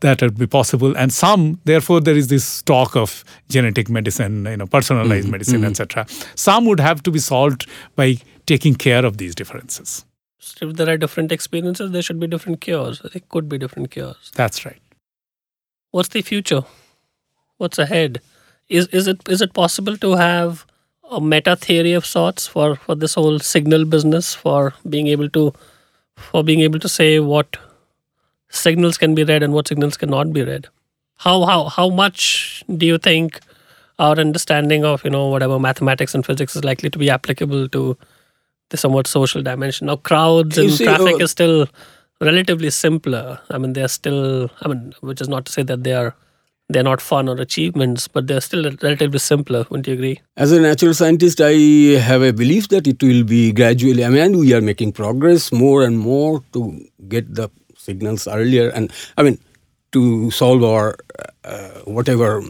that 0.00 0.22
would 0.22 0.38
be 0.38 0.46
possible 0.46 0.96
and 0.96 1.12
some 1.12 1.60
therefore 1.64 2.00
there 2.00 2.16
is 2.16 2.28
this 2.28 2.62
talk 2.62 2.96
of 2.96 3.24
genetic 3.48 3.88
medicine 3.88 4.44
you 4.44 4.56
know 4.56 4.66
personalized 4.66 5.24
mm-hmm. 5.24 5.32
medicine 5.32 5.60
mm-hmm. 5.60 5.70
etc 5.70 6.06
some 6.34 6.64
would 6.66 6.80
have 6.80 7.02
to 7.02 7.10
be 7.10 7.18
solved 7.18 7.66
by 7.96 8.16
taking 8.46 8.74
care 8.74 9.04
of 9.04 9.18
these 9.18 9.34
differences 9.34 10.04
if 10.62 10.76
there 10.76 10.88
are 10.88 10.96
different 10.96 11.32
experiences, 11.32 11.90
there 11.90 12.00
should 12.00 12.18
be 12.18 12.26
different 12.26 12.62
cures. 12.62 13.00
There 13.00 13.20
could 13.28 13.46
be 13.46 13.58
different 13.58 13.90
cures. 13.90 14.32
that's 14.34 14.64
right 14.64 14.80
What's 15.90 16.08
the 16.10 16.22
future? 16.22 16.62
What's 17.58 17.78
ahead? 17.78 18.20
Is 18.68 18.86
is 18.88 19.08
it 19.08 19.28
is 19.28 19.42
it 19.42 19.52
possible 19.52 19.96
to 19.96 20.12
have 20.14 20.64
a 21.10 21.20
meta 21.20 21.56
theory 21.56 21.94
of 21.94 22.06
sorts 22.06 22.46
for 22.46 22.76
for 22.76 22.94
this 22.94 23.14
whole 23.14 23.40
signal 23.40 23.84
business 23.84 24.32
for 24.42 24.74
being 24.88 25.08
able 25.08 25.28
to 25.30 25.52
for 26.28 26.44
being 26.44 26.60
able 26.60 26.78
to 26.78 26.88
say 26.88 27.08
what 27.18 27.58
signals 28.50 28.98
can 28.98 29.14
be 29.14 29.24
read 29.24 29.42
and 29.42 29.52
what 29.52 29.68
signals 29.68 29.96
cannot 29.96 30.32
be 30.32 30.42
read? 30.42 30.68
How 31.18 31.44
how 31.44 31.64
how 31.64 31.88
much 31.88 32.64
do 32.76 32.86
you 32.86 32.98
think 32.98 33.40
our 33.98 34.18
understanding 34.18 34.84
of 34.84 35.04
you 35.04 35.10
know 35.10 35.26
whatever 35.28 35.58
mathematics 35.58 36.14
and 36.14 36.24
physics 36.24 36.56
is 36.56 36.64
likely 36.64 36.90
to 36.90 36.98
be 36.98 37.10
applicable 37.10 37.68
to 37.68 37.96
the 38.70 38.76
somewhat 38.76 39.06
social 39.06 39.42
dimension? 39.42 39.86
Now 39.86 39.96
crowds 39.96 40.56
You 40.56 40.64
and 40.64 40.72
see, 40.72 40.84
traffic 40.84 41.14
uh, 41.14 41.24
is 41.24 41.30
still 41.30 41.66
relatively 42.20 42.70
simpler. 42.70 43.40
I 43.50 43.58
mean, 43.58 43.72
they're 43.72 43.88
still. 43.88 44.50
I 44.62 44.68
mean, 44.68 44.94
which 45.00 45.20
is 45.20 45.28
not 45.28 45.44
to 45.46 45.52
say 45.52 45.62
that 45.62 45.84
they 45.84 45.92
are 45.92 46.14
they're 46.68 46.84
not 46.84 47.00
fun 47.00 47.28
or 47.28 47.36
achievements, 47.40 48.06
but 48.08 48.26
they're 48.26 48.40
still 48.40 48.70
relatively 48.82 49.18
simpler. 49.18 49.66
Wouldn't 49.68 49.88
you 49.88 49.94
agree? 49.94 50.20
As 50.36 50.52
a 50.52 50.60
natural 50.60 50.94
scientist, 50.94 51.40
I 51.40 51.52
have 51.98 52.22
a 52.22 52.32
belief 52.32 52.68
that 52.68 52.86
it 52.86 53.02
will 53.02 53.24
be 53.24 53.52
gradually. 53.52 54.04
I 54.04 54.08
mean, 54.08 54.38
we 54.38 54.54
are 54.54 54.60
making 54.60 54.92
progress 54.92 55.52
more 55.52 55.82
and 55.82 55.98
more 55.98 56.42
to 56.52 56.80
get 57.08 57.34
the 57.34 57.50
signals 57.80 58.28
earlier, 58.28 58.68
and 58.70 58.92
I 59.16 59.22
mean, 59.22 59.38
to 59.92 60.30
solve 60.30 60.62
our 60.62 60.96
uh, 61.44 61.80
whatever 61.84 62.42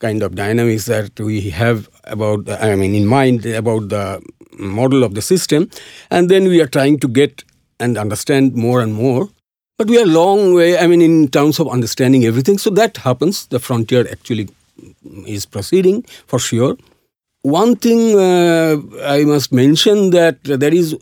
kind 0.00 0.22
of 0.22 0.34
dynamics 0.34 0.86
that 0.86 1.18
we 1.18 1.50
have 1.50 1.88
about. 2.04 2.44
The, 2.46 2.62
I 2.62 2.76
mean, 2.76 2.94
in 2.94 3.06
mind 3.06 3.46
about 3.46 3.88
the 3.88 4.20
model 4.58 5.04
of 5.04 5.14
the 5.14 5.22
system, 5.22 5.70
and 6.10 6.28
then 6.28 6.44
we 6.44 6.60
are 6.60 6.66
trying 6.66 6.98
to 7.00 7.08
get 7.08 7.44
and 7.80 7.96
understand 7.98 8.54
more 8.54 8.80
and 8.80 8.94
more. 8.94 9.28
But 9.78 9.88
we 9.88 10.00
are 10.00 10.06
long 10.06 10.54
way. 10.54 10.78
I 10.78 10.86
mean, 10.86 11.02
in 11.02 11.28
terms 11.28 11.58
of 11.58 11.68
understanding 11.68 12.24
everything, 12.24 12.58
so 12.58 12.70
that 12.70 12.98
happens. 12.98 13.46
The 13.46 13.58
frontier 13.58 14.06
actually 14.10 14.48
is 15.26 15.46
proceeding 15.46 16.02
for 16.26 16.38
sure. 16.38 16.76
One 17.42 17.76
thing 17.76 18.18
uh, 18.18 18.76
I 19.02 19.24
must 19.24 19.52
mention 19.52 20.10
that 20.10 20.42
there 20.44 20.72
is 20.72 20.96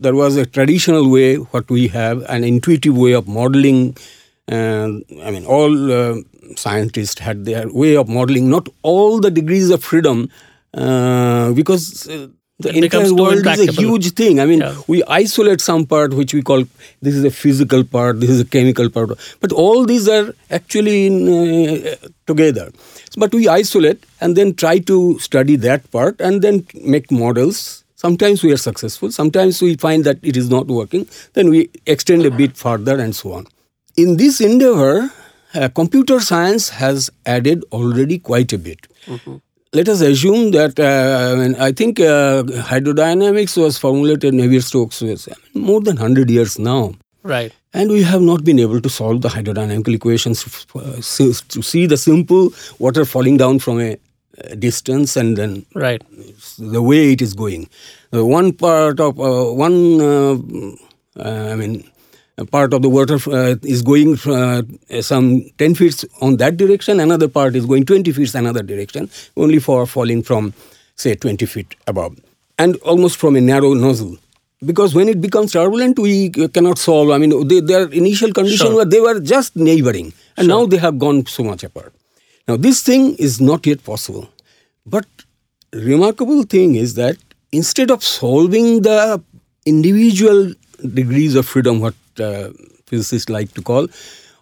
there 0.00 0.14
was 0.14 0.36
a 0.36 0.46
traditional 0.46 1.10
way 1.10 1.36
what 1.36 1.68
we 1.70 1.88
have 1.88 2.22
an 2.28 2.44
intuitive 2.44 2.96
way 2.96 3.12
of 3.12 3.28
modeling. 3.28 3.96
Uh, 4.50 4.88
I 5.22 5.30
mean, 5.30 5.44
all 5.44 5.92
uh, 5.92 6.16
scientists 6.56 7.18
had 7.18 7.44
their 7.44 7.68
way 7.72 7.96
of 7.96 8.08
modeling. 8.08 8.48
Not 8.48 8.68
all 8.82 9.20
the 9.20 9.30
degrees 9.30 9.70
of 9.70 9.82
freedom, 9.84 10.30
uh, 10.74 11.52
because. 11.52 12.08
Uh, 12.08 12.28
the 12.60 12.70
It 12.76 12.84
entire 12.84 13.14
world 13.14 13.46
is 13.46 13.68
a 13.68 13.70
huge 13.70 14.14
thing. 14.14 14.40
I 14.40 14.44
mean, 14.44 14.58
Yeah. 14.58 14.74
we 14.88 15.04
isolate 15.06 15.60
some 15.60 15.86
part 15.86 16.12
which 16.12 16.34
we 16.34 16.42
call 16.42 16.64
this 17.00 17.14
is 17.14 17.22
a 17.24 17.30
physical 17.30 17.84
part, 17.84 18.18
this 18.18 18.30
is 18.30 18.40
a 18.40 18.44
chemical 18.44 18.90
part, 18.90 19.10
but 19.40 19.52
all 19.52 19.84
these 19.86 20.08
are 20.08 20.34
actually 20.50 21.06
in, 21.06 21.28
uh, 21.28 21.94
together. 22.26 22.72
But 23.16 23.32
we 23.32 23.46
isolate 23.46 24.02
and 24.20 24.34
then 24.34 24.54
try 24.54 24.78
to 24.80 25.20
study 25.20 25.54
that 25.68 25.88
part 25.92 26.20
and 26.20 26.42
then 26.42 26.66
make 26.82 27.12
models. 27.12 27.77
Sometimes 27.98 28.42
we 28.44 28.52
are 28.52 28.56
successful, 28.56 29.10
sometimes 29.10 29.60
we 29.60 29.74
find 29.76 30.04
that 30.04 30.18
it 30.22 30.36
is 30.36 30.48
not 30.48 30.68
working, 30.68 31.06
then 31.34 31.50
we 31.50 31.68
extend 31.86 32.24
a 32.24 32.30
bit 32.30 32.56
further 32.56 32.98
and 32.98 33.14
so 33.14 33.32
on. 33.32 33.46
In 33.96 34.16
this 34.16 34.40
endeavor, 34.40 35.10
uh, 35.54 35.68
computer 35.74 36.20
science 36.20 36.68
has 36.68 37.10
added 37.26 37.64
already 37.72 38.18
quite 38.18 38.52
a 38.52 38.58
bit 38.58 38.86
let 39.72 39.88
us 39.88 40.00
assume 40.00 40.50
that 40.52 40.78
uh, 40.80 41.32
I, 41.32 41.36
mean, 41.36 41.54
I 41.56 41.72
think 41.72 42.00
uh, 42.00 42.42
hydrodynamics 42.42 43.56
was 43.56 43.76
formulated 43.76 44.34
Navier-Stokes 44.34 45.02
was 45.02 45.28
I 45.28 45.34
mean, 45.54 45.66
more 45.66 45.80
than 45.80 45.96
100 45.96 46.30
years 46.30 46.58
now. 46.58 46.94
Right. 47.22 47.52
And 47.74 47.90
we 47.90 48.02
have 48.02 48.22
not 48.22 48.44
been 48.44 48.58
able 48.58 48.80
to 48.80 48.88
solve 48.88 49.20
the 49.20 49.28
hydrodynamical 49.28 49.94
equations 49.94 50.66
uh, 50.74 50.80
to 50.96 51.62
see 51.62 51.86
the 51.86 51.96
simple 51.96 52.50
water 52.78 53.04
falling 53.04 53.36
down 53.36 53.58
from 53.58 53.80
a 53.80 53.92
uh, 53.92 53.96
distance 54.58 55.16
and 55.16 55.36
then 55.36 55.64
Right. 55.74 56.02
the 56.58 56.82
way 56.82 57.12
it 57.12 57.22
is 57.22 57.34
going. 57.34 57.68
Uh, 58.14 58.24
one 58.24 58.52
part 58.52 59.00
of 59.00 59.18
uh, 59.20 59.52
one, 59.52 60.00
uh, 60.00 60.34
uh, 61.18 61.52
I 61.52 61.56
mean, 61.56 61.84
part 62.50 62.72
of 62.72 62.82
the 62.82 62.88
water 62.88 63.16
uh, 63.30 63.56
is 63.62 63.82
going 63.82 64.16
uh, 64.26 64.62
some 65.00 65.42
10 65.58 65.74
feet 65.74 66.04
on 66.20 66.36
that 66.36 66.56
direction, 66.56 67.00
another 67.00 67.28
part 67.28 67.56
is 67.56 67.66
going 67.66 67.84
20 67.84 68.12
feet 68.12 68.34
another 68.34 68.62
direction, 68.62 69.10
only 69.36 69.58
for 69.58 69.86
falling 69.86 70.22
from, 70.22 70.54
say, 70.94 71.14
20 71.14 71.46
feet 71.46 71.74
above, 71.86 72.16
and 72.58 72.76
almost 72.76 73.16
from 73.16 73.36
a 73.36 73.40
narrow 73.40 73.74
nozzle. 73.74 74.16
Because 74.64 74.92
when 74.94 75.08
it 75.08 75.20
becomes 75.20 75.52
turbulent, 75.52 75.98
we 76.00 76.30
cannot 76.30 76.78
solve. 76.78 77.10
I 77.10 77.18
mean, 77.18 77.46
they, 77.46 77.60
their 77.60 77.88
initial 77.90 78.32
condition 78.32 78.66
Sure. 78.68 78.74
were 78.76 78.84
they 78.84 79.00
were 79.00 79.20
just 79.20 79.54
neighboring, 79.54 80.12
and 80.36 80.48
now 80.48 80.66
they 80.66 80.78
have 80.78 80.98
gone 80.98 81.26
so 81.26 81.44
much 81.44 81.62
apart. 81.62 81.92
Now, 82.48 82.56
this 82.56 82.82
thing 82.82 83.14
is 83.16 83.40
not 83.42 83.66
yet 83.66 83.84
possible. 83.84 84.26
But 84.86 85.06
remarkable 85.74 86.44
thing 86.44 86.76
is 86.76 86.94
that 86.94 87.18
instead 87.52 87.90
of 87.90 88.02
solving 88.02 88.80
the 88.82 89.22
individual 89.66 90.54
degrees 90.94 91.34
of 91.34 91.46
freedom, 91.46 91.80
what 91.80 91.94
uh, 92.18 92.50
physicists 92.86 93.28
like 93.28 93.52
to 93.52 93.60
call, 93.60 93.88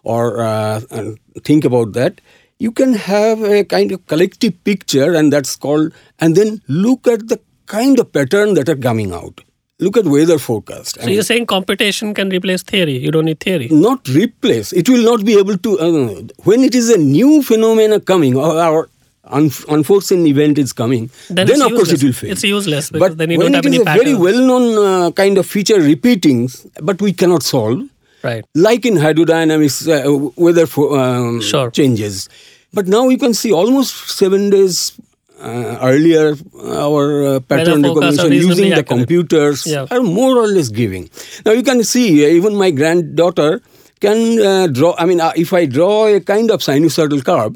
or 0.03 0.39
uh, 0.41 0.81
and 0.89 1.19
think 1.43 1.65
about 1.65 1.91
that, 1.93 2.21
you 2.59 2.71
can 2.71 2.93
have 2.93 3.43
a 3.43 3.65
kind 3.65 3.91
of 3.91 4.07
collective 4.07 4.63
picture, 4.63 5.13
and 5.13 5.33
that's 5.33 5.57
called, 5.57 5.93
and 6.19 6.37
then 6.37 6.61
look 6.69 7.07
at 7.07 7.27
the 7.27 7.41
kind 7.65 7.99
of 7.99 8.13
pattern 8.13 8.53
that 8.53 8.69
are 8.69 8.77
coming 8.77 9.11
out. 9.11 9.41
Look 9.79 9.95
at 9.95 10.05
weather 10.05 10.39
forecast. 10.39 10.99
So 11.01 11.07
you're 11.09 11.21
saying 11.21 11.45
computation 11.45 12.13
can 12.15 12.29
replace 12.29 12.63
theory? 12.63 12.97
You 12.97 13.11
don't 13.11 13.25
need 13.25 13.39
theory. 13.39 13.67
not 13.69 14.07
replace. 14.09 14.73
It 14.73 14.89
will 14.89 15.03
not 15.03 15.23
be 15.23 15.37
able 15.37 15.55
to. 15.57 15.79
Uh, 15.79 16.21
when 16.45 16.63
it 16.63 16.73
is 16.73 16.89
a 16.89 16.97
new 16.97 17.43
phenomena 17.43 17.99
coming 17.99 18.35
or, 18.35 18.59
or 18.59 18.89
un- 19.25 19.51
unforeseen 19.69 20.25
event 20.25 20.57
is 20.57 20.73
coming, 20.73 21.11
Then 21.29 21.45
then, 21.45 21.61
of 21.61 21.69
course 21.73 21.91
it 21.91 22.01
will 22.03 22.13
fail. 22.13 22.31
It's 22.31 22.43
useless 22.43 22.89
because 22.89 23.09
but 23.09 23.17
then 23.19 23.29
you 23.29 23.37
when 23.37 23.51
don't 23.51 23.63
have 23.63 23.67
it 23.67 23.73
is 23.75 23.81
any 23.81 23.91
a 23.91 24.03
very 24.03 24.15
well-known 24.15 24.67
uh, 24.87 25.11
kind 25.11 25.37
of 25.37 25.45
feature 25.45 25.79
repeating, 25.79 26.49
but 26.81 26.99
we 26.99 27.13
cannot 27.13 27.43
solve, 27.43 27.83
Right. 28.23 28.43
like 28.55 28.83
in 28.83 28.95
hydrodynamics, 28.95 29.77
uh, 29.87 30.31
weather 30.37 30.65
fo- 30.65 30.97
um, 30.97 31.39
Sure. 31.41 31.69
changes. 31.69 32.29
But 32.73 32.87
now 32.87 33.09
you 33.09 33.19
can 33.19 33.35
see 33.35 33.51
almost 33.53 34.09
seven 34.09 34.49
days 34.49 34.93
uh, 35.39 35.77
earlier, 35.81 36.35
our 36.65 37.25
uh, 37.35 37.39
pattern 37.41 37.83
recognition 37.83 38.31
using 38.31 38.69
the 38.69 38.77
accurate. 38.79 38.87
computers 38.87 39.65
Yeah. 39.65 39.85
are 39.91 40.01
more 40.01 40.37
or 40.37 40.47
less 40.47 40.69
giving. 40.69 41.09
Now 41.45 41.51
you 41.53 41.63
can 41.63 41.83
see, 41.83 42.25
uh, 42.25 42.29
even 42.29 42.55
my 42.55 42.71
granddaughter 42.71 43.61
can 43.99 44.39
uh, 44.39 44.67
draw. 44.67 44.95
I 44.97 45.05
mean, 45.05 45.21
uh, 45.21 45.31
if 45.35 45.53
I 45.53 45.65
draw 45.65 46.07
a 46.07 46.19
kind 46.19 46.51
of 46.51 46.61
sinusoidal 46.61 47.23
curve, 47.23 47.55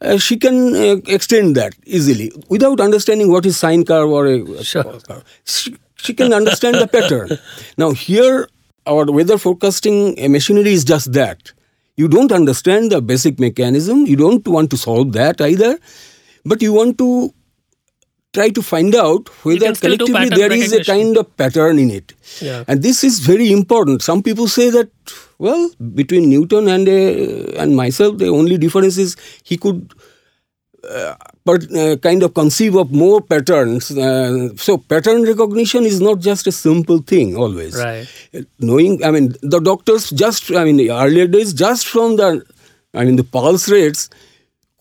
uh, 0.00 0.18
she 0.18 0.36
can 0.36 0.74
uh, 0.74 0.96
extend 1.06 1.56
that 1.56 1.74
easily 1.86 2.30
without 2.48 2.80
understanding 2.80 3.30
what 3.30 3.46
is 3.46 3.56
sine 3.56 3.84
curve 3.84 4.10
or 4.10 4.26
a 4.26 4.64
Sure. 4.72 4.84
curve. 4.84 5.24
She, 5.44 5.76
she 5.96 6.14
can 6.14 6.32
understand 6.32 6.76
the 6.76 6.86
pattern. 6.86 7.38
Now 7.78 7.92
here, 7.92 8.48
our 8.86 9.06
weather 9.06 9.38
forecasting 9.38 10.14
machinery 10.30 10.72
is 10.74 10.84
just 10.84 11.12
that. 11.14 11.52
You 11.96 12.08
don't 12.08 12.32
understand 12.32 12.90
the 12.92 13.00
basic 13.00 13.38
mechanism. 13.38 14.04
You 14.06 14.16
don't 14.16 14.46
want 14.48 14.68
to 14.72 14.76
solve 14.76 15.12
that 15.12 15.40
either, 15.40 15.78
but 16.44 16.62
you 16.62 16.72
want 16.72 16.98
to 16.98 17.32
try 18.32 18.48
to 18.50 18.62
find 18.62 18.94
out 18.94 19.28
whether 19.44 19.66
can 19.66 19.74
still 19.74 19.96
do 19.96 20.06
collectively 20.06 20.38
there 20.40 20.52
is 20.52 20.72
a 20.72 20.84
kind 20.84 21.16
of 21.16 21.36
pattern 21.36 21.78
in 21.78 21.90
it. 21.90 22.12
Yeah. 22.40 22.64
And 22.66 22.82
this 22.82 23.04
is 23.04 23.20
very 23.20 23.52
important. 23.52 24.02
Some 24.02 24.22
people 24.22 24.48
say 24.48 24.70
that, 24.70 24.90
well, 25.38 25.70
between 25.94 26.28
Newton 26.28 26.68
and 26.68 26.88
uh, 26.88 27.62
and 27.62 27.76
myself, 27.76 28.18
the 28.18 28.28
only 28.28 28.58
difference 28.58 28.98
is 28.98 29.16
he 29.44 29.56
could 29.56 29.94
uh, 30.90 31.14
but, 31.44 31.70
uh, 31.76 31.96
kind 31.96 32.22
of 32.22 32.34
conceive 32.34 32.74
of 32.74 32.90
more 32.90 33.20
patterns. 33.20 33.90
Uh, 33.90 34.48
so 34.56 34.78
pattern 34.78 35.22
recognition 35.24 35.84
is 35.84 36.00
not 36.00 36.20
just 36.20 36.46
a 36.46 36.52
simple 36.52 36.98
thing 36.98 37.36
always. 37.36 37.76
Right. 37.76 38.06
Knowing, 38.58 39.04
I 39.04 39.10
mean, 39.10 39.34
the 39.42 39.60
doctors 39.60 40.10
just, 40.10 40.50
I 40.52 40.64
mean, 40.64 40.76
the 40.76 40.90
earlier 40.90 41.26
days, 41.26 41.52
just 41.52 41.86
from 41.86 42.16
the, 42.16 42.44
I 42.94 43.04
mean, 43.04 43.16
the 43.16 43.24
pulse 43.24 43.68
rates, 43.68 44.08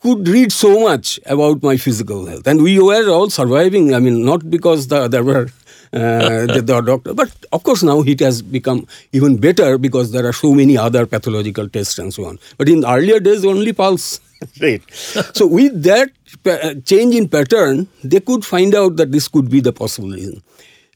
could 0.04 0.28
read 0.28 0.52
so 0.52 0.82
much 0.82 1.18
about 1.26 1.64
my 1.64 1.78
physical 1.78 2.26
health, 2.26 2.46
and 2.46 2.62
we 2.62 2.78
were 2.78 3.10
all 3.10 3.30
surviving. 3.30 3.94
I 3.96 4.00
mean, 4.00 4.26
not 4.26 4.50
because 4.50 4.88
the, 4.88 5.08
there 5.08 5.24
were 5.24 5.48
uh, 5.94 6.46
the, 6.54 6.62
the 6.66 6.82
doctor, 6.82 7.14
but 7.14 7.32
of 7.54 7.64
course 7.64 7.84
now 7.84 8.02
it 8.02 8.20
has 8.20 8.42
become 8.42 8.86
even 9.14 9.38
better 9.38 9.78
because 9.78 10.12
there 10.12 10.28
are 10.28 10.34
so 10.34 10.54
many 10.54 10.78
other 10.78 11.06
pathological 11.06 11.70
tests 11.70 11.98
and 11.98 12.14
so 12.14 12.26
on. 12.26 12.38
But 12.58 12.68
in 12.68 12.84
earlier 12.86 13.22
days, 13.22 13.46
only 13.46 13.72
pulse 13.72 14.20
rate. 14.60 14.84
so 14.94 15.48
with 15.48 15.82
that 15.84 16.12
uh, 16.46 16.74
change 16.84 17.16
in 17.16 17.30
pattern, 17.30 17.88
they 18.04 18.20
could 18.20 18.44
find 18.44 18.76
out 18.76 18.98
that 18.98 19.14
this 19.14 19.30
could 19.30 19.50
be 19.50 19.62
the 19.62 19.72
possible 19.72 20.10
reason. 20.10 20.44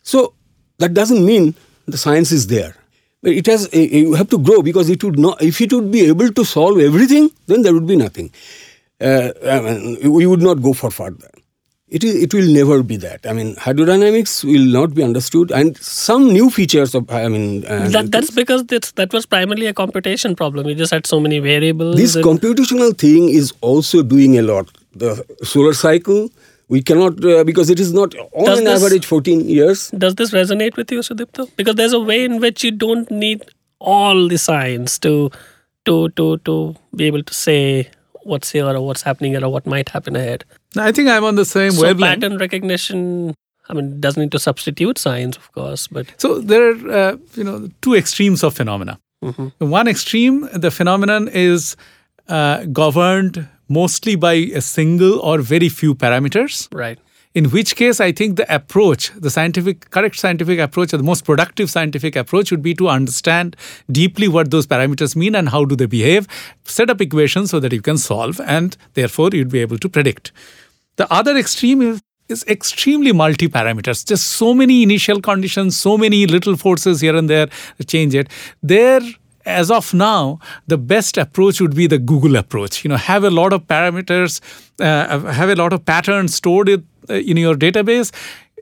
So 0.03 0.34
that 0.79 0.93
doesn't 0.93 1.25
mean 1.25 1.55
the 1.85 1.97
science 1.97 2.34
is 2.34 2.47
there. 2.47 2.75
But 3.23 3.31
it 3.31 3.45
has 3.47 3.73
you 3.73 4.13
have 4.13 4.29
to 4.29 4.38
grow 4.38 4.61
because 4.61 4.89
it 4.89 5.03
would 5.03 5.17
not 5.17 5.41
if 5.41 5.61
it 5.61 5.71
would 5.73 5.91
be 5.91 6.01
able 6.01 6.29
to 6.29 6.43
solve 6.43 6.79
everything, 6.79 7.31
then 7.47 7.61
there 7.61 7.73
would 7.73 7.88
be 7.88 7.95
nothing. 7.95 8.31
Uh, 8.99 9.31
I 9.45 9.59
mean, 9.59 10.11
we 10.11 10.25
would 10.25 10.41
not 10.41 10.61
go 10.61 10.73
for 10.73 10.89
further. 10.91 11.29
It, 11.89 12.03
is, 12.03 12.15
it 12.21 12.33
will 12.33 12.47
never 12.51 12.83
be 12.83 12.97
that. 12.97 13.25
I 13.25 13.31
mean, 13.31 13.55
hydrodynamics 13.55 14.43
will 14.43 14.65
not 14.65 14.93
be 14.93 15.03
understood, 15.03 15.51
and 15.51 15.77
some 15.77 16.33
new 16.33 16.49
features 16.49 16.93
of 16.93 17.09
I 17.09 17.27
mean, 17.29 17.65
uh, 17.65 17.87
That, 17.87 18.11
that's 18.11 18.29
because 18.29 18.65
that's, 18.65 18.91
that 18.93 19.13
was 19.13 19.25
primarily 19.25 19.67
a 19.67 19.73
computation 19.73 20.35
problem. 20.35 20.67
You 20.67 20.75
just 20.75 20.91
had 20.91 21.05
so 21.07 21.19
many 21.21 21.39
variables. 21.39 21.95
this 21.95 22.17
computational 22.17 22.97
thing 22.97 23.29
is 23.29 23.53
also 23.61 24.03
doing 24.03 24.37
a 24.37 24.41
lot. 24.41 24.67
The 24.95 25.23
solar 25.43 25.73
cycle, 25.73 26.29
we 26.67 26.81
cannot 26.81 27.23
uh, 27.23 27.45
because 27.45 27.69
it 27.69 27.79
is 27.79 27.93
not 27.93 28.13
on 28.33 28.45
Does 28.45 28.59
an 28.59 28.65
this- 28.65 28.83
average 28.83 29.05
14 29.05 29.47
years. 29.47 29.89
Does 29.91 30.15
this 30.15 30.31
resonate 30.31 30.75
with 30.75 30.91
you, 30.91 30.99
Sudipta? 30.99 31.49
Because 31.55 31.75
there's 31.75 31.93
a 31.93 31.99
way 32.01 32.25
in 32.25 32.41
which 32.41 32.65
you 32.65 32.71
don't 32.71 33.09
need 33.09 33.45
all 33.79 34.27
the 34.27 34.37
science 34.37 34.99
to 34.99 35.31
to 35.85 36.09
to 36.09 36.37
to 36.39 36.75
be 36.95 37.05
able 37.05 37.23
to 37.23 37.33
say 37.33 37.87
what's 38.27 38.51
here 38.51 38.65
or 38.67 38.81
what's 38.85 39.01
happening 39.09 39.31
here 39.33 39.43
or 39.43 39.49
what 39.49 39.65
might 39.65 39.89
happen 39.89 40.15
ahead. 40.15 40.43
I 40.77 40.91
think 40.91 41.09
I'm 41.09 41.23
on 41.23 41.35
the 41.35 41.45
same 41.45 41.71
So 41.71 41.83
wavelength. 41.83 42.21
pattern 42.21 42.37
recognition, 42.37 43.33
I 43.69 43.73
mean, 43.73 43.99
doesn't 43.99 44.21
need 44.21 44.31
to 44.33 44.39
substitute 44.39 44.97
science, 44.97 45.37
of 45.37 45.51
course, 45.53 45.87
but 45.87 46.05
So 46.17 46.39
there 46.41 46.63
are, 46.71 46.91
uh, 47.01 47.17
you 47.35 47.43
know, 47.43 47.69
two 47.81 47.95
extremes 47.95 48.43
of 48.43 48.53
phenomena. 48.53 48.99
One 49.57 49.87
extreme, 49.87 50.47
the 50.53 50.69
phenomenon 50.71 51.27
is 51.33 51.75
uh, 52.29 52.65
governed 52.65 53.47
mostly 53.67 54.15
by 54.15 54.33
a 54.33 54.61
single 54.61 55.19
or 55.19 55.39
very 55.41 55.69
few 55.69 55.95
parameters. 55.95 56.67
right. 56.71 56.99
In 57.38 57.51
which 57.51 57.76
case, 57.76 57.99
I 57.99 58.14
think 58.14 58.35
the 58.35 58.51
approach, 58.51 59.11
the 59.15 59.30
scientific, 59.30 59.91
correct 59.91 60.15
scientific 60.18 60.57
approach, 60.57 60.91
or 60.91 60.97
the 60.97 61.03
most 61.03 61.23
productive 61.23 61.69
scientific 61.69 62.15
approach 62.15 62.49
would 62.49 62.64
be 62.64 62.73
to 62.73 62.89
understand 62.89 63.55
deeply 63.91 64.27
what 64.27 64.49
those 64.49 64.65
parameters 64.65 65.15
mean 65.15 65.35
and 65.35 65.49
how 65.49 65.64
do 65.64 65.76
they 65.76 65.85
behave, 65.85 66.27
set 66.64 66.89
up 66.89 66.99
equations 66.99 67.51
so 67.51 67.59
that 67.59 67.72
you 67.72 67.80
can 67.80 67.99
solve, 67.99 68.41
and 68.41 68.76
therefore 68.95 69.30
you'd 69.34 69.51
be 69.51 69.59
able 69.59 69.77
to 69.77 69.88
predict. 69.88 70.31
The 70.95 71.05
other 71.14 71.38
extreme 71.38 71.84
is, 71.84 72.01
is 72.27 72.43
extremely 72.47 73.11
multi 73.11 73.47
parameters, 73.47 74.03
just 74.03 74.30
so 74.30 74.55
many 74.55 74.81
initial 74.81 75.22
conditions, 75.22 75.77
so 75.77 75.95
many 75.95 76.26
little 76.26 76.57
forces 76.57 77.01
here 77.01 77.15
and 77.15 77.30
there 77.30 77.49
change 77.85 78.15
it. 78.15 78.30
There, 78.64 79.01
as 79.47 79.71
of 79.71 79.93
now, 79.93 80.39
the 80.67 80.77
best 80.77 81.17
approach 81.17 81.61
would 81.61 81.75
be 81.75 81.87
the 81.87 81.97
Google 81.97 82.35
approach. 82.35 82.83
You 82.83 82.89
know, 82.89 82.97
have 82.97 83.23
a 83.23 83.29
lot 83.29 83.53
of 83.53 83.65
parameters, 83.65 84.41
uh, 84.79 85.19
have 85.31 85.49
a 85.49 85.55
lot 85.55 85.73
of 85.73 85.85
patterns 85.85 86.35
stored 86.35 86.69
in, 86.69 86.85
uh, 87.09 87.13
in 87.13 87.37
your 87.37 87.55
database. 87.55 88.11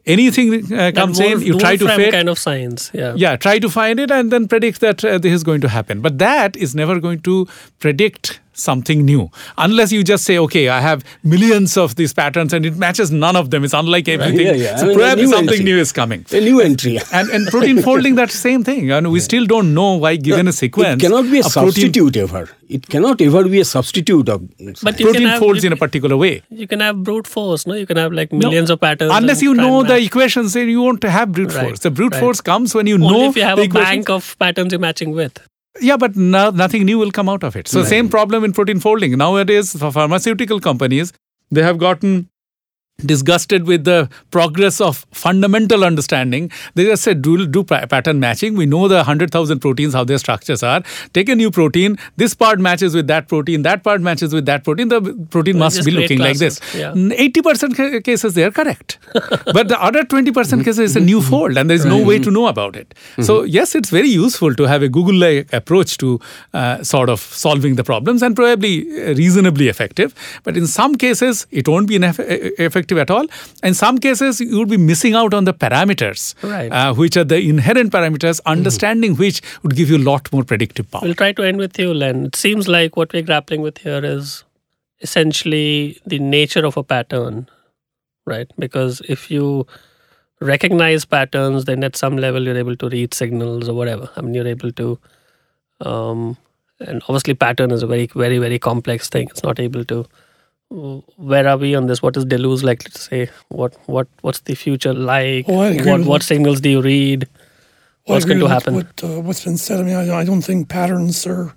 Anything 0.06 0.72
uh, 0.72 0.92
comes 0.94 1.20
in, 1.20 1.42
you 1.42 1.58
try 1.58 1.76
to 1.78 1.88
fit 1.96 2.12
kind 2.12 2.30
of 2.30 2.38
science. 2.38 2.92
Yeah. 2.94 3.16
yeah 3.18 3.36
try 3.36 3.58
to 3.58 3.70
find 3.70 4.00
it 4.00 4.12
and 4.12 4.32
then 4.32 4.48
predict 4.48 4.80
that 4.82 5.04
uh, 5.04 5.18
this 5.18 5.34
is 5.34 5.44
going 5.44 5.62
to 5.62 5.68
happen 5.68 6.00
but 6.00 6.20
that 6.20 6.56
is 6.56 6.76
never 6.76 7.00
going 7.00 7.22
to 7.22 7.48
predict 7.80 8.40
something 8.56 9.04
new 9.06 9.30
unless 9.58 9.92
you 9.92 10.04
just 10.04 10.24
say 10.24 10.38
okay 10.38 10.70
i 10.70 10.80
have 10.80 11.04
millions 11.24 11.76
of 11.84 11.96
these 11.96 12.14
patterns 12.14 12.54
and 12.54 12.66
it 12.66 12.76
matches 12.78 13.12
none 13.12 13.36
of 13.36 13.50
them 13.52 13.64
it's 13.64 13.74
unlike 13.74 14.08
everything 14.08 14.48
yeah, 14.48 14.54
yeah. 14.54 14.74
I 14.76 14.78
so 14.78 14.86
mean, 14.88 14.96
a 14.96 15.00
probably 15.00 15.24
new 15.26 15.32
something 15.32 15.50
entry. 15.60 15.66
new 15.66 15.78
is 15.86 15.92
coming 15.92 16.26
A 16.32 16.40
new 16.40 16.62
entry. 16.62 16.98
and, 17.14 17.30
and 17.30 17.48
protein 17.48 17.82
folding 17.82 18.16
that 18.16 18.32
same 18.32 18.64
thing 18.64 18.92
and 18.92 19.12
we 19.12 19.20
still 19.20 19.46
don't 19.46 19.74
know 19.74 19.94
why 19.96 20.16
given 20.16 20.48
a 20.48 20.54
sequence 20.54 21.04
It 21.04 21.06
cannot 21.08 21.24
be 21.32 21.40
a, 21.40 21.44
protein, 21.44 21.52
substitute 21.52 22.18
ever. 22.18 22.50
It 22.78 22.88
cannot 22.88 23.22
ever 23.22 23.44
be 23.48 23.60
a 23.60 23.66
substitute 23.66 24.28
of. 24.30 24.42
But 24.82 24.98
protein 25.00 25.28
have- 25.28 25.40
folds 25.40 25.64
you 25.64 25.68
in 25.68 25.74
a 25.74 25.78
particular 25.86 26.18
way 26.18 26.42
You 26.50 26.68
can 26.68 26.80
have 26.80 27.04
brute 27.04 27.28
force, 27.28 27.68
no? 27.68 27.74
You 27.76 27.86
can 27.86 27.98
have 27.98 28.14
like 28.14 28.32
millions 28.32 28.70
of 28.70 28.80
patterns. 28.82 29.12
unless 29.14 29.42
you 29.42 29.54
know 29.54 29.84
the 29.84 29.90
match. 29.96 30.06
equations 30.08 30.54
then 30.54 30.70
you 30.70 30.82
won't 30.82 31.04
have 31.04 31.32
brute 31.32 31.54
Right, 31.54 31.66
force 31.68 31.80
the 31.80 31.92
brute 31.92 32.14
right. 32.14 32.20
force 32.22 32.42
comes 32.42 32.74
when 32.74 32.88
you 32.88 32.96
Only 32.96 33.08
know 33.12 33.30
if 33.30 33.36
you 33.36 33.44
have 33.44 33.58
the 33.58 33.64
a 33.64 33.66
equations. 33.66 33.90
bank 33.96 34.10
of 34.10 34.36
patterns 34.40 34.72
you're 34.72 34.80
matching 34.80 35.12
with. 35.12 35.38
Yeah, 35.82 35.98
but 35.98 36.16
no, 36.16 36.50
nothing 36.52 36.86
new 36.86 36.98
will 36.98 37.12
come 37.12 37.28
out 37.28 37.44
of 37.44 37.56
it. 37.56 37.68
So 37.68 37.84
same 37.84 38.10
problem 38.10 38.44
in 38.44 38.54
protein 38.54 38.80
folding. 38.80 39.18
Nowadays, 39.18 39.78
for 39.78 39.92
pharmaceutical 39.92 40.60
companies, 40.60 41.12
they 41.52 41.62
have 41.62 41.78
gotten 41.78 42.30
disgusted 43.00 43.66
with 43.68 43.84
the 43.84 44.10
progress 44.32 44.80
of 44.80 45.06
fundamental 45.12 45.84
understanding. 45.84 46.50
They 46.76 46.86
just 46.86 47.04
said, 47.04 47.22
do, 47.22 47.46
do 47.46 47.64
pattern 47.64 48.20
matching. 48.20 48.56
We 48.56 48.66
know 48.66 48.88
the 48.88 48.96
100,000 48.96 49.60
proteins, 49.60 49.94
how 49.94 50.04
their 50.06 50.18
structures 50.18 50.64
are. 50.64 50.82
Take 51.14 51.28
a 51.30 51.36
new 51.36 51.52
protein. 51.52 51.98
This 52.16 52.34
part 52.34 52.60
matches 52.60 52.96
with 52.96 53.08
that 53.08 53.28
protein. 53.28 53.64
That 53.64 53.84
part 53.84 54.02
matches 54.02 54.34
with 54.34 54.46
that 54.46 54.64
protein. 54.64 54.88
The 54.88 55.02
protein 55.30 55.56
Well, 55.56 55.66
must 55.66 55.84
be 55.84 55.92
looking 55.92 56.20
like 56.20 56.38
this. 56.38 56.60
yeah. 56.74 56.94
80% 56.94 57.76
ca- 57.76 58.02
cases, 58.02 58.34
they 58.34 58.44
are 58.44 58.52
correct. 58.52 58.98
but 59.54 59.68
the 59.68 59.78
other 59.82 60.04
20% 60.04 60.60
cases 60.64 60.80
is 60.80 60.96
a 60.96 61.00
new 61.02 61.22
fold 61.22 61.58
and 61.58 61.70
there's 61.70 61.86
no 61.86 62.02
way 62.02 62.18
to 62.20 62.32
know 62.32 62.48
about 62.48 62.76
it. 62.76 62.94
So, 63.22 63.44
yes, 63.44 63.76
it's 63.76 63.90
very 63.90 64.10
useful 64.10 64.56
to 64.56 64.64
have 64.64 64.82
a 64.82 64.88
Google 64.90 65.16
like 65.16 65.52
approach 65.54 65.98
to 65.98 66.20
uh, 66.54 66.82
sort 66.84 67.10
of 67.10 67.20
solving 67.20 67.76
the 67.76 67.84
problems 67.84 68.22
and 68.24 68.36
probably 68.36 68.82
uh, 69.02 69.14
reasonably 69.16 69.68
effective. 69.68 70.16
But 70.44 70.56
in 70.56 70.66
some 70.68 70.96
cases, 70.96 71.46
it 71.52 71.68
won't 71.68 71.88
be 71.88 71.98
ineff- 72.00 72.20
e- 72.20 72.54
effective 72.58 72.85
at 72.92 73.10
all. 73.10 73.26
In 73.64 73.74
some 73.74 73.98
cases, 73.98 74.40
you 74.40 74.58
will 74.58 74.66
be 74.66 74.78
missing 74.78 75.14
out 75.14 75.34
on 75.34 75.44
the 75.46 75.54
parameters, 75.54 76.36
Right. 76.44 76.72
uh, 76.72 76.94
which 76.94 77.18
are 77.18 77.24
the 77.24 77.40
inherent 77.40 77.92
parameters, 77.92 78.40
understanding 78.46 79.16
which 79.16 79.42
would 79.64 79.76
give 79.76 79.90
you 79.90 79.98
a 79.98 80.06
lot 80.12 80.32
more 80.32 80.44
predictive 80.44 80.90
power. 80.92 81.02
We'll 81.04 81.16
try 81.16 81.32
to 81.32 81.44
end 81.44 81.58
with 81.58 81.78
you, 81.80 81.94
Len. 81.94 82.26
It 82.26 82.36
seems 82.36 82.68
like 82.68 82.96
what 82.96 83.14
we're 83.14 83.22
grappling 83.24 83.62
with 83.62 83.80
here 83.80 84.04
is 84.04 84.44
essentially 85.02 86.00
the 86.06 86.20
nature 86.20 86.66
of 86.66 86.78
a 86.78 86.84
pattern, 86.84 87.50
right? 88.26 88.50
Because 88.58 89.02
if 89.10 89.30
you 89.30 89.68
recognize 90.42 91.06
patterns, 91.06 91.66
then 91.66 91.84
at 91.84 91.96
some 91.96 92.18
level 92.18 92.44
you're 92.44 92.58
able 92.58 92.76
to 92.76 92.90
read 92.90 93.14
signals 93.14 93.70
or 93.70 93.74
whatever. 93.74 94.10
I 94.16 94.22
mean, 94.22 94.34
you're 94.34 94.48
able 94.48 94.72
to, 94.72 95.00
um, 95.82 96.38
and 96.80 97.02
obviously, 97.04 97.34
pattern 97.34 97.72
is 97.72 97.84
a 97.84 97.88
very, 97.88 98.08
very, 98.08 98.38
very 98.38 98.60
complex 98.60 99.10
thing. 99.10 99.28
It's 99.32 99.44
not 99.44 99.60
able 99.60 99.86
to. 99.86 100.06
Where 100.70 101.48
are 101.48 101.58
we 101.58 101.76
on 101.76 101.88
this? 101.88 102.02
What 102.02 102.18
is 102.18 102.26
Deleuze 102.26 102.64
likely 102.64 102.92
to 102.92 103.00
say? 103.00 103.30
What 103.50 103.76
what 103.86 104.08
what's 104.22 104.42
the 104.42 104.56
future 104.56 104.94
like? 104.94 105.46
Oh, 105.48 105.74
what 105.84 106.02
what 106.02 106.24
signals 106.24 106.60
do 106.60 106.70
you 106.70 106.82
read? 106.82 107.28
Well, 108.08 108.16
What's 108.16 108.26
going 108.26 108.40
to 108.40 108.48
happen? 108.48 108.76
What, 108.76 109.04
uh, 109.04 109.20
what's 109.22 109.44
been 109.44 109.58
said? 109.58 109.80
I 109.80 109.84
mean, 109.84 109.96
I, 109.96 110.20
I 110.20 110.26
don't 110.26 110.44
think 110.44 110.70
patterns 110.70 111.26
are 111.26 111.56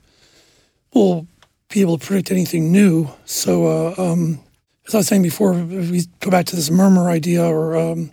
will 0.94 1.26
be 1.68 1.82
able 1.82 1.98
to 1.98 2.06
predict 2.06 2.30
anything 2.30 2.72
new. 2.72 3.10
So, 3.26 3.66
uh, 3.66 3.94
um, 3.98 4.40
as 4.86 4.94
I 4.94 4.98
was 4.98 5.08
saying 5.08 5.22
before, 5.22 5.52
if 5.52 5.90
we 5.90 6.04
go 6.20 6.30
back 6.30 6.46
to 6.46 6.56
this 6.56 6.70
murmur 6.70 7.10
idea, 7.10 7.44
or 7.44 7.76
um, 7.76 8.12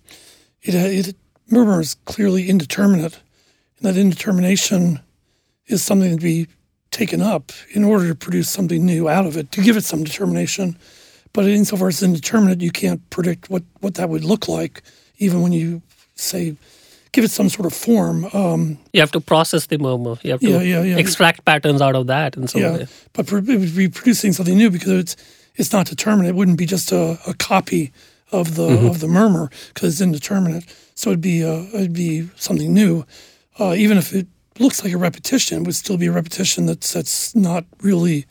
it, 0.61 0.75
it 0.75 1.15
murmur 1.49 1.79
is 1.79 1.95
clearly 2.05 2.49
indeterminate, 2.49 3.19
and 3.77 3.87
that 3.87 3.97
indetermination 3.97 4.99
is 5.67 5.81
something 5.83 6.17
to 6.17 6.21
be 6.21 6.47
taken 6.95 7.21
up 7.21 7.51
in 7.75 7.83
order 7.83 8.07
to 8.07 8.15
produce 8.15 8.49
something 8.49 8.85
new 8.85 9.09
out 9.09 9.25
of 9.27 9.35
it, 9.37 9.51
to 9.51 9.61
give 9.61 9.77
it 9.77 9.83
some 9.83 10.03
determination. 10.03 10.77
But 11.33 11.45
insofar 11.45 11.89
as 11.89 11.95
it's 11.95 12.03
indeterminate, 12.03 12.61
you 12.61 12.71
can't 12.71 13.01
predict 13.09 13.49
what, 13.49 13.63
what 13.81 13.93
that 13.95 14.07
would 14.09 14.23
look 14.23 14.47
like, 14.47 14.81
even 15.17 15.41
when 15.41 15.51
you 15.53 15.81
say 16.15 16.55
give 17.11 17.23
it 17.25 17.31
some 17.31 17.49
sort 17.49 17.65
of 17.65 17.73
form. 17.73 18.25
Um, 18.33 18.77
You 18.93 19.01
have 19.01 19.11
to 19.11 19.21
process 19.21 19.67
the 19.67 19.77
murmur. 19.77 20.15
You 20.23 20.31
have 20.31 20.39
to 20.41 20.49
Yeah, 20.49 20.61
yeah, 20.61 20.83
yeah. 20.83 20.97
extract 20.97 21.43
patterns 21.45 21.81
out 21.81 21.95
of 21.95 22.07
that 22.07 22.35
in 22.37 22.47
some 22.47 22.61
yeah, 22.61 22.77
way. 22.77 22.87
but 23.13 23.27
it 23.31 23.31
would 23.61 23.75
be 23.75 23.87
producing 23.89 24.33
something 24.33 24.57
new 24.57 24.69
because 24.69 24.91
it's 25.03 25.15
it's 25.57 25.71
not 25.71 25.87
determinate. 25.87 26.29
It 26.29 26.35
wouldn't 26.35 26.57
be 26.57 26.65
just 26.65 26.91
a, 26.91 27.17
a 27.27 27.33
copy 27.33 27.91
of 28.31 28.55
the 28.55 28.67
of 28.89 28.99
the 28.99 29.07
murmur 29.07 29.49
because 29.73 29.87
it's 29.93 30.01
indeterminate. 30.01 30.63
So 30.95 31.09
it'd 31.09 31.21
be 31.21 31.43
uh, 31.51 31.63
it'd 31.73 31.93
be 31.93 32.27
something 32.35 32.73
new, 32.73 33.05
uh, 33.59 33.73
even 33.83 33.97
if 33.97 34.13
it 34.13 34.27
looks 34.59 34.83
like 34.83 34.93
a 34.93 34.97
repetition. 34.97 35.63
Would 35.63 35.75
still 35.75 35.97
be 35.97 36.07
a 36.07 36.11
repetition 36.11 36.65
that's 36.65 36.93
that's 36.93 37.35
not 37.35 37.65
really 37.81 38.25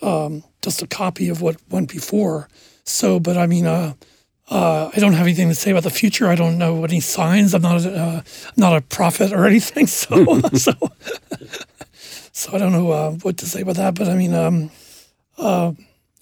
um, 0.00 0.44
just 0.60 0.82
a 0.82 0.86
copy 0.86 1.28
of 1.28 1.40
what 1.40 1.56
went 1.70 1.90
before. 1.90 2.48
So, 2.84 3.20
but 3.20 3.36
I 3.36 3.46
mean, 3.46 3.66
uh, 3.66 3.94
uh, 4.50 4.90
I 4.94 5.00
don't 5.00 5.12
have 5.12 5.26
anything 5.26 5.48
to 5.48 5.54
say 5.54 5.70
about 5.70 5.84
the 5.84 5.90
future. 5.90 6.28
I 6.28 6.34
don't 6.34 6.58
know 6.58 6.84
any 6.84 7.00
signs. 7.00 7.54
I'm 7.54 7.62
not 7.62 7.84
a, 7.84 7.94
uh, 7.94 8.22
not 8.56 8.76
a 8.76 8.80
prophet 8.80 9.32
or 9.32 9.46
anything. 9.52 9.86
So, 9.86 10.40
so, 10.54 10.72
so 12.32 12.52
I 12.52 12.58
don't 12.58 12.72
know 12.72 12.90
uh, 12.90 13.10
what 13.22 13.38
to 13.38 13.46
say 13.46 13.62
about 13.62 13.76
that. 13.76 13.94
But 13.94 14.08
I 14.08 14.14
mean, 14.14 14.34
um, 14.34 14.70
uh, 15.38 15.72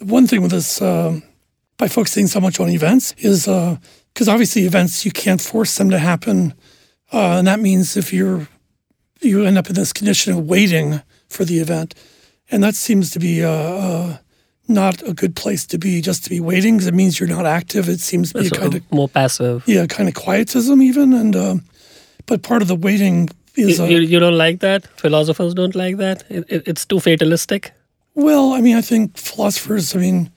one 0.00 0.26
thing 0.26 0.42
with 0.42 0.50
this, 0.50 0.80
um 0.80 1.22
by 1.76 1.88
focusing 1.88 2.26
so 2.26 2.40
much 2.40 2.60
on 2.60 2.68
events, 2.68 3.14
is 3.16 3.46
because 3.46 4.28
obviously 4.28 4.66
events 4.66 5.06
you 5.06 5.10
can't 5.10 5.40
force 5.40 5.78
them 5.78 5.88
to 5.88 5.98
happen, 5.98 6.52
uh, 7.10 7.38
and 7.38 7.46
that 7.46 7.58
means 7.58 7.96
if 7.96 8.12
you're 8.12 8.48
you 9.20 9.44
end 9.44 9.58
up 9.58 9.68
in 9.68 9.74
this 9.74 9.92
condition 9.92 10.32
of 10.32 10.46
waiting 10.46 11.02
for 11.28 11.44
the 11.44 11.58
event, 11.58 11.94
and 12.50 12.62
that 12.62 12.74
seems 12.74 13.10
to 13.12 13.18
be. 13.18 13.44
Uh, 13.44 14.18
not 14.68 15.02
a 15.02 15.12
good 15.12 15.34
place 15.34 15.66
to 15.66 15.78
be 15.78 16.00
just 16.00 16.22
to 16.22 16.30
be 16.30 16.38
waiting 16.38 16.76
because 16.76 16.86
it 16.86 16.94
means 16.94 17.18
you're 17.18 17.28
not 17.28 17.44
active. 17.44 17.88
It 17.88 17.98
seems 17.98 18.32
to 18.32 18.42
be 18.42 18.50
kind 18.50 18.74
of 18.76 18.92
more 18.92 19.08
passive. 19.08 19.64
yeah, 19.66 19.86
kind 19.86 20.08
of 20.08 20.14
quietism 20.14 20.80
even. 20.80 21.12
And 21.12 21.34
um, 21.34 21.64
but 22.26 22.42
part 22.42 22.62
of 22.62 22.68
the 22.68 22.76
waiting 22.76 23.28
is 23.56 23.78
You, 23.78 23.84
uh, 23.84 23.88
you, 23.88 23.98
you 23.98 24.20
don't 24.20 24.38
like 24.38 24.60
that? 24.60 24.86
Philosophers 24.98 25.54
don't 25.54 25.74
like 25.74 25.96
that? 25.96 26.22
It, 26.30 26.44
it, 26.48 26.68
it's 26.68 26.86
too 26.86 27.00
fatalistic? 27.00 27.72
well, 28.14 28.52
I 28.52 28.60
mean, 28.60 28.76
I 28.76 28.80
think 28.82 29.16
philosophers. 29.16 29.96
I 29.96 29.98
mean, 29.98 30.30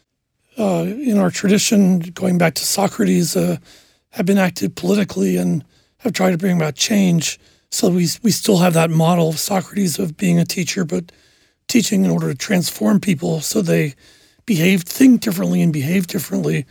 uh, 0.58 0.86
in 0.88 1.18
our 1.18 1.30
tradition, 1.32 2.00
going 2.00 2.38
back 2.38 2.54
to 2.56 2.66
Socrates, 2.66 3.36
uh, 3.36 3.58
have 4.12 4.26
been 4.26 4.38
active 4.38 4.76
politically 4.76 5.38
and 5.38 5.64
have 5.98 6.14
tried 6.14 6.32
to 6.32 6.38
bring 6.38 6.58
about 6.58 6.76
change. 6.76 7.40
So 7.74 7.90
we 7.90 8.08
we 8.22 8.30
still 8.30 8.58
have 8.58 8.74
that 8.74 8.92
model 8.92 9.30
of 9.30 9.40
Socrates 9.40 9.98
of 9.98 10.16
being 10.16 10.38
a 10.38 10.46
teacher, 10.46 10.86
but 10.86 11.12
teaching 11.68 12.06
in 12.06 12.12
order 12.12 12.32
to 12.32 12.38
transform 12.38 13.00
people 13.00 13.42
so 13.42 13.64
they 13.64 13.96
behave, 14.46 14.84
think 14.84 15.22
differently, 15.22 15.60
and 15.64 15.74
behave 15.74 16.06
differently. 16.06 16.66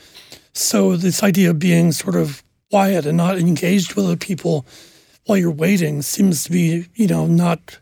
So 0.52 0.96
this 0.96 1.24
idea 1.24 1.50
of 1.50 1.58
being 1.58 1.90
sort 1.90 2.14
of 2.14 2.44
quiet 2.70 3.04
and 3.04 3.16
not 3.16 3.36
engaged 3.36 3.94
with 3.94 4.04
other 4.04 4.16
people 4.16 4.64
while 5.26 5.36
you're 5.36 5.50
waiting 5.50 6.02
seems 6.02 6.44
to 6.44 6.52
be, 6.52 6.86
you 6.94 7.08
know, 7.08 7.26
not 7.26 7.80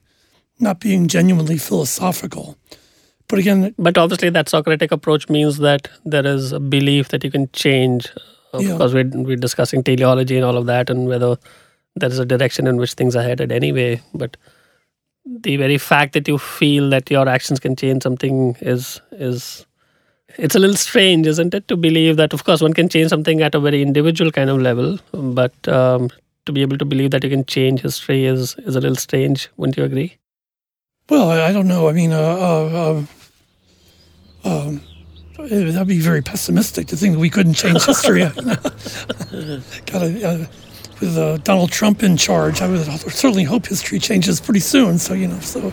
not 0.59 0.80
being 0.80 1.06
genuinely 1.06 1.59
philosophical. 1.59 2.56
But 3.28 3.38
again, 3.38 3.74
But 3.78 3.98
obviously, 3.98 4.30
that 4.30 4.48
Socratic 4.48 4.92
approach 4.92 5.28
means 5.28 5.59
that 5.59 5.88
there 6.06 6.26
is 6.26 6.52
a 6.52 6.60
belief 6.60 7.09
that 7.09 7.22
you 7.22 7.30
can 7.30 7.51
change. 7.52 8.09
Uh, 8.55 8.60
yeah. 8.60 8.78
course, 8.78 8.94
we're, 8.94 9.10
we're 9.12 9.36
discussing 9.36 9.82
teleology 9.82 10.36
and 10.36 10.44
all 10.44 10.56
of 10.56 10.64
that, 10.66 10.88
and 10.88 11.06
whether 11.06 11.36
there 11.96 12.10
is 12.10 12.18
a 12.18 12.24
direction 12.24 12.66
in 12.66 12.76
which 12.76 12.94
things 12.94 13.16
are 13.16 13.22
headed 13.22 13.52
anyway. 13.52 14.00
But 14.14 14.36
the 15.24 15.56
very 15.56 15.78
fact 15.78 16.12
that 16.14 16.28
you 16.28 16.38
feel 16.38 16.90
that 16.90 17.10
your 17.10 17.28
actions 17.28 17.60
can 17.60 17.76
change 17.76 18.02
something 18.02 18.56
is 18.60 19.00
is 19.12 19.66
it's 20.38 20.54
a 20.54 20.58
little 20.58 20.76
strange, 20.76 21.26
isn't 21.26 21.54
it? 21.54 21.66
To 21.68 21.76
believe 21.76 22.16
that, 22.16 22.32
of 22.32 22.44
course, 22.44 22.60
one 22.60 22.72
can 22.72 22.88
change 22.88 23.10
something 23.10 23.42
at 23.42 23.54
a 23.54 23.60
very 23.60 23.82
individual 23.82 24.30
kind 24.30 24.48
of 24.48 24.60
level, 24.60 24.98
but 25.12 25.68
um, 25.68 26.08
to 26.46 26.52
be 26.52 26.62
able 26.62 26.78
to 26.78 26.84
believe 26.84 27.10
that 27.10 27.24
you 27.24 27.30
can 27.30 27.44
change 27.44 27.80
history 27.80 28.24
is 28.24 28.54
is 28.58 28.76
a 28.76 28.80
little 28.80 28.96
strange. 28.96 29.48
Wouldn't 29.56 29.76
you 29.76 29.84
agree? 29.84 30.16
well, 31.10 31.28
I, 31.28 31.52
don't 31.52 31.66
know. 31.66 31.88
I 31.88 31.92
mean, 31.92 32.12
uh, 32.12 32.16
uh, 32.16 33.02
uh, 34.44 34.48
um, 34.48 34.80
that'd 35.38 35.88
be 35.88 35.98
very 35.98 36.22
pessimistic 36.22 36.86
to 36.88 36.96
think 36.96 37.14
that 37.14 37.20
we 37.20 37.28
couldn't 37.30 37.54
change 37.54 37.84
history. 37.84 38.22
Uh, 39.92 40.44
with 41.01 41.16
uh, 41.16 41.39
Donald 41.39 41.72
Trump 41.72 42.02
in 42.02 42.16
charge, 42.16 42.60
I 42.60 42.68
would 42.68 42.85
certainly 42.85 43.44
hope 43.44 43.66
history 43.66 43.98
changes 43.98 44.40
pretty 44.40 44.60
soon. 44.60 44.98
So 44.98 45.14
you 45.14 45.28
know, 45.28 45.40
so 45.40 45.72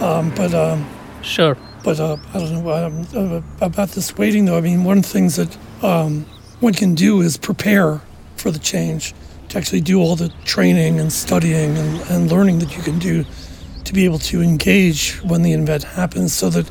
um, 0.00 0.34
but. 0.34 0.54
Um, 0.54 0.86
Sure. 1.24 1.56
But 1.82 2.00
uh, 2.00 2.16
I 2.32 2.38
don't 2.38 2.64
know 2.64 3.42
about 3.60 3.90
this 3.90 4.16
waiting, 4.16 4.44
though. 4.44 4.58
I 4.58 4.60
mean, 4.60 4.84
one 4.84 4.98
of 4.98 5.04
the 5.04 5.08
things 5.08 5.36
that 5.36 5.56
um, 5.82 6.26
one 6.60 6.74
can 6.74 6.94
do 6.94 7.20
is 7.20 7.36
prepare 7.36 8.00
for 8.36 8.50
the 8.50 8.58
change, 8.58 9.14
to 9.48 9.58
actually 9.58 9.80
do 9.80 10.00
all 10.00 10.16
the 10.16 10.28
training 10.44 11.00
and 11.00 11.12
studying 11.12 11.76
and, 11.76 12.00
and 12.10 12.30
learning 12.30 12.58
that 12.60 12.76
you 12.76 12.82
can 12.82 12.98
do 12.98 13.24
to 13.84 13.92
be 13.92 14.04
able 14.04 14.18
to 14.18 14.42
engage 14.42 15.16
when 15.22 15.42
the 15.42 15.52
event 15.52 15.84
happens. 15.84 16.32
So 16.32 16.50
that 16.50 16.70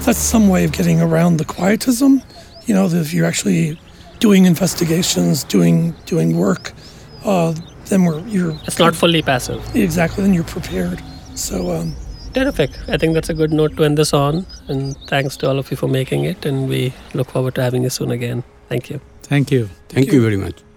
that's 0.00 0.18
some 0.18 0.48
way 0.48 0.64
of 0.64 0.72
getting 0.72 1.00
around 1.00 1.36
the 1.36 1.44
quietism. 1.44 2.22
You 2.66 2.74
know, 2.74 2.88
that 2.88 3.00
if 3.00 3.12
you're 3.12 3.26
actually 3.26 3.78
doing 4.20 4.46
investigations, 4.46 5.44
doing 5.44 5.94
doing 6.06 6.36
work, 6.36 6.72
uh, 7.24 7.54
then 7.86 8.04
we're 8.04 8.20
you're 8.26 8.56
It's 8.66 8.78
not 8.78 8.94
fully 8.94 9.22
passive. 9.22 9.60
exactly. 9.74 10.24
Then 10.24 10.34
you're 10.34 10.44
prepared. 10.44 11.02
So. 11.34 11.70
Um, 11.76 11.94
Terrific. 12.34 12.70
I 12.88 12.96
think 12.96 13.12
that's 13.12 13.28
a 13.28 13.34
good 13.34 13.52
note 13.52 13.76
to 13.76 13.84
end 13.84 13.98
this 13.98 14.14
on. 14.14 14.46
And 14.68 14.96
thanks 15.08 15.36
to 15.38 15.48
all 15.48 15.58
of 15.58 15.70
you 15.70 15.76
for 15.76 15.86
making 15.88 16.24
it. 16.24 16.46
And 16.46 16.66
we 16.68 16.94
look 17.12 17.30
forward 17.30 17.54
to 17.56 17.62
having 17.62 17.82
you 17.82 17.90
soon 17.90 18.10
again. 18.10 18.42
Thank 18.68 18.88
you. 18.88 19.00
Thank 19.22 19.50
you. 19.50 19.68
Thank 19.90 20.12
you 20.12 20.22
very 20.22 20.38
much. 20.38 20.71